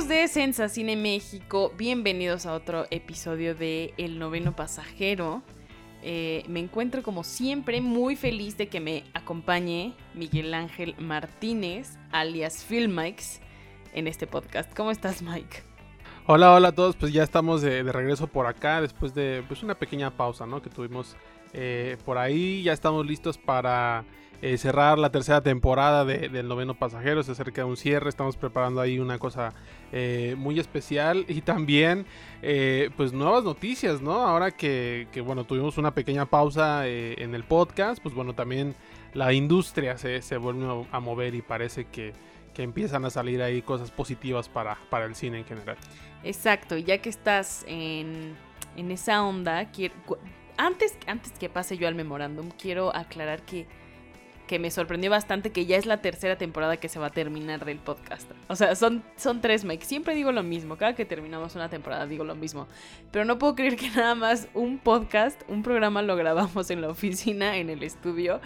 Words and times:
Amigos 0.00 0.08
de 0.08 0.28
Sensa 0.28 0.68
Cine 0.70 0.96
México, 0.96 1.74
bienvenidos 1.76 2.46
a 2.46 2.54
otro 2.54 2.86
episodio 2.90 3.54
de 3.54 3.92
El 3.98 4.18
Noveno 4.18 4.56
Pasajero. 4.56 5.42
Eh, 6.02 6.42
me 6.48 6.60
encuentro 6.60 7.02
como 7.02 7.22
siempre 7.22 7.82
muy 7.82 8.16
feliz 8.16 8.56
de 8.56 8.68
que 8.68 8.80
me 8.80 9.04
acompañe 9.12 9.92
Miguel 10.14 10.54
Ángel 10.54 10.94
Martínez, 10.98 11.98
alias 12.12 12.64
Filmikes, 12.64 13.40
en 13.92 14.06
este 14.06 14.26
podcast. 14.26 14.74
¿Cómo 14.74 14.90
estás, 14.90 15.20
Mike? 15.20 15.64
Hola, 16.26 16.54
hola 16.54 16.68
a 16.68 16.72
todos. 16.72 16.96
Pues 16.96 17.12
ya 17.12 17.22
estamos 17.22 17.60
de, 17.60 17.84
de 17.84 17.92
regreso 17.92 18.26
por 18.26 18.46
acá 18.46 18.80
después 18.80 19.12
de 19.14 19.44
pues, 19.48 19.62
una 19.62 19.74
pequeña 19.74 20.16
pausa, 20.16 20.46
¿no? 20.46 20.62
Que 20.62 20.70
tuvimos 20.70 21.14
eh, 21.52 21.98
por 22.06 22.16
ahí. 22.16 22.62
Ya 22.62 22.72
estamos 22.72 23.04
listos 23.04 23.36
para 23.36 24.06
eh, 24.42 24.56
cerrar 24.58 24.98
la 24.98 25.10
tercera 25.10 25.42
temporada 25.42 26.04
de- 26.04 26.28
del 26.28 26.48
noveno 26.48 26.74
pasajero. 26.74 27.22
Se 27.22 27.32
acerca 27.32 27.64
un 27.66 27.76
cierre. 27.76 28.08
Estamos 28.08 28.36
preparando 28.36 28.80
ahí 28.80 28.98
una 28.98 29.18
cosa 29.18 29.52
eh, 29.92 30.34
muy 30.38 30.58
especial. 30.58 31.24
Y 31.28 31.42
también, 31.42 32.06
eh, 32.42 32.90
pues 32.96 33.12
nuevas 33.12 33.44
noticias, 33.44 34.00
¿no? 34.00 34.12
Ahora 34.26 34.50
que, 34.50 35.08
que, 35.12 35.20
bueno, 35.20 35.44
tuvimos 35.44 35.78
una 35.78 35.92
pequeña 35.94 36.26
pausa 36.26 36.86
eh, 36.86 37.14
en 37.18 37.34
el 37.34 37.44
podcast, 37.44 38.02
pues 38.02 38.14
bueno, 38.14 38.34
también 38.34 38.74
la 39.14 39.32
industria 39.32 39.96
se, 39.98 40.22
se 40.22 40.36
vuelve 40.36 40.86
a- 40.92 41.00
mover 41.00 41.34
y 41.34 41.42
parece 41.42 41.84
que, 41.86 42.12
que 42.54 42.62
empiezan 42.62 43.04
a 43.04 43.10
salir 43.10 43.42
ahí 43.42 43.62
cosas 43.62 43.90
positivas 43.90 44.48
para, 44.48 44.78
para 44.90 45.04
el 45.04 45.14
cine 45.14 45.38
en 45.38 45.44
general. 45.44 45.76
Exacto, 46.22 46.76
ya 46.76 46.98
que 46.98 47.08
estás 47.08 47.64
en, 47.66 48.36
en 48.76 48.90
esa 48.90 49.22
onda, 49.24 49.70
quiero, 49.70 49.94
antes, 50.56 50.96
antes 51.06 51.32
que 51.32 51.48
pase 51.48 51.78
yo 51.78 51.88
al 51.88 51.94
memorándum, 51.94 52.50
quiero 52.60 52.94
aclarar 52.94 53.42
que, 53.42 53.66
que 54.50 54.58
me 54.58 54.72
sorprendió 54.72 55.12
bastante 55.12 55.52
que 55.52 55.64
ya 55.64 55.76
es 55.76 55.86
la 55.86 55.98
tercera 55.98 56.36
temporada 56.36 56.76
que 56.76 56.88
se 56.88 56.98
va 56.98 57.06
a 57.06 57.10
terminar 57.10 57.64
del 57.64 57.78
podcast. 57.78 58.28
O 58.48 58.56
sea, 58.56 58.74
son, 58.74 59.04
son 59.14 59.40
tres, 59.40 59.64
Mike. 59.64 59.84
Siempre 59.84 60.12
digo 60.12 60.32
lo 60.32 60.42
mismo, 60.42 60.76
cada 60.76 60.96
que 60.96 61.04
terminamos 61.04 61.54
una 61.54 61.68
temporada 61.68 62.04
digo 62.04 62.24
lo 62.24 62.34
mismo. 62.34 62.66
Pero 63.12 63.24
no 63.24 63.38
puedo 63.38 63.54
creer 63.54 63.76
que 63.76 63.88
nada 63.94 64.16
más 64.16 64.48
un 64.52 64.80
podcast, 64.80 65.40
un 65.46 65.62
programa 65.62 66.02
lo 66.02 66.16
grabamos 66.16 66.68
en 66.72 66.80
la 66.80 66.88
oficina, 66.88 67.58
en 67.58 67.70
el 67.70 67.84
estudio, 67.84 68.40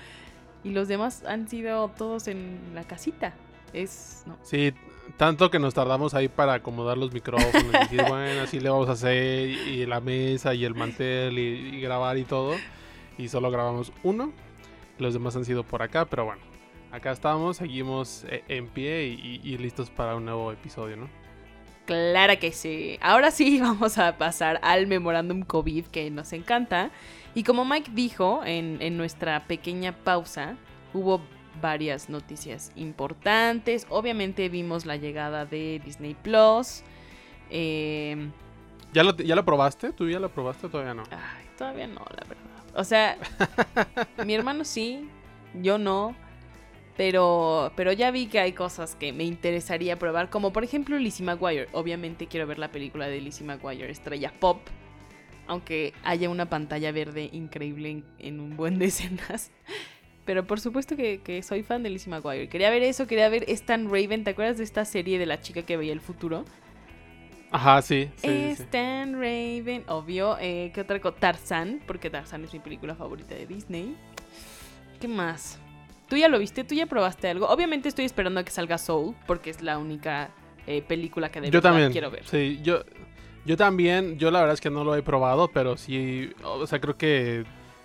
y 0.62 0.72
los 0.72 0.88
demás 0.88 1.24
han 1.24 1.48
sido 1.48 1.88
todos 1.88 2.28
en 2.28 2.58
la 2.74 2.84
casita. 2.84 3.32
Es... 3.72 4.24
No. 4.26 4.36
Sí, 4.42 4.74
tanto 5.16 5.50
que 5.50 5.58
nos 5.58 5.72
tardamos 5.72 6.12
ahí 6.12 6.28
para 6.28 6.52
acomodar 6.52 6.98
los 6.98 7.14
micrófonos 7.14 7.64
y 7.64 7.78
decir, 7.78 8.04
bueno, 8.10 8.42
así 8.42 8.60
le 8.60 8.68
vamos 8.68 8.90
a 8.90 8.92
hacer, 8.92 9.48
y, 9.48 9.54
y 9.54 9.86
la 9.86 10.02
mesa 10.02 10.52
y 10.52 10.66
el 10.66 10.74
mantel 10.74 11.38
y, 11.38 11.76
y 11.76 11.80
grabar 11.80 12.18
y 12.18 12.24
todo. 12.24 12.56
Y 13.16 13.28
solo 13.28 13.50
grabamos 13.50 13.90
uno, 14.02 14.34
los 14.98 15.14
demás 15.14 15.36
han 15.36 15.44
sido 15.44 15.64
por 15.64 15.82
acá, 15.82 16.04
pero 16.06 16.24
bueno, 16.24 16.42
acá 16.90 17.12
estamos, 17.12 17.56
seguimos 17.56 18.24
eh, 18.28 18.44
en 18.48 18.68
pie 18.68 19.04
y, 19.04 19.58
listos 19.58 19.90
para 19.90 20.14
un 20.16 20.24
nuevo 20.24 20.52
episodio, 20.52 20.96
¿no? 20.96 21.08
Clara 21.86 22.36
que 22.36 22.52
sí. 22.52 22.98
Ahora 23.02 23.30
sí 23.30 23.60
vamos 23.62 23.98
a 23.98 24.16
pasar 24.16 24.58
al 24.62 24.86
memorándum 24.86 25.42
COVID 25.42 25.86
que 25.86 26.10
nos 26.10 26.32
encanta. 26.32 26.90
Y 27.34 27.42
como 27.42 27.64
Mike 27.64 27.90
dijo 27.94 28.42
en, 28.44 28.80
en 28.80 28.96
nuestra 28.96 29.46
pequeña 29.46 29.92
pausa, 29.92 30.56
hubo 30.92 31.20
varias 31.60 32.08
noticias 32.08 32.72
importantes. 32.76 33.86
Obviamente 33.90 34.48
vimos 34.48 34.86
la 34.86 34.96
llegada 34.96 35.44
de 35.44 35.80
Disney 35.84 36.14
Plus. 36.14 36.82
Eh, 37.50 38.30
¿Ya 38.92 39.02
lo, 39.02 39.16
¿Ya 39.16 39.34
lo 39.34 39.44
probaste? 39.44 39.92
¿Tú 39.92 40.08
ya 40.08 40.20
lo 40.20 40.30
probaste 40.30 40.66
o 40.66 40.70
todavía 40.70 40.94
no? 40.94 41.02
ay, 41.10 41.46
todavía 41.58 41.86
no, 41.86 42.04
la 42.16 42.24
verdad. 42.28 42.53
O 42.74 42.84
sea, 42.84 43.16
mi 44.24 44.34
hermano 44.34 44.64
sí, 44.64 45.08
yo 45.62 45.78
no. 45.78 46.16
Pero, 46.96 47.72
pero 47.74 47.92
ya 47.92 48.12
vi 48.12 48.26
que 48.26 48.38
hay 48.38 48.52
cosas 48.52 48.94
que 48.94 49.12
me 49.12 49.24
interesaría 49.24 49.98
probar, 49.98 50.30
como 50.30 50.52
por 50.52 50.62
ejemplo 50.62 50.96
Lizzie 50.96 51.26
McGuire. 51.26 51.68
Obviamente 51.72 52.28
quiero 52.28 52.46
ver 52.46 52.58
la 52.58 52.70
película 52.70 53.08
de 53.08 53.20
Lizzie 53.20 53.46
McGuire, 53.46 53.90
estrella 53.90 54.32
pop. 54.38 54.60
Aunque 55.46 55.92
haya 56.04 56.30
una 56.30 56.48
pantalla 56.48 56.92
verde 56.92 57.28
increíble 57.32 58.02
en, 58.18 58.40
un 58.40 58.56
buen 58.56 58.78
de 58.78 58.86
escenas. 58.86 59.50
Pero 60.24 60.46
por 60.46 60.60
supuesto 60.60 60.96
que, 60.96 61.20
que 61.20 61.42
soy 61.42 61.64
fan 61.64 61.82
de 61.82 61.90
Lizzie 61.90 62.10
McGuire. 62.10 62.48
Quería 62.48 62.70
ver 62.70 62.82
eso, 62.82 63.06
quería 63.06 63.28
ver 63.28 63.44
Stan 63.48 63.86
Raven. 63.86 64.22
¿Te 64.24 64.30
acuerdas 64.30 64.58
de 64.58 64.64
esta 64.64 64.84
serie 64.84 65.18
de 65.18 65.26
la 65.26 65.40
chica 65.40 65.62
que 65.62 65.76
veía 65.76 65.92
el 65.92 66.00
futuro? 66.00 66.44
Ajá, 67.54 67.80
sí. 67.82 68.10
sí. 68.16 68.28
Stan 68.58 69.12
Raven, 69.12 69.84
obvio. 69.86 70.36
Eh, 70.40 70.72
¿Qué 70.74 70.80
otra 70.80 71.00
cosa? 71.00 71.16
Tarzan, 71.20 71.80
porque 71.86 72.10
Tarzan 72.10 72.42
es 72.42 72.52
mi 72.52 72.58
película 72.58 72.96
favorita 72.96 73.36
de 73.36 73.46
Disney. 73.46 73.94
¿Qué 75.00 75.06
más? 75.06 75.60
¿Tú 76.08 76.16
ya 76.16 76.26
lo 76.28 76.40
viste? 76.40 76.64
¿Tú 76.64 76.74
ya 76.74 76.86
probaste 76.86 77.28
algo? 77.28 77.46
Obviamente 77.46 77.88
estoy 77.88 78.06
esperando 78.06 78.40
a 78.40 78.44
que 78.44 78.50
salga 78.50 78.76
Soul, 78.76 79.14
porque 79.28 79.50
es 79.50 79.62
la 79.62 79.78
única 79.78 80.30
eh, 80.66 80.82
película 80.82 81.30
que 81.30 81.40
de 81.40 81.46
Yo 81.46 81.52
verdad 81.58 81.70
también. 81.70 81.92
quiero 81.92 82.10
ver. 82.10 82.24
Sí, 82.26 82.58
yo, 82.64 82.82
yo 83.44 83.56
también, 83.56 84.18
yo 84.18 84.32
la 84.32 84.40
verdad 84.40 84.54
es 84.54 84.60
que 84.60 84.70
no 84.70 84.82
lo 84.82 84.96
he 84.96 85.02
probado, 85.04 85.46
pero 85.46 85.76
sí, 85.76 86.32
o 86.42 86.66
sea, 86.66 86.80
creo 86.80 86.96
que 86.96 87.44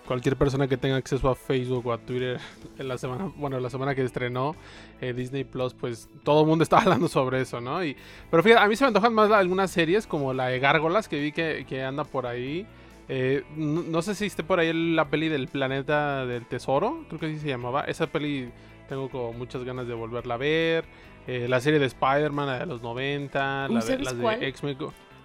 cualquier 0.10 0.36
persona 0.38 0.68
que 0.68 0.76
tenga 0.76 0.96
acceso 0.96 1.30
a 1.30 1.36
Facebook 1.36 1.86
o 1.86 1.94
a 1.94 2.00
Twitter 2.00 2.40
en 2.80 2.88
la 2.88 2.98
semana, 2.98 3.32
bueno, 3.36 3.60
la 3.60 3.70
semana 3.70 3.94
que 3.94 4.02
estrenó 4.04 4.56
eh, 5.02 5.14
Disney 5.14 5.44
Plus, 5.44 5.76
pues 5.76 6.10
todo 6.24 6.42
el 6.42 6.48
mundo 6.48 6.64
está 6.64 6.80
hablando 6.80 7.08
sobre 7.08 7.42
eso, 7.42 7.62
¿no? 7.62 7.86
Y, 7.86 7.96
pero 8.32 8.42
fíjate, 8.42 8.64
a 8.64 8.68
mí 8.68 8.76
se 8.76 8.86
me 8.86 8.88
antojan 8.88 9.14
más 9.14 9.30
algunas 9.30 9.70
series 9.70 10.08
como 10.08 10.34
la 10.34 10.48
de 10.48 10.58
Gárgolas 10.58 11.08
que 11.08 11.20
vi 11.20 11.32
que, 11.32 11.64
que 11.70 11.84
anda 11.84 12.06
por 12.06 12.26
ahí. 12.26 12.66
Eh, 13.08 13.44
no, 13.56 13.84
no 13.84 14.02
sé 14.02 14.16
si 14.16 14.26
esté 14.26 14.44
por 14.44 14.60
ahí 14.60 14.74
la 14.74 15.12
peli 15.12 15.30
del 15.30 15.48
planeta 15.48 16.26
del 16.26 16.48
tesoro, 16.48 17.06
creo 17.08 17.20
que 17.20 17.28
así 17.28 17.38
se 17.38 17.48
llamaba. 17.48 17.84
Esa 17.84 18.08
peli 18.08 18.50
tengo 18.88 19.10
como 19.12 19.34
muchas 19.34 19.64
ganas 19.64 19.88
de 19.88 19.94
volverla 19.94 20.34
a 20.34 20.38
ver. 20.38 20.86
Eh, 21.28 21.46
la 21.48 21.60
serie 21.60 21.78
de 21.80 21.86
Spider-Man, 21.86 22.48
la 22.48 22.58
de 22.58 22.66
los 22.66 22.82
90, 22.82 23.68
Uy, 23.70 23.76
la 23.76 23.80
de, 23.82 23.86
¿sabes 23.86 24.06
las 24.06 24.14
cuál? 24.16 24.40
de 24.40 24.48
X-Men. 24.48 24.78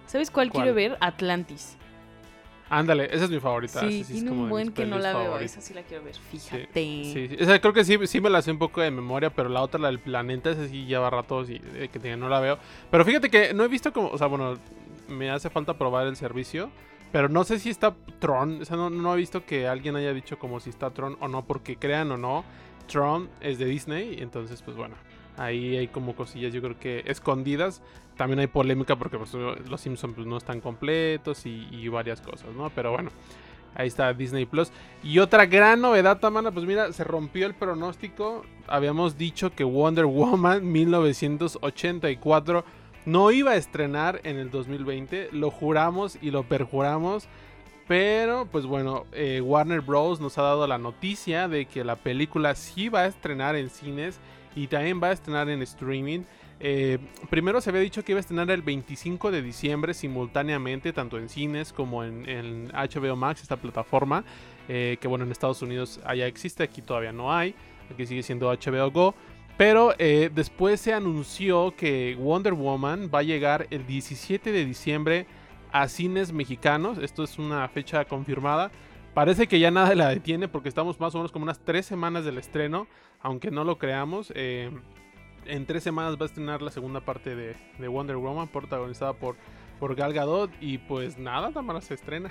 ¿Sabes 0.05 0.29
cuál, 0.29 0.51
¿Cuál? 0.51 0.63
quiero 0.63 0.75
ver? 0.75 0.95
Atlantis. 1.01 1.75
Ándale, 2.69 3.05
esa 3.11 3.25
es 3.25 3.29
mi 3.29 3.39
favorita. 3.39 3.81
Sí, 3.81 3.91
sí 3.91 4.01
es 4.01 4.07
tiene 4.07 4.29
como 4.29 4.43
un 4.43 4.49
buen 4.49 4.71
que 4.71 4.85
no 4.85 4.97
la 4.97 5.13
veo. 5.13 5.25
favoritas. 5.25 5.57
Esa 5.57 5.61
sí 5.61 5.73
la 5.73 5.83
quiero 5.83 6.03
ver. 6.03 6.15
Fíjate. 6.15 6.69
Sí, 6.73 7.27
sí. 7.29 7.35
Esa 7.37 7.59
creo 7.59 7.73
que 7.73 7.85
sí, 7.85 7.97
sí 8.07 8.21
me 8.21 8.29
la 8.29 8.41
sé 8.41 8.51
un 8.51 8.57
poco 8.57 8.81
de 8.81 8.91
memoria, 8.91 9.29
pero 9.29 9.49
la 9.49 9.61
otra, 9.61 9.79
la 9.79 9.87
del 9.87 9.99
planeta, 9.99 10.51
esa 10.51 10.67
sí 10.67 10.85
lleva 10.85 11.09
rato 11.09 11.45
sí, 11.45 11.61
eh, 11.75 11.89
que 11.91 12.17
no 12.17 12.27
la 12.29 12.39
veo. 12.39 12.57
Pero 12.89 13.05
fíjate 13.05 13.29
que 13.29 13.53
no 13.53 13.63
he 13.63 13.67
visto 13.67 13.93
como, 13.93 14.09
o 14.09 14.17
sea, 14.17 14.27
bueno, 14.27 14.57
me 15.07 15.29
hace 15.29 15.49
falta 15.49 15.77
probar 15.77 16.07
el 16.07 16.15
servicio, 16.15 16.69
pero 17.11 17.29
no 17.29 17.43
sé 17.43 17.59
si 17.59 17.69
está 17.69 17.95
Tron, 18.19 18.61
o 18.61 18.65
sea, 18.65 18.77
no, 18.77 18.89
no 18.89 19.13
he 19.13 19.17
visto 19.17 19.45
que 19.45 19.67
alguien 19.67 19.95
haya 19.95 20.13
dicho 20.13 20.39
como 20.39 20.59
si 20.59 20.69
está 20.69 20.89
Tron 20.89 21.17
o 21.19 21.27
no, 21.27 21.45
porque 21.45 21.77
crean 21.77 22.11
o 22.11 22.17
no, 22.17 22.43
Tron 22.87 23.29
es 23.41 23.59
de 23.59 23.65
Disney, 23.65 24.17
entonces 24.19 24.61
pues 24.61 24.75
bueno, 24.75 24.95
ahí 25.37 25.77
hay 25.77 25.87
como 25.87 26.15
cosillas 26.15 26.53
yo 26.53 26.61
creo 26.61 26.79
que 26.79 27.03
escondidas. 27.05 27.81
También 28.17 28.39
hay 28.39 28.47
polémica 28.47 28.95
porque 28.95 29.17
pues, 29.17 29.33
los 29.33 29.81
Simpsons 29.81 30.15
pues, 30.15 30.25
no 30.27 30.37
están 30.37 30.61
completos 30.61 31.45
y, 31.45 31.87
varias 31.89 32.21
cosas, 32.21 32.53
¿no? 32.55 32.69
Pero 32.69 32.91
bueno, 32.91 33.09
ahí 33.75 33.87
está 33.87 34.13
Disney 34.13 34.45
Plus. 34.45 34.71
Y 35.03 35.19
otra 35.19 35.45
gran 35.45 35.81
novedad, 35.81 36.19
Tamana, 36.19 36.51
pues 36.51 36.65
mira, 36.65 36.91
se 36.93 37.03
rompió 37.03 37.45
el 37.45 37.55
pronóstico. 37.55 38.43
Habíamos 38.67 39.17
dicho 39.17 39.53
que 39.53 39.63
Wonder 39.63 40.05
Woman 40.05 40.71
1984 40.71 42.63
no 43.05 43.31
iba 43.31 43.51
a 43.51 43.55
estrenar 43.55 44.21
en 44.23 44.37
el 44.37 44.49
2020. 44.49 45.29
Lo 45.31 45.51
juramos 45.51 46.17
y 46.21 46.31
lo 46.31 46.43
perjuramos. 46.43 47.27
Pero, 47.87 48.47
pues 48.51 48.65
bueno, 48.65 49.05
eh, 49.11 49.41
Warner 49.41 49.81
Bros. 49.81 50.19
nos 50.19 50.37
ha 50.39 50.41
dado 50.41 50.65
la 50.65 50.79
noticia 50.79 51.47
de 51.47 51.65
que 51.65 51.83
la 51.83 51.97
película 51.97 52.55
sí 52.55 52.89
va 52.89 53.01
a 53.01 53.05
estrenar 53.05 53.55
en 53.55 53.69
cines 53.69 54.19
y 54.55 54.67
también 54.67 55.01
va 55.03 55.09
a 55.09 55.11
estrenar 55.11 55.49
en 55.49 55.61
streaming. 55.61 56.21
Eh, 56.59 56.99
primero 57.29 57.59
se 57.59 57.69
había 57.69 57.81
dicho 57.81 58.03
que 58.03 58.13
iba 58.13 58.19
a 58.19 58.21
estrenar 58.21 58.49
el 58.49 58.61
25 58.61 59.31
de 59.31 59.41
diciembre 59.41 59.93
simultáneamente, 59.93 60.93
tanto 60.93 61.17
en 61.17 61.29
cines 61.29 61.73
como 61.73 62.03
en, 62.03 62.69
HBO 62.69 63.15
Max, 63.15 63.41
esta 63.41 63.57
plataforma, 63.57 64.23
eh, 64.69 64.97
que 64.99 65.07
bueno, 65.07 65.25
en 65.25 65.31
Estados 65.31 65.61
Unidos 65.61 65.99
allá 66.05 66.27
existe, 66.27 66.63
aquí 66.63 66.81
todavía 66.81 67.11
no 67.11 67.33
hay, 67.33 67.55
aquí 67.91 68.05
sigue 68.05 68.23
siendo 68.23 68.49
HBO 68.51 68.91
Go. 68.91 69.15
Pero 69.57 69.93
eh, 69.99 70.29
después 70.33 70.81
se 70.81 70.93
anunció 70.93 71.73
que 71.77 72.17
Wonder 72.19 72.53
Woman 72.53 73.09
va 73.13 73.19
a 73.19 73.23
llegar 73.23 73.67
el 73.69 73.85
17 73.85 74.51
de 74.51 74.65
diciembre 74.65 75.27
a 75.71 75.87
cines 75.87 76.33
mexicanos. 76.33 76.97
Esto 76.97 77.23
es 77.23 77.39
una 77.39 77.65
fecha 77.69 78.03
confirmada. 78.03 78.69
Parece 79.13 79.47
que 79.47 79.59
ya 79.59 79.71
nada 79.71 79.95
la 79.95 80.09
detiene 80.09 80.49
porque 80.49 80.67
estamos 80.67 80.99
más 80.99 81.15
o 81.15 81.19
menos 81.19 81.31
como 81.31 81.43
unas 81.43 81.59
tres 81.59 81.85
semanas 81.85 82.25
del 82.25 82.37
estreno, 82.37 82.87
aunque 83.21 83.49
no 83.49 83.63
lo 83.63 83.77
creamos. 83.77 84.33
En 85.45 85.65
tres 85.65 85.83
semanas 85.83 86.17
va 86.17 86.23
a 86.23 86.25
estrenar 86.25 86.61
la 86.61 86.71
segunda 86.71 87.01
parte 87.01 87.35
de, 87.35 87.55
de 87.79 87.87
Wonder 87.87 88.17
Woman, 88.17 88.47
protagonizada 88.47 89.13
por 89.13 89.35
por 89.79 89.95
Gal 89.95 90.13
Gadot 90.13 90.51
y 90.61 90.77
pues 90.77 91.17
nada, 91.17 91.51
Tamara 91.51 91.81
se 91.81 91.93
estrena. 91.95 92.29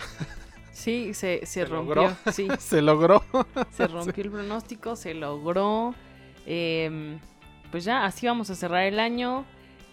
Sí, 0.72 1.14
se, 1.14 1.40
se, 1.40 1.46
Se 1.46 1.64
rompió. 1.66 1.94
logró. 1.94 2.16
Sí, 2.32 2.49
se 2.58 2.82
logró. 2.82 3.22
se 3.70 3.87
rompió 3.87 4.25
el 4.25 4.31
pronóstico, 4.31 4.96
se 4.96 5.14
logró. 5.14 5.94
Em, 6.46 7.19
pues 7.70 7.84
ya, 7.84 8.05
así 8.05 8.26
vamos 8.26 8.50
a 8.50 8.55
cerrar 8.55 8.84
el 8.84 8.99
año. 8.99 9.44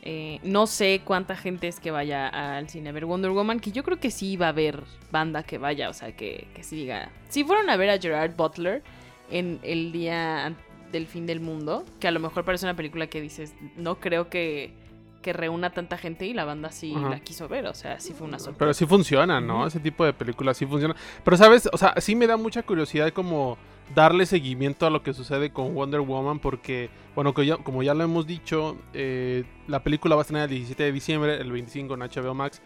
Eh, 0.02 0.40
no 0.42 0.66
sé 0.66 1.02
cuánta 1.06 1.36
gente 1.36 1.68
es 1.68 1.80
que 1.80 1.92
vaya 1.92 2.28
al 2.58 2.68
cine 2.68 2.90
a 2.90 2.92
ver 2.94 3.06
Wonder 3.06 3.30
Woman, 3.30 3.60
que 3.60 3.72
yo 3.72 3.84
creo 3.84 4.00
que 4.00 4.10
sí 4.10 4.36
va 4.38 4.48
a 4.48 4.50
haber 4.50 4.84
banda 5.12 5.44
que 5.44 5.60
vaya, 5.60 5.90
o 5.90 5.94
sea, 5.94 6.16
que, 6.16 6.48
que 6.56 6.64
sí 6.64 6.78
diga. 6.78 7.12
Si 7.30 7.44
fueron 7.44 7.70
a 7.70 7.78
ver 7.78 7.92
a 7.92 8.00
Gerard 8.00 8.36
Butler 8.36 8.82
en 9.30 9.60
el 9.62 9.92
día 9.92 10.56
del 10.92 11.08
fin 11.08 11.26
del 11.26 11.40
mundo, 11.40 11.84
que 12.00 12.08
a 12.08 12.12
lo 12.12 12.20
mejor 12.20 12.44
parece 12.46 12.66
una 12.66 12.76
película 12.76 13.08
que 13.08 13.22
dices, 13.22 13.54
no 13.78 14.00
creo 14.00 14.30
que, 14.30 14.74
que 15.22 15.34
reúna 15.34 15.70
tanta 15.72 15.98
gente 15.98 16.26
y 16.26 16.34
la 16.34 16.46
banda 16.46 16.72
sí 16.72 16.94
Ajá. 16.96 17.10
la 17.10 17.20
quiso 17.20 17.48
ver, 17.48 17.68
o 17.68 17.74
sea, 17.74 18.00
sí 18.00 18.14
fue 18.14 18.28
una 18.28 18.40
sorpresa. 18.40 18.60
Pero 18.60 18.74
sí 18.74 18.86
funciona, 18.86 19.40
¿no? 19.40 19.68
Ese 19.68 19.80
tipo 19.80 20.04
de 20.04 20.14
películas 20.14 20.58
sí 20.58 20.66
funciona. 20.66 20.96
Pero, 21.24 21.38
¿sabes? 21.38 21.70
O 21.72 21.78
sea, 21.78 21.94
sí 22.00 22.16
me 22.16 22.26
da 22.28 22.38
mucha 22.38 22.64
curiosidad 22.64 23.12
como 23.14 23.58
darle 23.94 24.26
seguimiento 24.26 24.86
a 24.86 24.90
lo 24.90 25.04
que 25.04 25.14
sucede 25.14 25.52
con 25.52 25.76
Wonder 25.76 26.00
Woman 26.00 26.40
porque, 26.40 26.90
bueno, 27.14 27.34
que 27.34 27.46
ya- 27.46 27.58
como 27.58 27.84
ya 27.84 27.94
lo 27.94 28.04
hemos 28.04 28.26
dicho, 28.26 28.78
eh, 28.94 29.44
la 29.68 29.84
película 29.84 30.16
va 30.16 30.22
a 30.22 30.24
estrenar 30.24 30.46
el 30.50 30.56
17 30.56 30.84
de 30.84 30.92
diciembre, 30.92 31.42
el 31.42 31.52
25 31.52 31.94
en 31.96 32.02
HBO 32.02 32.34
Max. 32.34 32.62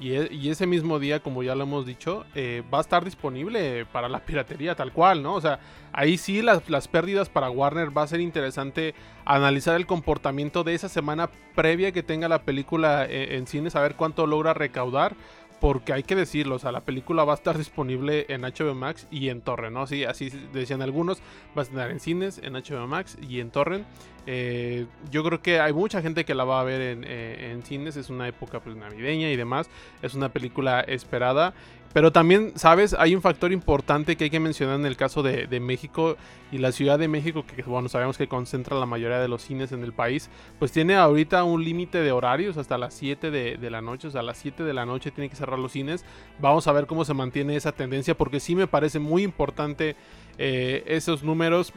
Y, 0.00 0.14
e- 0.14 0.32
y 0.32 0.48
ese 0.48 0.66
mismo 0.66 0.98
día, 0.98 1.20
como 1.20 1.42
ya 1.42 1.54
lo 1.54 1.64
hemos 1.64 1.84
dicho, 1.84 2.24
eh, 2.34 2.62
va 2.72 2.78
a 2.78 2.80
estar 2.80 3.04
disponible 3.04 3.84
para 3.86 4.08
la 4.08 4.20
piratería 4.20 4.74
tal 4.74 4.92
cual, 4.92 5.22
¿no? 5.22 5.34
O 5.34 5.40
sea, 5.40 5.60
ahí 5.92 6.16
sí 6.16 6.40
las, 6.42 6.62
pérdidas 6.88 7.28
para 7.28 7.50
Warner 7.50 7.96
va 7.96 8.02
a 8.02 8.06
ser 8.06 8.20
interesante 8.20 8.94
analizar 9.26 9.76
el 9.76 9.86
comportamiento 9.86 10.64
de 10.64 10.74
esa 10.74 10.88
semana 10.88 11.30
previa 11.54 11.92
que 11.92 12.02
tenga 12.02 12.28
la 12.28 12.42
película 12.42 13.04
eh, 13.04 13.36
en 13.36 13.46
cine, 13.46 13.70
saber 13.70 13.94
cuánto 13.94 14.26
logra 14.26 14.54
recaudar. 14.54 15.14
Porque 15.60 15.92
hay 15.92 16.02
que 16.02 16.16
decirlo, 16.16 16.56
o 16.56 16.58
sea, 16.58 16.72
la 16.72 16.80
película 16.80 17.24
va 17.24 17.32
a 17.32 17.36
estar 17.36 17.58
disponible 17.58 18.24
en 18.28 18.42
HBO 18.42 18.74
Max 18.74 19.06
y 19.10 19.28
en 19.28 19.42
Torrent, 19.42 19.74
¿no? 19.74 19.86
Sí, 19.86 20.04
así 20.04 20.30
decían 20.52 20.80
algunos, 20.80 21.18
va 21.56 21.62
a 21.62 21.64
estar 21.64 21.90
en 21.90 22.00
cines, 22.00 22.38
en 22.42 22.54
HBO 22.54 22.86
Max 22.86 23.18
y 23.20 23.40
en 23.40 23.50
Torrent. 23.50 23.86
Eh, 24.26 24.86
yo 25.10 25.22
creo 25.22 25.42
que 25.42 25.60
hay 25.60 25.72
mucha 25.72 26.00
gente 26.02 26.24
que 26.24 26.34
la 26.34 26.44
va 26.44 26.60
a 26.60 26.64
ver 26.64 26.80
en, 26.80 27.04
eh, 27.06 27.50
en 27.52 27.62
cines, 27.62 27.96
es 27.96 28.10
una 28.10 28.28
época 28.28 28.60
pues, 28.60 28.76
navideña 28.76 29.30
y 29.30 29.36
demás, 29.36 29.68
es 30.02 30.14
una 30.14 30.30
película 30.30 30.80
esperada. 30.80 31.52
Pero 31.92 32.12
también, 32.12 32.52
¿sabes? 32.54 32.94
Hay 32.96 33.16
un 33.16 33.22
factor 33.22 33.52
importante 33.52 34.16
que 34.16 34.24
hay 34.24 34.30
que 34.30 34.38
mencionar 34.38 34.76
en 34.76 34.86
el 34.86 34.96
caso 34.96 35.24
de, 35.24 35.60
México 35.60 36.16
y 36.52 36.58
la 36.58 36.70
Ciudad 36.70 36.98
de 36.98 37.08
México, 37.08 37.44
que 37.44 37.62
bueno, 37.62 37.88
sabemos 37.88 38.16
que 38.16 38.28
concentra 38.28 38.78
la 38.78 38.86
mayoría 38.86 39.18
de 39.18 39.26
los 39.26 39.42
cines 39.42 39.72
en 39.72 39.82
el 39.82 39.92
país, 39.92 40.30
pues 40.58 40.70
tiene 40.70 40.94
ahorita 40.94 41.42
un 41.42 41.64
límite 41.64 41.98
de 41.98 42.12
horarios 42.12 42.56
hasta 42.56 42.78
las 42.78 42.94
7 42.94 43.32
de, 43.32 43.56
de 43.56 43.70
la 43.70 43.82
noche, 43.82 44.08
o 44.08 44.10
sea, 44.10 44.20
a 44.20 44.24
las 44.24 44.38
7 44.38 44.62
de 44.62 44.72
la 44.72 44.86
noche 44.86 45.10
tiene 45.10 45.28
que 45.28 45.36
cerrar 45.36 45.58
los 45.58 45.72
cines. 45.72 46.04
Vamos 46.38 46.68
a 46.68 46.72
ver 46.72 46.86
cómo 46.86 47.04
se 47.04 47.12
mantiene 47.12 47.56
esa 47.56 47.72
tendencia, 47.72 48.16
porque 48.16 48.38
sí 48.38 48.54
me 48.54 48.68
parece 48.68 49.00
muy 49.00 49.24
importante 49.24 49.96
eh, 50.38 50.84
esos 50.86 51.24
números 51.24 51.72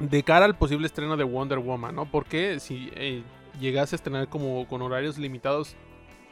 de 0.00 0.22
cara 0.24 0.44
al 0.46 0.56
posible 0.56 0.86
estreno 0.86 1.16
de 1.16 1.24
Wonder 1.24 1.60
Woman, 1.60 1.94
¿no? 1.94 2.10
Porque 2.10 2.58
si 2.58 2.90
eh, 2.96 3.22
llegase 3.60 3.94
a 3.94 3.98
estrenar 3.98 4.28
como 4.28 4.66
con 4.66 4.82
horarios 4.82 5.16
limitados 5.16 5.76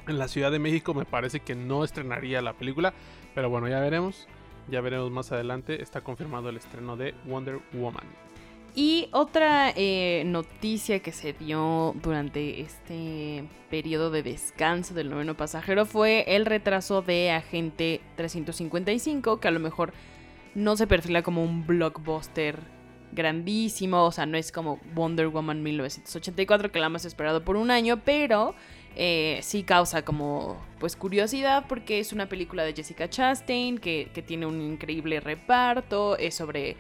en 0.07 0.19
la 0.19 0.29
Ciudad 0.29 0.51
de 0.51 0.59
México, 0.59 0.95
me 0.95 1.05
parece 1.05 1.41
que 1.41 1.55
no 1.55 1.85
estrenaría 1.85 2.43
la 2.43 2.55
película. 2.55 2.95
Pero 3.35 3.51
bueno, 3.51 3.69
ya 3.69 3.81
veremos. 3.81 4.29
Ya 4.69 4.81
veremos 4.81 5.11
más 5.11 5.33
adelante. 5.33 5.83
Está 5.83 6.03
confirmado 6.03 6.49
el 6.49 6.57
estreno 6.57 6.97
de 6.97 7.15
Wonder 7.27 7.61
Woman. 7.73 8.05
Y 8.75 9.09
otra 9.13 9.71
eh, 9.77 10.23
noticia 10.25 11.01
que 11.01 11.13
se 11.13 11.35
dio 11.35 11.95
durante 12.03 12.63
este 12.63 13.45
periodo 13.69 14.11
de 14.11 14.23
descanso 14.23 14.95
del 14.95 15.11
noveno 15.11 15.37
pasajero 15.37 15.85
fue 15.85 16.25
el 16.27 16.47
retraso 16.47 17.03
de 17.03 17.31
Agente 17.33 18.01
355, 18.17 19.41
que 19.41 19.49
a 19.49 19.51
lo 19.51 19.61
mejor 19.61 19.93
no 20.55 20.77
se 20.77 20.87
perfila 20.87 21.23
como 21.23 21.45
un 21.45 21.67
blockbuster 21.67 22.61
grandísimo, 23.13 24.05
o 24.05 24.13
sea, 24.13 24.25
no 24.25 24.39
es 24.39 24.51
como 24.53 24.81
Wonder 24.95 25.29
Woman 25.29 25.63
1984, 25.63 26.73
que 26.73 26.81
la 26.81 26.87
hemos 26.87 27.05
esperado 27.05 27.45
por 27.45 27.57
un 27.57 27.71
año, 27.71 28.01
pero 28.03 28.55
eh, 28.97 29.41
sí 29.43 29.63
causa 29.63 30.03
como 30.03 30.57
pues 30.79 30.97
curiosidad 30.97 31.65
porque 31.69 31.99
es 31.99 32.13
una 32.13 32.29
película 32.29 32.65
de 32.65 32.75
Jessica 32.75 33.09
Chastain 33.09 33.79
que, 33.79 34.11
que 34.13 34.23
tiene 34.23 34.47
un 34.47 34.61
increíble 34.61 35.21
reparto, 35.21 36.17
es 36.19 36.35
sobre 36.35 36.77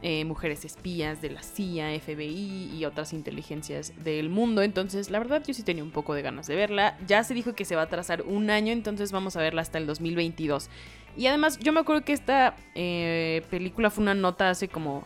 eh, 0.00 0.24
mujeres 0.24 0.64
espías 0.64 1.20
de 1.20 1.30
la 1.30 1.42
CIA, 1.42 1.98
FBI 1.98 2.70
y 2.72 2.84
otras 2.84 3.12
inteligencias 3.12 3.92
del 4.04 4.30
mundo. 4.30 4.62
Entonces, 4.62 5.10
la 5.10 5.18
verdad, 5.18 5.42
yo 5.44 5.52
sí 5.52 5.64
tenía 5.64 5.82
un 5.82 5.90
poco 5.90 6.14
de 6.14 6.22
ganas 6.22 6.46
de 6.46 6.54
verla. 6.54 6.96
Ya 7.08 7.24
se 7.24 7.34
dijo 7.34 7.56
que 7.56 7.64
se 7.64 7.74
va 7.74 7.82
a 7.82 7.88
trazar 7.88 8.22
un 8.22 8.48
año, 8.48 8.72
entonces 8.72 9.10
vamos 9.10 9.34
a 9.34 9.40
verla 9.40 9.62
hasta 9.62 9.78
el 9.78 9.86
2022. 9.86 10.70
Y 11.16 11.26
además, 11.26 11.58
yo 11.58 11.72
me 11.72 11.80
acuerdo 11.80 12.04
que 12.04 12.12
esta 12.12 12.54
eh, 12.76 13.42
película 13.50 13.90
fue 13.90 14.02
una 14.02 14.14
nota 14.14 14.50
hace 14.50 14.68
como, 14.68 15.04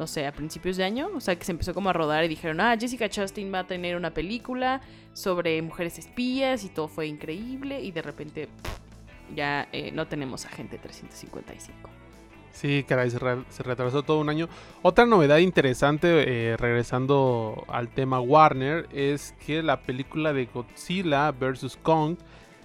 no 0.00 0.06
sé, 0.06 0.26
a 0.26 0.32
principios 0.32 0.78
de 0.78 0.84
año. 0.84 1.10
O 1.14 1.20
sea, 1.20 1.36
que 1.36 1.44
se 1.44 1.52
empezó 1.52 1.74
como 1.74 1.90
a 1.90 1.92
rodar 1.92 2.24
y 2.24 2.28
dijeron, 2.28 2.58
ah, 2.60 2.74
Jessica 2.80 3.06
Chastain 3.08 3.52
va 3.52 3.60
a 3.60 3.66
tener 3.66 3.96
una 3.96 4.10
película 4.12 4.80
sobre 5.12 5.60
mujeres 5.60 5.98
espías 5.98 6.64
y 6.64 6.70
todo 6.70 6.88
fue 6.88 7.06
increíble. 7.06 7.82
Y 7.82 7.92
de 7.92 8.00
repente, 8.00 8.48
ya 9.36 9.68
eh, 9.72 9.92
no 9.92 10.06
tenemos 10.08 10.46
Agente 10.46 10.78
355. 10.78 11.90
Sí, 12.52 12.82
caray, 12.88 13.10
se, 13.10 13.18
re- 13.18 13.44
se 13.50 13.62
retrasó 13.62 14.02
todo 14.02 14.20
un 14.20 14.30
año. 14.30 14.48
Otra 14.80 15.04
novedad 15.04 15.36
interesante, 15.36 16.08
eh, 16.52 16.56
regresando 16.56 17.64
al 17.68 17.88
tema 17.90 18.20
Warner, 18.20 18.88
es 18.92 19.34
que 19.44 19.62
la 19.62 19.82
película 19.82 20.32
de 20.32 20.46
Godzilla 20.46 21.30
vs. 21.30 21.78
Kong, 21.82 22.16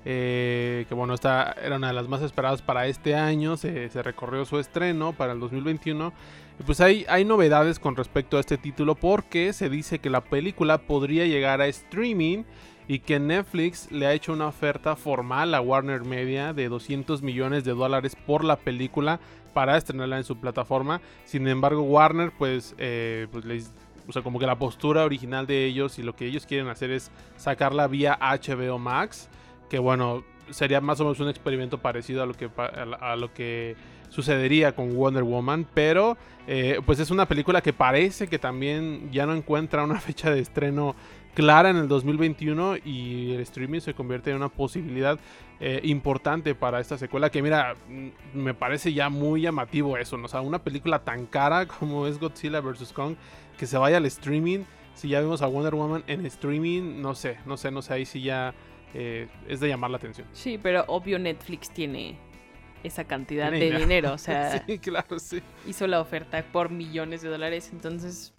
eh, 0.06 0.86
que 0.88 0.96
bueno, 0.96 1.14
esta 1.14 1.54
era 1.62 1.76
una 1.76 1.88
de 1.88 1.94
las 1.94 2.08
más 2.08 2.22
esperadas 2.22 2.62
para 2.62 2.88
este 2.88 3.14
año, 3.14 3.58
se 3.58 3.90
recorrió 4.02 4.46
su 4.46 4.58
estreno 4.58 5.12
para 5.14 5.34
el 5.34 5.40
2021. 5.42 6.14
Y 6.60 6.64
pues 6.64 6.80
hay, 6.80 7.06
hay 7.10 7.26
novedades 7.26 7.80
con 7.80 7.96
respecto 7.96 8.38
a 8.38 8.40
este 8.40 8.58
título 8.58 8.96
porque 8.96 9.52
se 9.54 9.70
dice 9.70 10.00
que 10.00 10.10
la 10.10 10.22
película 10.22 10.78
podría 10.78 11.26
llegar 11.26 11.62
a 11.62 11.68
streaming 11.68 12.44
y 12.88 13.00
que 13.00 13.20
Netflix 13.20 13.92
le 13.92 14.06
ha 14.06 14.14
hecho 14.14 14.34
una 14.34 14.48
oferta 14.48 14.96
formal 14.96 15.54
a 15.54 15.62
Warner 15.62 16.04
Media 16.04 16.54
de 16.54 16.70
200 16.70 17.22
millones 17.22 17.64
de 17.64 17.74
dólares 17.74 18.16
por 18.16 18.44
la 18.44 18.58
película 18.58 19.20
para 19.54 19.78
estrenarla 19.78 20.18
en 20.18 20.24
su 20.24 20.38
plataforma. 20.38 21.02
Sin 21.26 21.48
embargo, 21.48 21.82
Warner, 21.82 22.32
pues, 22.38 22.76
eh, 22.78 23.28
pues 23.32 23.46
les, 23.46 23.74
o 24.08 24.12
sea, 24.12 24.22
como 24.22 24.40
que 24.40 24.46
la 24.46 24.60
postura 24.60 25.04
original 25.04 25.48
de 25.48 25.66
ellos 25.66 25.98
y 25.98 26.04
lo 26.04 26.16
que 26.16 26.26
ellos 26.26 26.46
quieren 26.46 26.68
hacer 26.68 26.92
es 26.92 27.12
sacarla 27.38 27.88
vía 27.88 28.18
HBO 28.22 28.78
Max, 28.78 29.30
que 29.70 29.80
bueno, 29.80 30.24
sería 30.52 30.80
más 30.80 31.00
o 31.00 31.06
menos 31.06 31.20
un 31.20 31.30
experimento 31.30 31.80
parecido 31.80 32.22
a 32.22 32.26
lo 32.26 32.34
que, 32.34 32.50
a 32.56 33.16
lo 33.16 33.34
que 33.34 33.76
sucedería 34.16 34.74
con 34.74 34.96
Wonder 34.96 35.24
Woman, 35.24 35.68
pero 35.74 36.18
eh, 36.48 36.80
pues 36.86 37.00
es 37.00 37.12
una 37.12 37.28
película 37.28 37.62
que 37.62 37.74
parece 37.74 38.28
que 38.28 38.40
también 38.40 39.12
ya 39.12 39.26
no 39.26 39.36
encuentra 39.36 39.84
una 39.84 40.00
fecha 40.00 40.32
de 40.32 40.40
estreno 40.40 40.96
clara 41.34 41.70
en 41.70 41.76
el 41.76 41.90
2021 41.90 42.78
y 42.86 43.34
el 43.34 43.42
streaming 43.42 43.82
se 43.82 43.94
convierte 43.94 44.30
en 44.30 44.38
una 44.38 44.48
posibilidad 44.48 45.20
eh, 45.60 45.82
importante 45.84 46.56
para 46.56 46.80
esta 46.80 46.98
secuela 46.98 47.30
que 47.30 47.42
mira 47.42 47.76
mm, 47.90 48.38
me 48.38 48.54
parece 48.54 48.94
ya 48.94 49.10
muy 49.10 49.42
llamativo 49.42 49.98
eso 49.98 50.18
o 50.22 50.28
sea 50.30 50.40
una 50.40 50.60
película 50.60 51.00
tan 51.00 51.26
cara 51.26 51.68
como 51.80 52.08
es 52.08 52.20
Godzilla 52.20 52.62
vs 52.62 52.94
Kong 52.94 53.16
que 53.58 53.66
se 53.66 53.78
vaya 53.78 53.98
al 53.98 54.06
streaming 54.06 54.60
si 54.94 55.10
ya 55.10 55.20
vemos 55.20 55.42
a 55.42 55.48
Wonder 55.48 55.76
Woman 55.76 56.06
en 56.08 56.26
streaming 56.26 57.02
no 57.02 57.16
sé 57.16 57.38
no 57.46 57.58
sé 57.58 57.70
no 57.70 57.82
sé 57.82 57.94
ahí 57.94 58.06
sí 58.06 58.22
ya 58.22 58.54
eh, 58.94 59.28
es 59.50 59.60
de 59.60 59.68
llamar 59.68 59.92
la 59.92 59.98
atención. 59.98 60.26
Sí, 60.32 60.58
pero 60.62 60.86
obvio 60.88 61.20
Netflix 61.20 61.70
tiene 61.70 62.18
esa 62.86 63.06
cantidad 63.06 63.52
de 63.52 63.72
dinero. 63.72 64.14
o 64.14 64.18
sea, 64.18 64.64
sí 64.68 64.80
claro 64.80 65.20
sí 65.20 65.42
hizo 65.68 65.88
la 65.88 66.00
oferta 66.00 66.44
por 66.52 66.70
millones 66.70 67.22
de 67.22 67.30
dólares, 67.30 67.70
entonces 67.74 68.34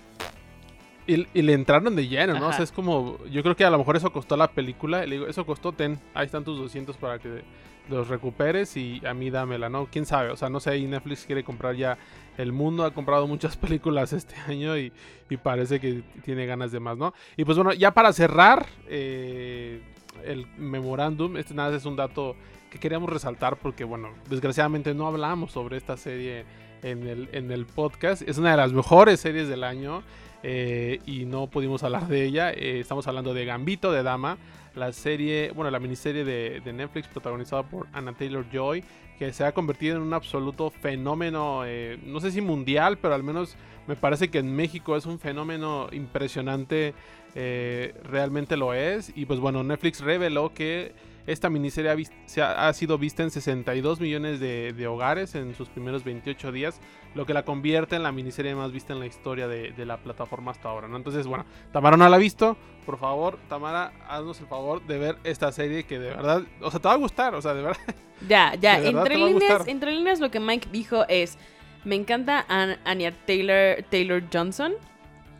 Y, 1.06 1.26
y 1.34 1.42
le 1.42 1.52
entraron 1.52 1.94
de 1.94 2.08
lleno, 2.08 2.38
¿no? 2.38 2.48
O 2.48 2.52
sea, 2.52 2.64
es 2.64 2.72
como. 2.72 3.18
Yo 3.26 3.42
creo 3.42 3.54
que 3.54 3.64
a 3.64 3.70
lo 3.70 3.78
mejor 3.78 3.96
eso 3.96 4.10
costó 4.12 4.36
la 4.36 4.48
película. 4.48 5.04
y 5.04 5.08
Le 5.08 5.16
digo, 5.16 5.28
eso 5.28 5.46
costó, 5.46 5.72
ten. 5.72 6.00
Ahí 6.14 6.26
están 6.26 6.42
tus 6.44 6.58
200 6.58 6.96
para 6.96 7.18
que 7.18 7.44
los 7.88 8.08
recuperes 8.08 8.76
y 8.76 9.00
a 9.06 9.14
mí 9.14 9.30
dámela, 9.30 9.68
¿no? 9.68 9.86
Quién 9.86 10.04
sabe. 10.04 10.30
O 10.30 10.36
sea, 10.36 10.48
no 10.48 10.58
sé. 10.58 10.70
ahí 10.70 10.86
Netflix 10.86 11.24
quiere 11.24 11.44
comprar 11.44 11.76
ya 11.76 11.96
el 12.36 12.52
mundo. 12.52 12.84
Ha 12.84 12.92
comprado 12.92 13.26
muchas 13.28 13.56
películas 13.64 14.12
este 14.12 14.34
año 14.48 14.76
y, 14.76 14.92
y 15.30 15.36
parece 15.36 15.78
que 15.78 16.02
tiene 16.24 16.44
ganas 16.46 16.72
de 16.72 16.80
más, 16.80 16.98
¿no? 16.98 17.14
Y 17.36 17.44
pues 17.44 17.56
bueno, 17.56 17.72
ya 17.72 17.92
para 17.92 18.12
cerrar 18.12 18.66
eh, 18.88 19.80
el 20.24 20.46
memorándum, 20.56 21.36
este 21.36 21.54
nada 21.54 21.76
es 21.76 21.84
un 21.84 21.96
dato 21.96 22.34
que 22.76 22.80
queríamos 22.80 23.08
resaltar 23.08 23.56
porque, 23.56 23.84
bueno, 23.84 24.10
desgraciadamente 24.28 24.92
no 24.92 25.06
hablamos 25.06 25.52
sobre 25.52 25.78
esta 25.78 25.96
serie 25.96 26.44
en 26.82 27.06
el, 27.06 27.28
en 27.32 27.50
el 27.50 27.64
podcast. 27.64 28.20
Es 28.22 28.36
una 28.36 28.50
de 28.50 28.58
las 28.58 28.72
mejores 28.72 29.18
series 29.18 29.48
del 29.48 29.64
año 29.64 30.02
eh, 30.42 31.00
y 31.06 31.24
no 31.24 31.46
pudimos 31.46 31.82
hablar 31.82 32.06
de 32.06 32.24
ella. 32.24 32.52
Eh, 32.52 32.80
estamos 32.80 33.06
hablando 33.08 33.32
de 33.32 33.46
Gambito 33.46 33.92
de 33.92 34.02
Dama, 34.02 34.36
la 34.74 34.92
serie, 34.92 35.52
bueno, 35.54 35.70
la 35.70 35.80
miniserie 35.80 36.24
de, 36.24 36.60
Netflix 36.72 37.08
protagonizada 37.08 37.62
por 37.62 37.86
Anna 37.94 38.12
Taylor 38.12 38.44
Joy, 38.52 38.84
que 39.18 39.32
se 39.32 39.44
ha 39.44 39.52
convertido 39.52 39.96
en 39.96 40.02
un 40.02 40.12
absoluto 40.12 40.68
fenómeno, 40.68 41.62
eh, 41.64 41.98
no 42.04 42.20
sé 42.20 42.30
si 42.30 42.42
mundial, 42.42 42.98
pero 42.98 43.14
al 43.14 43.22
menos 43.22 43.56
me 43.86 43.96
parece 43.96 44.28
que 44.28 44.38
en 44.38 44.54
México 44.54 44.96
es 44.96 45.06
un 45.06 45.18
fenómeno 45.18 45.88
impresionante, 45.92 46.92
realmente 47.34 48.56
lo 48.56 48.72
es. 48.72 49.12
Y 49.14 49.26
pues 49.26 49.40
bueno, 49.40 49.62
Netflix 49.62 50.00
reveló 50.00 50.52
que 50.54 50.94
esta 51.26 51.50
miniserie 51.50 51.90
ha, 51.90 51.96
se 52.26 52.42
ha, 52.42 52.72
sido 52.72 52.98
vista 52.98 53.22
en 53.22 53.30
62 53.30 54.00
millones 54.00 54.40
de, 54.40 54.86
hogares 54.86 55.34
en 55.34 55.54
sus 55.54 55.68
primeros 55.68 56.04
28 56.04 56.52
días, 56.52 56.80
lo 57.14 57.26
que 57.26 57.34
la 57.34 57.44
convierte 57.44 57.96
en 57.96 58.02
la 58.02 58.12
miniserie 58.12 58.54
más 58.54 58.72
vista 58.72 58.92
en 58.92 59.00
la 59.00 59.06
historia 59.06 59.48
de, 59.48 59.72
la 59.84 59.98
plataforma 59.98 60.52
hasta 60.52 60.68
ahora. 60.68 60.88
¿no? 60.88 60.96
Entonces, 60.96 61.26
bueno, 61.26 61.44
Tamara 61.72 61.96
no 61.96 62.08
la 62.08 62.16
ha 62.16 62.18
visto. 62.18 62.56
Por 62.84 62.98
favor, 62.98 63.38
Tamara, 63.48 63.92
haznos 64.08 64.40
el 64.40 64.46
favor 64.46 64.86
de 64.86 64.98
ver 64.98 65.16
esta 65.24 65.50
serie 65.50 65.84
que 65.84 65.98
de 65.98 66.10
verdad, 66.10 66.42
o 66.60 66.70
sea, 66.70 66.80
te 66.80 66.86
va 66.86 66.94
a 66.94 66.98
gustar, 66.98 67.34
o 67.34 67.42
sea, 67.42 67.54
de 67.54 67.62
verdad. 67.62 67.80
Ya, 68.26 68.54
ya, 68.54 68.78
entre 68.78 69.18
líneas, 69.18 69.68
entre 69.68 69.92
líneas 69.92 70.20
lo 70.20 70.30
que 70.30 70.40
Mike 70.40 70.70
dijo 70.72 71.04
es, 71.06 71.36
me 71.84 71.96
encanta 71.96 72.46
Anya 72.48 73.12
Taylor, 73.26 73.84
Taylor 73.90 74.22
Johnson. 74.32 74.72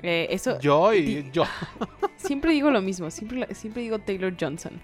Eh, 0.03 0.29
eso. 0.31 0.61
Yo 0.61 0.93
y 0.93 1.31
yo. 1.33 1.45
Siempre 2.17 2.53
digo 2.53 2.71
lo 2.71 2.83
mismo, 2.83 3.11
siempre, 3.11 3.55
siempre 3.55 3.83
digo 3.83 3.99
Taylor 3.99 4.35
Johnson. 4.39 4.81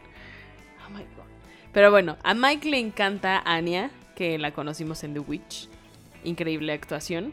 Pero 1.73 1.91
bueno, 1.91 2.17
a 2.23 2.35
Mike 2.35 2.69
le 2.71 2.79
encanta 2.79 3.43
Anya, 3.45 3.91
que 4.15 4.39
la 4.39 4.53
conocimos 4.53 5.05
en 5.05 5.15
The 5.15 5.21
Witch. 5.21 5.69
Increíble 6.25 6.73
actuación. 6.73 7.33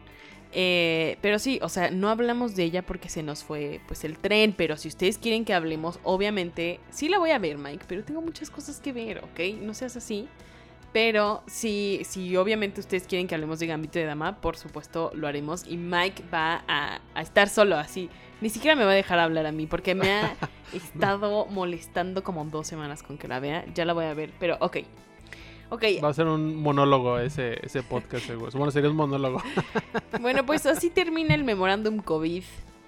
Eh, 0.52 1.18
pero 1.22 1.38
sí, 1.38 1.60
o 1.62 1.70
sea, 1.70 1.92
no 1.92 2.10
hablamos 2.10 2.56
de 2.56 2.64
ella 2.64 2.82
porque 2.82 3.10
se 3.10 3.22
nos 3.22 3.44
fue 3.44 3.82
pues 3.88 4.04
el 4.04 4.18
tren, 4.18 4.54
pero 4.58 4.78
si 4.78 4.88
ustedes 4.88 5.20
quieren 5.20 5.46
que 5.46 5.54
hablemos, 5.54 6.00
obviamente 6.04 6.80
sí 6.90 7.08
la 7.08 7.20
voy 7.20 7.32
a 7.32 7.38
ver, 7.38 7.58
Mike, 7.58 7.86
pero 7.88 8.04
tengo 8.04 8.22
muchas 8.22 8.50
cosas 8.50 8.80
que 8.80 8.92
ver, 8.92 9.20
¿ok? 9.20 9.62
No 9.62 9.74
seas 9.74 9.96
así. 9.96 10.28
Pero 10.92 11.44
si, 11.46 12.02
si 12.04 12.36
obviamente 12.36 12.80
ustedes 12.80 13.06
quieren 13.06 13.28
que 13.28 13.36
hablemos 13.36 13.60
de 13.60 13.68
Gambito 13.68 14.00
de 14.00 14.06
Dama, 14.06 14.42
por 14.42 14.58
supuesto 14.58 15.12
lo 15.14 15.28
haremos. 15.28 15.66
Y 15.68 15.78
Mike 15.78 16.24
va 16.34 16.64
a, 16.68 17.00
a 17.14 17.22
estar 17.22 17.48
solo 17.48 17.78
así. 17.78 18.10
Ni 18.42 18.50
siquiera 18.50 18.76
me 18.76 18.86
va 18.86 18.92
a 18.92 18.96
dejar 18.96 19.20
hablar 19.20 19.46
a 19.46 19.52
mí 19.52 19.68
porque 19.68 19.94
me 19.94 20.12
ha 20.12 20.36
estado 20.74 21.46
molestando 21.48 22.24
como 22.24 22.44
dos 22.46 22.68
semanas 22.68 23.04
con 23.04 23.18
que 23.18 23.28
la 23.28 23.40
vea. 23.40 23.66
Ya 23.74 23.86
la 23.86 23.94
voy 23.94 24.06
a 24.06 24.14
ver, 24.14 24.32
pero 24.40 24.58
ok. 24.60 24.78
Okay. 25.72 26.00
Va 26.00 26.10
a 26.10 26.14
ser 26.14 26.26
un 26.26 26.56
monólogo 26.56 27.20
ese, 27.20 27.64
ese 27.64 27.84
podcast, 27.84 28.26
seguro. 28.26 28.52
Bueno, 28.54 28.72
sería 28.72 28.90
un 28.90 28.96
monólogo. 28.96 29.44
Bueno, 30.22 30.46
pues 30.46 30.66
así 30.66 30.90
termina 30.90 31.34
el 31.36 31.44
memorándum 31.44 32.00
COVID 32.00 32.44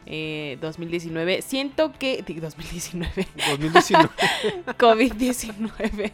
2019. 0.05 1.33
Eh, 1.33 1.41
Siento 1.41 1.91
que. 1.93 2.23
2019. 2.23 3.27
2019. 3.49 4.09
COVID-19. 4.77 6.11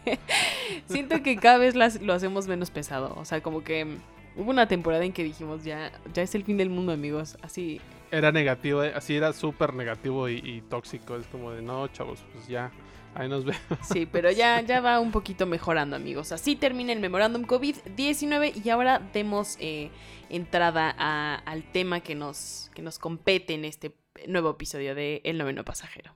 Siento 0.87 1.23
que 1.23 1.37
cada 1.37 1.57
vez 1.57 1.75
lo 1.75 2.13
hacemos 2.13 2.47
menos 2.47 2.71
pesado. 2.71 3.15
O 3.17 3.25
sea, 3.25 3.41
como 3.41 3.63
que 3.63 3.87
hubo 4.35 4.51
una 4.51 4.67
temporada 4.67 5.03
en 5.03 5.13
que 5.13 5.23
dijimos 5.23 5.63
ya, 5.63 5.91
ya 6.13 6.21
es 6.21 6.35
el 6.35 6.43
fin 6.43 6.57
del 6.57 6.69
mundo, 6.69 6.91
amigos. 6.91 7.37
Así 7.41 7.81
era 8.11 8.31
negativo, 8.31 8.83
eh, 8.83 8.93
así 8.95 9.15
era 9.15 9.33
súper 9.33 9.73
negativo 9.73 10.29
y, 10.29 10.63
tóxico. 10.69 11.15
Es 11.15 11.27
como 11.27 11.51
de, 11.51 11.61
no, 11.61 11.87
chavos, 11.89 12.23
pues 12.33 12.47
ya, 12.47 12.71
ahí 13.15 13.27
nos 13.27 13.45
vemos. 13.45 13.61
Sí, 13.81 14.05
pero 14.05 14.31
ya, 14.31 14.61
ya 14.61 14.81
va 14.81 14.99
un 14.99 15.11
poquito 15.11 15.45
mejorando, 15.45 15.95
amigos. 15.95 16.31
Así 16.31 16.55
termina 16.55 16.93
el 16.93 16.99
memorándum 16.99 17.43
COVID-19 17.43 18.63
y 18.63 18.69
ahora 18.69 19.01
demos 19.13 19.57
eh, 19.59 19.89
entrada 20.29 20.89
al 20.89 21.63
tema 21.71 22.01
que 22.01 22.15
nos, 22.15 22.71
que 22.73 22.81
nos 22.81 22.99
compete 22.99 23.53
en 23.53 23.65
este 23.65 23.95
nuevo 24.27 24.51
episodio 24.51 24.95
de 24.95 25.21
El 25.23 25.37
Noveno 25.37 25.63
Pasajero. 25.63 26.13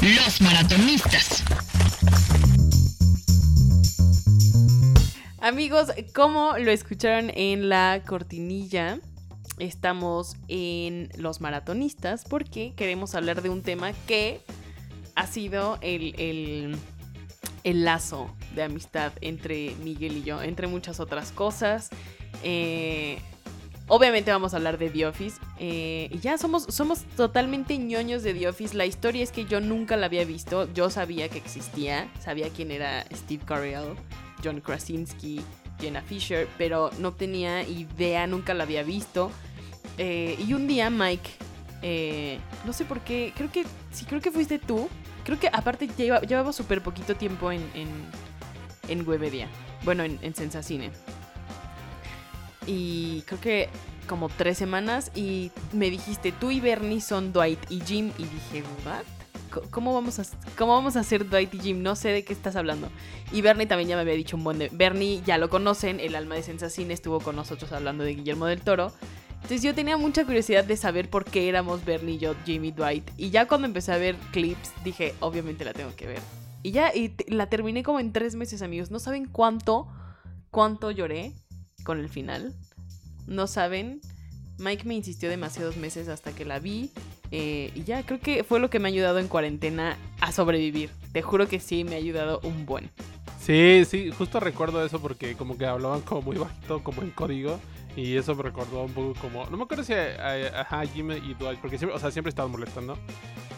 Los 0.00 0.40
maratonistas. 0.42 1.42
Amigos, 5.40 5.88
como 6.14 6.56
lo 6.58 6.70
escucharon 6.70 7.30
en 7.34 7.68
la 7.68 8.02
cortinilla, 8.06 8.98
estamos 9.58 10.36
en 10.48 11.10
Los 11.16 11.40
Maratonistas 11.40 12.24
porque 12.24 12.72
queremos 12.76 13.14
hablar 13.14 13.42
de 13.42 13.50
un 13.50 13.62
tema 13.62 13.92
que 14.06 14.40
ha 15.14 15.26
sido 15.26 15.78
el, 15.80 16.14
el, 16.18 16.76
lazo 17.72 18.30
de 18.54 18.62
amistad 18.62 19.12
entre 19.22 19.74
Miguel 19.82 20.18
y 20.18 20.22
yo, 20.22 20.42
entre 20.42 20.66
muchas 20.66 21.00
otras 21.00 21.32
cosas. 21.32 21.88
Eh, 22.42 23.18
obviamente 23.88 24.30
vamos 24.30 24.52
a 24.52 24.58
hablar 24.58 24.76
de 24.78 24.90
The 24.90 25.06
Office. 25.06 25.40
Eh, 25.58 26.10
y 26.12 26.18
ya 26.18 26.36
somos, 26.36 26.64
somos 26.68 27.04
totalmente 27.16 27.78
ñoños 27.78 28.22
de 28.22 28.34
The 28.34 28.48
Office. 28.48 28.76
La 28.76 28.84
historia 28.84 29.22
es 29.22 29.32
que 29.32 29.46
yo 29.46 29.60
nunca 29.60 29.96
la 29.96 30.06
había 30.06 30.24
visto. 30.26 30.70
Yo 30.74 30.90
sabía 30.90 31.28
que 31.30 31.38
existía. 31.38 32.12
Sabía 32.20 32.50
quién 32.50 32.70
era 32.70 33.04
Steve 33.12 33.42
Carell. 33.44 33.96
John 34.42 34.60
Krasinski, 34.60 35.40
Jenna 35.80 36.02
Fisher, 36.02 36.46
pero 36.58 36.90
no 36.98 37.12
tenía 37.12 37.62
idea, 37.62 38.26
nunca 38.26 38.52
la 38.52 38.64
había 38.64 38.82
visto. 38.82 39.30
Eh, 39.96 40.36
y 40.46 40.52
un 40.52 40.66
día 40.66 40.90
Mike, 40.90 41.30
no 42.66 42.74
sé 42.74 42.84
por 42.84 43.00
qué, 43.00 43.32
creo 43.34 43.50
que 43.50 43.64
sí, 43.90 44.04
creo 44.04 44.20
que 44.20 44.30
fuiste 44.30 44.58
tú. 44.58 44.90
Creo 45.24 45.38
que 45.40 45.48
aparte 45.52 45.88
lleva, 45.88 46.20
llevaba 46.20 46.52
súper 46.52 46.82
poquito 46.82 47.16
tiempo 47.16 47.50
en, 47.50 47.62
en, 47.74 47.88
en 48.88 49.08
Webedia. 49.08 49.48
Bueno, 49.84 50.04
en, 50.04 50.18
en 50.22 50.34
Sensacine. 50.34 50.90
Y 52.66 53.22
creo 53.22 53.40
que 53.40 53.68
como 54.06 54.28
tres 54.28 54.58
semanas 54.58 55.10
y 55.14 55.50
me 55.72 55.90
dijiste, 55.90 56.32
tú 56.32 56.50
y 56.50 56.60
Bernie 56.60 57.00
son 57.00 57.32
Dwight 57.32 57.60
y 57.70 57.80
Jim. 57.80 58.12
Y 58.18 58.24
dije, 58.24 58.62
¿what? 58.84 59.04
¿cómo 59.70 59.94
vamos, 59.94 60.20
¿cómo 60.56 60.72
vamos 60.72 60.96
a 60.96 61.00
hacer 61.00 61.28
Dwight 61.28 61.54
y 61.54 61.60
Jim? 61.60 61.82
No 61.82 61.96
sé 61.96 62.08
de 62.08 62.24
qué 62.24 62.32
estás 62.32 62.56
hablando. 62.56 62.88
Y 63.32 63.42
Bernie 63.42 63.66
también 63.66 63.88
ya 63.88 63.96
me 63.96 64.02
había 64.02 64.14
dicho 64.14 64.36
un 64.36 64.44
buen 64.44 64.58
de... 64.58 64.68
Bernie 64.72 65.22
ya 65.24 65.38
lo 65.38 65.48
conocen, 65.48 66.00
el 66.00 66.14
alma 66.14 66.34
de 66.34 66.42
Sensacine 66.42 66.94
estuvo 66.94 67.20
con 67.20 67.36
nosotros 67.36 67.72
hablando 67.72 68.04
de 68.04 68.14
Guillermo 68.14 68.46
del 68.46 68.60
Toro. 68.60 68.92
Entonces 69.44 69.62
yo 69.62 69.74
tenía 69.74 69.98
mucha 69.98 70.24
curiosidad 70.24 70.64
de 70.64 70.74
saber 70.74 71.10
por 71.10 71.26
qué 71.26 71.50
éramos 71.50 71.84
Bernie, 71.84 72.16
yo, 72.16 72.34
Jimmy, 72.46 72.72
Dwight. 72.72 73.10
Y 73.18 73.28
ya 73.28 73.46
cuando 73.46 73.66
empecé 73.66 73.92
a 73.92 73.98
ver 73.98 74.16
clips, 74.32 74.72
dije, 74.82 75.14
obviamente 75.20 75.66
la 75.66 75.74
tengo 75.74 75.94
que 75.94 76.06
ver. 76.06 76.20
Y 76.62 76.70
ya 76.70 76.94
y 76.94 77.14
la 77.28 77.50
terminé 77.50 77.82
como 77.82 78.00
en 78.00 78.10
tres 78.10 78.36
meses, 78.36 78.62
amigos. 78.62 78.90
No 78.90 78.98
saben 78.98 79.26
cuánto, 79.26 79.86
cuánto 80.50 80.90
lloré 80.90 81.34
con 81.84 81.98
el 81.98 82.08
final. 82.08 82.54
No 83.26 83.46
saben. 83.46 84.00
Mike 84.56 84.84
me 84.86 84.94
insistió 84.94 85.28
demasiados 85.28 85.76
meses 85.76 86.08
hasta 86.08 86.34
que 86.34 86.46
la 86.46 86.58
vi. 86.58 86.90
Eh, 87.30 87.70
y 87.74 87.84
ya, 87.84 88.02
creo 88.02 88.20
que 88.20 88.44
fue 88.44 88.60
lo 88.60 88.70
que 88.70 88.78
me 88.78 88.88
ha 88.88 88.92
ayudado 88.92 89.18
en 89.18 89.28
cuarentena 89.28 89.98
a 90.22 90.32
sobrevivir. 90.32 90.88
Te 91.12 91.20
juro 91.20 91.48
que 91.48 91.60
sí, 91.60 91.84
me 91.84 91.96
ha 91.96 91.98
ayudado 91.98 92.40
un 92.44 92.64
buen. 92.64 92.88
Sí, 93.42 93.84
sí, 93.84 94.10
justo 94.10 94.40
recuerdo 94.40 94.82
eso 94.82 95.02
porque 95.02 95.36
como 95.36 95.58
que 95.58 95.66
hablaban 95.66 96.00
como 96.00 96.22
muy 96.22 96.38
bajito, 96.38 96.82
como 96.82 97.02
en 97.02 97.10
código. 97.10 97.60
Y 97.96 98.16
eso 98.16 98.34
me 98.34 98.42
recordó 98.42 98.82
un 98.82 98.92
poco 98.92 99.14
como... 99.20 99.46
No 99.46 99.56
me 99.56 99.64
acuerdo 99.64 99.84
si 99.84 99.92
a, 99.92 100.84
Jimmy 100.92 101.14
y 101.14 101.34
Dwight, 101.34 101.60
porque 101.60 101.78
siempre, 101.78 101.96
o 101.96 102.00
sea, 102.00 102.10
siempre 102.10 102.30
estaban 102.30 102.50
molestando. 102.50 102.98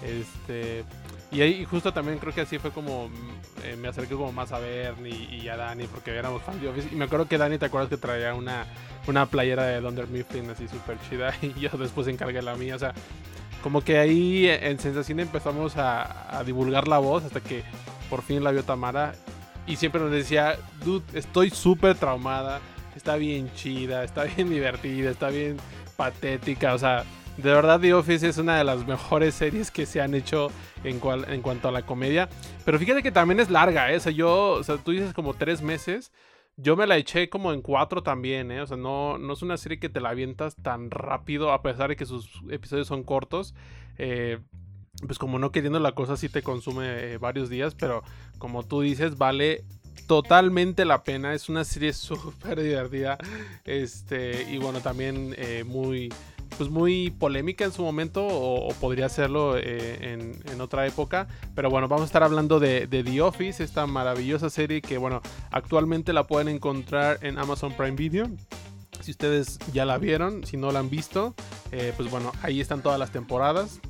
Este... 0.03 0.85
Y 1.33 1.41
ahí 1.41 1.65
justo 1.65 1.93
también 1.93 2.19
creo 2.19 2.33
que 2.33 2.43
así 2.43 2.59
fue 2.59 2.71
como 2.71 3.11
eh, 3.65 3.77
me 3.77 3.89
acerqué 3.89 4.15
como 4.15 4.31
más 4.33 4.53
a 4.53 4.61
Bernie 4.61 5.29
y 5.29 5.49
a 5.49 5.57
Dani 5.57 5.87
porque 5.89 6.13
éramos 6.13 6.43
fans 6.43 6.61
de 6.63 6.69
Office. 6.69 6.89
Y 6.93 6.95
me 6.95 7.07
acuerdo 7.07 7.27
que 7.27 7.37
Dani, 7.37 7.59
¿te 7.59 7.67
acuerdas 7.67 7.91
que 7.91 7.97
traía 7.97 8.33
una, 8.35 8.65
una 9.09 9.27
playera 9.27 9.65
de 9.65 9.81
Dunder 9.81 10.07
Mifflin 10.07 10.49
así 10.51 10.69
súper 10.69 10.99
chida? 11.09 11.35
Y 11.43 11.61
yo 11.61 11.71
después 11.71 12.07
encargué 12.07 12.43
la 12.43 12.55
mía. 12.55 12.77
O 12.77 12.79
sea, 12.79 12.95
como 13.63 13.83
que 13.83 13.99
ahí 13.99 14.47
en 14.49 14.79
Sensación 14.79 15.19
empezamos 15.19 15.75
a, 15.77 16.43
divulgar 16.47 16.87
la 16.87 16.99
voz 16.99 17.25
hasta 17.25 17.41
que 17.41 17.65
por 18.09 18.23
fin 18.23 18.45
la 18.45 18.53
vio 18.53 18.63
Tamara. 18.63 19.15
Y 19.67 19.77
siempre 19.77 20.01
nos 20.01 20.13
decía, 20.13 20.57
dude, 20.85 21.05
estoy 21.19 21.51
súper 21.51 21.97
traumada, 21.97 22.61
está 22.97 23.17
bien 23.17 23.53
chida, 23.55 24.03
está 24.05 24.25
bien 24.37 24.51
divertida, 24.51 25.11
está 25.11 25.29
bien 25.29 25.57
patética. 25.97 26.75
O 26.75 26.79
sea, 26.79 27.05
de 27.37 27.53
verdad 27.53 27.81
The 27.81 27.95
Office 27.95 28.27
es 28.27 28.39
una 28.39 28.59
de 28.59 28.65
las 28.65 28.87
mejores 28.87 29.35
series 29.35 29.71
que 29.71 29.87
se 29.87 30.01
han 30.01 30.15
hecho 30.15 30.51
en, 30.85 31.01
en 31.29 31.43
cuanto 31.43 31.69
a 31.69 31.73
la 31.73 31.83
comedia. 31.83 32.29
Pero 32.65 32.79
fíjate 32.79 33.03
que 33.03 33.13
también 33.13 33.41
es 33.41 33.51
larga, 33.51 33.93
¿eh? 33.93 33.97
O 33.97 34.01
sea, 34.01 34.13
yo, 34.13 34.53
o 34.53 34.63
sea, 34.63 34.79
tú 34.79 34.93
dices 34.93 35.13
como 35.13 35.35
tres 35.35 35.63
meses. 35.63 36.13
Yo 36.59 36.75
me 36.75 36.87
la 36.87 36.97
eché 36.97 37.29
como 37.29 37.53
en 37.53 37.61
cuatro 37.61 38.03
también, 38.03 38.51
¿eh? 38.51 38.63
O 38.63 38.67
sea, 38.67 38.79
no, 38.79 39.19
no 39.19 39.35
es 39.35 39.43
una 39.43 39.59
serie 39.59 39.79
que 39.79 39.91
te 39.91 40.01
la 40.01 40.09
avientas 40.09 40.57
tan 40.57 40.91
rápido, 40.91 41.53
a 41.53 41.61
pesar 41.61 41.91
de 41.91 41.97
que 41.97 42.07
sus 42.07 42.43
episodios 42.51 42.87
son 42.87 43.05
cortos. 43.05 43.55
Eh, 43.99 44.39
pues 45.07 45.19
como 45.19 45.39
no 45.39 45.53
queriendo 45.53 45.79
la 45.79 45.93
cosa 45.93 46.17
sí 46.17 46.31
te 46.31 46.43
consume 46.43 47.13
eh, 47.13 47.19
varios 47.19 47.51
días, 47.51 47.75
pero 47.75 48.03
como 48.39 48.63
tú 48.63 48.81
dices, 48.81 49.19
vale 49.19 49.65
totalmente 50.07 50.85
la 50.85 51.03
pena. 51.05 51.35
Es 51.35 51.49
una 51.49 51.65
serie 51.65 51.93
súper 51.95 52.61
divertida. 52.61 53.19
Este, 53.65 54.51
y 54.51 54.59
bueno, 54.59 54.81
también 54.81 55.35
eh, 55.37 55.65
muy 55.65 56.11
pues 56.57 56.71
muy 56.71 57.11
polémica 57.11 57.65
en 57.65 57.73
su 57.73 57.83
momento 57.83 58.27
o, 58.27 58.73
podría 58.75 59.09
serlo 59.09 59.57
eh, 59.59 60.13
en, 60.53 60.61
otra 60.61 60.87
época. 60.87 61.29
Pero 61.55 61.71
bueno, 61.71 61.89
vamos 61.89 62.03
a 62.03 62.07
estar 62.07 62.23
hablando 62.23 62.59
de, 62.59 62.87
The 62.87 63.21
Office, 63.21 63.63
esta 63.63 63.87
maravillosa 63.87 64.49
serie 64.49 64.81
que 64.81 64.99
bueno, 64.99 65.21
actualmente 65.51 66.13
la 66.13 66.27
pueden 66.27 66.49
encontrar 66.49 67.19
en 67.23 67.39
Amazon 67.39 67.73
Prime 67.73 67.97
Video. 67.97 68.29
Si 69.01 69.11
ustedes 69.11 69.59
ya 69.73 69.85
la 69.85 69.99
vieron, 69.99 70.47
si 70.47 70.57
no 70.57 70.73
la 70.73 70.81
han 70.81 70.91
visto, 70.91 71.35
eh, 71.73 71.93
pues 71.97 72.11
bueno, 72.11 72.33
ahí 72.43 72.61
están 72.61 72.83
todas 72.83 72.99
las 72.99 73.11
temporadas. 73.11 73.81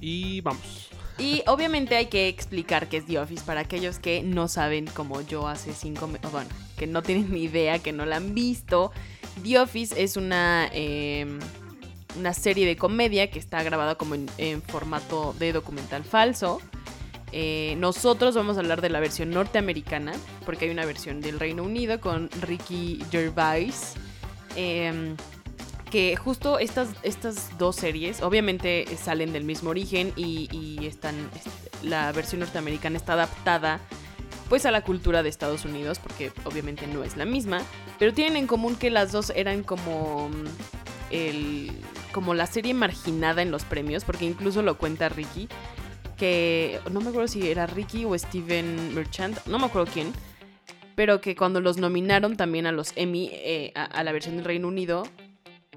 Y 0.00 0.40
vamos. 0.40 0.89
Y 1.20 1.42
obviamente 1.46 1.96
hay 1.96 2.06
que 2.06 2.28
explicar 2.28 2.88
qué 2.88 2.96
es 2.96 3.06
The 3.06 3.18
Office 3.18 3.44
para 3.44 3.60
aquellos 3.60 3.98
que 3.98 4.22
no 4.22 4.48
saben, 4.48 4.86
como 4.86 5.20
yo 5.20 5.48
hace 5.48 5.74
cinco 5.74 6.06
meses, 6.06 6.32
bueno, 6.32 6.48
que 6.78 6.86
no 6.86 7.02
tienen 7.02 7.30
ni 7.30 7.42
idea, 7.42 7.78
que 7.78 7.92
no 7.92 8.06
la 8.06 8.16
han 8.16 8.34
visto. 8.34 8.90
The 9.42 9.58
Office 9.58 10.02
es 10.02 10.16
una, 10.16 10.70
em, 10.72 11.38
una 12.18 12.32
serie 12.32 12.66
de 12.66 12.76
comedia 12.76 13.30
que 13.30 13.38
está 13.38 13.62
grabada 13.62 13.96
como 13.96 14.14
en, 14.14 14.62
formato 14.62 15.34
de 15.38 15.52
documental 15.52 16.04
falso. 16.04 16.62
Eh, 17.32 17.74
nosotros 17.76 18.34
vamos 18.34 18.56
a 18.56 18.60
hablar 18.60 18.80
de 18.80 18.88
la 18.88 18.98
versión 18.98 19.28
norteamericana, 19.28 20.14
porque 20.46 20.64
hay 20.64 20.70
una 20.70 20.86
versión 20.86 21.20
del 21.20 21.38
Reino 21.38 21.62
Unido 21.64 22.00
con 22.00 22.30
Ricky 22.40 22.98
Gervais. 23.10 23.92
Em, 24.56 25.16
que 25.90 26.16
justo 26.16 26.58
estas, 26.58 26.90
estas 27.02 27.58
dos 27.58 27.76
series 27.76 28.22
obviamente 28.22 28.86
salen 28.96 29.32
del 29.32 29.44
mismo 29.44 29.70
origen 29.70 30.12
y, 30.16 30.78
están 30.86 31.14
la 31.82 32.12
versión 32.12 32.40
norteamericana 32.40 32.96
está 32.96 33.14
adaptada 33.14 33.80
pues 34.48 34.66
a 34.66 34.70
la 34.70 34.82
cultura 34.82 35.22
de 35.22 35.28
Estados 35.28 35.64
Unidos 35.64 35.98
porque 35.98 36.32
obviamente 36.44 36.86
no 36.86 37.04
es 37.04 37.16
la 37.16 37.24
misma 37.24 37.62
pero 37.98 38.12
tienen 38.12 38.36
en 38.36 38.46
común 38.46 38.76
que 38.76 38.90
las 38.90 39.12
dos 39.12 39.30
eran 39.34 39.62
como 39.62 40.28
mm, 40.28 40.44
el 41.10 41.72
como 42.12 42.34
la 42.34 42.46
serie 42.46 42.74
marginada 42.74 43.42
en 43.42 43.50
los 43.50 43.64
premios 43.64 44.04
porque 44.04 44.24
incluso 44.24 44.62
lo 44.62 44.78
cuenta 44.78 45.08
Ricky 45.08 45.48
que 46.16 46.80
no 46.90 47.00
me 47.00 47.08
acuerdo 47.08 47.28
si 47.28 47.48
era 47.48 47.66
Ricky 47.66 48.04
o 48.04 48.16
Steven 48.16 48.94
Merchant 48.94 49.38
no 49.46 49.58
me 49.58 49.66
acuerdo 49.66 49.90
quién 49.92 50.12
pero 50.94 51.20
que 51.20 51.34
cuando 51.36 51.60
los 51.60 51.78
nominaron 51.78 52.36
también 52.36 52.66
a 52.66 52.72
los 52.72 52.92
Emmy 52.96 53.30
eh, 53.32 53.72
a 53.74 54.02
la 54.02 54.12
versión 54.12 54.36
del 54.36 54.44
Reino 54.44 54.68
Unido 54.68 55.04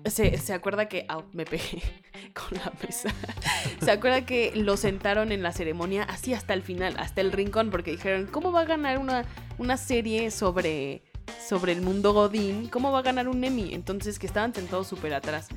se, 0.10 0.54
acuerda 0.54 0.88
que. 0.88 1.06
me 1.34 1.46
pegué 1.46 1.82
con 2.34 2.58
la 2.58 2.72
mesa. 2.86 3.10
se 3.82 3.92
acuerda 3.92 4.26
que 4.26 4.52
lo 4.56 4.78
sentaron 4.78 5.32
en 5.32 5.44
la 5.44 5.52
ceremonia 5.52 6.04
así 6.04 6.34
hasta 6.34 6.54
el 6.54 6.62
final, 6.62 6.96
hasta 6.98 7.22
el 7.22 7.32
rincón, 7.32 7.70
porque 7.70 7.92
dijeron: 7.92 8.28
¿Cómo 8.28 8.52
va 8.52 8.62
a 8.62 8.66
ganar 8.66 8.98
una, 8.98 9.26
una 9.58 9.78
serie 9.78 10.32
sobre, 10.32 11.04
sobre 11.48 11.72
el 11.74 11.82
mundo 11.82 12.14
Godín? 12.14 12.68
¿Cómo 12.70 12.92
va 12.92 13.00
a 13.00 13.04
ganar 13.04 13.28
un 13.28 13.44
Emmy? 13.44 13.74
Entonces, 13.74 14.20
que 14.20 14.28
estaban 14.28 14.54
sentados 14.54 14.88
súper 14.88 15.14
atrás. 15.14 15.48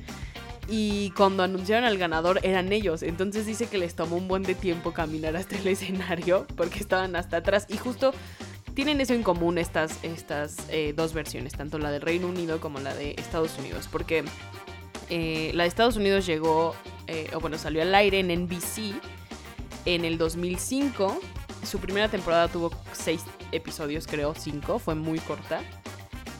Y 0.69 1.11
cuando 1.11 1.43
anunciaron 1.43 1.85
al 1.85 1.97
ganador 1.97 2.39
eran 2.43 2.73
ellos. 2.73 3.01
Entonces 3.01 3.45
dice 3.45 3.67
que 3.67 3.77
les 3.77 3.95
tomó 3.95 4.17
un 4.17 4.27
buen 4.27 4.43
de 4.43 4.53
tiempo 4.53 4.91
caminar 4.91 5.35
hasta 5.37 5.57
el 5.57 5.67
escenario 5.67 6.45
porque 6.55 6.79
estaban 6.79 7.15
hasta 7.15 7.37
atrás. 7.37 7.65
Y 7.69 7.77
justo 7.77 8.13
tienen 8.77 9.01
eso 9.01 9.15
en 9.15 9.23
común 9.23 9.57
estas, 9.57 9.97
estas 10.03 10.55
eh, 10.69 10.93
dos 10.95 11.11
versiones, 11.11 11.53
tanto 11.53 11.79
la 11.79 11.89
del 11.89 11.99
Reino 11.99 12.27
Unido 12.27 12.61
como 12.61 12.79
la 12.79 12.93
de 12.93 13.15
Estados 13.17 13.57
Unidos, 13.57 13.89
porque 13.91 14.23
eh, 15.09 15.49
la 15.55 15.63
de 15.63 15.67
Estados 15.67 15.95
Unidos 15.95 16.27
llegó, 16.27 16.75
eh, 17.07 17.27
o 17.33 17.39
bueno, 17.39 17.57
salió 17.57 17.81
al 17.81 17.95
aire 17.95 18.19
en 18.19 18.27
NBC 18.27 18.93
en 19.85 20.05
el 20.05 20.19
2005. 20.19 21.19
Su 21.63 21.79
primera 21.79 22.07
temporada 22.07 22.49
tuvo 22.49 22.69
seis 22.93 23.23
episodios, 23.51 24.05
creo, 24.05 24.35
cinco, 24.35 24.77
fue 24.77 24.93
muy 24.93 25.17
corta. 25.21 25.61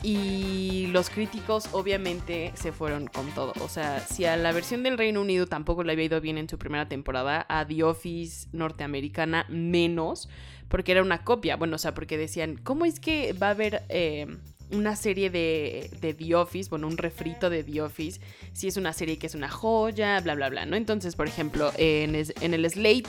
Y 0.02 0.86
los 0.88 1.10
críticos 1.10 1.68
obviamente 1.72 2.52
se 2.54 2.72
fueron 2.72 3.08
con 3.08 3.28
todo. 3.32 3.52
O 3.60 3.68
sea, 3.68 4.00
si 4.00 4.24
a 4.24 4.36
la 4.36 4.52
versión 4.52 4.82
del 4.82 4.96
Reino 4.96 5.20
Unido 5.20 5.46
tampoco 5.46 5.82
le 5.82 5.92
había 5.92 6.04
ido 6.04 6.20
bien 6.20 6.38
en 6.38 6.48
su 6.48 6.56
primera 6.56 6.88
temporada, 6.88 7.46
a 7.48 7.66
The 7.66 7.82
Office 7.82 8.48
norteamericana 8.52 9.46
menos, 9.48 10.28
porque 10.68 10.92
era 10.92 11.02
una 11.02 11.24
copia. 11.24 11.56
Bueno, 11.56 11.76
o 11.76 11.78
sea, 11.78 11.94
porque 11.94 12.16
decían, 12.16 12.56
¿cómo 12.62 12.84
es 12.84 13.00
que 13.00 13.32
va 13.32 13.48
a 13.48 13.50
haber 13.50 13.82
eh, 13.88 14.26
una 14.70 14.94
serie 14.94 15.30
de, 15.30 15.90
The 16.00 16.34
Office? 16.36 16.70
Bueno, 16.70 16.86
un 16.86 16.96
refrito 16.96 17.50
de 17.50 17.64
The 17.64 17.82
Office, 17.82 18.20
si 18.52 18.68
es 18.68 18.76
una 18.76 18.92
serie 18.92 19.18
que 19.18 19.26
es 19.26 19.34
una 19.34 19.48
joya, 19.48 20.20
bla, 20.20 20.36
bla, 20.36 20.48
bla, 20.48 20.64
¿no? 20.64 20.76
Entonces, 20.76 21.16
por 21.16 21.26
ejemplo, 21.26 21.72
en, 21.76 22.14
en 22.14 22.54
el 22.54 22.70
Slate 22.70 23.08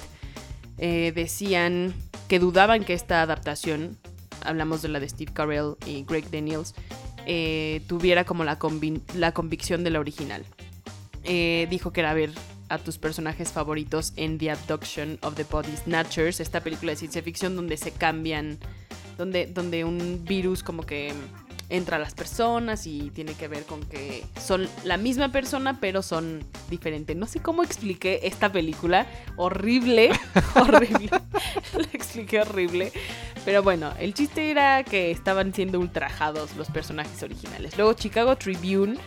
eh, 0.81 1.11
decían 1.13 1.93
que 2.29 2.39
dudaban 2.39 2.85
que 2.85 2.93
esta 2.93 3.21
adaptación, 3.21 3.97
hablamos 4.43 4.81
de 4.81 4.89
la 4.89 4.99
de 4.99 5.09
Steve 5.09 5.31
Carell 5.33 5.75
y 5.85 6.03
Greg 6.03 6.29
Daniels, 6.31 6.73
eh, 7.25 7.81
tuviera 7.87 8.25
como 8.25 8.43
la, 8.43 8.57
la 9.15 9.31
convicción 9.33 9.83
de 9.83 9.89
la 9.89 9.99
original. 9.99 10.45
dijo 11.23 11.91
que 11.91 11.99
era, 11.99 12.13
ver, 12.13 12.31
a 12.69 12.77
tus 12.77 12.97
personajes 12.97 13.51
favoritos 13.51 14.13
en 14.15 14.37
The 14.37 14.51
Abduction 14.51 15.19
of 15.21 15.35
the 15.35 15.43
Body 15.43 15.75
Snatchers, 15.75 16.39
esta 16.39 16.61
película 16.61 16.91
de 16.91 16.97
ciencia 16.97 17.21
ficción 17.21 17.55
donde 17.55 17.77
se 17.77 17.91
cambian, 17.91 18.59
donde, 19.17 19.47
donde 19.47 19.83
un 19.83 20.23
virus 20.23 20.63
como 20.63 20.83
que 20.83 21.13
entra 21.69 21.97
a 21.97 21.99
las 21.99 22.13
personas 22.13 22.87
y 22.87 23.11
tiene 23.11 23.33
que 23.33 23.47
ver 23.47 23.63
con 23.63 23.81
que 23.83 24.25
son 24.39 24.67
la 24.83 24.97
misma 24.97 25.31
persona 25.31 25.79
pero 25.79 26.01
son 26.01 26.43
diferentes. 26.69 27.15
No 27.15 27.27
sé 27.27 27.39
cómo 27.39 27.63
expliqué 27.63 28.21
esta 28.23 28.51
película, 28.51 29.07
horrible, 29.35 30.11
horrible, 30.55 31.09
la 31.77 31.87
expliqué 31.93 32.41
horrible. 32.41 32.91
Pero 33.45 33.63
bueno, 33.63 33.93
el 33.99 34.13
chiste 34.13 34.51
era 34.51 34.83
que 34.83 35.11
estaban 35.11 35.53
siendo 35.53 35.79
ultrajados 35.79 36.55
los 36.55 36.69
personajes 36.69 37.21
originales. 37.23 37.77
Luego 37.77 37.93
Chicago 37.93 38.35
Tribune 38.35 38.97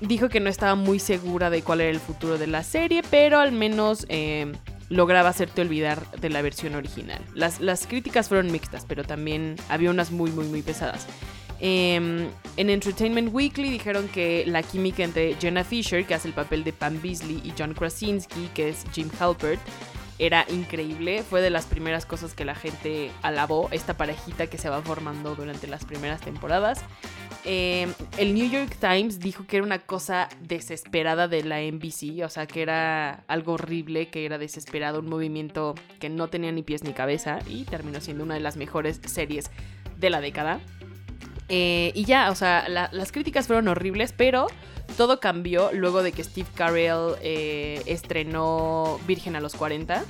dijo 0.00 0.28
que 0.28 0.40
no 0.40 0.50
estaba 0.50 0.74
muy 0.74 0.98
segura 0.98 1.50
de 1.50 1.62
cuál 1.62 1.80
era 1.80 1.90
el 1.90 2.00
futuro 2.00 2.38
de 2.38 2.46
la 2.46 2.62
serie, 2.62 3.02
pero 3.10 3.38
al 3.38 3.52
menos 3.52 4.06
eh, 4.08 4.52
lograba 4.88 5.28
hacerte 5.28 5.62
olvidar 5.62 6.10
de 6.12 6.28
la 6.28 6.42
versión 6.42 6.74
original. 6.74 7.20
Las, 7.34 7.60
las, 7.60 7.86
críticas 7.86 8.28
fueron 8.28 8.50
mixtas, 8.50 8.84
pero 8.86 9.04
también 9.04 9.56
había 9.68 9.90
unas 9.90 10.10
muy, 10.10 10.30
muy, 10.30 10.46
muy 10.46 10.62
pesadas. 10.62 11.06
Em, 11.64 12.28
en 12.56 12.70
Entertainment 12.70 13.32
Weekly 13.32 13.70
dijeron 13.70 14.08
que 14.08 14.42
la 14.48 14.64
química 14.64 15.04
entre 15.04 15.36
Jenna 15.36 15.62
Fisher, 15.62 16.04
que 16.04 16.12
hace 16.12 16.26
el 16.26 16.34
papel 16.34 16.64
de 16.64 16.72
Pam 16.72 17.00
Beasley, 17.00 17.40
y 17.44 17.52
John 17.56 17.72
Krasinski, 17.72 18.48
que 18.52 18.70
es 18.70 18.84
Jim 18.92 19.08
Halpert, 19.20 19.60
era 20.18 20.44
increíble. 20.50 21.22
Fue 21.22 21.40
de 21.40 21.50
las 21.50 21.66
primeras 21.66 22.04
cosas 22.04 22.34
que 22.34 22.44
la 22.44 22.56
gente 22.56 23.12
alabó, 23.22 23.68
esta 23.70 23.96
parejita 23.96 24.48
que 24.48 24.58
se 24.58 24.68
va 24.70 24.82
formando 24.82 25.36
durante 25.36 25.68
las 25.68 25.84
primeras 25.84 26.20
temporadas. 26.20 26.84
Em, 27.44 27.92
el 28.18 28.34
New 28.34 28.50
York 28.50 28.76
Times 28.80 29.20
dijo 29.20 29.46
que 29.46 29.58
era 29.58 29.66
una 29.66 29.78
cosa 29.78 30.28
desesperada 30.40 31.28
de 31.28 31.44
la 31.44 31.60
NBC, 31.60 32.24
o 32.24 32.28
sea, 32.28 32.48
que 32.48 32.62
era 32.62 33.22
algo 33.28 33.52
horrible, 33.52 34.08
que 34.08 34.24
era 34.24 34.36
desesperado, 34.36 34.98
un 34.98 35.08
movimiento 35.08 35.76
que 36.00 36.08
no 36.08 36.26
tenía 36.26 36.50
ni 36.50 36.64
pies 36.64 36.82
ni 36.82 36.92
cabeza 36.92 37.38
y 37.46 37.62
terminó 37.66 38.00
siendo 38.00 38.24
una 38.24 38.34
de 38.34 38.40
las 38.40 38.56
mejores 38.56 39.00
series 39.06 39.48
de 39.96 40.10
la 40.10 40.20
década. 40.20 40.60
Eh, 41.48 41.92
y 41.94 42.04
ya, 42.04 42.30
o 42.30 42.34
sea, 42.34 42.68
las 42.68 43.12
críticas 43.12 43.46
fueron 43.46 43.68
horribles, 43.68 44.12
pero 44.16 44.46
todo 44.96 45.20
cambió 45.20 45.70
luego 45.72 46.02
de 46.02 46.12
que 46.12 46.24
Steve 46.24 46.48
Carell 46.54 47.14
eh, 47.22 47.82
estrenó 47.86 48.98
Virgen 49.06 49.36
a 49.36 49.40
los 49.40 49.54
40. 49.54 50.04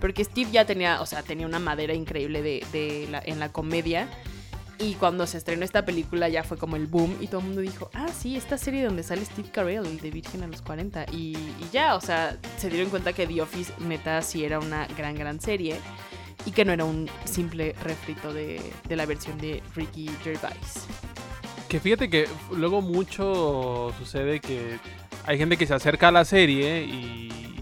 Porque 0.00 0.24
Steve 0.24 0.50
ya 0.50 0.64
tenía, 0.64 1.00
o 1.00 1.06
sea, 1.06 1.22
tenía 1.22 1.46
una 1.46 1.60
madera 1.60 1.94
increíble 1.94 2.42
de, 2.42 3.22
en 3.24 3.38
la 3.38 3.52
comedia. 3.52 4.08
Y 4.78 4.94
cuando 4.94 5.28
se 5.28 5.38
estrenó 5.38 5.64
esta 5.64 5.84
película 5.84 6.28
ya 6.28 6.42
fue 6.42 6.58
como 6.58 6.74
el 6.74 6.88
boom 6.88 7.16
y 7.20 7.28
todo 7.28 7.40
el 7.40 7.46
mundo 7.46 7.60
dijo, 7.60 7.88
ah, 7.94 8.08
sí, 8.08 8.36
esta 8.36 8.58
serie 8.58 8.82
donde 8.82 9.04
sale 9.04 9.24
Steve 9.24 9.48
Carell, 9.52 10.00
de 10.00 10.10
Virgen 10.10 10.42
a 10.42 10.48
los 10.48 10.60
40. 10.60 11.06
Y, 11.12 11.36
ya, 11.72 11.94
o 11.94 12.00
sea, 12.00 12.36
se 12.58 12.68
dieron 12.68 12.90
cuenta 12.90 13.12
que 13.12 13.28
The 13.28 13.42
Office 13.42 13.72
neta 13.78 14.20
sí 14.22 14.44
era 14.44 14.58
una 14.58 14.88
gran, 14.88 15.14
gran 15.14 15.40
serie 15.40 15.76
y 16.46 16.52
que 16.52 16.64
no 16.64 16.72
era 16.72 16.84
un 16.84 17.08
simple 17.24 17.74
refrito 17.82 18.32
de, 18.32 18.60
de 18.88 18.96
la 18.96 19.06
versión 19.06 19.38
de 19.38 19.62
Ricky 19.74 20.10
Gervais. 20.22 20.86
Que 21.68 21.80
fíjate 21.80 22.10
que 22.10 22.28
luego 22.54 22.82
mucho 22.82 23.92
sucede 23.98 24.40
que 24.40 24.78
hay 25.24 25.38
gente 25.38 25.56
que 25.56 25.66
se 25.66 25.74
acerca 25.74 26.08
a 26.08 26.12
la 26.12 26.24
serie 26.24 26.84
y 26.84 27.61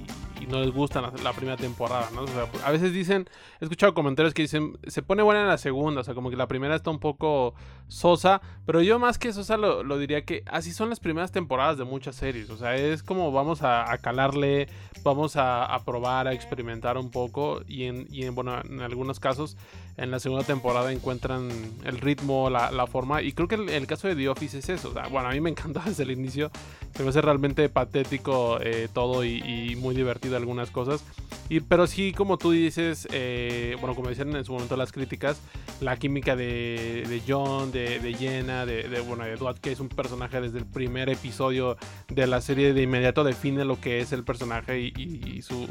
no 0.51 0.61
les 0.61 0.73
gusta 0.73 1.01
la, 1.01 1.33
primera 1.33 1.57
temporada, 1.57 2.09
¿no? 2.15 2.23
O 2.23 2.27
sea, 2.27 2.47
a 2.65 2.71
veces 2.71 2.93
dicen, 2.93 3.29
he 3.61 3.65
escuchado 3.65 3.95
comentarios 3.95 4.35
que 4.35 4.43
dicen, 4.43 4.79
se 4.87 5.03
pone 5.03 5.23
buena 5.23 5.43
en 5.43 5.49
la 5.49 5.59
segunda, 5.59 6.01
o 6.01 6.05
sea, 6.05 6.15
como 6.15 6.31
que 6.31 6.37
la 6.37 6.49
primera 6.49 6.77
está 6.77 6.91
un 6.91 6.99
poco 6.99 7.55
sosa, 7.89 8.41
pero 8.67 8.83
yo 8.83 8.99
más 8.99 9.19
que 9.19 9.33
sosa 9.33 9.57
lo, 9.57 9.83
lo 9.83 9.99
diría 9.99 10.25
que 10.25 10.43
así 10.47 10.73
son 10.73 10.91
las 10.91 11.01
primeras 11.01 11.33
temporadas 11.33 11.79
de 11.79 11.85
muchas 11.85 12.17
series, 12.17 12.51
o 12.51 12.57
sea, 12.57 12.77
es 12.77 13.03
como 13.03 13.33
vamos 13.33 13.63
a, 13.63 13.87
calarle, 14.03 14.69
vamos 15.03 15.37
a, 15.37 15.81
probar, 15.85 16.29
a 16.29 16.33
experimentar 16.33 16.99
un 16.99 17.11
poco 17.11 17.63
y 17.67 17.81
y 18.11 18.25
en, 18.25 18.35
bueno, 18.35 18.61
en 18.63 18.81
algunos 18.81 19.21
casos 19.21 19.57
en 20.01 20.11
la 20.11 20.19
segunda 20.19 20.45
temporada 20.45 20.93
encuentran 20.93 21.51
el 21.85 21.99
ritmo, 21.99 22.49
la, 22.49 22.71
la 22.71 22.87
forma. 22.87 23.21
Y 23.21 23.33
creo 23.33 23.49
que 23.49 23.57
el, 23.57 23.87
caso 23.87 24.09
de 24.09 24.17
The 24.17 24.31
Office 24.31 24.59
es 24.59 24.69
eso. 24.71 24.95
bueno, 25.11 25.29
a 25.29 25.33
mí 25.33 25.41
me 25.41 25.51
encantó 25.51 25.81
desde 25.85 26.05
el 26.05 26.11
inicio. 26.11 26.51
Se 26.97 27.03
me 27.03 27.11
hace 27.11 27.21
realmente 27.21 27.69
patético 27.69 28.59
eh, 28.63 28.89
todo 28.93 29.25
y, 29.25 29.77
muy 29.77 29.95
divertido 29.95 30.37
algunas 30.37 30.71
cosas. 30.71 31.05
Y, 31.51 31.61
pero 31.61 31.87
sí, 31.87 32.13
como 32.13 32.39
tú 32.39 32.53
dices, 32.53 33.09
eh, 33.13 33.77
bueno, 33.81 33.95
como 33.95 34.09
decían 34.09 34.35
en 34.35 34.45
su 34.45 34.53
momento 34.53 34.77
las 34.77 34.91
críticas, 34.91 35.41
la 35.81 35.97
química 35.97 36.35
de, 36.35 37.05
de 37.07 37.23
John, 37.27 37.71
de, 37.71 37.99
de 37.99 38.15
Jenna, 38.15 38.65
de, 38.65 38.85
de, 38.85 39.01
bueno, 39.01 39.25
de 39.25 39.37
Dwight, 39.37 39.59
que 39.59 39.73
es 39.73 39.81
un 39.81 39.89
personaje 39.89 40.41
desde 40.41 40.59
el 40.59 40.67
primer 40.67 41.11
episodio 41.11 41.77
de 42.09 42.27
la 42.27 42.41
serie, 42.41 42.73
de 42.73 42.83
inmediato 42.83 43.23
define 43.23 43.65
lo 43.65 43.81
que 43.81 44.01
es 44.01 44.13
el 44.13 44.25
personaje 44.25 44.81
y, 44.81 45.43
su, 45.43 45.67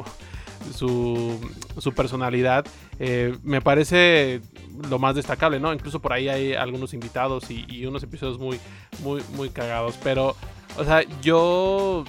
su, 0.74 1.39
su, 1.78 1.93
personalidad. 1.93 2.65
Eh, 3.00 3.36
me 3.43 3.62
parece 3.62 4.41
lo 4.89 5.00
más 5.00 5.15
destacable, 5.15 5.60
¿no? 5.60 5.74
Incluso 5.74 6.00
por 6.00 6.13
ahí 6.13 6.30
hay 6.30 6.54
algunos 6.54 6.93
invitados 6.93 7.50
y, 7.52 7.65
y 7.67 7.86
unos 7.86 8.04
episodios 8.04 8.39
muy, 8.39 8.60
muy, 9.04 9.22
muy 9.36 9.50
cagados. 9.50 9.98
Pero, 10.04 10.36
o 10.78 10.84
sea, 10.84 11.04
yo 11.22 12.06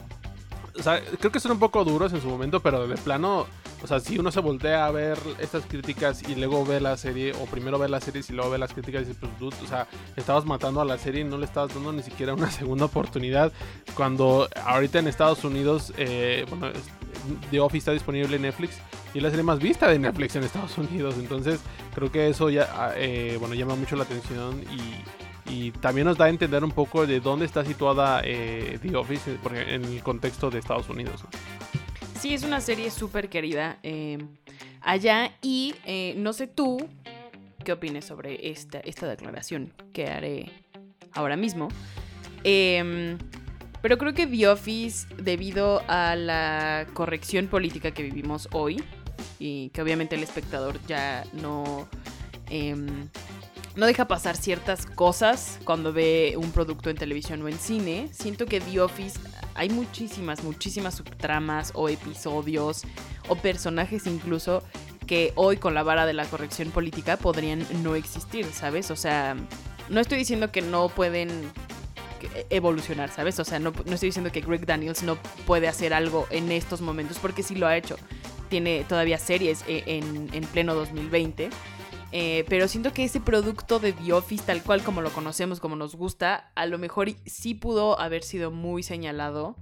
o 0.79 0.83
sea, 0.83 1.01
creo 1.19 1.31
que 1.31 1.41
son 1.41 1.53
un 1.53 1.59
poco 1.59 1.85
duros 1.85 2.13
en 2.13 2.21
su 2.21 2.29
momento, 2.29 2.61
pero 2.61 2.87
de 2.87 2.97
plano, 2.97 3.47
o 3.83 3.87
sea, 3.87 4.01
si 4.01 4.19
uno 4.19 4.31
se 4.31 4.41
voltea 4.41 4.87
a 4.87 4.91
ver 4.91 5.19
estas 5.39 5.65
críticas 5.65 6.23
y 6.29 6.35
luego 6.35 6.65
ve 6.65 6.81
la 6.81 6.97
serie, 6.97 7.33
o 7.33 7.47
primero 7.47 7.79
ve 7.79 7.89
la 7.89 8.01
serie 8.01 8.23
y 8.29 8.33
luego 8.33 8.51
ve 8.51 8.59
las 8.59 8.73
críticas 8.73 9.03
y 9.03 9.07
dice, 9.07 9.19
pues, 9.19 9.39
dude, 9.39 9.57
o 9.63 9.67
sea, 9.67 9.87
estabas 10.17 10.45
matando 10.45 10.81
a 10.81 10.85
la 10.85 10.99
serie 10.99 11.23
y 11.23 11.25
no 11.25 11.39
le 11.39 11.47
estabas 11.47 11.75
dando 11.75 11.93
ni 11.93 12.03
siquiera 12.03 12.35
una 12.35 12.51
segunda 12.51 12.85
oportunidad. 12.85 13.53
Cuando 13.95 14.49
ahorita 14.65 14.99
en 14.99 15.09
Estados 15.09 15.45
Unidos, 15.45 15.93
eh, 15.97 16.45
bueno, 16.49 16.69
The 17.51 17.61
Office 17.61 17.79
está 17.79 17.93
disponible 17.93 18.37
en 18.37 18.43
Netflix 18.43 18.79
y 19.15 19.19
es 19.19 19.23
la 19.23 19.31
serie 19.31 19.45
más 19.45 19.59
vista 19.59 19.89
de 19.89 19.99
Netflix 19.99 20.37
en 20.37 20.45
Estados 20.45 20.77
Unidos. 20.79 21.15
Entonces, 21.19 21.61
creo 21.95 22.13
que 22.13 22.29
eso 22.29 22.51
ya, 22.51 22.69
ah, 22.73 22.93
eh, 22.97 23.37
bueno, 23.41 23.55
llama 23.55 23.77
mucho 23.77 23.97
la 23.97 24.05
atención 24.05 24.63
y 24.73 25.03
y 25.51 25.73
también 25.73 26.07
nos 26.07 26.17
da 26.17 26.27
a 26.27 26.29
entender 26.29 26.63
un 26.63 26.71
poco 26.71 27.07
de 27.07 27.21
dónde 27.21 27.45
está 27.45 27.65
situada 27.65 28.23
eh, 28.25 28.79
The 28.81 28.97
Office 28.97 29.39
en 29.67 29.85
el 29.85 30.03
contexto 30.03 30.51
de 30.51 30.61
Estados 30.61 30.89
Unidos. 30.89 31.25
Sí, 32.21 32.35
es 32.35 32.43
una 32.43 32.61
serie 32.61 32.91
súper 32.91 33.31
querida 33.31 33.79
eh, 33.83 34.19
allá 34.83 35.33
y 35.41 35.75
eh, 35.87 36.13
no 36.19 36.35
sé 36.35 36.47
tú 36.47 36.77
qué 37.65 37.73
opines 37.73 38.05
sobre 38.05 38.51
esta, 38.51 38.79
esta 38.81 39.09
declaración 39.09 39.73
que 39.95 40.07
haré 40.07 40.53
ahora 41.15 41.39
mismo. 41.39 41.69
Em, 42.45 43.17
pero 43.81 43.97
creo 43.97 44.13
que 44.13 44.27
The 44.27 44.49
Office, 44.49 45.07
debido 45.17 45.83
a 45.89 46.15
la 46.15 46.87
corrección 46.93 47.47
política 47.47 47.93
que 47.93 48.03
vivimos 48.03 48.51
hoy, 48.53 48.85
y 49.39 49.71
que 49.71 49.81
obviamente 49.81 50.15
el 50.15 50.23
espectador 50.23 50.79
ya 50.87 51.25
no 51.33 51.89
em, 52.51 53.09
no 53.77 53.87
deja 53.87 54.09
pasar 54.09 54.37
ciertas 54.37 54.87
cosas 54.87 55.59
cuando 55.65 55.93
ve 55.93 56.35
un 56.37 56.51
producto 56.51 56.91
en 56.91 56.97
televisión 56.97 57.43
o 57.43 57.49
en 57.49 57.59
cine. 57.59 58.09
Siento 58.13 58.47
que 58.47 58.61
The 58.61 58.81
Office 58.81 59.19
hay 59.55 59.71
muchísimas, 59.71 60.43
muchísimas 60.43 60.97
subtramas 60.97 61.73
o 61.75 61.89
episodios 61.89 62.83
o 63.29 63.37
personajes 63.37 64.07
incluso 64.07 64.63
que 65.07 65.33
hoy 65.35 65.57
con 65.57 65.75
la 65.75 65.83
vara 65.83 66.07
de 66.07 66.13
la 66.13 66.25
corrección 66.25 66.71
política 66.71 67.17
podrían 67.17 67.65
no 67.83 67.95
existir, 67.95 68.47
¿sabes? 68.47 68.91
O 68.91 68.97
sea, 68.97 69.37
no 69.89 70.01
estoy 70.01 70.19
diciendo 70.19 70.53
que 70.53 70.63
no 70.63 70.89
pueden 70.89 71.31
evolucionar, 72.51 73.11
¿sabes? 73.11 73.39
O 73.39 73.45
sea, 73.45 73.59
no, 73.59 73.73
estoy 73.87 74.09
diciendo 74.09 74.31
que 74.31 74.41
Greg 74.41 74.67
Daniels 74.67 75.03
no 75.03 75.17
puede 75.47 75.69
hacer 75.69 75.95
algo 75.95 76.27
en 76.31 76.53
estos 76.53 76.81
momentos 76.81 77.19
porque 77.19 77.43
sí 77.43 77.55
lo 77.55 77.67
ha 77.67 77.77
hecho. 77.77 77.97
Tiene 78.49 78.85
todavía 78.89 79.19
series 79.19 79.65
eh, 79.69 79.85
en, 79.87 80.29
en 80.33 80.45
pleno 80.45 80.75
2020 80.75 81.51
eh, 82.13 82.45
pero 82.49 82.69
siento 82.69 82.93
que 82.93 83.05
ese 83.05 83.21
producto 83.21 83.79
de 83.79 83.93
The 83.93 84.13
Office, 84.13 84.45
tal 84.45 84.63
cual 84.63 84.83
como 84.83 85.01
lo 85.01 85.11
conocemos, 85.11 85.61
como 85.61 85.77
nos 85.77 85.95
gusta, 85.95 86.51
a 86.55 86.67
lo 86.67 86.79
mejor 86.79 87.11
sí 87.27 87.55
pudo 87.55 88.01
haber 88.01 88.23
sido 88.23 88.51
muy 88.51 88.83
señalado 88.83 89.57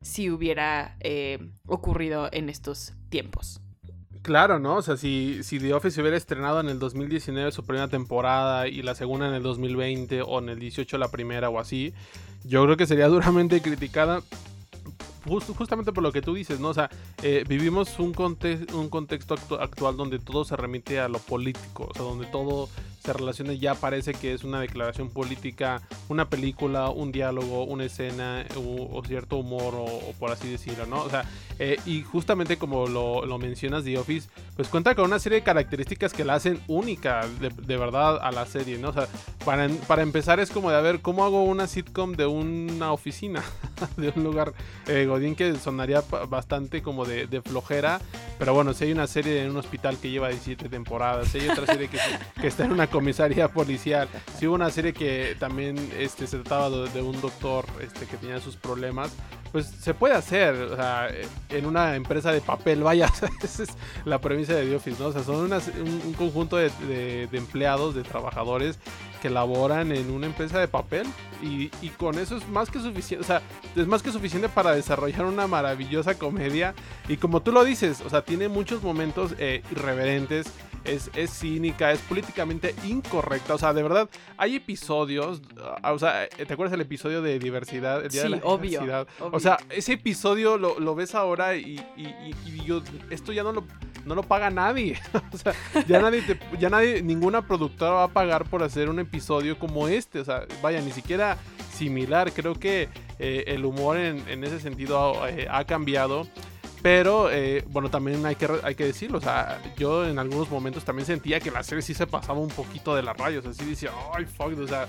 si 0.00 0.30
hubiera 0.30 0.96
eh, 1.00 1.38
ocurrido 1.66 2.28
en 2.32 2.48
estos 2.48 2.94
tiempos. 3.10 3.60
Claro, 4.22 4.58
¿no? 4.58 4.76
O 4.76 4.82
sea, 4.82 4.96
si, 4.96 5.42
si 5.42 5.58
The 5.58 5.72
Office 5.72 6.00
hubiera 6.00 6.16
estrenado 6.16 6.60
en 6.60 6.68
el 6.68 6.78
2019 6.78 7.52
su 7.52 7.64
primera 7.64 7.88
temporada 7.88 8.68
y 8.68 8.82
la 8.82 8.94
segunda 8.94 9.28
en 9.28 9.34
el 9.34 9.42
2020 9.42 10.22
o 10.22 10.38
en 10.38 10.50
el 10.50 10.58
18 10.58 10.98
la 10.98 11.10
primera 11.10 11.48
o 11.48 11.58
así, 11.58 11.94
yo 12.44 12.64
creo 12.64 12.76
que 12.76 12.86
sería 12.86 13.08
duramente 13.08 13.62
criticada 13.62 14.22
justamente 15.38 15.92
por 15.92 16.02
lo 16.02 16.12
que 16.12 16.22
tú 16.22 16.34
dices, 16.34 16.60
¿no? 16.60 16.68
O 16.68 16.74
sea, 16.74 16.90
eh, 17.22 17.44
vivimos 17.48 17.98
un, 17.98 18.14
un 18.74 18.88
contexto 18.88 19.34
actual 19.60 19.96
donde 19.96 20.18
todo 20.18 20.44
se 20.44 20.56
remite 20.56 21.00
a 21.00 21.08
lo 21.08 21.18
político, 21.18 21.88
o 21.90 21.94
sea, 21.94 22.02
donde 22.02 22.26
todo 22.26 22.68
se 23.10 23.18
relaciona 23.18 23.52
ya 23.54 23.74
parece 23.74 24.14
que 24.14 24.32
es 24.32 24.44
una 24.44 24.60
declaración 24.60 25.10
política, 25.10 25.82
una 26.08 26.28
película, 26.28 26.90
un 26.90 27.10
diálogo, 27.10 27.64
una 27.64 27.84
escena 27.84 28.44
o, 28.56 29.02
cierto 29.04 29.38
humor 29.38 29.74
o, 29.76 30.12
por 30.18 30.30
así 30.30 30.48
decirlo, 30.48 30.86
¿no? 30.86 31.02
O 31.02 31.10
sea, 31.10 31.24
eh, 31.58 31.76
y 31.86 32.02
justamente 32.02 32.56
como 32.56 32.86
lo, 32.86 33.26
lo, 33.26 33.38
mencionas 33.38 33.82
The 33.82 33.98
Office, 33.98 34.28
pues 34.54 34.68
cuenta 34.68 34.94
con 34.94 35.06
una 35.06 35.18
serie 35.18 35.38
de 35.38 35.44
características 35.44 36.12
que 36.12 36.24
la 36.24 36.34
hacen 36.34 36.60
única 36.68 37.26
de, 37.40 37.76
verdad 37.76 38.18
a 38.22 38.30
la 38.30 38.46
serie, 38.46 38.78
¿no? 38.78 38.90
O 38.90 38.92
sea, 38.92 39.08
para, 39.44 39.68
para, 39.88 40.02
empezar 40.02 40.38
es 40.38 40.50
como 40.50 40.70
de 40.70 40.76
a 40.76 40.80
ver 40.80 41.00
cómo 41.00 41.24
hago 41.24 41.42
una 41.42 41.66
sitcom 41.66 42.12
de 42.12 42.26
una 42.26 42.92
oficina, 42.92 43.42
de 43.96 44.12
un 44.14 44.22
lugar 44.22 44.52
eh, 44.86 45.06
Godín 45.06 45.34
que 45.34 45.56
sonaría 45.56 46.02
bastante 46.28 46.82
como 46.82 47.04
de, 47.04 47.26
de, 47.26 47.42
flojera, 47.42 48.00
pero 48.38 48.54
bueno, 48.54 48.72
si 48.72 48.84
hay 48.84 48.92
una 48.92 49.06
serie 49.06 49.42
en 49.42 49.50
un 49.50 49.56
hospital 49.56 49.98
que 49.98 50.10
lleva 50.10 50.28
17 50.28 50.68
temporadas, 50.68 51.28
si 51.28 51.40
hay 51.40 51.48
otra 51.48 51.66
serie 51.66 51.88
que, 51.88 51.98
que 52.40 52.46
está 52.46 52.64
en 52.64 52.72
una 52.72 52.86
comisaría 53.00 53.48
policial. 53.48 54.08
Si 54.38 54.46
hubo 54.46 54.54
una 54.54 54.68
serie 54.68 54.92
que 54.92 55.34
también 55.38 55.76
este, 55.98 56.26
se 56.26 56.38
trataba 56.38 56.68
de, 56.68 57.00
un 57.00 57.18
doctor 57.22 57.64
este, 57.80 58.04
que 58.04 58.18
tenía 58.18 58.40
sus 58.40 58.56
problemas, 58.56 59.10
pues 59.52 59.66
se 59.66 59.94
puede 59.94 60.14
hacer, 60.14 60.54
o 60.54 60.76
sea, 60.76 61.08
en 61.48 61.64
una 61.64 61.96
empresa 61.96 62.30
de 62.30 62.42
papel, 62.42 62.82
vaya, 62.82 63.10
esa 63.42 63.62
es 63.62 63.70
la 64.04 64.20
premisa 64.20 64.52
de 64.52 64.66
The 64.66 64.76
Office, 64.76 65.02
¿no? 65.02 65.08
O 65.08 65.12
sea, 65.12 65.24
son 65.24 65.50
un, 65.50 66.12
conjunto 66.12 66.56
de, 66.56 66.70
de, 67.26 67.38
empleados, 67.38 67.94
de 67.94 68.02
trabajadores 68.02 68.78
que 69.22 69.30
laboran 69.30 69.92
en 69.92 70.10
una 70.10 70.26
empresa 70.26 70.60
de 70.60 70.68
papel 70.68 71.06
y, 71.42 71.70
y, 71.80 71.88
con 71.88 72.18
eso 72.18 72.36
es 72.36 72.46
más 72.48 72.70
que 72.70 72.80
suficiente, 72.80 73.24
o 73.24 73.26
sea, 73.26 73.40
es 73.76 73.86
más 73.86 74.02
que 74.02 74.12
suficiente 74.12 74.48
para 74.48 74.72
desarrollar 74.72 75.24
una 75.24 75.46
maravillosa 75.46 76.18
comedia 76.18 76.74
y 77.08 77.16
como 77.16 77.40
tú 77.40 77.50
lo 77.50 77.64
dices, 77.64 78.02
o 78.02 78.10
sea, 78.10 78.22
tiene 78.22 78.48
muchos 78.48 78.82
momentos 78.82 79.34
eh, 79.38 79.62
irreverentes 79.72 80.46
es, 80.84 81.10
es 81.14 81.30
cínica, 81.30 81.92
es 81.92 82.00
políticamente 82.00 82.74
incorrecta. 82.84 83.54
O 83.54 83.58
sea, 83.58 83.72
de 83.72 83.82
verdad, 83.82 84.08
hay 84.36 84.56
episodios. 84.56 85.42
Ah, 85.82 85.92
o 85.92 85.98
sea, 85.98 86.28
¿te 86.28 86.52
acuerdas 86.52 86.72
del 86.72 86.82
episodio 86.82 87.22
de 87.22 87.38
diversidad? 87.38 88.04
El 88.04 88.10
día 88.10 88.22
de 88.22 88.28
la 88.30 88.36
obvio, 88.38 88.80
diversidad. 88.80 89.06
O 89.20 89.40
sea, 89.40 89.58
ese 89.70 89.94
episodio 89.94 90.58
lo, 90.58 90.78
lo 90.78 90.94
ves 90.94 91.14
ahora 91.14 91.56
y, 91.56 91.80
y, 91.96 92.34
y, 92.46 92.64
yo, 92.64 92.82
esto 93.10 93.32
ya 93.32 93.42
no 93.42 93.52
lo 93.52 93.64
no 94.04 94.14
lo 94.14 94.22
paga 94.22 94.50
nadie. 94.50 94.98
o 95.32 95.36
sea, 95.36 95.54
ya 95.86 96.00
nadie, 96.00 96.22
ya 96.58 96.70
nadie, 96.70 97.02
ninguna 97.02 97.46
productora 97.46 97.92
va 97.92 98.04
a 98.04 98.08
pagar 98.08 98.44
por 98.48 98.62
hacer 98.62 98.88
un 98.88 98.98
episodio 98.98 99.58
como 99.58 99.88
este. 99.88 100.20
O 100.20 100.24
sea, 100.24 100.46
vaya, 100.62 100.80
ni 100.80 100.92
siquiera 100.92 101.36
similar. 101.72 102.32
Creo 102.32 102.54
que 102.54 102.88
eh, 103.18 103.44
el 103.48 103.64
humor 103.64 103.96
en, 103.96 104.26
en 104.28 104.44
ese 104.44 104.60
sentido 104.60 105.26
eh, 105.28 105.46
ha 105.50 105.64
cambiado. 105.64 106.26
Pero, 106.82 107.30
eh, 107.30 107.64
bueno, 107.68 107.90
también 107.90 108.24
hay 108.24 108.36
que, 108.36 108.48
hay 108.62 108.74
que 108.74 108.86
decirlo. 108.86 109.18
O 109.18 109.20
sea, 109.20 109.60
yo 109.76 110.06
en 110.06 110.18
algunos 110.18 110.50
momentos 110.50 110.84
también 110.84 111.06
sentía 111.06 111.40
que 111.40 111.50
la 111.50 111.62
serie 111.62 111.82
sí 111.82 111.92
se 111.94 112.06
pasaba 112.06 112.38
un 112.38 112.48
poquito 112.48 112.94
de 112.94 113.02
las 113.02 113.16
rayos. 113.16 113.44
Así 113.44 113.64
decía, 113.64 113.90
ay, 114.14 114.24
fuck, 114.24 114.58
o 114.58 114.66
sea, 114.66 114.86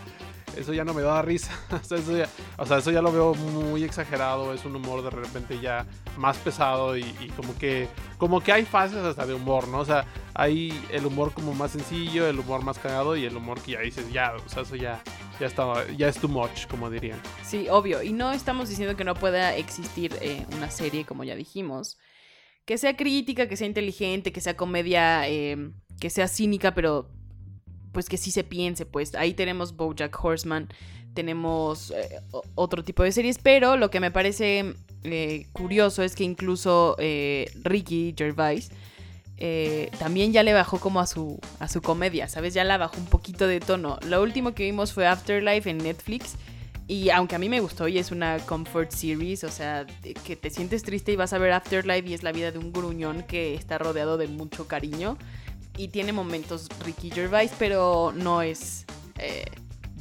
eso 0.57 0.73
ya 0.73 0.83
no 0.83 0.93
me 0.93 1.01
da 1.01 1.21
risa. 1.21 1.51
o, 1.71 2.65
sea, 2.65 2.77
eso 2.77 2.91
ya, 2.91 3.01
lo 3.01 3.11
veo 3.11 3.33
muy 3.33 3.83
exagerado. 3.83 4.53
Es 4.53 4.65
un 4.65 4.75
humor 4.75 5.03
de 5.03 5.09
repente 5.09 5.59
ya 5.59 5.85
más 6.17 6.37
pesado 6.37 6.97
y, 6.97 7.03
como 7.35 7.57
que 7.57 7.87
como 8.17 8.41
que 8.41 8.51
hay 8.51 8.65
fases 8.65 9.03
hasta 9.03 9.25
de 9.25 9.33
humor, 9.33 9.67
¿no? 9.67 9.79
O 9.79 9.85
sea, 9.85 10.05
hay 10.33 10.79
el 10.91 11.05
humor 11.05 11.33
como 11.33 11.53
más 11.53 11.71
sencillo, 11.71 12.27
el 12.27 12.39
humor 12.39 12.63
más 12.63 12.77
cagado 12.77 13.15
y 13.15 13.25
el 13.25 13.35
humor 13.35 13.61
que 13.61 13.71
ya 13.71 13.79
dices, 13.79 14.11
ya, 14.11 14.33
o 14.35 14.49
sea, 14.49 14.63
eso 14.63 14.75
ya, 14.75 15.01
ya, 15.39 15.47
está, 15.47 15.89
ya 15.97 16.07
es 16.07 16.17
too 16.17 16.27
much, 16.27 16.67
como 16.67 16.89
dirían. 16.89 17.19
Sí, 17.43 17.67
obvio. 17.69 18.03
Y 18.03 18.13
no 18.13 18.31
estamos 18.31 18.69
diciendo 18.69 18.95
que 18.95 19.03
no 19.03 19.15
pueda 19.15 19.55
existir 19.55 20.15
eh, 20.21 20.45
una 20.55 20.69
serie, 20.69 21.05
como 21.05 21.23
ya 21.23 21.35
dijimos, 21.35 21.97
que 22.65 22.77
sea 22.77 22.95
crítica, 22.95 23.47
que 23.47 23.57
sea 23.57 23.67
inteligente, 23.67 24.31
que 24.31 24.41
sea 24.41 24.55
comedia, 24.55 25.27
eh, 25.27 25.71
que 25.99 26.09
sea 26.09 26.27
cínica, 26.27 26.73
pero 26.73 27.09
pues 27.91 28.07
que 28.09 28.17
sí 28.17 28.31
se 28.31 28.43
piense, 28.43 28.85
pues 28.85 29.15
ahí 29.15 29.33
tenemos 29.33 29.75
Bojack 29.75 30.17
Horseman, 30.23 30.69
tenemos 31.13 31.91
eh, 31.91 32.21
otro 32.55 32.83
tipo 32.83 33.03
de 33.03 33.11
series, 33.11 33.37
pero 33.37 33.77
lo 33.77 33.89
que 33.89 33.99
me 33.99 34.11
parece 34.11 34.75
eh, 35.03 35.47
curioso 35.51 36.03
es 36.03 36.15
que 36.15 36.23
incluso 36.23 36.95
eh, 36.99 37.51
Ricky 37.63 38.13
Gervais 38.17 38.71
también 39.97 40.33
ya 40.33 40.43
le 40.43 40.53
bajó 40.53 40.79
como 40.79 40.99
a 40.99 41.07
su, 41.07 41.39
a 41.57 41.67
su 41.67 41.81
comedia, 41.81 42.27
¿sabes? 42.27 42.53
Ya 42.53 42.63
la 42.63 42.77
bajó 42.77 42.97
un 42.97 43.07
poquito 43.07 43.47
de 43.47 43.59
tono. 43.59 43.97
Lo 44.07 44.21
último 44.21 44.53
que 44.53 44.65
vimos 44.65 44.93
fue 44.93 45.07
Afterlife 45.07 45.67
en 45.67 45.79
Netflix. 45.79 46.35
Y 46.87 47.09
aunque 47.09 47.35
a 47.35 47.39
mí 47.39 47.49
me 47.49 47.59
gustó 47.59 47.87
y 47.87 47.97
es 47.97 48.11
una 48.11 48.37
comfort 48.37 48.91
series, 48.91 49.43
o 49.43 49.49
sea, 49.49 49.87
que 50.25 50.35
te 50.35 50.51
sientes 50.51 50.83
triste 50.83 51.13
y 51.13 51.15
vas 51.15 51.33
a 51.33 51.39
ver 51.39 51.53
Afterlife 51.53 52.07
y 52.07 52.13
es 52.13 52.21
la 52.21 52.31
vida 52.31 52.51
de 52.51 52.59
un 52.59 52.71
gruñón 52.71 53.23
que 53.23 53.55
está 53.55 53.79
rodeado 53.79 54.17
de 54.17 54.27
mucho 54.27 54.67
cariño 54.67 55.17
y 55.77 55.87
tiene 55.89 56.13
momentos 56.13 56.67
Ricky 56.83 57.09
Gervais, 57.11 57.51
pero 57.57 58.13
no 58.15 58.41
es 58.41 58.85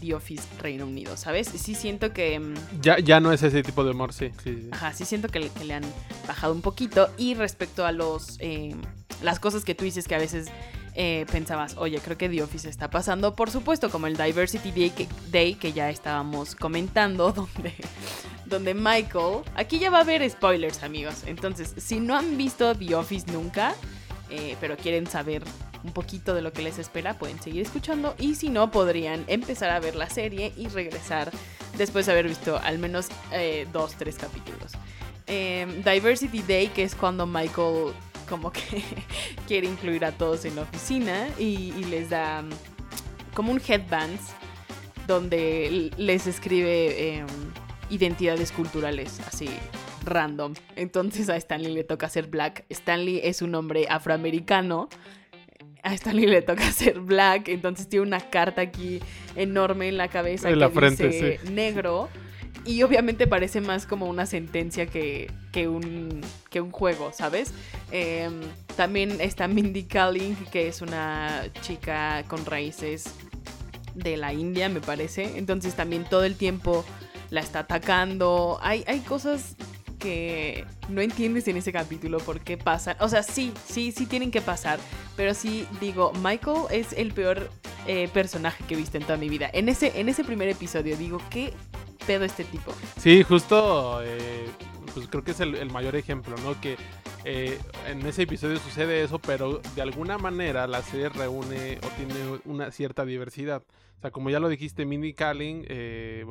The 0.01 0.15
Office 0.15 0.43
Reino 0.61 0.87
Unido, 0.87 1.17
¿sabes? 1.17 1.49
Sí 1.49 1.75
siento 1.75 2.13
que... 2.13 2.41
mm, 2.41 2.55
Ya, 2.81 2.99
ya 2.99 3.21
no 3.21 3.33
es 3.33 3.43
ese 3.43 3.63
tipo 3.63 3.85
de 3.85 3.91
humor, 3.91 4.13
sí. 4.13 4.31
sí, 4.43 4.57
sí. 4.63 4.69
Ajá, 4.73 4.93
sí 4.93 5.05
siento 5.05 5.29
que 5.29 5.41
le, 5.41 5.51
que 5.51 5.65
le 5.65 5.75
han 5.75 5.85
bajado 6.27 6.53
un 6.55 6.63
poquito. 6.63 7.11
Y 7.19 7.35
respecto 7.35 7.85
a 7.85 7.93
los 7.93 8.37
eh, 8.41 8.75
las 9.23 9.39
cosas 9.39 9.65
que 9.65 9.75
tú 9.75 9.85
dices 9.85 10.09
que 10.09 10.15
a 10.15 10.19
veces 10.19 10.49
eh, 10.95 11.27
pensabas, 11.31 11.77
oye, 11.77 11.99
creo 12.03 12.17
que 12.17 12.29
The 12.29 12.43
Office 12.43 12.69
está 12.69 12.91
pasando, 12.91 13.37
por 13.37 13.51
supuesto, 13.51 13.91
como 13.91 14.07
el 14.07 14.17
Diversity 14.17 14.71
Day 14.73 14.91
que, 14.91 15.07
Day 15.31 15.55
que 15.55 15.73
ya 15.73 15.91
estábamos 15.91 16.55
comentando, 16.55 17.33
donde, 17.55 17.75
donde 18.47 18.75
Michael... 18.75 19.43
Aquí 19.55 19.79
ya 19.79 19.91
va 19.91 19.99
a 19.99 20.01
haber 20.03 20.29
spoilers, 20.29 20.83
amigos. 20.83 21.25
Entonces, 21.27 21.75
si 21.77 22.01
no 22.01 22.17
han 22.17 22.37
visto 22.39 22.75
The 22.75 22.95
Office 22.95 23.31
nunca, 23.31 23.75
eh, 24.31 24.57
pero 24.61 24.77
quieren 24.77 25.07
saber 25.07 25.43
un 25.83 25.93
poquito 25.93 26.35
de 26.35 26.43
lo 26.43 26.53
que 26.53 26.63
les 26.63 26.79
espera, 26.79 27.19
pueden 27.19 27.41
seguir 27.41 27.63
escuchando. 27.63 28.15
Y 28.19 28.35
si 28.35 28.49
no, 28.49 28.71
podrían 28.71 29.25
empezar 29.27 29.71
a 29.71 29.81
ver 29.81 29.97
la 29.97 30.11
serie 30.11 30.53
y 30.57 30.69
regresar 30.69 31.31
después 31.77 32.07
de 32.07 32.13
haber 32.13 32.29
visto 32.29 32.59
al 32.63 32.79
menos 32.79 33.09
eh, 33.33 33.67
dos, 33.73 33.95
tres 33.95 34.17
capítulos. 34.17 34.73
Eh, 35.27 35.83
Diversity 35.85 36.43
Day, 36.43 36.69
que 36.69 36.83
es 36.83 36.95
cuando 36.95 37.27
Michael 37.27 37.93
como 38.29 38.53
que 38.53 38.83
quiere 39.47 39.67
incluir 39.67 40.05
a 40.05 40.13
todos 40.13 40.45
en 40.45 40.57
la 40.57 40.63
oficina 40.63 41.29
y, 41.39 41.73
les 41.85 42.11
da 42.11 42.43
mm, 42.43 42.51
como 43.35 43.53
un 43.53 43.61
headbands 43.67 44.21
donde 45.07 45.91
les 45.97 46.27
escribe 46.27 47.19
eh, 47.19 47.25
identidades 47.91 48.53
culturales 48.53 49.21
así 49.27 49.49
random. 50.05 50.55
Entonces 50.77 51.29
a 51.29 51.37
Stanley 51.37 51.73
le 51.73 51.85
toca 51.85 52.09
ser 52.09 52.27
black. 52.27 52.65
Stanley 52.69 53.21
es 53.23 53.43
un 53.43 53.55
hombre 53.55 53.87
afroamericano. 53.89 54.89
A 55.83 55.95
Stanley 55.95 56.27
le 56.27 56.43
toca 56.43 56.71
ser 56.73 57.01
black, 57.01 57.49
entonces 57.49 57.89
tiene 57.89 58.07
una 58.07 58.21
carta 58.21 58.63
aquí 58.63 59.01
enorme 59.37 59.89
en 59.89 59.97
la 59.97 60.09
cabeza 60.09 60.49
En 60.49 60.55
que 60.55 60.61
la 60.61 60.71
frente, 60.71 61.09
dice 61.09 61.41
sí. 61.43 61.53
negro. 61.53 62.09
Y 62.67 62.83
obviamente 62.83 63.27
parece 63.27 63.63
más 63.63 63.87
como 63.87 64.07
una 64.07 64.27
sentencia 64.27 64.85
que, 64.87 65.31
que, 65.51 65.67
un, 65.67 66.21
que 66.51 66.61
un 66.61 66.71
juego, 66.71 67.11
¿sabes? 67.13 67.55
Em, 67.91 68.41
también 68.77 69.19
está 69.21 69.49
Mindy 69.49 69.85
Kaling, 69.85 70.37
que 70.53 70.69
es 70.69 70.83
una 70.83 71.45
chica 71.63 72.23
con 72.29 72.45
raíces 72.45 73.15
de 73.95 74.19
la 74.19 74.35
India, 74.35 74.69
me 74.69 74.81
parece. 74.81 75.39
Entonces 75.39 75.75
también 75.75 76.05
todo 76.05 76.25
el 76.25 76.37
tiempo 76.37 76.85
la 77.31 77.41
está 77.41 77.61
atacando. 77.61 78.59
Hay, 78.63 78.85
hay 78.87 79.01
cosas 79.01 79.57
que 80.01 80.65
no 80.89 81.01
entiendes 81.01 81.47
en 81.47 81.57
ese 81.57 81.73
capítulo 81.73 82.19
por 82.19 82.41
qué 82.41 82.57
pasan. 82.57 82.97
O 82.99 83.09
sea, 83.09 83.23
sí, 83.23 83.53
sí, 83.67 83.93
sí 83.93 84.07
tienen 84.07 84.33
que 84.33 84.41
pasar. 84.41 84.81
Pero 85.17 85.35
sí 85.35 85.67
digo, 85.81 86.13
Michael 86.21 86.63
es 86.71 86.93
el 86.95 87.13
peor 87.13 87.51
eh, 87.87 88.09
personaje 88.13 88.65
que 88.65 88.75
he 88.75 88.77
visto 88.77 88.97
en 88.97 89.05
toda 89.05 89.17
mi 89.17 89.29
vida. 89.29 89.49
En 89.53 89.69
ese, 89.69 90.01
en 90.01 90.09
ese 90.09 90.25
primer 90.25 90.49
episodio 90.49 90.97
digo, 90.97 91.21
¿qué 91.31 91.53
pedo 92.07 92.25
este 92.25 92.45
tipo? 92.45 92.73
Sí, 92.99 93.23
justo, 93.23 94.01
eh, 94.03 94.47
pues 94.95 95.07
creo 95.07 95.23
que 95.23 95.31
es 95.31 95.41
el, 95.41 95.71
mayor 95.71 95.95
ejemplo, 95.95 96.35
¿no? 96.43 96.61
Que 96.61 96.77
eh, 97.25 97.59
en 97.87 98.05
ese 98.07 98.23
episodio 98.23 98.59
sucede 98.59 99.05
eso, 99.05 99.19
pero 99.19 99.61
de 99.77 99.83
alguna 99.83 100.19
manera 100.19 100.67
la 100.67 100.83
serie 100.83 101.11
reúne 101.11 101.79
o 101.85 101.89
tiene 101.97 102.41
una 102.47 102.71
cierta 102.71 103.05
diversidad. 103.05 103.63
O 103.99 104.01
sea, 104.01 104.11
como 104.11 104.31
ya 104.31 104.41
lo 104.41 104.49
dijiste, 104.49 104.87
Mindy 104.87 105.13
Kaling, 105.13 105.67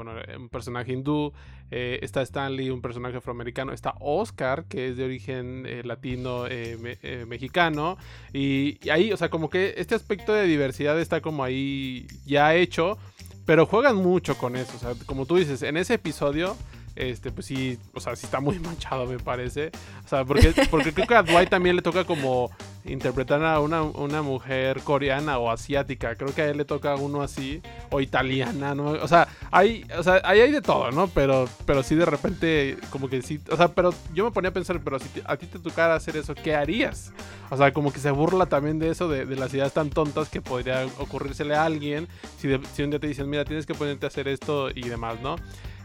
bueno, 0.03 0.13
un 0.37 0.47
personaje 0.47 0.93
hindú, 0.93 1.33
eh, 1.71 1.99
está 2.01 2.21
Stanley, 2.21 2.69
un 2.69 2.81
personaje 2.81 3.17
afroamericano, 3.17 3.73
está 3.73 3.95
Oscar, 3.99 4.63
que 4.65 4.87
es 4.87 4.95
de 4.97 5.03
origen 5.03 5.65
eh, 5.67 5.81
latino, 5.83 6.47
eh, 6.47 6.77
me- 6.79 6.97
eh, 7.03 7.25
mexicano, 7.27 7.97
y, 8.31 8.77
y 8.81 8.89
ahí, 8.91 9.11
o 9.11 9.17
sea, 9.17 9.29
como 9.29 9.49
que 9.49 9.73
este 9.77 9.95
aspecto 9.95 10.31
de 10.33 10.45
diversidad 10.47 10.97
está 10.99 11.19
como 11.19 11.43
ahí 11.43 12.07
ya 12.25 12.55
hecho, 12.55 12.97
pero 13.45 13.65
juegan 13.65 13.97
mucho 13.97 14.37
con 14.37 14.55
eso. 14.55 14.71
O 14.77 14.79
sea, 14.79 14.93
como 15.05 15.25
tú 15.25 15.35
dices, 15.35 15.61
en 15.63 15.75
ese 15.75 15.95
episodio, 15.95 16.55
este, 16.99 17.31
pues 17.31 17.45
sí, 17.47 17.79
o 17.93 17.99
sea, 17.99 18.15
sí 18.15 18.25
está 18.25 18.39
muy 18.39 18.59
manchado, 18.59 19.05
me 19.07 19.17
parece. 19.19 19.71
O 20.05 20.07
sea, 20.07 20.25
porque, 20.25 20.53
porque 20.69 20.93
creo 20.93 21.07
que 21.07 21.15
a 21.15 21.23
Dwight 21.23 21.49
también 21.49 21.75
le 21.75 21.81
toca 21.81 22.03
como 22.03 22.51
interpretar 22.85 23.43
a 23.43 23.59
una, 23.59 23.83
una 23.83 24.21
mujer 24.21 24.81
coreana 24.81 25.37
o 25.37 25.49
asiática. 25.51 26.15
Creo 26.15 26.33
que 26.33 26.41
a 26.41 26.49
él 26.49 26.57
le 26.57 26.65
toca 26.65 26.95
uno 26.95 27.21
así, 27.21 27.61
o 27.91 28.01
italiana, 28.01 28.73
¿no? 28.75 28.91
O 28.91 29.07
sea, 29.07 29.27
hay, 29.51 29.85
o 29.97 30.03
sea, 30.03 30.21
hay 30.23 30.51
de 30.51 30.61
todo, 30.61 30.91
¿no? 30.91 31.07
Pero, 31.07 31.47
pero 31.65 31.83
sí 31.83 31.95
de 31.95 32.05
repente, 32.05 32.77
como 32.89 33.09
que 33.09 33.21
sí, 33.21 33.39
o 33.51 33.57
sea, 33.57 33.69
pero 33.69 33.93
yo 34.13 34.23
me 34.25 34.31
ponía 34.31 34.49
a 34.49 34.53
pensar, 34.53 34.79
pero 34.83 34.99
si 34.99 35.07
a 35.25 35.37
ti 35.37 35.45
te 35.45 35.59
tocara 35.59 35.95
hacer 35.95 36.17
eso, 36.17 36.33
¿qué 36.35 36.55
harías? 36.55 37.11
O 37.51 37.57
sea, 37.57 37.71
como 37.73 37.91
que 37.91 37.99
se 37.99 38.11
burla 38.11 38.45
también 38.45 38.79
de 38.79 38.89
eso, 38.89 39.07
de, 39.09 39.25
de 39.25 39.35
las 39.35 39.53
ideas 39.53 39.73
tan 39.73 39.89
tontas 39.89 40.29
que 40.29 40.41
podría 40.41 40.85
ocurrírsele 40.99 41.55
a 41.55 41.65
alguien 41.65 42.07
si, 42.37 42.47
de- 42.47 42.61
si 42.73 42.83
un 42.83 42.89
día 42.91 42.99
te 42.99 43.07
dicen, 43.07 43.29
mira, 43.29 43.43
tienes 43.45 43.65
que 43.65 43.73
ponerte 43.73 44.05
a 44.05 44.09
hacer 44.09 44.27
esto 44.27 44.69
y 44.69 44.83
demás, 44.89 45.19
¿no? 45.21 45.35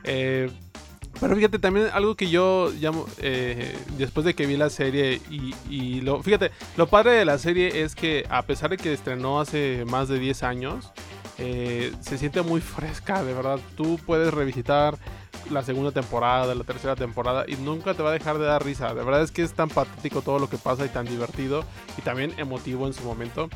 Eh, 0.04 0.50
pero 1.20 1.36
fíjate, 1.36 1.58
también 1.58 1.88
algo 1.92 2.14
que 2.14 2.28
yo 2.28 2.70
llamo, 2.80 3.06
eh, 3.18 3.76
después 3.98 4.26
de 4.26 4.34
que 4.34 4.46
vi 4.46 4.56
la 4.56 4.70
serie 4.70 5.20
y, 5.30 5.54
y 5.68 6.00
lo, 6.00 6.22
fíjate, 6.22 6.50
lo 6.76 6.86
padre 6.86 7.12
de 7.12 7.24
la 7.24 7.38
serie 7.38 7.82
es 7.82 7.94
que 7.94 8.26
a 8.28 8.42
pesar 8.42 8.70
de 8.70 8.76
que 8.76 8.92
estrenó 8.92 9.40
hace 9.40 9.84
más 9.86 10.08
de 10.08 10.18
10 10.18 10.42
años, 10.42 10.92
eh, 11.38 11.92
se 12.00 12.18
siente 12.18 12.42
muy 12.42 12.60
fresca, 12.60 13.22
de 13.22 13.34
verdad. 13.34 13.58
Tú 13.76 13.98
puedes 14.06 14.32
revisitar 14.32 14.96
la 15.50 15.62
segunda 15.62 15.90
temporada, 15.90 16.54
la 16.54 16.64
tercera 16.64 16.96
temporada 16.96 17.44
y 17.46 17.56
nunca 17.56 17.94
te 17.94 18.02
va 18.02 18.10
a 18.10 18.12
dejar 18.12 18.38
de 18.38 18.46
dar 18.46 18.64
risa. 18.64 18.94
De 18.94 19.04
verdad 19.04 19.22
es 19.22 19.30
que 19.30 19.42
es 19.42 19.52
tan 19.52 19.68
patético 19.68 20.22
todo 20.22 20.38
lo 20.38 20.48
que 20.48 20.58
pasa 20.58 20.86
y 20.86 20.88
tan 20.88 21.06
divertido 21.06 21.64
y 21.98 22.02
también 22.02 22.32
emotivo 22.38 22.86
en 22.86 22.94
su 22.94 23.02
momento. 23.02 23.48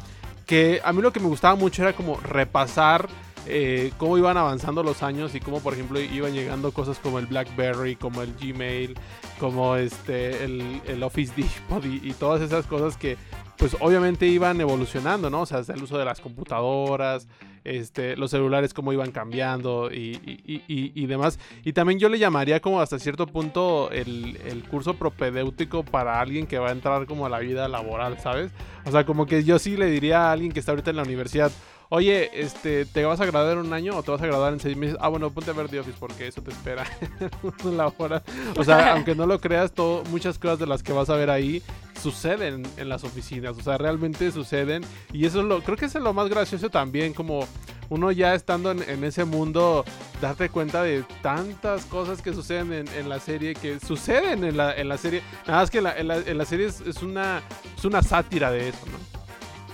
Que 0.46 0.80
a 0.84 0.92
mí 0.92 1.02
lo 1.02 1.12
que 1.12 1.20
me 1.20 1.28
gustaba 1.28 1.54
mucho 1.54 1.82
era 1.82 1.92
como 1.92 2.18
repasar 2.20 3.08
eh, 3.48 3.92
cómo 3.98 4.18
iban 4.18 4.37
avanzando 4.37 4.82
los 4.82 5.02
años 5.02 5.34
y 5.34 5.40
cómo, 5.40 5.61
por 5.61 5.74
ejemplo, 5.74 5.98
iban 6.00 6.32
llegando 6.32 6.72
cosas 6.72 6.98
como 6.98 7.18
el 7.18 7.26
BlackBerry, 7.26 7.96
como 7.96 8.22
el 8.22 8.34
Gmail, 8.34 8.94
como 9.40 9.76
este 9.76 10.44
el, 10.44 10.80
el 10.87 11.02
Office 11.02 11.32
Depot 11.37 11.84
y, 11.84 12.00
y 12.08 12.12
todas 12.12 12.40
esas 12.42 12.66
cosas 12.66 12.96
que, 12.96 13.16
pues, 13.56 13.76
obviamente 13.80 14.26
iban 14.26 14.61
evolucionando, 14.61 15.30
¿no? 15.30 15.42
O 15.42 15.46
sea, 15.46 15.58
hasta 15.58 15.72
el 15.74 15.82
uso 15.82 15.98
de 15.98 16.04
las 16.04 16.20
computadoras, 16.20 17.26
este, 17.64 18.16
los 18.16 18.30
celulares 18.30 18.72
cómo 18.72 18.92
iban 18.92 19.11
cambiando 19.11 19.90
y, 19.92 20.18
y- 20.24 20.62
y- 20.68 20.92
y- 20.94 21.06
demás. 21.06 21.38
Y 21.64 21.72
también 21.72 21.98
yo 21.98 22.08
le 22.08 22.18
llamaría 22.18 22.61
como 22.61 22.80
hasta 22.80 22.98
cierto 22.98 23.26
punto 23.26 23.90
el, 23.90 24.38
el 24.46 24.62
curso 24.64 24.94
propedéutico 24.94 25.82
para 25.84 26.20
alguien 26.20 26.46
que 26.46 26.58
va 26.58 26.68
a 26.68 26.72
entrar 26.72 27.06
como 27.06 27.26
a 27.26 27.28
la 27.28 27.40
vida 27.40 27.68
laboral, 27.68 28.18
¿sabes? 28.20 28.52
O 28.87 28.90
sea, 28.92 29.04
como 29.04 29.26
que 29.26 29.44
yo 29.44 29.58
sí 29.58 29.76
le 29.76 29.87
diría 29.87 30.28
a 30.28 30.32
alguien 30.32 30.52
que 30.52 30.61
está 30.61 30.72
ahorita 30.72 30.90
en 30.90 30.96
la 30.96 31.02
universidad, 31.02 31.50
oye, 31.90 32.31
este, 32.40 32.85
¿te 32.87 33.05
vas 33.05 33.20
a 33.20 33.27
graduar 33.27 33.55
en 33.59 33.66
un 33.66 33.72
año 33.72 33.96
o 33.96 34.03
te 34.03 34.11
vas 34.11 34.20
a 34.22 34.27
graduar 34.27 34.53
en 34.53 34.61
seis 34.61 34.77
meses? 34.77 34.96
Ah, 35.01 35.09
bueno, 35.09 35.31
ponte 35.31 35.51
a 35.51 35.55
ver 35.55 35.68
The 35.68 35.81
Office 35.81 35.96
porque 35.98 36.27
eso 36.27 36.42
te 36.42 36.51
espera 36.51 36.85
mundo 37.42 37.72
laboral. 37.77 38.22
O 38.57 38.64
sea, 38.64 38.92
aunque 38.94 39.14
no 39.14 39.27
lo 39.27 39.40
creas, 39.40 39.72
todo, 39.72 40.03
muchas 40.11 40.38
cosas 40.38 40.59
de 40.59 40.66
las 40.66 40.83
que 40.83 40.92
vas 40.92 41.11
a 41.11 41.16
ver 41.16 41.31
ahí 41.31 41.62
suceden 42.01 42.62
en 42.77 42.88
las 42.88 43.05
oficinas. 43.05 43.57
O 43.57 43.62
sea, 43.62 43.79
realmente 43.79 44.31
suceden. 44.31 44.85
Y 45.12 45.27
eso 45.27 45.40
es 45.40 45.46
lo, 45.46 45.61
creo 45.62 45.77
que 45.77 45.87
eso 45.87 45.98
es 45.98 46.05
lo 46.05 46.12
más 46.12 46.29
gracioso 46.29 46.70
también, 46.70 47.12
como 47.14 47.46
uno 47.90 48.12
ya 48.12 48.35
estando 48.35 48.70
en, 48.70 48.83
en 48.83 49.03
ese 49.03 49.24
mundo, 49.24 49.83
darte 50.20 50.51
cuenta 50.51 50.83
de 50.83 51.05
tantas 51.22 51.87
cosas 51.87 52.20
que 52.20 52.35
suceden 52.35 52.72
en, 52.72 52.88
en 52.88 53.09
la 53.09 53.18
serie, 53.18 53.55
que 53.55 53.81
suceden 53.81 54.44
en 54.44 54.59
la, 54.59 54.74
en 54.77 54.88
la 54.88 54.98
serie. 54.98 55.22
Nada 55.46 55.61
más 55.61 55.70
que 55.70 55.81
la- 55.81 55.96
en, 55.98 56.07
la, 56.09 56.18
en 56.18 56.37
la 56.37 56.44
serie 56.44 56.66
es, 56.66 56.83
es 56.83 57.03
una, 57.03 57.42
es 57.77 57.85
una 57.87 58.03
sátira 58.03 58.51
de 58.51 58.68
eso, 58.68 58.79
¿no? 58.87 59.17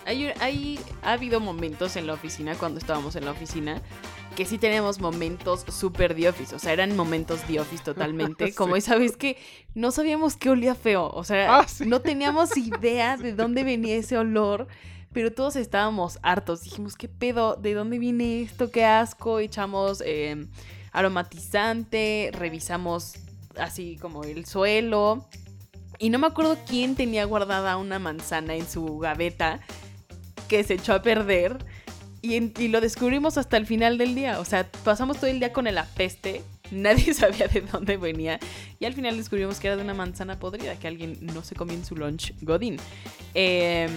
Hay, 0.07 0.27
hay- 0.41 0.79
ha 1.03 1.13
habido 1.13 1.41
momentos 1.41 1.97
en 1.97 2.07
la 2.07 2.13
oficina, 2.15 2.55
cuando 2.57 2.79
estábamos 2.79 3.17
en 3.17 3.25
la 3.25 3.31
oficina, 3.31 3.81
que 4.37 4.45
sí 4.45 4.59
tenemos 4.59 5.01
momentos 5.01 5.65
súper 5.71 6.15
The 6.15 6.29
Office. 6.29 6.55
O 6.55 6.59
sea, 6.59 6.73
eran 6.73 6.97
momentos 6.97 7.41
The 7.43 7.61
Office 7.61 7.83
totalmente. 7.85 8.47
Sí. 8.49 8.53
Como 8.53 8.77
esa 8.77 8.97
vez 8.97 9.17
que 9.17 9.37
no 9.75 9.91
sabíamos 9.93 10.37
que 10.37 10.51
olía 10.51 10.75
feo. 10.75 11.09
O 11.11 11.25
sea, 11.25 11.59
Ah, 11.59 11.69
sí. 11.69 11.87
no 11.87 12.01
teníamos 12.01 12.57
idea 12.57 13.17
de 13.17 13.33
dónde 13.33 13.65
venía 13.65 13.97
ese 13.97 14.19
olor. 14.19 14.67
Pero 15.13 15.33
todos 15.33 15.55
estábamos 15.55 16.19
hartos. 16.23 16.63
Dijimos, 16.65 16.97
¿qué 16.97 17.09
pedo? 17.09 17.55
¿De 17.55 17.73
dónde 17.75 18.01
viene 18.01 18.43
esto? 18.43 18.73
¡Qué 18.73 18.85
asco! 18.85 19.39
Echamos 19.39 20.03
eh, 20.05 20.47
aromatizante, 20.91 22.31
revisamos 22.33 23.15
así 23.57 23.97
como 24.01 24.25
el 24.25 24.45
suelo. 24.47 25.29
Y 26.01 26.11
no 26.11 26.19
me 26.19 26.27
acuerdo 26.27 26.59
quién 26.69 26.97
tenía 26.97 27.25
guardada 27.25 27.77
una 27.77 28.01
manzana 28.01 28.57
en 28.57 28.67
su 28.69 28.99
gaveta 28.99 29.61
que 30.49 30.63
se 30.65 30.75
echó 30.75 30.95
a 30.95 31.03
perder. 31.03 31.59
Y, 32.23 32.69
lo 32.69 32.81
descubrimos 32.81 33.37
hasta 33.37 33.59
el 33.59 33.67
final 33.67 33.99
del 33.99 34.15
día. 34.15 34.41
O 34.41 34.47
sea, 34.47 34.67
pasamos 34.83 35.19
todo 35.19 35.27
el 35.27 35.41
día 35.41 35.53
con 35.53 35.67
el 35.67 35.77
apeste. 35.77 36.41
Nadie 36.71 37.13
sabía 37.15 37.49
de 37.49 37.61
dónde 37.61 37.99
venía. 37.99 38.41
Y 38.81 38.87
al 38.87 38.95
final 38.95 39.17
descubrimos 39.17 39.61
que 39.61 39.67
era 39.67 39.77
de 39.77 39.83
una 39.83 39.93
manzana 39.93 40.39
podrida 40.39 40.79
que 40.79 40.89
alguien 40.89 41.19
no 41.21 41.45
se 41.45 41.55
comió 41.55 41.75
en 41.75 41.85
su 41.85 41.97
lunch 41.97 42.33
godín. 42.41 42.79
Em, 43.35 43.91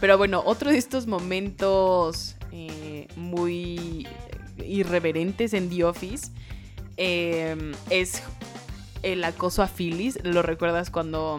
pero 0.00 0.18
bueno, 0.18 0.42
otro 0.44 0.72
de 0.72 0.78
estos 0.78 1.06
momentos 1.06 2.34
eh, 2.50 3.06
muy 3.14 4.08
irreverentes 4.64 5.54
en 5.54 5.70
The 5.70 5.84
Office 5.84 6.32
em, 6.96 7.72
es 7.90 8.22
el 9.04 9.22
acoso 9.22 9.62
a 9.62 9.68
Phyllis. 9.68 10.18
¿Lo 10.24 10.42
recuerdas 10.42 10.90
cuando 10.90 11.38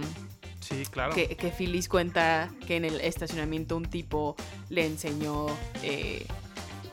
Sí, 0.69 0.85
claro. 0.85 1.13
que, 1.13 1.35
que 1.35 1.49
Phyllis 1.49 1.89
cuenta 1.89 2.49
que 2.67 2.75
en 2.75 2.85
el 2.85 3.01
estacionamiento 3.01 3.75
un 3.75 3.85
tipo 3.85 4.35
le 4.69 4.85
enseñó 4.85 5.47
eh, 5.81 6.25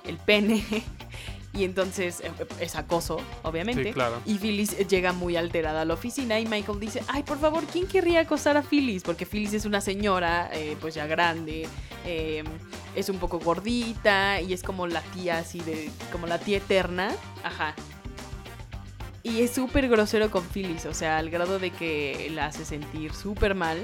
el 0.05 0.17
pene 0.17 0.65
Y 1.57 1.65
entonces 1.65 2.21
eh, 2.21 2.31
es 2.61 2.77
acoso, 2.77 3.19
obviamente. 3.43 3.85
Sí, 3.85 3.93
claro. 3.93 4.21
Y 4.27 4.39
Phyllis 4.39 4.77
llega 4.89 5.13
muy 5.13 5.37
alterada 5.37 5.83
a 5.83 5.85
la 5.85 5.95
oficina 5.95 6.39
y 6.39 6.47
Michael 6.47 6.79
dice, 6.79 7.03
ay, 7.09 7.23
por 7.23 7.39
favor, 7.39 7.65
¿quién 7.65 7.87
querría 7.87 8.21
acosar 8.21 8.57
a 8.57 8.63
Phyllis? 8.63 9.03
Porque 9.03 9.25
Phyllis 9.25 9.55
es 9.55 9.65
una 9.65 9.81
señora, 9.81 10.51
eh, 10.53 10.77
pues 10.81 10.95
ya 10.95 11.07
grande, 11.07 11.67
eh, 12.05 12.45
es 12.95 13.09
un 13.09 13.19
poco 13.19 13.39
gordita 13.39 14.41
y 14.41 14.53
es 14.53 14.63
como 14.63 14.87
la 14.87 15.01
tía 15.01 15.39
así 15.39 15.61
de, 15.61 15.91
como 16.13 16.27
la 16.27 16.39
tía 16.39 16.59
eterna. 16.59 17.15
Ajá. 17.43 17.75
Y 19.27 19.43
es 19.43 19.51
súper 19.51 19.89
grosero 19.89 20.31
con 20.31 20.45
Phyllis, 20.45 20.87
o 20.87 20.95
sea, 20.95 21.19
al 21.19 21.31
grado 21.31 21.59
de 21.59 21.73
que 21.73 22.31
la 22.33 22.47
hace 22.47 22.65
sentir 22.65 23.13
súper 23.13 23.57
mal. 23.57 23.77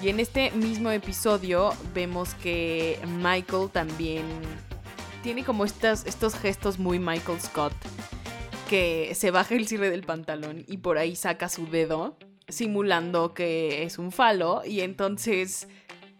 Y 0.00 0.10
en 0.10 0.20
este 0.20 0.52
mismo 0.52 0.92
episodio 0.92 1.72
vemos 1.92 2.34
que 2.34 3.00
Michael 3.20 3.68
también 3.72 4.24
tiene 5.24 5.42
como 5.42 5.64
estas, 5.64 6.06
estos 6.06 6.36
gestos 6.36 6.78
muy 6.78 7.00
Michael 7.00 7.40
Scott, 7.40 7.72
que 8.70 9.12
se 9.16 9.32
baja 9.32 9.56
el 9.56 9.66
cierre 9.66 9.90
del 9.90 10.04
pantalón 10.04 10.64
y 10.68 10.76
por 10.76 10.98
ahí 10.98 11.16
saca 11.16 11.48
su 11.48 11.66
dedo, 11.66 12.16
simulando 12.46 13.34
que 13.34 13.82
es 13.82 13.98
un 13.98 14.12
falo, 14.12 14.62
y 14.64 14.82
entonces 14.82 15.66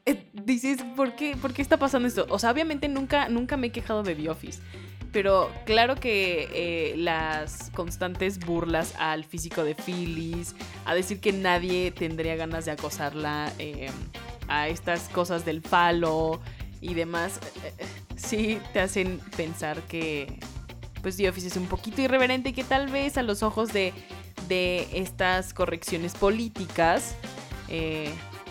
eh, 0.06 0.26
dices, 0.32 0.82
¿por 0.96 1.14
qué, 1.14 1.36
¿por 1.36 1.52
qué 1.52 1.62
está 1.62 1.76
pasando 1.76 2.08
esto? 2.08 2.26
O 2.30 2.40
sea, 2.40 2.50
obviamente 2.50 2.88
nunca, 2.88 3.28
nunca 3.28 3.56
me 3.56 3.68
he 3.68 3.70
quejado 3.70 4.02
de 4.02 4.16
The 4.16 4.28
Office. 4.28 4.60
Pero 5.16 5.50
claro 5.64 5.94
que 5.94 6.46
eh, 6.52 6.94
las 6.98 7.70
constantes 7.70 8.38
burlas 8.38 8.94
al 8.98 9.24
físico 9.24 9.64
de 9.64 9.74
Phyllis, 9.74 10.54
a 10.84 10.94
decir 10.94 11.20
que 11.20 11.32
nadie 11.32 11.90
tendría 11.90 12.36
ganas 12.36 12.66
de 12.66 12.72
acosarla, 12.72 13.50
eh, 13.58 13.88
a 14.46 14.68
estas 14.68 15.08
cosas 15.08 15.46
del 15.46 15.62
falo 15.62 16.38
y 16.82 16.92
demás, 16.92 17.40
eh, 17.64 17.86
sí 18.16 18.60
te 18.74 18.80
hacen 18.80 19.18
pensar 19.38 19.80
que 19.84 20.38
pues 21.00 21.16
The 21.16 21.28
es 21.28 21.56
un 21.56 21.66
poquito 21.66 22.02
irreverente 22.02 22.50
y 22.50 22.52
que 22.52 22.64
tal 22.64 22.88
vez 22.88 23.16
a 23.16 23.22
los 23.22 23.42
ojos 23.42 23.72
de, 23.72 23.94
estas 24.92 25.54
correcciones 25.54 26.12
políticas, 26.12 27.14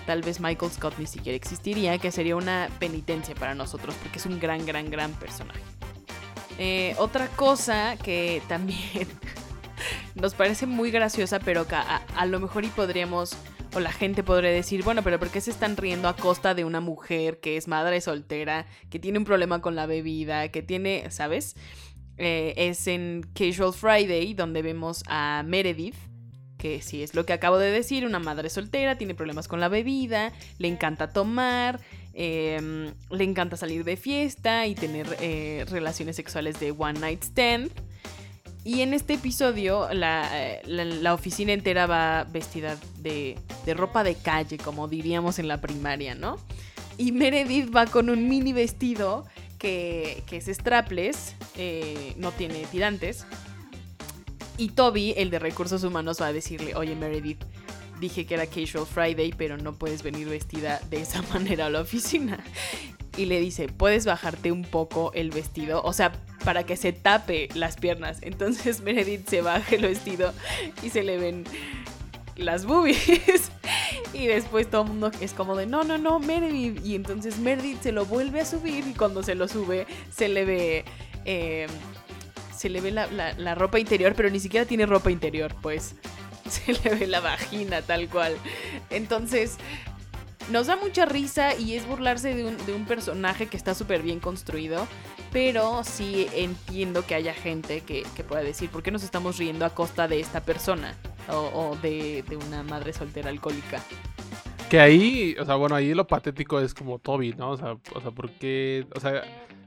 tal 0.07 0.23
vez 0.23 0.39
Michael 0.39 0.71
Scott 0.71 0.95
ni 0.97 1.05
siquiera 1.05 1.35
existiría, 1.35 1.99
que 1.99 2.11
sería 2.11 2.35
una 2.35 2.69
penitencia 2.79 3.35
para 3.35 3.53
nosotros, 3.53 3.93
porque 4.01 4.17
es 4.17 4.25
un 4.25 4.39
gran, 4.39 4.65
gran, 4.65 4.89
gran 4.89 5.11
personaje. 5.13 5.74
Eh, 6.57 6.95
otra 6.97 7.27
cosa 7.27 7.97
que 7.97 8.41
también 8.47 9.07
nos 10.15 10.33
parece 10.33 10.65
muy 10.65 10.91
graciosa, 10.91 11.39
pero 11.39 11.65
a 11.69 12.25
lo 12.25 12.39
mejor 12.39 12.63
y 12.63 12.69
podríamos 12.69 13.37
o 13.75 13.81
la 13.81 13.91
gente 13.91 14.23
podría 14.23 14.51
decir, 14.51 14.83
bueno, 14.83 15.03
pero 15.03 15.19
¿por 15.19 15.29
qué 15.29 15.41
se 15.41 15.51
están 15.51 15.75
riendo 15.75 16.07
a 16.07 16.15
costa 16.15 16.55
de 16.55 16.63
una 16.63 16.79
mujer 16.79 17.41
que 17.41 17.57
es 17.57 17.67
madre 17.67 17.99
soltera, 17.99 18.65
que 18.89 18.99
tiene 18.99 19.19
un 19.19 19.25
problema 19.25 19.61
con 19.61 19.75
la 19.75 19.85
bebida, 19.85 20.47
que 20.47 20.61
tiene, 20.61 21.11
¿sabes? 21.11 21.57
Eh, 22.17 22.53
es 22.55 22.87
en 22.87 23.29
Casual 23.33 23.73
Friday, 23.73 24.33
donde 24.33 24.61
vemos 24.61 25.03
a 25.07 25.43
Meredith, 25.45 25.97
que 26.57 26.81
sí 26.81 27.03
es 27.03 27.15
lo 27.15 27.25
que 27.25 27.33
acabo 27.33 27.57
de 27.57 27.69
decir, 27.69 28.05
una 28.05 28.19
madre 28.19 28.49
soltera, 28.49 28.97
tiene 28.97 29.13
problemas 29.13 29.49
con 29.49 29.59
la 29.59 29.67
bebida, 29.67 30.31
le 30.57 30.69
encanta 30.69 31.11
tomar, 31.11 31.81
eh, 32.15 32.91
le 33.11 33.23
encanta 33.23 33.57
salir 33.57 33.83
de 33.83 33.97
fiesta 33.97 34.65
y 34.65 34.73
tener 34.73 35.17
eh, 35.19 35.65
relaciones 35.69 36.15
sexuales 36.15 36.59
de 36.59 36.71
one 36.71 36.99
night 36.99 37.23
stand. 37.23 37.71
Y 38.63 38.81
en 38.81 38.95
este 38.95 39.13
episodio 39.13 39.87
la, 39.93 40.27
eh, 40.33 40.61
la, 40.65 40.85
la 40.85 41.13
oficina 41.13 41.53
entera 41.53 41.85
va 41.85 42.23
vestida 42.23 42.77
de, 42.97 43.37
de, 43.65 43.73
ropa 43.75 44.03
de 44.03 44.15
calle, 44.15 44.57
como 44.57 44.87
diríamos 44.87 45.37
en 45.37 45.47
la 45.47 45.61
primaria, 45.61 46.15
¿no? 46.15 46.37
Y 46.97 47.11
Meredith 47.11 47.75
va 47.75 47.85
con 47.85 48.09
un 48.09 48.27
mini 48.27 48.53
vestido 48.53 49.25
que, 49.59 50.23
que 50.25 50.37
es 50.37 50.45
strapless, 50.45 51.35
eh, 51.57 52.13
no 52.17 52.31
tiene 52.31 52.65
tirantes. 52.71 53.25
Y 54.57 54.69
Toby, 54.69 55.13
el 55.17 55.29
de 55.29 55.39
recursos 55.39 55.83
humanos, 55.83 56.21
va 56.21 56.27
a 56.27 56.33
decirle, 56.33 56.75
oye 56.75 56.95
Meredith, 56.95 57.43
dije 57.99 58.25
que 58.25 58.33
era 58.33 58.45
Casual 58.45 58.85
Friday, 58.85 59.33
pero 59.37 59.57
no 59.57 59.73
puedes 59.73 60.03
venir 60.03 60.27
vestida 60.27 60.79
de 60.89 61.01
esa 61.01 61.21
manera 61.33 61.67
a 61.67 61.69
la 61.69 61.81
oficina. 61.81 62.39
Y 63.17 63.25
le 63.25 63.39
dice, 63.39 63.69
puedes 63.69 64.05
bajarte 64.05 64.51
un 64.51 64.63
poco 64.63 65.11
el 65.13 65.31
vestido, 65.31 65.81
o 65.83 65.93
sea, 65.93 66.11
para 66.43 66.65
que 66.65 66.75
se 66.75 66.91
tape 66.91 67.47
las 67.53 67.77
piernas. 67.77 68.19
Entonces 68.21 68.81
Meredith 68.83 69.27
se 69.27 69.41
baja 69.41 69.75
el 69.75 69.83
vestido 69.83 70.33
y 70.83 70.89
se 70.89 71.03
le 71.03 71.17
ven 71.17 71.43
las 72.35 72.65
boobies. 72.65 73.51
Y 74.13 74.27
después 74.27 74.69
todo 74.69 74.83
el 74.83 74.89
mundo 74.89 75.11
es 75.19 75.33
como 75.33 75.57
de, 75.57 75.65
no, 75.65 75.83
no, 75.83 75.97
no, 75.97 76.19
Meredith. 76.19 76.85
Y 76.85 76.95
entonces 76.95 77.37
Meredith 77.37 77.81
se 77.81 77.91
lo 77.91 78.05
vuelve 78.05 78.39
a 78.39 78.45
subir 78.45 78.85
y 78.87 78.93
cuando 78.93 79.23
se 79.23 79.35
lo 79.35 79.47
sube 79.47 79.87
se 80.09 80.29
le 80.29 80.45
ve... 80.45 80.85
Eh, 81.25 81.67
se 82.55 82.69
le 82.69 82.81
ve 82.81 82.91
la, 82.91 83.55
ropa 83.55 83.79
interior, 83.79 84.13
pero 84.15 84.29
ni 84.29 84.39
siquiera 84.39 84.65
tiene 84.65 84.85
ropa 84.85 85.11
interior, 85.11 85.53
pues 85.61 85.95
se 86.49 86.73
le 86.73 86.95
ve 86.95 87.07
la 87.07 87.19
vagina 87.19 87.81
tal 87.81 88.07
cual. 88.09 88.35
Entonces, 88.89 89.57
nos 90.51 90.67
da 90.67 90.75
mucha 90.75 91.05
risa 91.05 91.55
y 91.55 91.75
es 91.75 91.87
burlarse 91.87 92.33
de 92.35 92.45
un, 92.45 92.57
de 92.65 92.73
un 92.73 92.85
personaje 92.85 93.47
que 93.47 93.57
está 93.57 93.73
súper 93.73 94.01
bien 94.01 94.19
construido. 94.19 94.87
Pero 95.31 95.83
sí 95.83 96.27
entiendo 96.33 97.05
que 97.05 97.13
haya 97.13 97.33
gente 97.33 97.81
que, 97.81 98.05
que, 98.15 98.23
pueda 98.23 98.41
decir, 98.41 98.69
¿por 98.69 98.83
qué 98.83 98.91
nos 98.91 99.03
estamos 99.03 99.37
riendo 99.37 99.65
a 99.65 99.71
costa 99.71 100.07
de 100.07 100.21
esta 100.21 100.41
persona? 100.43 100.95
O, 101.29 101.71
o 101.71 101.77
de, 101.81 102.23
de, 102.29 102.37
una 102.37 102.63
madre 102.63 102.93
soltera 102.93 103.29
alcohólica. 103.29 103.83
Que 104.69 104.79
ahí, 104.79 105.35
o 105.37 105.43
sea, 105.43 105.55
bueno, 105.55 105.75
ahí 105.75 105.93
lo 105.93 106.07
patético 106.07 106.61
es 106.61 106.73
como 106.73 106.99
Toby, 106.99 107.33
¿no? 107.33 107.51
O 107.51 107.57
sea, 107.57 107.73
o 107.73 108.01
sea 108.01 108.11
porque, 108.11 108.87
o 108.95 108.99
sea, 109.01 109.23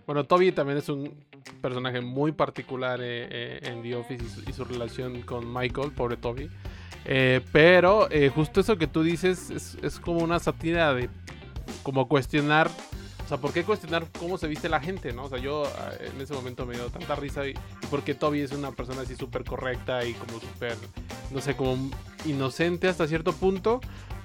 bueno, 0.06 0.24
Toby 0.24 0.52
también 0.52 0.78
es 0.78 0.88
un 0.88 1.14
personaje 1.60 2.00
muy 2.00 2.32
particular 2.32 3.00
eh, 3.00 3.28
eh, 3.30 3.60
en 3.64 3.82
The 3.82 3.96
Office 3.96 4.24
y 4.46 4.52
su, 4.52 4.64
relación 4.64 5.22
con 5.22 5.52
Michael, 5.52 5.92
pobre 5.92 6.16
Toby. 6.16 6.50
Eh, 7.04 7.40
pero 7.52 8.08
justo 8.34 8.60
eso 8.60 8.76
que 8.76 8.86
tú 8.86 9.02
dices 9.02 9.50
es, 9.82 10.00
como 10.00 10.20
una 10.20 10.38
sátira 10.38 10.92
de 10.92 11.08
como 11.82 12.08
cuestionar, 12.08 12.70
o 13.24 13.28
sea, 13.28 13.38
¿por 13.38 13.52
qué 13.52 13.64
cuestionar 13.64 14.06
cómo 14.18 14.36
se 14.36 14.46
viste 14.46 14.68
la 14.68 14.80
gente, 14.80 15.12
no? 15.12 15.24
O 15.24 15.28
sea, 15.28 15.38
yo 15.38 15.64
en 16.00 16.20
ese 16.20 16.34
momento 16.34 16.66
me 16.66 16.74
dio 16.74 16.86
tanta 16.90 17.14
risa 17.14 17.42
porque 17.90 18.14
Toby 18.14 18.40
es 18.40 18.52
una 18.52 18.72
persona 18.72 19.02
así 19.02 19.16
súper 19.16 19.44
correcta 19.44 20.04
y 20.04 20.14
como 20.14 20.40
súper, 20.40 20.76
no 21.30 21.40
sé, 21.40 21.56
como 21.56 21.90
inocente 22.26 22.88
hasta 22.88 23.06
cierto 23.06 23.32
punto, 23.32 23.80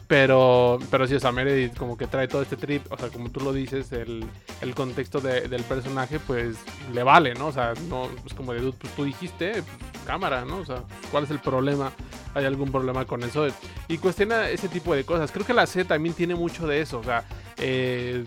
pero, 0.07 0.79
pero 0.91 1.07
sí, 1.07 1.15
o 1.15 1.19
sea, 1.19 1.31
Meredith 1.31 1.77
como 1.77 1.97
que 1.97 2.07
trae 2.07 2.27
todo 2.27 2.41
este 2.41 2.57
trip, 2.57 2.85
o 2.91 2.97
sea, 2.97 3.09
como 3.09 3.29
tú 3.29 3.39
lo 3.39 3.53
dices, 3.53 3.91
el, 3.91 4.25
el 4.61 4.75
contexto 4.75 5.21
de, 5.21 5.47
del 5.47 5.63
personaje, 5.63 6.19
pues 6.19 6.57
le 6.93 7.03
vale, 7.03 7.33
¿no? 7.33 7.47
O 7.47 7.51
sea, 7.51 7.73
no 7.89 8.09
es 8.25 8.33
como 8.33 8.53
de, 8.53 8.59
pues 8.73 8.93
tú 8.95 9.03
dijiste, 9.05 9.63
pues, 9.63 10.03
cámara, 10.05 10.45
¿no? 10.45 10.57
O 10.57 10.65
sea, 10.65 10.83
¿cuál 11.11 11.23
es 11.23 11.31
el 11.31 11.39
problema? 11.39 11.91
¿Hay 12.33 12.45
algún 12.45 12.71
problema 12.71 13.05
con 13.05 13.23
eso? 13.23 13.47
Y 13.87 13.97
cuestiona 13.97 14.49
ese 14.49 14.67
tipo 14.67 14.93
de 14.95 15.05
cosas. 15.05 15.31
Creo 15.31 15.45
que 15.45 15.53
la 15.53 15.65
C 15.67 15.85
también 15.85 16.15
tiene 16.15 16.35
mucho 16.35 16.67
de 16.67 16.81
eso, 16.81 16.99
o 16.99 17.03
sea, 17.03 17.23
eh, 17.57 18.23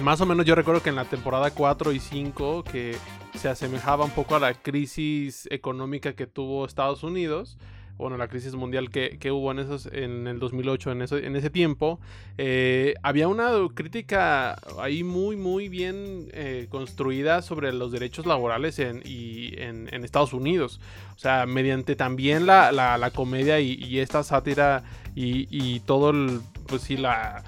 más 0.00 0.20
o 0.20 0.26
menos 0.26 0.46
yo 0.46 0.54
recuerdo 0.54 0.82
que 0.82 0.90
en 0.90 0.96
la 0.96 1.04
temporada 1.04 1.50
4 1.50 1.92
y 1.92 2.00
5, 2.00 2.64
que 2.64 2.96
se 3.34 3.48
asemejaba 3.48 4.04
un 4.04 4.10
poco 4.10 4.36
a 4.36 4.40
la 4.40 4.54
crisis 4.54 5.48
económica 5.50 6.14
que 6.14 6.26
tuvo 6.26 6.64
Estados 6.64 7.02
Unidos, 7.02 7.58
bueno, 8.02 8.16
la 8.16 8.28
crisis 8.28 8.54
mundial 8.54 8.90
que, 8.90 9.16
que, 9.18 9.30
hubo 9.30 9.50
en, 9.52 9.60
esos, 9.60 9.86
en 9.86 10.26
el 10.26 10.38
2008, 10.38 10.92
en, 10.92 11.02
eso, 11.02 11.16
en 11.16 11.36
ese 11.36 11.50
tiempo, 11.50 12.00
eh, 12.36 12.94
había 13.02 13.28
una 13.28 13.52
crítica 13.74 14.58
ahí 14.78 15.04
muy, 15.04 15.36
muy 15.36 15.68
bien 15.68 16.28
eh, 16.32 16.66
construida 16.68 17.40
sobre 17.42 17.72
los 17.72 17.92
derechos 17.92 18.26
laborales 18.26 18.78
en, 18.78 19.02
en, 19.04 20.04
Estados 20.04 20.32
Unidos. 20.32 20.80
O 21.16 21.18
sea, 21.18 21.46
mediante 21.46 21.96
también 21.96 22.44
la, 22.44 22.72
la, 22.72 23.10
comedia 23.10 23.60
y, 23.60 23.74
y, 23.74 24.00
esta 24.00 24.22
sátira 24.24 24.82
y, 25.14 25.46
y 25.50 25.80
todo 25.80 26.10
el, 26.10 26.40
pues 26.66 26.82
sí, 26.82 26.96
la 26.96 27.44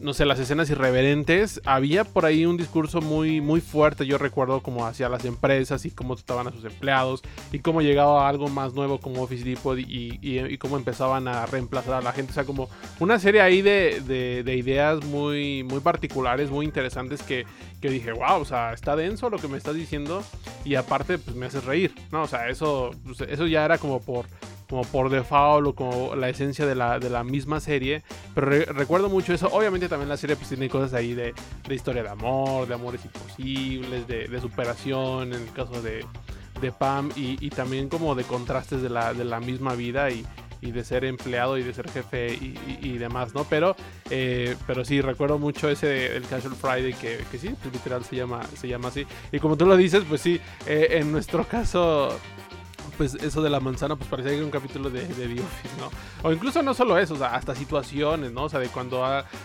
no 0.00 0.14
sé, 0.14 0.24
las 0.24 0.38
escenas 0.38 0.70
irreverentes, 0.70 1.60
había 1.64 2.04
por 2.04 2.24
ahí 2.24 2.46
un 2.46 2.56
discurso 2.56 3.00
muy, 3.00 3.40
muy 3.40 3.60
fuerte, 3.60 4.06
yo 4.06 4.18
recuerdo 4.18 4.62
como 4.62 4.86
hacia 4.86 5.08
las 5.08 5.24
empresas 5.24 5.84
y 5.84 5.90
cómo 5.90 6.14
trataban 6.14 6.46
a 6.48 6.52
sus 6.52 6.64
empleados 6.64 7.22
y 7.52 7.58
cómo 7.58 7.82
llegaba 7.82 8.28
algo 8.28 8.48
más 8.48 8.74
nuevo 8.74 9.00
como 9.00 9.22
Office 9.22 9.44
Depot 9.44 9.78
y, 9.78 10.56
cómo 10.58 10.76
empezaban 10.76 11.28
a 11.28 11.46
reemplazar 11.46 11.94
a 11.94 12.00
la 12.00 12.12
gente, 12.12 12.30
o 12.30 12.34
sea, 12.34 12.44
como 12.44 12.68
una 13.00 13.18
serie 13.18 13.40
ahí 13.40 13.62
de, 13.62 14.00
de, 14.06 14.42
de 14.42 14.56
ideas 14.56 15.04
muy, 15.04 15.64
muy 15.64 15.80
particulares, 15.80 16.50
muy 16.50 16.64
interesantes 16.64 17.22
que, 17.22 17.44
que, 17.80 17.90
dije, 17.90 18.12
wow, 18.12 18.40
o 18.40 18.44
sea, 18.44 18.72
está 18.72 18.96
denso 18.96 19.30
lo 19.30 19.38
que 19.38 19.48
me 19.48 19.58
estás 19.58 19.74
diciendo 19.74 20.22
y 20.64 20.74
aparte 20.74 21.18
pues 21.18 21.36
me 21.36 21.46
haces 21.46 21.64
reír, 21.64 21.94
¿no? 22.12 22.22
O 22.22 22.28
sea, 22.28 22.48
eso, 22.48 22.90
pues, 23.04 23.20
eso 23.22 23.46
ya 23.46 23.64
era 23.64 23.78
como 23.78 24.00
por 24.00 24.26
como 24.68 24.82
por 24.82 25.10
default 25.10 25.68
o 25.68 25.74
como 25.74 26.14
la 26.14 26.28
esencia 26.28 26.66
de 26.66 26.74
la, 26.74 26.98
de 26.98 27.10
la 27.10 27.24
misma 27.24 27.60
serie. 27.60 28.02
Pero 28.34 28.46
re 28.48 28.64
recuerdo 28.66 29.08
mucho 29.08 29.32
eso. 29.32 29.48
Obviamente 29.52 29.88
también 29.88 30.08
la 30.08 30.16
serie 30.16 30.36
pues 30.36 30.48
tiene 30.48 30.68
cosas 30.68 30.94
ahí 30.94 31.14
de, 31.14 31.34
de 31.66 31.74
historia 31.74 32.02
de 32.02 32.10
amor, 32.10 32.68
de 32.68 32.74
amores 32.74 33.04
imposibles, 33.04 34.06
de, 34.06 34.28
de 34.28 34.40
superación, 34.40 35.32
en 35.32 35.42
el 35.42 35.52
caso 35.52 35.80
de, 35.82 36.04
de 36.60 36.72
Pam, 36.72 37.10
y, 37.16 37.44
y, 37.44 37.50
también 37.50 37.88
como 37.88 38.14
de 38.14 38.24
contrastes 38.24 38.82
de 38.82 38.90
la, 38.90 39.14
de 39.14 39.24
la 39.24 39.40
misma 39.40 39.74
vida. 39.74 40.10
Y, 40.10 40.24
y 40.60 40.72
de 40.72 40.84
ser 40.84 41.04
empleado 41.04 41.56
y 41.58 41.62
de 41.62 41.72
ser 41.72 41.88
jefe 41.90 42.32
y, 42.32 42.98
demás, 42.98 43.34
¿no? 43.34 43.44
Pero, 43.44 43.76
eh, 44.10 44.56
pero 44.66 44.84
sí, 44.84 45.00
recuerdo 45.00 45.38
mucho 45.38 45.68
ese, 45.68 46.16
el 46.16 46.26
Casual 46.26 46.54
Friday, 46.54 46.94
que, 46.94 47.20
que 47.30 47.38
sí, 47.38 47.54
pues, 47.62 47.72
literal 47.72 48.04
se 48.04 48.16
llama, 48.16 48.42
se 48.56 48.66
llama 48.66 48.88
así. 48.88 49.06
Y 49.30 49.38
como 49.38 49.56
tú 49.56 49.66
lo 49.66 49.76
dices, 49.76 50.02
pues 50.08 50.20
sí, 50.20 50.40
eh, 50.66 50.88
en 50.92 51.12
nuestro 51.12 51.44
caso 51.44 52.18
pues 52.98 53.14
eso 53.14 53.40
de 53.40 53.48
la 53.48 53.60
manzana, 53.60 53.96
pues 53.96 54.10
parecía 54.10 54.32
que 54.32 54.38
era 54.38 54.44
un 54.44 54.50
capítulo 54.50 54.90
de, 54.90 55.06
de 55.06 55.34
¿no? 55.36 55.90
O 56.22 56.32
incluso 56.32 56.62
no 56.62 56.74
solo 56.74 56.98
eso, 56.98 57.14
o 57.14 57.16
sea, 57.16 57.36
hasta 57.36 57.54
situaciones, 57.54 58.32
¿no? 58.32 58.44
O 58.44 58.48
sea, 58.48 58.58
de 58.58 58.68
cuando 58.68 59.04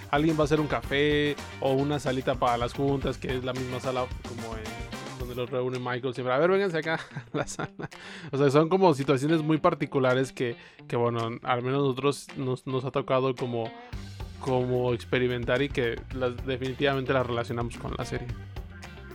alguien 0.09 0.35
va 0.35 0.41
a 0.41 0.43
hacer 0.45 0.59
un 0.59 0.67
café 0.67 1.35
o 1.61 1.73
una 1.73 1.99
salita 1.99 2.33
para 2.35 2.57
las 2.57 2.73
juntas, 2.73 3.19
que 3.19 3.37
es 3.37 3.43
la 3.43 3.53
misma 3.53 3.79
sala 3.79 4.05
como 4.27 4.57
en 4.57 5.19
donde 5.19 5.35
los 5.35 5.49
reúne 5.51 5.77
Michael 5.77 6.15
siempre. 6.15 6.33
A 6.33 6.39
ver, 6.39 6.49
vénganse 6.49 6.79
acá 6.79 6.99
a 7.33 7.37
la 7.37 7.47
sala. 7.47 7.89
O 8.31 8.37
sea, 8.37 8.49
son 8.49 8.69
como 8.69 8.91
situaciones 8.95 9.43
muy 9.43 9.59
particulares 9.59 10.31
que, 10.31 10.57
que 10.87 10.95
bueno, 10.95 11.19
al 11.43 11.61
menos 11.61 11.83
nosotros 11.83 12.27
nos, 12.35 12.65
nos 12.65 12.83
ha 12.85 12.91
tocado 12.91 13.35
como, 13.35 13.71
como 14.39 14.93
experimentar 14.93 15.61
y 15.61 15.69
que 15.69 16.01
definitivamente 16.45 17.13
las 17.13 17.27
relacionamos 17.27 17.77
con 17.77 17.93
la 17.97 18.03
serie. 18.03 18.27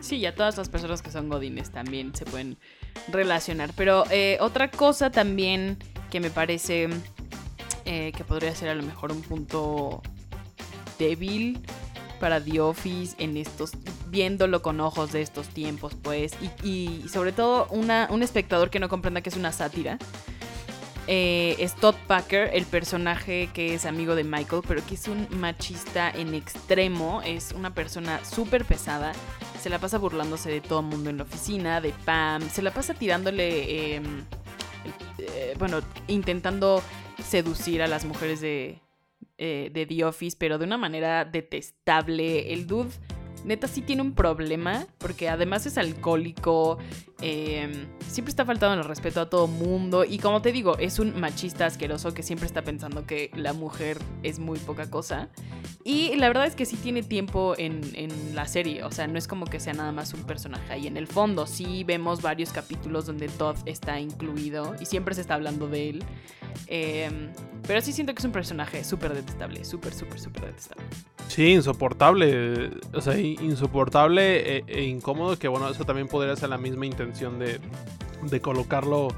Sí, 0.00 0.20
ya 0.20 0.32
todas 0.32 0.56
las 0.56 0.68
personas 0.68 1.02
que 1.02 1.10
son 1.10 1.28
godines 1.28 1.72
también 1.72 2.14
se 2.14 2.24
pueden 2.24 2.56
relacionar. 3.08 3.70
Pero 3.76 4.04
eh, 4.10 4.38
otra 4.40 4.70
cosa 4.70 5.10
también 5.10 5.78
que 6.10 6.20
me 6.20 6.30
parece 6.30 6.88
eh, 7.84 8.12
que 8.16 8.24
podría 8.24 8.54
ser 8.54 8.68
a 8.68 8.74
lo 8.74 8.82
mejor 8.82 9.12
un 9.12 9.22
punto 9.22 10.02
débil 10.98 11.60
para 12.20 12.42
The 12.42 12.60
Office 12.60 13.14
en 13.18 13.36
estos, 13.36 13.72
viéndolo 14.08 14.60
con 14.62 14.80
ojos 14.80 15.12
de 15.12 15.22
estos 15.22 15.48
tiempos, 15.48 15.94
pues, 16.02 16.32
y, 16.62 17.04
sobre 17.08 17.32
todo 17.32 17.68
una, 17.70 18.08
un 18.10 18.22
espectador 18.22 18.70
que 18.70 18.80
no 18.80 18.88
comprenda 18.88 19.20
que 19.20 19.30
es 19.30 19.36
una 19.36 19.52
sátira. 19.52 19.98
Eh, 21.10 21.56
es 21.58 21.74
Todd 21.74 21.94
Packer, 22.06 22.50
el 22.52 22.66
personaje 22.66 23.48
que 23.54 23.72
es 23.72 23.86
amigo 23.86 24.14
de 24.14 24.24
Michael, 24.24 24.60
pero 24.68 24.84
que 24.84 24.94
es 24.94 25.08
un 25.08 25.26
machista 25.30 26.10
en 26.10 26.34
extremo, 26.34 27.22
es 27.24 27.52
una 27.52 27.72
persona 27.72 28.22
súper 28.26 28.66
pesada, 28.66 29.12
se 29.58 29.70
la 29.70 29.78
pasa 29.78 29.96
burlándose 29.96 30.50
de 30.50 30.60
todo 30.60 30.80
el 30.80 30.86
mundo 30.86 31.08
en 31.08 31.16
la 31.16 31.22
oficina, 31.22 31.80
de 31.80 31.94
Pam, 32.04 32.42
se 32.50 32.60
la 32.60 32.74
pasa 32.74 32.92
tirándole, 32.92 33.94
em, 33.96 34.24
eh, 35.16 35.54
bueno, 35.58 35.80
intentando 36.08 36.82
seducir 37.24 37.80
a 37.80 37.86
las 37.86 38.04
mujeres 38.04 38.42
de, 38.42 38.78
eh, 39.38 39.70
de 39.72 39.86
The 39.86 40.04
Office, 40.04 40.36
pero 40.38 40.58
de 40.58 40.66
una 40.66 40.76
manera 40.76 41.24
detestable. 41.24 42.52
El 42.52 42.66
dude 42.66 42.90
neta 43.44 43.68
sí 43.68 43.82
tiene 43.82 44.02
un 44.02 44.12
problema, 44.12 44.86
porque 44.98 45.28
además 45.28 45.66
es 45.66 45.78
alcohólico, 45.78 46.78
em, 47.20 47.86
siempre 48.06 48.30
está 48.30 48.44
faltando 48.44 48.80
el 48.80 48.88
respeto 48.88 49.20
a 49.20 49.28
todo 49.28 49.46
mundo, 49.46 50.04
y 50.04 50.18
como 50.18 50.42
te 50.42 50.52
digo, 50.52 50.78
es 50.78 50.98
un 50.98 51.18
machista 51.18 51.66
asqueroso 51.66 52.14
que 52.14 52.22
siempre 52.22 52.46
está 52.46 52.62
pensando 52.62 53.06
que 53.06 53.30
la 53.34 53.52
mujer 53.52 53.98
es 54.22 54.38
muy 54.38 54.58
poca 54.58 54.90
cosa. 54.90 55.28
Y 55.84 56.14
la 56.16 56.28
verdad 56.28 56.46
es 56.46 56.54
que 56.54 56.66
sí 56.66 56.76
tiene 56.76 57.02
tiempo 57.02 57.54
en, 57.56 57.80
en 57.94 58.34
la 58.34 58.46
serie, 58.46 58.82
o 58.84 58.90
sea, 58.90 59.06
no 59.06 59.18
es 59.18 59.26
como 59.26 59.46
que 59.46 59.60
sea 59.60 59.72
nada 59.72 59.92
más 59.92 60.12
un 60.14 60.24
personaje 60.24 60.72
ahí 60.72 60.86
en 60.86 60.96
el 60.96 61.06
fondo, 61.06 61.46
sí 61.46 61.84
vemos 61.84 62.20
varios 62.20 62.52
capítulos 62.52 63.06
donde 63.06 63.28
Todd 63.28 63.56
está 63.66 63.98
incluido 64.00 64.74
y 64.80 64.86
siempre 64.86 65.14
se 65.14 65.22
está 65.22 65.34
hablando 65.34 65.68
de 65.68 65.90
él. 65.90 66.04
Em, 66.66 67.30
pero 67.66 67.80
sí 67.80 67.92
siento 67.92 68.14
que 68.14 68.18
es 68.18 68.24
un 68.24 68.32
personaje 68.32 68.84
súper 68.84 69.14
detestable, 69.14 69.64
súper, 69.64 69.92
súper, 69.92 70.20
súper 70.20 70.46
detestable. 70.46 70.84
Sí, 71.28 71.52
insoportable. 71.52 72.70
O 72.94 73.00
sea, 73.00 73.14
insoportable 73.40 74.58
e, 74.58 74.64
e, 74.66 74.84
incómodo, 74.84 75.38
que 75.38 75.48
bueno, 75.48 75.68
eso 75.68 75.84
también 75.84 76.08
podría 76.08 76.34
ser 76.36 76.48
la 76.48 76.58
misma 76.58 76.86
intención 76.86 77.38
de, 77.38 77.60
de 78.22 78.40
colocarlo 78.40 79.08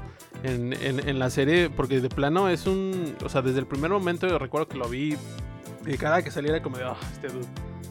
en, 0.43 0.73
en, 0.73 1.19
la 1.19 1.29
serie, 1.29 1.69
porque 1.69 2.01
de 2.01 2.09
plano 2.09 2.49
es 2.49 2.65
un... 2.65 3.15
O 3.23 3.29
sea, 3.29 3.41
desde 3.41 3.59
el 3.59 3.67
primer 3.67 3.91
momento 3.91 4.27
yo 4.27 4.39
recuerdo 4.39 4.67
que 4.67 4.77
lo 4.77 4.89
vi 4.89 5.15
y 5.85 5.97
cada 5.97 6.23
que 6.23 6.31
saliera 6.31 6.61
como 6.61 6.77
de, 6.77 6.85
ah, 6.85 6.97
este 7.13 7.27
dude. 7.27 7.47